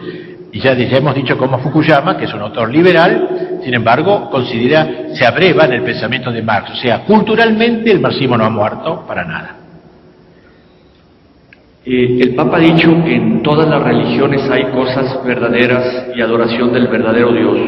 y 0.52 0.60
ya, 0.60 0.74
ya 0.74 0.96
hemos 0.96 1.14
dicho 1.14 1.36
como 1.36 1.58
Fukuyama, 1.58 2.16
que 2.16 2.26
es 2.26 2.34
un 2.34 2.40
autor 2.40 2.70
liberal, 2.70 3.58
sin 3.64 3.74
embargo, 3.74 4.30
considera, 4.30 4.86
se 5.12 5.26
abreva 5.26 5.64
en 5.64 5.72
el 5.72 5.82
pensamiento 5.82 6.30
de 6.30 6.42
Marx. 6.42 6.70
O 6.70 6.76
sea, 6.76 7.00
culturalmente 7.04 7.90
el 7.90 8.00
marxismo 8.00 8.36
no 8.36 8.44
ha 8.44 8.50
muerto 8.50 9.04
para 9.06 9.24
nada. 9.24 9.63
Eh, 11.86 12.18
el 12.20 12.34
Papa 12.34 12.56
ha 12.56 12.60
dicho 12.60 12.90
que 13.04 13.14
en 13.14 13.42
todas 13.42 13.68
las 13.68 13.82
religiones 13.82 14.48
hay 14.50 14.64
cosas 14.70 15.22
verdaderas 15.24 16.06
y 16.16 16.20
adoración 16.22 16.72
del 16.72 16.88
verdadero 16.88 17.32
Dios. 17.32 17.58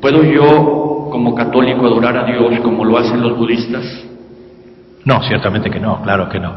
¿Puedo 0.00 0.24
yo, 0.24 1.08
como 1.12 1.34
católico, 1.34 1.86
adorar 1.86 2.16
a 2.16 2.24
Dios 2.24 2.60
como 2.60 2.84
lo 2.84 2.98
hacen 2.98 3.20
los 3.20 3.38
budistas? 3.38 3.84
No, 5.04 5.22
ciertamente 5.22 5.70
que 5.70 5.78
no, 5.78 6.02
claro 6.02 6.28
que 6.28 6.40
no. 6.40 6.54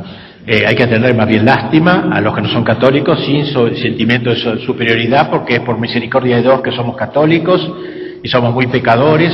Eh, 0.47 0.63
hay 0.65 0.75
que 0.75 0.87
tener 0.87 1.13
más 1.13 1.27
bien 1.27 1.45
lástima 1.45 2.09
a 2.11 2.19
los 2.19 2.33
que 2.33 2.41
no 2.41 2.49
son 2.49 2.63
católicos 2.63 3.23
sin 3.25 3.45
sentimiento 3.45 4.31
de 4.31 4.59
superioridad, 4.65 5.29
porque 5.29 5.57
es 5.57 5.59
por 5.59 5.77
misericordia 5.77 6.37
de 6.37 6.43
Dios 6.43 6.61
que 6.61 6.71
somos 6.71 6.95
católicos 6.95 7.69
y 8.23 8.27
somos 8.27 8.53
muy 8.53 8.65
pecadores 8.67 9.33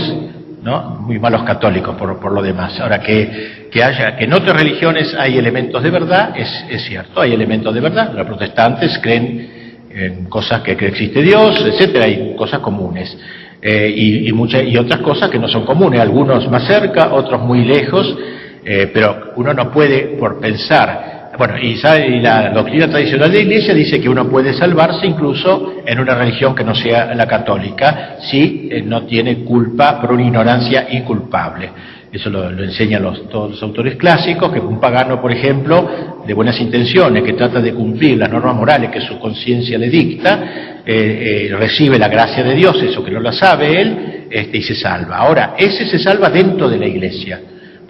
¿no? 0.63 0.97
Muy 1.01 1.19
malos 1.19 1.43
católicos 1.43 1.95
por, 1.95 2.19
por 2.19 2.31
lo 2.31 2.41
demás. 2.41 2.79
Ahora, 2.79 2.99
que, 2.99 3.67
que, 3.69 3.83
haya, 3.83 4.15
que 4.15 4.23
en 4.23 4.33
otras 4.33 4.55
religiones 4.57 5.13
hay 5.17 5.37
elementos 5.37 5.83
de 5.83 5.89
verdad, 5.89 6.33
es, 6.35 6.65
es 6.69 6.83
cierto, 6.85 7.21
hay 7.21 7.33
elementos 7.33 7.73
de 7.73 7.81
verdad. 7.81 8.13
Los 8.13 8.25
protestantes 8.25 8.97
creen 9.01 9.87
en 9.91 10.25
cosas 10.25 10.61
que, 10.61 10.75
que 10.75 10.87
existe 10.87 11.21
Dios, 11.21 11.63
etcétera, 11.65 12.05
hay 12.05 12.35
cosas 12.35 12.59
comunes. 12.59 13.15
Eh, 13.61 13.93
y, 13.95 14.27
y, 14.27 14.31
muchas, 14.33 14.63
y 14.63 14.75
otras 14.77 15.01
cosas 15.01 15.29
que 15.29 15.39
no 15.39 15.47
son 15.47 15.65
comunes, 15.65 15.99
algunos 15.99 16.49
más 16.49 16.65
cerca, 16.65 17.13
otros 17.13 17.41
muy 17.41 17.63
lejos, 17.63 18.17
eh, 18.65 18.89
pero 18.93 19.33
uno 19.35 19.53
no 19.53 19.71
puede, 19.71 20.17
por 20.17 20.39
pensar 20.39 21.22
bueno, 21.37 21.57
y, 21.57 21.75
la 22.21 22.51
doctrina 22.51 22.87
tradicional 22.87 23.31
de 23.31 23.37
la 23.37 23.43
Iglesia 23.43 23.73
dice 23.73 23.99
que 23.99 24.07
uno 24.07 24.27
puede 24.29 24.53
salvarse 24.53 25.07
incluso 25.07 25.75
en 25.85 25.99
una 25.99 26.15
religión 26.15 26.53
que 26.53 26.63
no 26.63 26.75
sea 26.75 27.13
la 27.15 27.27
católica 27.27 28.17
si 28.21 28.69
eh, 28.71 28.81
no 28.83 29.03
tiene 29.05 29.43
culpa 29.43 29.99
por 29.99 30.11
una 30.11 30.23
ignorancia 30.23 30.87
inculpable. 30.91 31.71
Eso 32.11 32.29
lo, 32.29 32.47
enseñan 32.63 33.01
los, 33.01 33.27
todos 33.27 33.51
los 33.51 33.63
autores 33.63 33.95
clásicos, 33.95 34.51
que 34.51 34.59
un 34.59 34.79
pagano, 34.79 35.19
por 35.19 35.31
ejemplo, 35.31 36.21
de 36.27 36.33
buenas 36.35 36.59
intenciones, 36.61 37.23
que 37.23 37.33
trata 37.33 37.59
de 37.59 37.73
cumplir 37.73 38.19
las 38.19 38.29
normas 38.29 38.55
morales 38.55 38.91
que 38.91 39.01
su 39.01 39.17
conciencia 39.17 39.79
le 39.79 39.89
dicta, 39.89 40.83
eh, 40.85 41.49
eh, 41.49 41.55
recibe 41.55 41.97
la 41.97 42.09
gracia 42.09 42.43
de 42.43 42.53
Dios, 42.53 42.79
eso 42.83 43.03
que 43.03 43.09
no 43.09 43.19
la 43.19 43.31
sabe 43.31 43.81
él, 43.81 44.27
este, 44.29 44.57
y 44.59 44.61
se 44.61 44.75
salva. 44.75 45.17
Ahora, 45.17 45.55
ese 45.57 45.87
se 45.87 45.97
salva 45.97 46.29
dentro 46.29 46.69
de 46.69 46.77
la 46.77 46.85
Iglesia. 46.85 47.39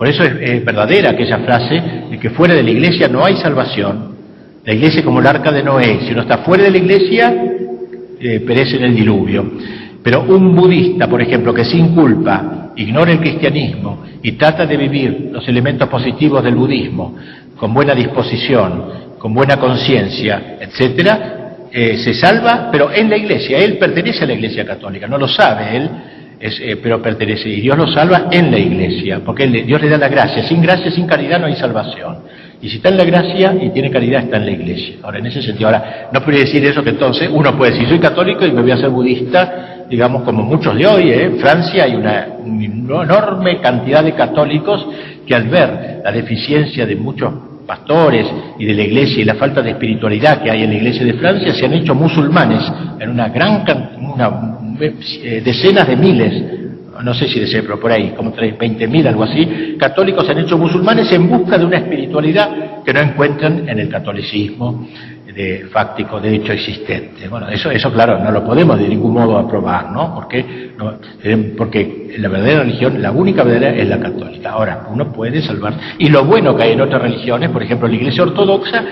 Por 0.03 0.09
eso 0.09 0.21
es, 0.25 0.65
verdadera 0.65 1.11
aquella 1.11 1.37
frase 1.37 1.81
de 2.11 2.19
que 2.19 2.31
fuera 2.31 2.53
de 2.53 2.61
la 2.61 2.71
iglesia 2.71 3.07
no 3.07 3.23
hay 3.23 3.37
salvación. 3.37 4.17
La 4.65 4.73
iglesia 4.73 4.99
es 4.99 5.05
como 5.05 5.21
el 5.21 5.27
arca 5.27 5.49
de 5.49 5.63
Noé. 5.63 6.01
Si 6.01 6.11
uno 6.11 6.23
está 6.23 6.39
fuera 6.39 6.65
de 6.65 6.71
la 6.71 6.77
iglesia, 6.77 7.33
eh, 8.19 8.41
perece 8.41 8.75
en 8.75 8.83
el 8.83 8.95
diluvio. 8.95 9.49
Pero 10.03 10.23
un 10.23 10.53
budista, 10.53 11.07
por 11.07 11.21
ejemplo, 11.21 11.53
que 11.53 11.63
sin 11.63 11.95
culpa 11.95 12.73
ignora 12.75 13.13
el 13.13 13.21
cristianismo 13.21 14.03
y 14.21 14.33
trata 14.33 14.65
de 14.65 14.75
vivir 14.75 15.29
los 15.31 15.47
elementos 15.47 15.87
positivos 15.87 16.43
del 16.43 16.55
budismo 16.55 17.15
con 17.55 17.73
buena 17.73 17.95
disposición, 17.95 18.83
con 19.17 19.33
buena 19.33 19.55
conciencia, 19.55 20.57
etcétera, 20.59 21.69
eh, 21.71 21.95
se 21.95 22.13
salva, 22.13 22.67
pero 22.69 22.91
en 22.91 23.09
la 23.09 23.15
iglesia. 23.15 23.57
Él 23.57 23.77
pertenece 23.77 24.25
a 24.25 24.27
la 24.27 24.33
iglesia 24.33 24.65
católica, 24.65 25.07
no 25.07 25.17
lo 25.17 25.29
sabe 25.29 25.77
él, 25.77 25.89
eh, 26.45 26.77
pero 26.81 27.01
pertenece, 27.01 27.47
y 27.47 27.61
Dios 27.61 27.77
lo 27.77 27.87
salva 27.87 28.27
en 28.29 28.51
la 28.51 28.59
iglesia, 28.59 29.21
porque 29.25 29.47
Dios 29.47 29.81
le 29.81 29.87
da 29.87 29.97
la 29.97 30.09
gracia. 30.09 30.43
Sin 30.43 30.61
gracia, 30.61 30.91
sin 30.91 31.07
caridad 31.07 31.39
no 31.39 31.45
hay 31.45 31.55
salvación. 31.55 32.17
Y 32.61 32.69
si 32.69 32.77
está 32.77 32.89
en 32.89 32.97
la 32.97 33.05
gracia 33.05 33.55
y 33.61 33.69
tiene 33.69 33.89
caridad, 33.89 34.23
está 34.23 34.37
en 34.37 34.45
la 34.45 34.51
iglesia. 34.51 34.95
Ahora, 35.03 35.19
en 35.19 35.25
ese 35.25 35.41
sentido, 35.41 35.67
ahora, 35.67 36.09
no 36.11 36.21
puede 36.21 36.39
decir 36.39 36.63
eso 36.65 36.83
que 36.83 36.89
entonces 36.89 37.29
uno 37.31 37.57
puede 37.57 37.71
decir, 37.71 37.87
soy 37.87 37.99
católico 37.99 38.45
y 38.45 38.51
me 38.51 38.61
voy 38.61 38.71
a 38.71 38.77
ser 38.77 38.89
budista, 38.89 39.85
digamos, 39.89 40.23
como 40.23 40.43
muchos 40.43 40.75
de 40.75 40.85
hoy, 40.85 41.11
¿eh? 41.11 41.23
en 41.25 41.39
Francia 41.39 41.85
hay 41.85 41.95
una, 41.95 42.27
una 42.43 43.03
enorme 43.03 43.61
cantidad 43.61 44.03
de 44.03 44.13
católicos 44.13 44.85
que 45.25 45.35
al 45.35 45.47
ver 45.47 46.01
la 46.03 46.11
deficiencia 46.11 46.85
de 46.85 46.95
muchos 46.95 47.33
pastores 47.65 48.27
y 48.59 48.65
de 48.65 48.73
la 48.73 48.83
iglesia 48.83 49.21
y 49.21 49.25
la 49.25 49.35
falta 49.35 49.61
de 49.61 49.71
espiritualidad 49.71 50.41
que 50.41 50.51
hay 50.51 50.63
en 50.63 50.69
la 50.69 50.75
iglesia 50.75 51.05
de 51.05 51.13
Francia, 51.13 51.53
se 51.53 51.65
han 51.65 51.73
hecho 51.73 51.95
musulmanes 51.95 52.61
en 52.99 53.09
una 53.09 53.29
gran 53.29 53.65
eh, 53.65 54.52
decenas 54.77 55.87
de 55.87 55.95
miles, 55.95 56.43
no 57.01 57.13
sé 57.13 57.27
si 57.27 57.39
de 57.39 57.47
ser, 57.47 57.63
pero 57.63 57.79
por 57.79 57.91
ahí, 57.91 58.13
como 58.15 58.33
20.000, 58.33 59.07
algo 59.07 59.23
así, 59.23 59.75
católicos 59.79 60.25
se 60.25 60.31
han 60.31 60.39
hecho 60.39 60.57
musulmanes 60.57 61.11
en 61.11 61.27
busca 61.27 61.57
de 61.57 61.65
una 61.65 61.77
espiritualidad 61.77 62.83
que 62.83 62.93
no 62.93 62.99
encuentran 62.99 63.67
en 63.67 63.79
el 63.79 63.89
catolicismo 63.89 64.87
de 65.33 65.65
fáctico 65.71 66.19
de 66.19 66.35
hecho 66.35 66.53
existente. 66.53 67.27
Bueno, 67.27 67.49
eso, 67.49 67.71
eso 67.71 67.91
claro, 67.91 68.19
no 68.19 68.31
lo 68.31 68.43
podemos 68.43 68.77
de 68.77 68.87
ningún 68.87 69.13
modo 69.13 69.37
aprobar, 69.37 69.91
¿no? 69.91 70.13
Porque, 70.13 70.73
eh, 71.23 71.53
porque 71.57 72.15
la 72.19 72.29
verdadera 72.29 72.61
religión, 72.61 73.01
la 73.01 73.11
única 73.11 73.43
verdadera 73.43 73.75
es 73.75 73.87
la 73.87 73.99
católica. 73.99 74.51
Ahora, 74.51 74.87
uno 74.91 75.11
puede 75.11 75.41
salvar. 75.41 75.73
Y 75.97 76.09
lo 76.09 76.23
bueno 76.25 76.55
que 76.55 76.63
hay 76.63 76.73
en 76.73 76.81
otras 76.81 77.01
religiones, 77.01 77.49
por 77.49 77.63
ejemplo, 77.63 77.87
la 77.87 77.95
Iglesia 77.95 78.23
Ortodoxa, 78.23 78.83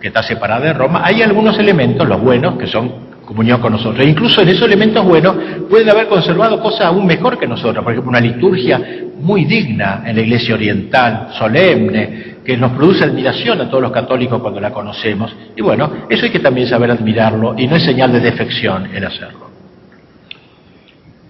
que 0.00 0.08
está 0.08 0.22
separada 0.22 0.66
de 0.66 0.72
Roma, 0.74 1.00
hay 1.02 1.22
algunos 1.22 1.58
elementos, 1.58 2.06
los 2.06 2.20
buenos, 2.20 2.58
que 2.58 2.66
son 2.66 3.15
comunión 3.26 3.60
con 3.60 3.72
nosotros. 3.72 4.02
E 4.06 4.08
incluso 4.08 4.40
en 4.40 4.48
esos 4.48 4.62
elementos 4.62 5.04
buenos 5.04 5.36
pueden 5.68 5.90
haber 5.90 6.06
conservado 6.06 6.58
cosas 6.60 6.86
aún 6.86 7.04
mejor 7.04 7.38
que 7.38 7.46
nosotros. 7.46 7.84
Por 7.84 7.92
ejemplo, 7.92 8.08
una 8.08 8.20
liturgia 8.20 8.80
muy 9.20 9.44
digna 9.44 10.02
en 10.06 10.16
la 10.16 10.22
iglesia 10.22 10.54
oriental, 10.54 11.28
solemne, 11.32 12.36
que 12.44 12.56
nos 12.56 12.72
produce 12.72 13.04
admiración 13.04 13.60
a 13.60 13.68
todos 13.68 13.82
los 13.82 13.92
católicos 13.92 14.40
cuando 14.40 14.60
la 14.60 14.70
conocemos. 14.70 15.34
Y 15.54 15.60
bueno, 15.60 15.90
eso 16.08 16.24
hay 16.24 16.30
que 16.30 16.38
también 16.38 16.68
saber 16.68 16.90
admirarlo 16.90 17.54
y 17.58 17.66
no 17.66 17.76
es 17.76 17.82
señal 17.82 18.12
de 18.12 18.20
defección 18.20 18.88
el 18.94 19.04
hacerlo. 19.04 19.46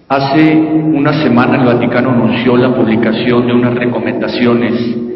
Hace 0.09 0.55
una 0.55 1.11
semana 1.21 1.57
el 1.57 1.65
Vaticano 1.65 2.11
anunció 2.11 2.55
la 2.55 2.73
publicación 2.73 3.45
de 3.45 3.53
unas 3.53 3.73
recomendaciones 3.73 5.06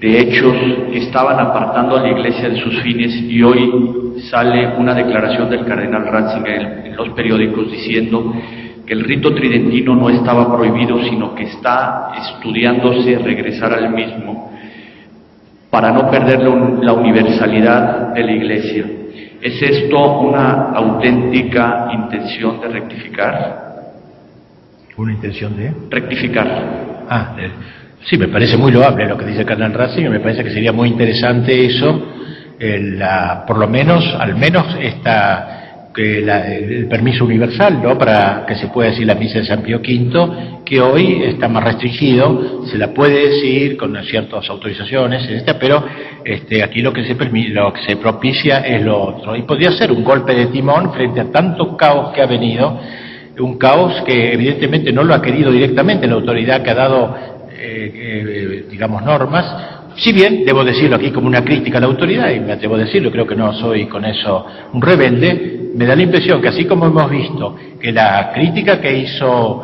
de 0.00 0.20
hechos 0.20 0.54
que 0.92 0.98
estaban 0.98 1.40
apartando 1.40 1.96
a 1.96 2.02
la 2.02 2.10
Iglesia 2.10 2.48
de 2.48 2.60
sus 2.60 2.80
fines 2.82 3.14
y 3.14 3.42
hoy 3.42 4.20
sale 4.30 4.74
una 4.78 4.94
declaración 4.94 5.50
del 5.50 5.64
cardenal 5.64 6.06
Ratzinger 6.06 6.86
en 6.86 6.96
los 6.96 7.10
periódicos 7.10 7.70
diciendo 7.70 8.32
que 8.86 8.94
el 8.94 9.04
rito 9.04 9.34
tridentino 9.34 9.94
no 9.94 10.08
estaba 10.08 10.54
prohibido, 10.54 11.02
sino 11.02 11.34
que 11.34 11.44
está 11.44 12.12
estudiándose 12.16 13.18
regresar 13.18 13.74
al 13.74 13.90
mismo 13.90 14.52
para 15.68 15.92
no 15.92 16.10
perder 16.10 16.40
la 16.40 16.92
universalidad 16.92 18.14
de 18.14 18.24
la 18.24 18.32
Iglesia. 18.32 18.86
¿Es 19.42 19.60
esto 19.62 20.20
una 20.20 20.70
auténtica 20.70 21.88
intención 21.92 22.60
de 22.60 22.68
rectificar? 22.68 23.68
¿Una 24.96 25.12
intención 25.12 25.56
de? 25.56 25.72
Rectificar. 25.90 27.06
Ah, 27.08 27.36
Sí, 28.04 28.16
me 28.16 28.28
parece 28.28 28.56
muy 28.56 28.72
loable 28.72 29.06
lo 29.06 29.18
que 29.18 29.26
dice 29.26 29.44
Carnal 29.44 29.74
Racing, 29.74 30.08
me 30.08 30.20
parece 30.20 30.44
que 30.44 30.50
sería 30.50 30.72
muy 30.72 30.88
interesante 30.88 31.66
eso, 31.66 32.06
por 33.46 33.58
lo 33.58 33.68
menos, 33.68 34.04
al 34.18 34.34
menos 34.36 34.64
esta, 34.80 35.90
que 35.94 36.18
el 36.18 36.86
permiso 36.86 37.24
universal, 37.24 37.82
¿no? 37.82 37.98
Para 37.98 38.44
que 38.46 38.54
se 38.54 38.68
pueda 38.68 38.90
decir 38.90 39.06
la 39.06 39.14
misa 39.14 39.40
de 39.40 39.44
San 39.44 39.62
Pío 39.62 39.78
V, 39.78 40.62
que 40.64 40.80
hoy 40.80 41.24
está 41.24 41.48
más 41.48 41.64
restringido, 41.64 42.64
se 42.66 42.78
la 42.78 42.94
puede 42.94 43.28
decir 43.28 43.76
con 43.76 44.00
ciertas 44.04 44.48
autorizaciones, 44.48 45.28
etc., 45.28 45.56
pero 45.58 45.84
este, 46.24 46.62
aquí 46.62 46.82
lo 46.82 46.92
que, 46.92 47.04
se 47.04 47.14
lo 47.14 47.72
que 47.72 47.82
se 47.82 47.96
propicia 47.96 48.60
es 48.60 48.82
lo 48.82 49.02
otro. 49.02 49.34
Y 49.36 49.42
podría 49.42 49.72
ser 49.72 49.90
un 49.90 50.04
golpe 50.04 50.34
de 50.34 50.46
timón 50.46 50.92
frente 50.92 51.20
a 51.20 51.32
tanto 51.32 51.76
caos 51.76 52.12
que 52.14 52.22
ha 52.22 52.26
venido, 52.26 52.80
un 53.40 53.58
caos 53.58 54.02
que 54.04 54.32
evidentemente 54.32 54.92
no 54.92 55.04
lo 55.04 55.14
ha 55.14 55.22
querido 55.22 55.50
directamente 55.50 56.06
la 56.06 56.14
autoridad 56.14 56.62
que 56.62 56.70
ha 56.70 56.74
dado 56.74 57.37
eh, 57.58 57.92
eh, 57.94 58.64
digamos, 58.70 59.02
normas, 59.02 59.78
si 59.96 60.12
bien, 60.12 60.44
debo 60.44 60.64
decirlo 60.64 60.96
aquí 60.96 61.10
como 61.10 61.26
una 61.26 61.42
crítica 61.42 61.78
a 61.78 61.80
la 61.80 61.88
autoridad, 61.88 62.30
y 62.30 62.38
me 62.38 62.52
atrevo 62.52 62.76
a 62.76 62.78
decirlo, 62.78 63.10
creo 63.10 63.26
que 63.26 63.34
no 63.34 63.52
soy 63.54 63.86
con 63.86 64.04
eso 64.04 64.46
un 64.72 64.80
rebelde, 64.80 65.72
me 65.74 65.86
da 65.86 65.96
la 65.96 66.02
impresión 66.02 66.40
que 66.40 66.48
así 66.48 66.64
como 66.64 66.86
hemos 66.86 67.10
visto 67.10 67.56
que 67.80 67.92
la 67.92 68.30
crítica 68.32 68.80
que 68.80 68.96
hizo 68.96 69.62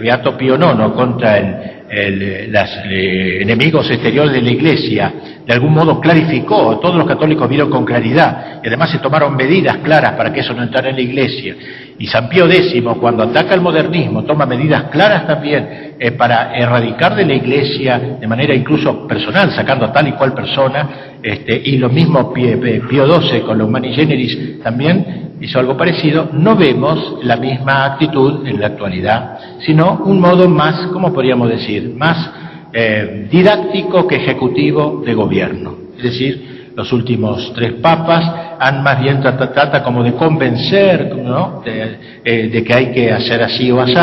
Beato 0.00 0.36
Pío 0.36 0.56
IX 0.56 0.92
contra 0.94 1.40
los 1.40 2.70
eh, 2.90 3.38
enemigos 3.42 3.88
exteriores 3.90 4.32
de 4.32 4.42
la 4.42 4.50
Iglesia, 4.50 5.14
de 5.46 5.52
algún 5.52 5.72
modo 5.72 6.00
clarificó, 6.00 6.78
todos 6.80 6.96
los 6.96 7.06
católicos 7.06 7.48
vieron 7.48 7.70
con 7.70 7.84
claridad, 7.84 8.60
y 8.62 8.66
además 8.66 8.90
se 8.90 8.98
tomaron 8.98 9.36
medidas 9.36 9.76
claras 9.78 10.12
para 10.12 10.32
que 10.32 10.40
eso 10.40 10.54
no 10.54 10.62
entrara 10.62 10.90
en 10.90 10.96
la 10.96 11.02
Iglesia, 11.02 11.54
y 11.98 12.06
San 12.06 12.28
Pío 12.28 12.46
X, 12.46 12.82
cuando 13.00 13.22
ataca 13.22 13.54
el 13.54 13.60
modernismo, 13.60 14.24
toma 14.24 14.46
medidas 14.46 14.84
claras 14.84 15.26
también 15.26 15.94
eh, 15.98 16.10
para 16.12 16.56
erradicar 16.56 17.14
de 17.14 17.24
la 17.24 17.34
Iglesia 17.34 18.16
de 18.20 18.26
manera 18.26 18.54
incluso 18.54 19.06
personal, 19.06 19.52
sacando 19.52 19.86
a 19.86 19.92
tal 19.92 20.08
y 20.08 20.12
cual 20.12 20.34
persona, 20.34 21.16
este, 21.22 21.60
y 21.64 21.78
lo 21.78 21.88
mismo 21.88 22.32
Pío, 22.32 22.58
XII 22.58 23.40
con 23.42 23.58
los 23.58 23.68
Humani 23.68 23.94
Generis 23.94 24.60
también 24.62 25.36
hizo 25.40 25.58
algo 25.58 25.76
parecido, 25.76 26.30
no 26.32 26.56
vemos 26.56 27.18
la 27.22 27.36
misma 27.36 27.84
actitud 27.84 28.46
en 28.46 28.60
la 28.60 28.68
actualidad, 28.68 29.38
sino 29.60 30.02
un 30.04 30.20
modo 30.20 30.48
más, 30.48 30.88
¿cómo 30.92 31.12
podríamos 31.12 31.48
decir?, 31.48 31.94
más 31.96 32.30
eh, 32.72 33.28
didáctico 33.30 34.06
que 34.06 34.16
ejecutivo 34.16 35.02
de 35.04 35.14
gobierno. 35.14 35.76
Es 35.96 36.02
decir, 36.02 36.53
los 36.76 36.92
últimos 36.92 37.52
tres 37.54 37.74
papas, 37.74 38.56
han 38.58 38.82
más 38.82 39.00
bien 39.00 39.20
trata, 39.20 39.52
trata 39.52 39.82
como 39.82 40.02
de 40.02 40.14
convencer 40.14 41.14
¿no? 41.16 41.62
Eh, 41.64 42.48
de, 42.52 42.64
que 42.64 42.74
hay 42.74 42.92
que 42.92 43.12
hacer 43.12 43.42
así 43.42 43.70
o 43.70 43.80
así, 43.80 43.94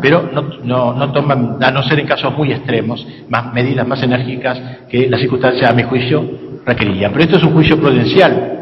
pero 0.00 0.30
no, 0.32 0.42
no, 0.62 0.94
no, 0.94 1.12
toman, 1.12 1.58
a 1.62 1.70
no 1.70 1.82
ser 1.82 2.00
en 2.00 2.06
casos 2.06 2.36
muy 2.36 2.52
extremos, 2.52 3.06
más 3.28 3.52
medidas 3.52 3.86
más 3.86 4.02
enérgicas 4.02 4.60
que 4.88 5.08
las 5.08 5.20
circunstancias, 5.20 5.70
a 5.70 5.74
mi 5.74 5.82
juicio, 5.82 6.24
requerían. 6.64 7.12
Pero 7.12 7.24
esto 7.24 7.36
es 7.38 7.44
un 7.44 7.52
juicio 7.52 7.78
prudencial, 7.78 8.52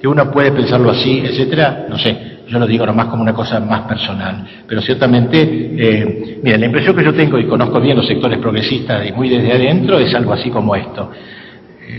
que 0.00 0.06
uno 0.06 0.30
puede 0.30 0.52
pensarlo 0.52 0.90
así, 0.90 1.22
etcétera, 1.24 1.86
no 1.88 1.98
sé, 1.98 2.38
yo 2.46 2.58
lo 2.58 2.66
digo 2.66 2.86
nomás 2.86 3.06
como 3.06 3.22
una 3.22 3.34
cosa 3.34 3.58
más 3.58 3.82
personal, 3.82 4.44
pero 4.66 4.80
ciertamente, 4.80 5.40
eh, 5.42 6.40
mira, 6.42 6.56
la 6.56 6.66
impresión 6.66 6.94
que 6.94 7.04
yo 7.04 7.12
tengo, 7.12 7.38
y 7.38 7.46
conozco 7.46 7.80
bien 7.80 7.96
los 7.96 8.06
sectores 8.06 8.38
progresistas 8.38 9.08
y 9.08 9.12
muy 9.12 9.28
desde 9.28 9.52
adentro, 9.52 9.98
es 9.98 10.14
algo 10.14 10.32
así 10.32 10.50
como 10.50 10.76
esto 10.76 11.10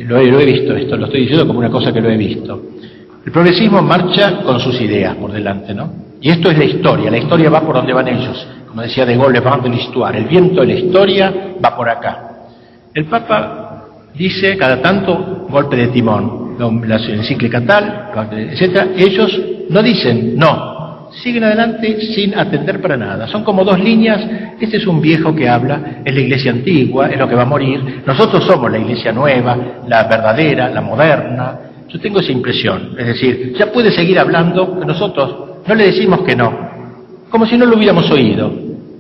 lo 0.06 0.20
he, 0.20 0.46
visto 0.46 0.76
esto, 0.76 0.98
lo 0.98 1.06
estoy 1.06 1.22
diciendo 1.22 1.48
como 1.48 1.60
una 1.60 1.70
cosa 1.70 1.92
que 1.92 2.02
lo 2.02 2.10
he 2.10 2.18
visto. 2.18 2.62
El 3.26 3.32
progresismo 3.32 3.82
marcha 3.82 4.42
con 4.44 4.60
sus 4.60 4.80
ideas 4.82 5.16
por 5.16 5.32
delante, 5.32 5.74
¿no? 5.74 5.92
Y 6.22 6.30
esto 6.30 6.52
es 6.52 6.58
la 6.58 6.66
historia, 6.66 7.12
la 7.12 7.18
historia 7.18 7.50
va 7.50 7.62
por 7.62 7.76
donde 7.76 7.94
van 7.94 8.08
ellos. 8.08 8.48
Como 8.68 8.82
decía 8.82 9.06
De 9.06 9.16
Gaulle, 9.16 9.40
le 9.40 9.70
de 9.70 9.70
l'histoire, 9.70 10.18
el 10.18 10.26
viento 10.26 10.62
de 10.62 10.68
la 10.68 10.74
historia 10.74 11.34
va 11.64 11.76
por 11.76 11.90
acá. 11.90 12.30
El 12.94 13.06
Papa 13.06 13.86
dice 14.14 14.58
cada 14.58 14.82
tanto 14.82 15.48
golpe 15.50 15.76
de 15.76 15.88
timón, 15.88 16.56
la 16.60 16.98
encíclica 16.98 17.62
tal, 17.66 18.12
etcétera, 18.32 18.90
ellos 18.98 19.42
no 19.70 19.82
dicen 19.82 20.36
no, 20.38 20.79
siguen 21.12 21.44
adelante 21.44 22.00
sin 22.14 22.38
atender 22.38 22.82
para 22.82 22.98
nada. 22.98 23.28
Son 23.28 23.44
como 23.44 23.64
dos 23.64 23.80
líneas. 23.80 24.22
Este 24.60 24.78
es 24.78 24.88
un 24.88 25.02
viejo 25.02 25.36
que 25.36 25.48
habla, 25.48 26.02
es 26.04 26.14
la 26.14 26.20
iglesia 26.20 26.52
antigua, 26.52 27.08
es 27.08 27.18
lo 27.18 27.28
que 27.28 27.36
va 27.36 27.44
a 27.44 27.46
morir. 27.46 28.04
Nosotros 28.06 28.44
somos 28.46 28.72
la 28.72 28.78
iglesia 28.78 29.12
nueva, 29.12 29.58
la 29.88 30.04
verdadera, 30.04 30.70
la 30.70 30.82
moderna. 30.82 31.60
Yo 31.88 32.00
tengo 32.00 32.20
esa 32.20 32.32
impresión. 32.32 32.96
Es 32.98 33.08
decir, 33.08 33.54
ya 33.58 33.72
puede 33.72 33.92
seguir 33.92 34.20
hablando, 34.20 34.80
nosotros 34.86 35.62
no 35.68 35.76
le 35.76 35.86
decimos 35.86 36.22
que 36.22 36.36
no, 36.36 36.70
como 37.30 37.46
si 37.46 37.58
no 37.58 37.66
lo 37.66 37.76
hubiéramos 37.76 38.10
oído. 38.12 38.52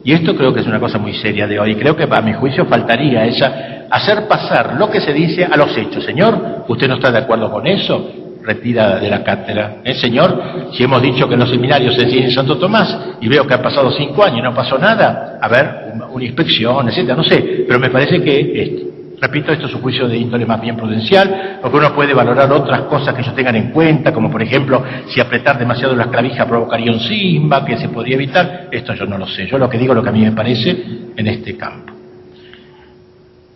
Y 0.03 0.14
esto 0.14 0.36
creo 0.36 0.53
que 0.53 0.61
es 0.61 0.68
una 0.68 0.80
cosa 0.80 0.98
muy 0.98 1.14
seria 1.14 1.45
de 1.45 1.60
hoy. 1.60 1.76
Creo 1.76 1.95
que 1.95 2.07
a 2.10 2.22
mi 2.22 2.34
juicio 2.34 2.65
faltaría 2.65 3.26
esa, 3.26 3.86
hacer 3.91 4.27
pasar 4.27 4.76
lo 4.77 4.90
que 4.90 5.02
se 5.02 5.14
dice 5.14 5.45
a 5.45 5.57
los 5.57 5.76
hechos. 5.77 6.03
Señor, 6.06 6.65
¿usted 6.68 6.88
no 6.88 6.95
está 6.95 7.11
de 7.11 7.18
acuerdo 7.19 7.52
con 7.52 7.68
eso? 7.68 8.29
Retira 8.50 9.00
de 9.00 9.10
la 9.10 9.24
cátedra. 9.24 9.76
¿Eh, 9.84 9.94
señor? 9.94 10.72
Si 10.74 10.84
hemos 10.84 11.02
dicho 11.02 11.28
que 11.28 11.36
en 11.36 11.40
los 11.42 11.50
seminarios 11.50 11.96
se 11.96 12.02
enseña 12.04 12.26
en 12.26 12.32
Santo 12.32 12.58
Tomás 12.58 12.98
y 13.22 13.28
veo 13.28 13.46
que 13.46 13.54
ha 13.54 13.62
pasado 13.62 13.92
cinco 13.92 14.24
años 14.24 14.40
y 14.40 14.42
no 14.42 14.54
pasó 14.56 14.78
nada, 14.80 15.38
a 15.40 15.48
ver, 15.48 15.94
una, 15.94 16.24
inspección, 16.24 16.90
etcétera, 16.90 17.16
no 17.16 17.24
sé, 17.24 17.66
pero 17.68 17.80
me 17.80 17.90
parece 17.90 18.22
que, 18.22 18.90
repito, 19.22 19.52
esto 19.52 19.68
es 19.68 19.74
un 19.76 19.82
juicio 19.82 20.08
de 20.08 20.18
índole 20.18 20.46
más 20.48 20.60
bien 20.60 20.76
prudencial, 20.76 21.60
porque 21.62 21.78
uno 21.78 21.94
puede 21.94 22.14
valorar 22.14 22.52
otras 22.52 22.82
cosas 22.82 23.14
que 23.14 23.22
ellos 23.22 23.36
tengan 23.36 23.56
en 23.56 23.72
cuenta, 23.72 24.12
como 24.12 24.32
por 24.32 24.42
ejemplo, 24.42 24.84
si 25.08 25.22
apretar 25.22 25.60
demasiado 25.60 25.96
las 25.96 26.08
clavijas 26.08 26.48
provocaría 26.48 26.92
un 26.92 27.00
simba, 27.00 27.64
que 27.64 27.78
se 27.78 27.90
podría 27.90 28.16
evitar, 28.16 28.68
esto 28.72 28.96
yo 28.96 29.06
no 29.06 29.18
lo 29.18 29.28
sé, 29.28 29.46
yo 29.46 29.60
lo 29.60 29.70
que 29.70 29.78
digo 29.78 29.94
lo 29.94 30.02
que 30.02 30.10
a 30.10 30.14
mí 30.14 30.22
me 30.22 30.32
parece 30.32 30.76
en 31.16 31.28
este 31.28 31.56
campo. 31.56 31.94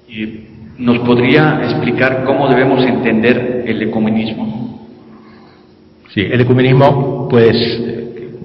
¿Y 0.07 0.53
¿Nos 0.78 0.99
podría 0.99 1.61
explicar 1.64 2.24
cómo 2.26 2.48
debemos 2.48 2.84
entender 2.84 3.64
el 3.68 3.82
ecumenismo? 3.84 4.62
Sí, 6.14 6.22
el 6.22 6.40
ecumenismo, 6.41 7.27
pues, 7.27 7.56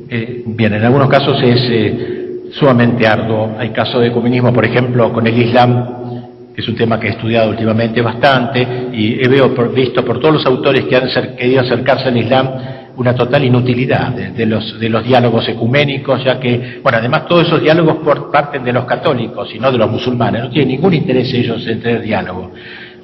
eh, 0.08 0.42
bien, 0.46 0.72
en 0.72 0.84
algunos 0.84 1.10
casos 1.10 1.38
es 1.42 1.60
eh, 1.68 2.48
sumamente 2.52 3.06
arduo. 3.06 3.56
Hay 3.58 3.70
casos 3.70 4.00
de 4.00 4.06
ecumenismo, 4.06 4.54
por 4.54 4.64
ejemplo, 4.64 5.12
con 5.12 5.26
el 5.26 5.38
Islam, 5.38 6.54
que 6.54 6.62
es 6.62 6.68
un 6.68 6.76
tema 6.76 6.98
que 6.98 7.08
he 7.08 7.10
estudiado 7.10 7.50
últimamente 7.50 8.00
bastante 8.00 8.66
y 8.94 9.22
he 9.22 9.28
veo, 9.28 9.50
visto 9.74 10.02
por 10.02 10.18
todos 10.18 10.36
los 10.36 10.46
autores 10.46 10.86
que 10.86 10.96
han 10.96 11.36
querido 11.36 11.60
acercarse 11.60 12.08
al 12.08 12.16
Islam 12.16 12.48
una 12.96 13.14
total 13.14 13.44
inutilidad 13.44 14.12
de, 14.12 14.46
los, 14.46 14.80
de 14.80 14.88
los 14.88 15.04
diálogos 15.04 15.46
ecuménicos, 15.48 16.24
ya 16.24 16.40
que, 16.40 16.80
bueno, 16.82 16.98
además 16.98 17.26
todos 17.26 17.46
esos 17.46 17.60
diálogos 17.60 17.98
por, 17.98 18.30
parten 18.32 18.64
de 18.64 18.72
los 18.72 18.86
católicos 18.86 19.54
y 19.54 19.58
no 19.58 19.70
de 19.70 19.78
los 19.78 19.90
musulmanes, 19.90 20.42
no 20.42 20.50
tienen 20.50 20.68
ningún 20.70 20.94
interés 20.94 21.32
ellos 21.34 21.64
en 21.66 21.80
tener 21.80 22.00
diálogo. 22.00 22.50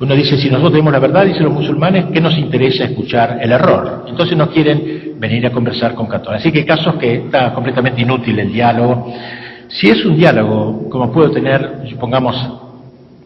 Uno 0.00 0.14
dice, 0.14 0.36
si 0.36 0.48
nosotros 0.48 0.72
tenemos 0.72 0.92
la 0.92 0.98
verdad, 0.98 1.24
dicen 1.24 1.44
los 1.44 1.52
musulmanes, 1.52 2.06
¿qué 2.12 2.20
nos 2.20 2.36
interesa 2.36 2.84
escuchar 2.84 3.38
el 3.40 3.52
error? 3.52 4.06
Entonces 4.08 4.36
no 4.36 4.50
quieren 4.50 5.14
venir 5.18 5.46
a 5.46 5.50
conversar 5.50 5.94
con 5.94 6.06
católicos. 6.06 6.40
Así 6.40 6.50
que 6.50 6.64
casos 6.64 6.96
que 6.96 7.14
está 7.14 7.54
completamente 7.54 8.02
inútil 8.02 8.38
el 8.38 8.52
diálogo. 8.52 9.12
Si 9.68 9.88
es 9.88 10.04
un 10.04 10.16
diálogo, 10.16 10.88
como 10.90 11.12
puedo 11.12 11.30
tener, 11.30 11.82
supongamos, 11.88 12.36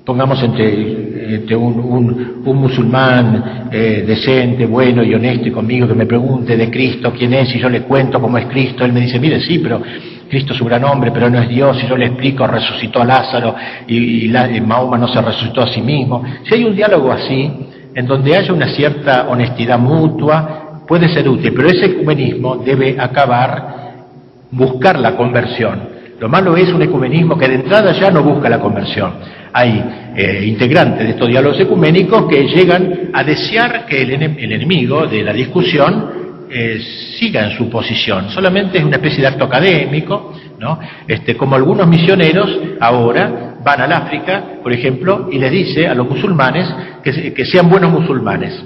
pongamos 0.05 0.43
entre, 0.43 1.57
un, 1.57 2.43
musulmán 2.45 3.69
eh, 3.73 4.05
decente, 4.07 4.66
bueno 4.66 5.03
y 5.03 5.15
honesto 5.15 5.49
y 5.49 5.51
conmigo 5.51 5.89
que 5.89 5.95
me 5.95 6.07
pregunte 6.07 6.57
de 6.57 6.70
Cristo 6.70 7.12
quién 7.16 7.35
es 7.35 7.55
y 7.55 7.59
yo 7.59 7.69
le 7.69 7.82
cuento 7.82 8.20
cómo 8.20 8.39
es 8.39 8.47
Cristo, 8.47 8.85
él 8.85 8.93
me 8.93 9.01
dice, 9.01 9.19
mire, 9.19 9.40
sí, 9.40 9.59
pero 9.59 9.82
Cristo 10.28 10.52
es 10.52 10.60
un 10.60 10.68
gran 10.68 10.84
hombre, 10.84 11.10
pero 11.12 11.30
no 11.30 11.40
es 11.40 11.48
Dios, 11.48 11.82
y 11.82 11.86
yo 11.86 11.96
le 11.96 12.06
explico, 12.06 12.46
resucitó 12.46 13.02
a 13.02 13.05
Lázaro 13.05 13.55
y, 13.86 14.28
Mahoma 14.64 14.98
no 14.98 15.09
se 15.09 15.20
resucitó 15.20 15.62
a 15.62 15.68
sí 15.68 15.80
mismo. 15.80 16.22
Si 16.44 16.55
hay 16.55 16.64
un 16.64 16.76
diálogo 16.76 17.10
así, 17.10 17.50
en 17.94 18.06
donde 18.06 18.36
haya 18.36 18.52
una 18.52 18.68
cierta 18.68 19.28
honestidad 19.28 19.78
mutua, 19.78 20.82
puede 20.86 21.09
ser 21.09 21.28
útil, 21.28 21.52
pero 21.55 21.68
ese 21.68 21.86
ecumenismo 21.86 22.56
debe 22.56 22.96
acabar 22.98 24.05
buscar 24.50 24.98
la 24.98 25.16
conversión. 25.16 25.96
Lo 26.20 26.28
malo 26.28 26.56
es 26.56 26.72
un 26.72 26.82
ecumenismo 26.82 27.38
que 27.38 27.48
de 27.48 27.55
entrada 27.55 27.92
ya 27.92 28.10
no 28.10 28.22
busca 28.22 28.48
la 28.48 28.59
conversión 28.59 29.12
hay 29.52 30.12
eh, 30.16 30.44
integrantes 30.46 31.05
de 31.05 31.10
estos 31.10 31.28
diálogos 31.28 31.60
ecuménicos 31.60 32.26
que 32.26 32.46
llegan 32.48 33.10
a 33.12 33.24
desear 33.24 33.86
que 33.86 34.02
el, 34.02 34.12
enemigo 34.12 35.06
de 35.06 35.22
la 35.22 35.32
discusión 35.32 36.18
eh, 36.51 36.81
siga 37.19 37.45
en 37.45 37.57
su 37.57 37.69
posición. 37.69 38.31
Solamente 38.31 38.79
es 38.79 38.85
una 38.85 38.97
especie 38.97 39.20
de 39.20 39.29
acto 39.29 39.45
académico, 39.45 40.35
¿no? 40.59 40.79
Este, 41.07 41.37
como 41.37 41.57
algunos 41.57 41.87
misioneros 41.87 42.51
ahora 42.81 43.57
van 43.65 43.81
al 43.81 43.93
África, 43.93 44.45
por 44.62 44.73
ejemplo, 44.73 45.29
y 45.31 45.39
les 45.39 45.51
dice 45.51 45.87
a 45.87 45.95
los 45.95 46.09
musulmanes 46.09 46.69
que, 47.03 47.33
que 47.33 47.45
sean 47.45 47.69
buenos 47.69 47.91
musulmanes, 47.91 48.65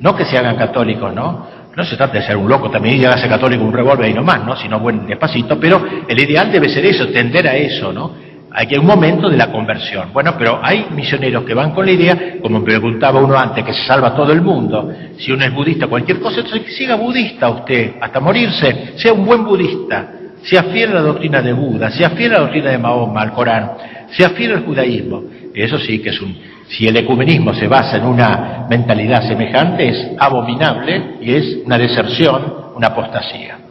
no 0.00 0.16
que 0.16 0.24
se 0.24 0.38
hagan 0.38 0.56
católicos, 0.56 1.14
¿no? 1.14 1.58
No 1.76 1.84
se 1.84 1.96
trata 1.96 2.14
de 2.14 2.26
ser 2.26 2.36
un 2.36 2.48
loco 2.48 2.70
también 2.70 2.96
y 2.96 3.02
ser 3.02 3.28
católico 3.28 3.62
un 3.62 3.72
revólver 3.72 4.10
y 4.10 4.14
no 4.14 4.24
más, 4.24 4.44
¿no? 4.44 4.56
Sino 4.56 4.80
buen 4.80 5.06
despacito, 5.06 5.60
pero 5.60 5.80
el 6.08 6.20
ideal 6.20 6.50
debe 6.50 6.68
ser 6.68 6.84
eso, 6.86 7.06
tender 7.08 7.46
a 7.46 7.54
eso, 7.54 7.92
¿no? 7.92 8.27
Hay 8.50 8.76
un 8.76 8.86
momento 8.86 9.28
de 9.28 9.36
la 9.36 9.52
conversión. 9.52 10.10
Bueno, 10.12 10.34
pero 10.38 10.60
hay 10.62 10.86
misioneros 10.90 11.44
que 11.44 11.54
van 11.54 11.72
con 11.72 11.84
la 11.84 11.92
idea, 11.92 12.38
como 12.42 12.64
preguntaba 12.64 13.20
uno 13.20 13.36
antes, 13.36 13.64
que 13.64 13.74
se 13.74 13.84
salva 13.84 14.14
todo 14.14 14.32
el 14.32 14.40
mundo. 14.40 14.92
Si 15.18 15.30
uno 15.32 15.44
es 15.44 15.52
budista, 15.52 15.86
cualquier 15.86 16.18
cosa, 16.20 16.40
entonces 16.40 16.74
siga 16.74 16.94
budista 16.94 17.48
usted 17.50 17.96
hasta 18.00 18.20
morirse. 18.20 18.94
Sea 18.96 19.12
un 19.12 19.24
buen 19.24 19.44
budista. 19.44 20.12
Sea 20.42 20.64
fiel 20.64 20.92
a 20.92 20.94
la 20.94 21.00
doctrina 21.02 21.42
de 21.42 21.52
Buda, 21.52 21.90
sea 21.90 22.10
fiel 22.10 22.30
a 22.30 22.34
la 22.34 22.40
doctrina 22.42 22.70
de 22.70 22.78
Mahoma, 22.78 23.22
al 23.22 23.32
Corán, 23.32 23.72
sea 24.10 24.30
fiel 24.30 24.52
al 24.52 24.64
judaísmo. 24.64 25.24
Eso 25.54 25.78
sí 25.78 25.98
que 26.00 26.10
es 26.10 26.20
un. 26.20 26.36
Si 26.68 26.86
el 26.86 26.96
ecumenismo 26.96 27.52
se 27.54 27.66
basa 27.66 27.96
en 27.96 28.04
una 28.04 28.66
mentalidad 28.68 29.26
semejante, 29.26 29.88
es 29.88 30.10
abominable 30.18 31.16
y 31.20 31.34
es 31.34 31.58
una 31.64 31.78
deserción, 31.78 32.54
una 32.76 32.88
apostasía. 32.88 33.67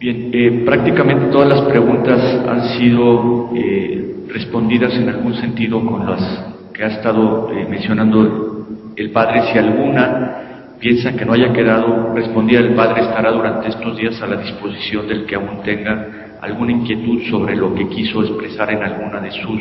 Bien, 0.00 0.30
eh, 0.32 0.62
prácticamente 0.64 1.26
todas 1.26 1.48
las 1.48 1.62
preguntas 1.62 2.20
han 2.46 2.78
sido 2.78 3.50
eh, 3.52 4.26
respondidas 4.28 4.94
en 4.94 5.08
algún 5.08 5.34
sentido 5.34 5.84
con 5.84 6.08
las 6.08 6.46
que 6.72 6.84
ha 6.84 6.86
estado 6.86 7.50
eh, 7.50 7.66
mencionando 7.68 8.64
el 8.94 9.10
padre. 9.10 9.42
Si 9.52 9.58
alguna 9.58 10.76
piensa 10.78 11.16
que 11.16 11.24
no 11.24 11.32
haya 11.32 11.52
quedado 11.52 12.14
respondida, 12.14 12.60
el 12.60 12.74
padre 12.74 13.02
estará 13.02 13.32
durante 13.32 13.70
estos 13.70 13.96
días 13.96 14.22
a 14.22 14.28
la 14.28 14.36
disposición 14.36 15.08
del 15.08 15.26
que 15.26 15.34
aún 15.34 15.62
tenga 15.64 16.36
alguna 16.42 16.70
inquietud 16.70 17.22
sobre 17.28 17.56
lo 17.56 17.74
que 17.74 17.88
quiso 17.88 18.22
expresar 18.22 18.70
en 18.70 18.84
alguna 18.84 19.20
de 19.20 19.32
sus, 19.32 19.60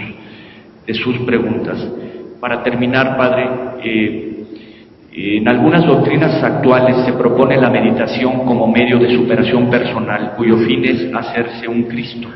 de 0.85 0.93
sus 0.93 1.17
preguntas. 1.25 1.83
Para 2.39 2.61
terminar, 2.61 3.17
padre, 3.17 3.49
en 5.19 5.47
algunas 5.47 5.83
doctrinas 5.83 6.43
actuales 6.43 6.95
se 7.03 7.13
propone 7.13 7.57
la 7.57 7.71
meditación 7.71 8.45
como 8.45 8.67
medio 8.67 8.99
de 8.99 9.15
superación 9.15 9.67
personal, 9.67 10.33
cuyo 10.37 10.57
fin 10.57 10.85
es 10.85 11.11
hacerse 11.11 11.67
un 11.67 11.83
Cristo. 11.85 12.27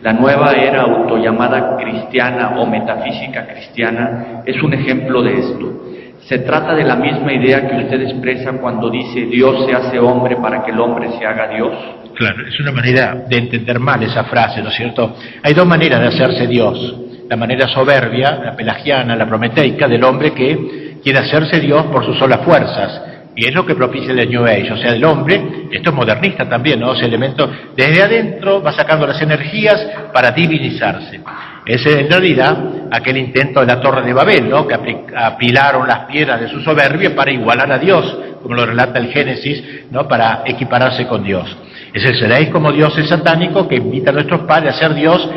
La 0.00 0.14
nueva 0.14 0.52
era 0.52 0.80
autollamada 0.80 1.76
cristiana 1.76 2.54
o 2.56 2.64
metafísica 2.64 3.46
cristiana 3.46 4.42
es 4.46 4.62
un 4.62 4.72
ejemplo 4.72 5.22
de 5.22 5.34
esto. 5.34 5.82
Se 6.20 6.38
trata 6.38 6.74
de 6.74 6.84
la 6.84 6.96
misma 6.96 7.30
idea 7.34 7.68
que 7.68 7.76
usted 7.76 8.00
expresa 8.00 8.52
cuando 8.52 8.88
dice 8.88 9.26
Dios 9.26 9.66
se 9.66 9.74
hace 9.74 9.98
hombre 9.98 10.36
para 10.36 10.64
que 10.64 10.70
el 10.70 10.80
hombre 10.80 11.10
se 11.18 11.26
haga 11.26 11.48
Dios. 11.48 11.74
Claro, 12.14 12.46
es 12.48 12.58
una 12.58 12.72
manera 12.72 13.16
de 13.28 13.36
entender 13.36 13.78
mal 13.78 14.02
esa 14.02 14.24
frase, 14.24 14.62
¿no 14.62 14.70
es 14.70 14.76
cierto? 14.76 15.14
Hay 15.42 15.52
dos 15.52 15.66
maneras 15.66 16.00
de 16.00 16.06
hacerse 16.06 16.46
Dios. 16.46 16.96
La 17.28 17.36
manera 17.36 17.68
soberbia, 17.68 18.40
la 18.42 18.56
pelagiana, 18.56 19.14
la 19.14 19.26
prometeica 19.26 19.86
del 19.86 20.02
hombre 20.02 20.32
que 20.32 20.79
quiere 21.02 21.18
hacerse 21.18 21.60
Dios 21.60 21.86
por 21.86 22.04
sus 22.04 22.18
solas 22.18 22.40
fuerzas. 22.44 23.02
Y 23.36 23.46
es 23.46 23.54
lo 23.54 23.64
que 23.64 23.74
propicia 23.74 24.12
el 24.12 24.28
New 24.28 24.44
Age, 24.44 24.72
o 24.72 24.76
sea, 24.76 24.92
el 24.92 25.04
hombre, 25.04 25.68
esto 25.70 25.90
es 25.90 25.96
modernista 25.96 26.48
también, 26.48 26.80
¿no? 26.80 26.92
Ese 26.92 27.06
elemento 27.06 27.48
desde 27.76 28.02
adentro 28.02 28.60
va 28.60 28.72
sacando 28.72 29.06
las 29.06 29.22
energías 29.22 29.86
para 30.12 30.32
divinizarse. 30.32 31.20
Es 31.64 31.86
en 31.86 32.10
realidad 32.10 32.58
aquel 32.90 33.18
intento 33.18 33.60
de 33.60 33.66
la 33.66 33.80
Torre 33.80 34.02
de 34.02 34.12
Babel, 34.12 34.48
¿no? 34.48 34.66
Que 34.66 34.74
apilaron 35.16 35.86
las 35.86 36.00
piedras 36.06 36.40
de 36.40 36.48
su 36.48 36.60
soberbia 36.60 37.14
para 37.14 37.30
igualar 37.30 37.70
a 37.70 37.78
Dios, 37.78 38.18
como 38.42 38.56
lo 38.56 38.66
relata 38.66 38.98
el 38.98 39.12
Génesis, 39.12 39.62
¿no? 39.90 40.08
Para 40.08 40.42
equipararse 40.44 41.06
con 41.06 41.22
Dios. 41.22 41.56
Es 41.94 42.04
el 42.04 42.16
seréis 42.16 42.48
como 42.50 42.72
dioses 42.72 43.08
satánico 43.08 43.68
que 43.68 43.76
invita 43.76 44.10
a 44.10 44.14
nuestros 44.14 44.40
padres 44.42 44.74
a 44.74 44.78
ser 44.78 44.94
Dios 44.94 45.28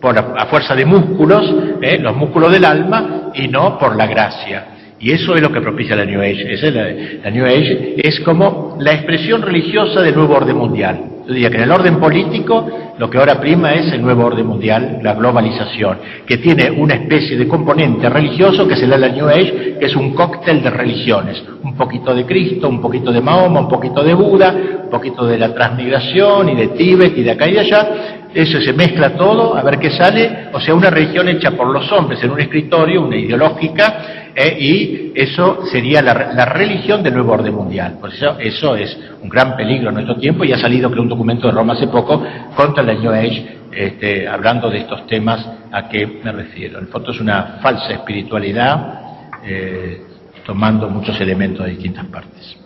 por 0.00 0.18
a, 0.18 0.46
fuerza 0.46 0.74
de 0.74 0.84
músculos, 0.84 1.42
¿eh? 1.80 1.98
los 1.98 2.14
músculos 2.16 2.52
del 2.52 2.64
alma, 2.64 3.30
y 3.34 3.48
no 3.48 3.78
por 3.78 3.96
la 3.96 4.06
gracia. 4.06 4.73
Y 5.04 5.12
eso 5.12 5.34
es 5.34 5.42
lo 5.42 5.52
que 5.52 5.60
propicia 5.60 5.94
la 5.94 6.06
New 6.06 6.18
Age. 6.18 6.54
es 6.54 6.62
la, 6.62 7.30
New 7.30 7.44
Age 7.44 7.96
es 7.98 8.20
como 8.20 8.78
la 8.80 8.94
expresión 8.94 9.42
religiosa 9.42 10.00
del 10.00 10.14
nuevo 10.14 10.34
orden 10.34 10.56
mundial. 10.56 10.98
Yo 11.28 11.34
diría 11.34 11.50
que 11.50 11.58
en 11.58 11.64
el 11.64 11.70
orden 11.72 12.00
político 12.00 12.66
lo 12.96 13.10
que 13.10 13.18
ahora 13.18 13.38
prima 13.38 13.74
es 13.74 13.92
el 13.92 14.00
nuevo 14.00 14.24
orden 14.24 14.46
mundial, 14.46 15.00
la 15.02 15.12
globalización, 15.12 15.98
que 16.26 16.38
tiene 16.38 16.70
una 16.70 16.94
especie 16.94 17.36
de 17.36 17.46
componente 17.46 18.08
religioso 18.08 18.66
que 18.66 18.76
se 18.76 18.86
da 18.86 18.96
la 18.96 19.10
New 19.10 19.28
Age, 19.28 19.76
que 19.78 19.84
es 19.84 19.94
un 19.94 20.14
cóctel 20.14 20.62
de 20.62 20.70
religiones. 20.70 21.44
Un 21.62 21.76
poquito 21.76 22.14
de 22.14 22.24
Cristo, 22.24 22.70
un 22.70 22.80
poquito 22.80 23.12
de 23.12 23.20
Mahoma, 23.20 23.60
un 23.60 23.68
poquito 23.68 24.02
de 24.02 24.14
Buda, 24.14 24.54
un 24.84 24.90
poquito 24.90 25.26
de 25.26 25.36
la 25.36 25.52
transmigración 25.52 26.48
y 26.48 26.54
de 26.54 26.68
Tíbet 26.68 27.18
y 27.18 27.22
de 27.22 27.30
acá 27.30 27.46
y 27.46 27.52
de 27.52 27.60
allá, 27.60 27.88
eso 28.32 28.58
se 28.60 28.72
mezcla 28.72 29.10
todo, 29.10 29.54
a 29.54 29.62
ver 29.62 29.78
qué 29.78 29.90
sale, 29.90 30.48
o 30.52 30.58
sea, 30.60 30.74
una 30.74 30.88
religión 30.88 31.28
hecha 31.28 31.50
por 31.50 31.68
los 31.68 31.92
hombres 31.92 32.24
en 32.24 32.30
un 32.30 32.40
escritorio, 32.40 33.02
una 33.02 33.16
ideológica, 33.16 34.23
y 34.36 35.12
eso 35.14 35.64
sería 35.66 36.02
la, 36.02 36.44
religión 36.46 37.02
del 37.02 37.14
nuevo 37.14 37.32
orden 37.32 37.54
mundial. 37.54 37.98
Por 38.00 38.12
eso 38.12 38.36
eso 38.38 38.74
es 38.74 38.96
un 39.22 39.28
gran 39.28 39.56
peligro 39.56 39.90
en 39.90 39.94
nuestro 39.94 40.16
tiempo 40.16 40.44
y 40.44 40.52
ha 40.52 40.58
salido, 40.58 40.90
creo, 40.90 41.02
un 41.02 41.08
documento 41.08 41.46
de 41.46 41.52
Roma 41.52 41.74
hace 41.74 41.86
poco 41.86 42.22
contra 42.56 42.82
la 42.82 42.94
New 42.94 43.12
Age, 43.12 43.58
este, 43.70 44.26
hablando 44.26 44.70
de 44.70 44.78
estos 44.78 45.06
temas 45.06 45.46
a 45.70 45.88
que 45.88 46.06
me 46.06 46.32
refiero. 46.32 46.78
En 46.78 46.84
el 46.84 46.90
fondo 46.90 47.12
es 47.12 47.20
una 47.20 47.58
falsa 47.62 47.92
espiritualidad 47.92 49.00
eh, 49.44 50.02
tomando 50.44 50.88
muchos 50.88 51.20
elementos 51.20 51.64
de 51.64 51.72
distintas 51.72 52.06
partes. 52.06 52.56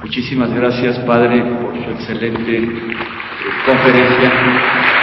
Muchísimas 0.00 0.52
gracias, 0.54 0.96
Padre, 1.00 1.42
por 1.42 1.74
su 1.74 1.90
excelente 1.90 2.68
conferencia. 3.66 4.97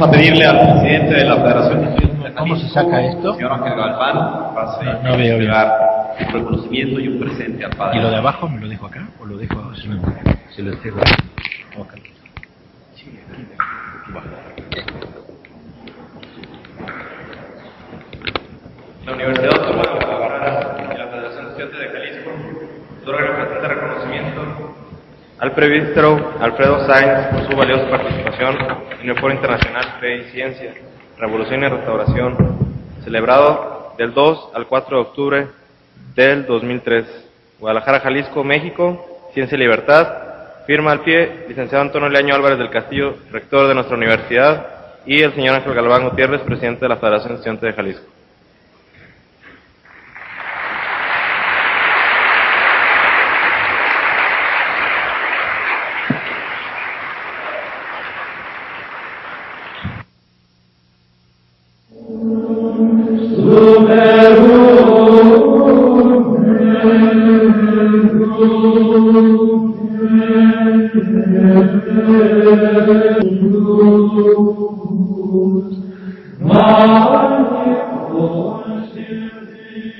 Vamos 0.00 0.16
a 0.16 0.18
pedirle 0.18 0.46
al 0.46 0.58
presidente 0.58 1.14
de 1.14 1.24
la 1.26 1.36
Federación 1.36 1.80
de 1.82 1.88
Estudios 1.90 2.32
¿Cómo 2.38 2.56
se 2.56 2.68
saca 2.70 3.04
esto? 3.04 3.34
Señor 3.34 3.52
Ángel 3.52 3.76
Galván, 3.76 4.54
pase 4.54 4.84
no, 4.86 5.02
no 5.02 5.16
veo 5.18 5.36
un 5.36 6.32
reconocimiento 6.32 7.00
y 7.00 7.08
un 7.08 7.20
presente 7.20 7.66
al 7.66 7.76
padre. 7.76 7.98
¿Y 7.98 8.00
lo 8.00 8.08
de 8.08 8.16
abajo 8.16 8.48
me 8.48 8.62
lo 8.62 8.68
dejo 8.68 8.86
acá 8.86 9.06
o 9.20 9.26
lo 9.26 9.36
dejo? 9.36 9.74
Si, 9.74 9.82
si 10.56 10.62
lo 10.62 10.70
dejo. 10.70 11.00
Okay. 11.76 12.02
Aquí 12.94 13.10
abajo. 14.10 14.26
La 19.04 19.12
Universidad 19.12 19.52
Autónoma 19.52 19.82
de 19.82 20.06
Guadalajara 20.06 20.94
y 20.94 20.96
la 20.96 21.06
Federación 21.08 21.44
de 21.44 21.50
Estudiantes 21.50 21.78
de 21.78 21.88
Jalisco 21.88 22.30
otorgan 23.02 23.26
el 23.28 23.36
presente 23.36 23.68
reconocimiento 23.68 24.40
al 25.40 25.52
prevístero 25.52 26.34
Alfredo 26.38 26.86
Sainz 26.86 27.28
por 27.28 27.50
su 27.50 27.56
valiosa 27.56 27.88
participación 27.88 28.58
en 29.00 29.08
el 29.08 29.18
Foro 29.18 29.32
Internacional 29.32 29.96
Fe 29.98 30.16
y 30.18 30.24
Ciencia, 30.30 30.74
Revolución 31.16 31.62
y 31.64 31.68
Restauración, 31.68 32.36
celebrado 33.04 33.94
del 33.96 34.12
2 34.12 34.50
al 34.54 34.66
4 34.66 34.96
de 34.96 35.02
octubre 35.02 35.46
del 36.14 36.44
2003. 36.44 37.06
Guadalajara, 37.58 38.00
Jalisco, 38.00 38.44
México, 38.44 39.30
Ciencia 39.32 39.56
y 39.56 39.60
Libertad. 39.60 40.28
Firma 40.66 40.92
al 40.92 41.00
pie, 41.00 41.46
licenciado 41.48 41.82
Antonio 41.84 42.10
Leaño 42.10 42.34
Álvarez 42.34 42.58
del 42.58 42.70
Castillo, 42.70 43.16
rector 43.32 43.66
de 43.66 43.74
nuestra 43.74 43.96
universidad, 43.96 44.66
y 45.06 45.22
el 45.22 45.34
señor 45.34 45.56
Ángel 45.56 45.74
Galván 45.74 46.08
Gutiérrez, 46.08 46.42
presidente 46.42 46.82
de 46.82 46.90
la 46.90 46.96
Federación 46.96 47.30
de 47.30 47.34
Estudiantes 47.36 47.70
de 47.70 47.72
Jalisco. 47.72 48.19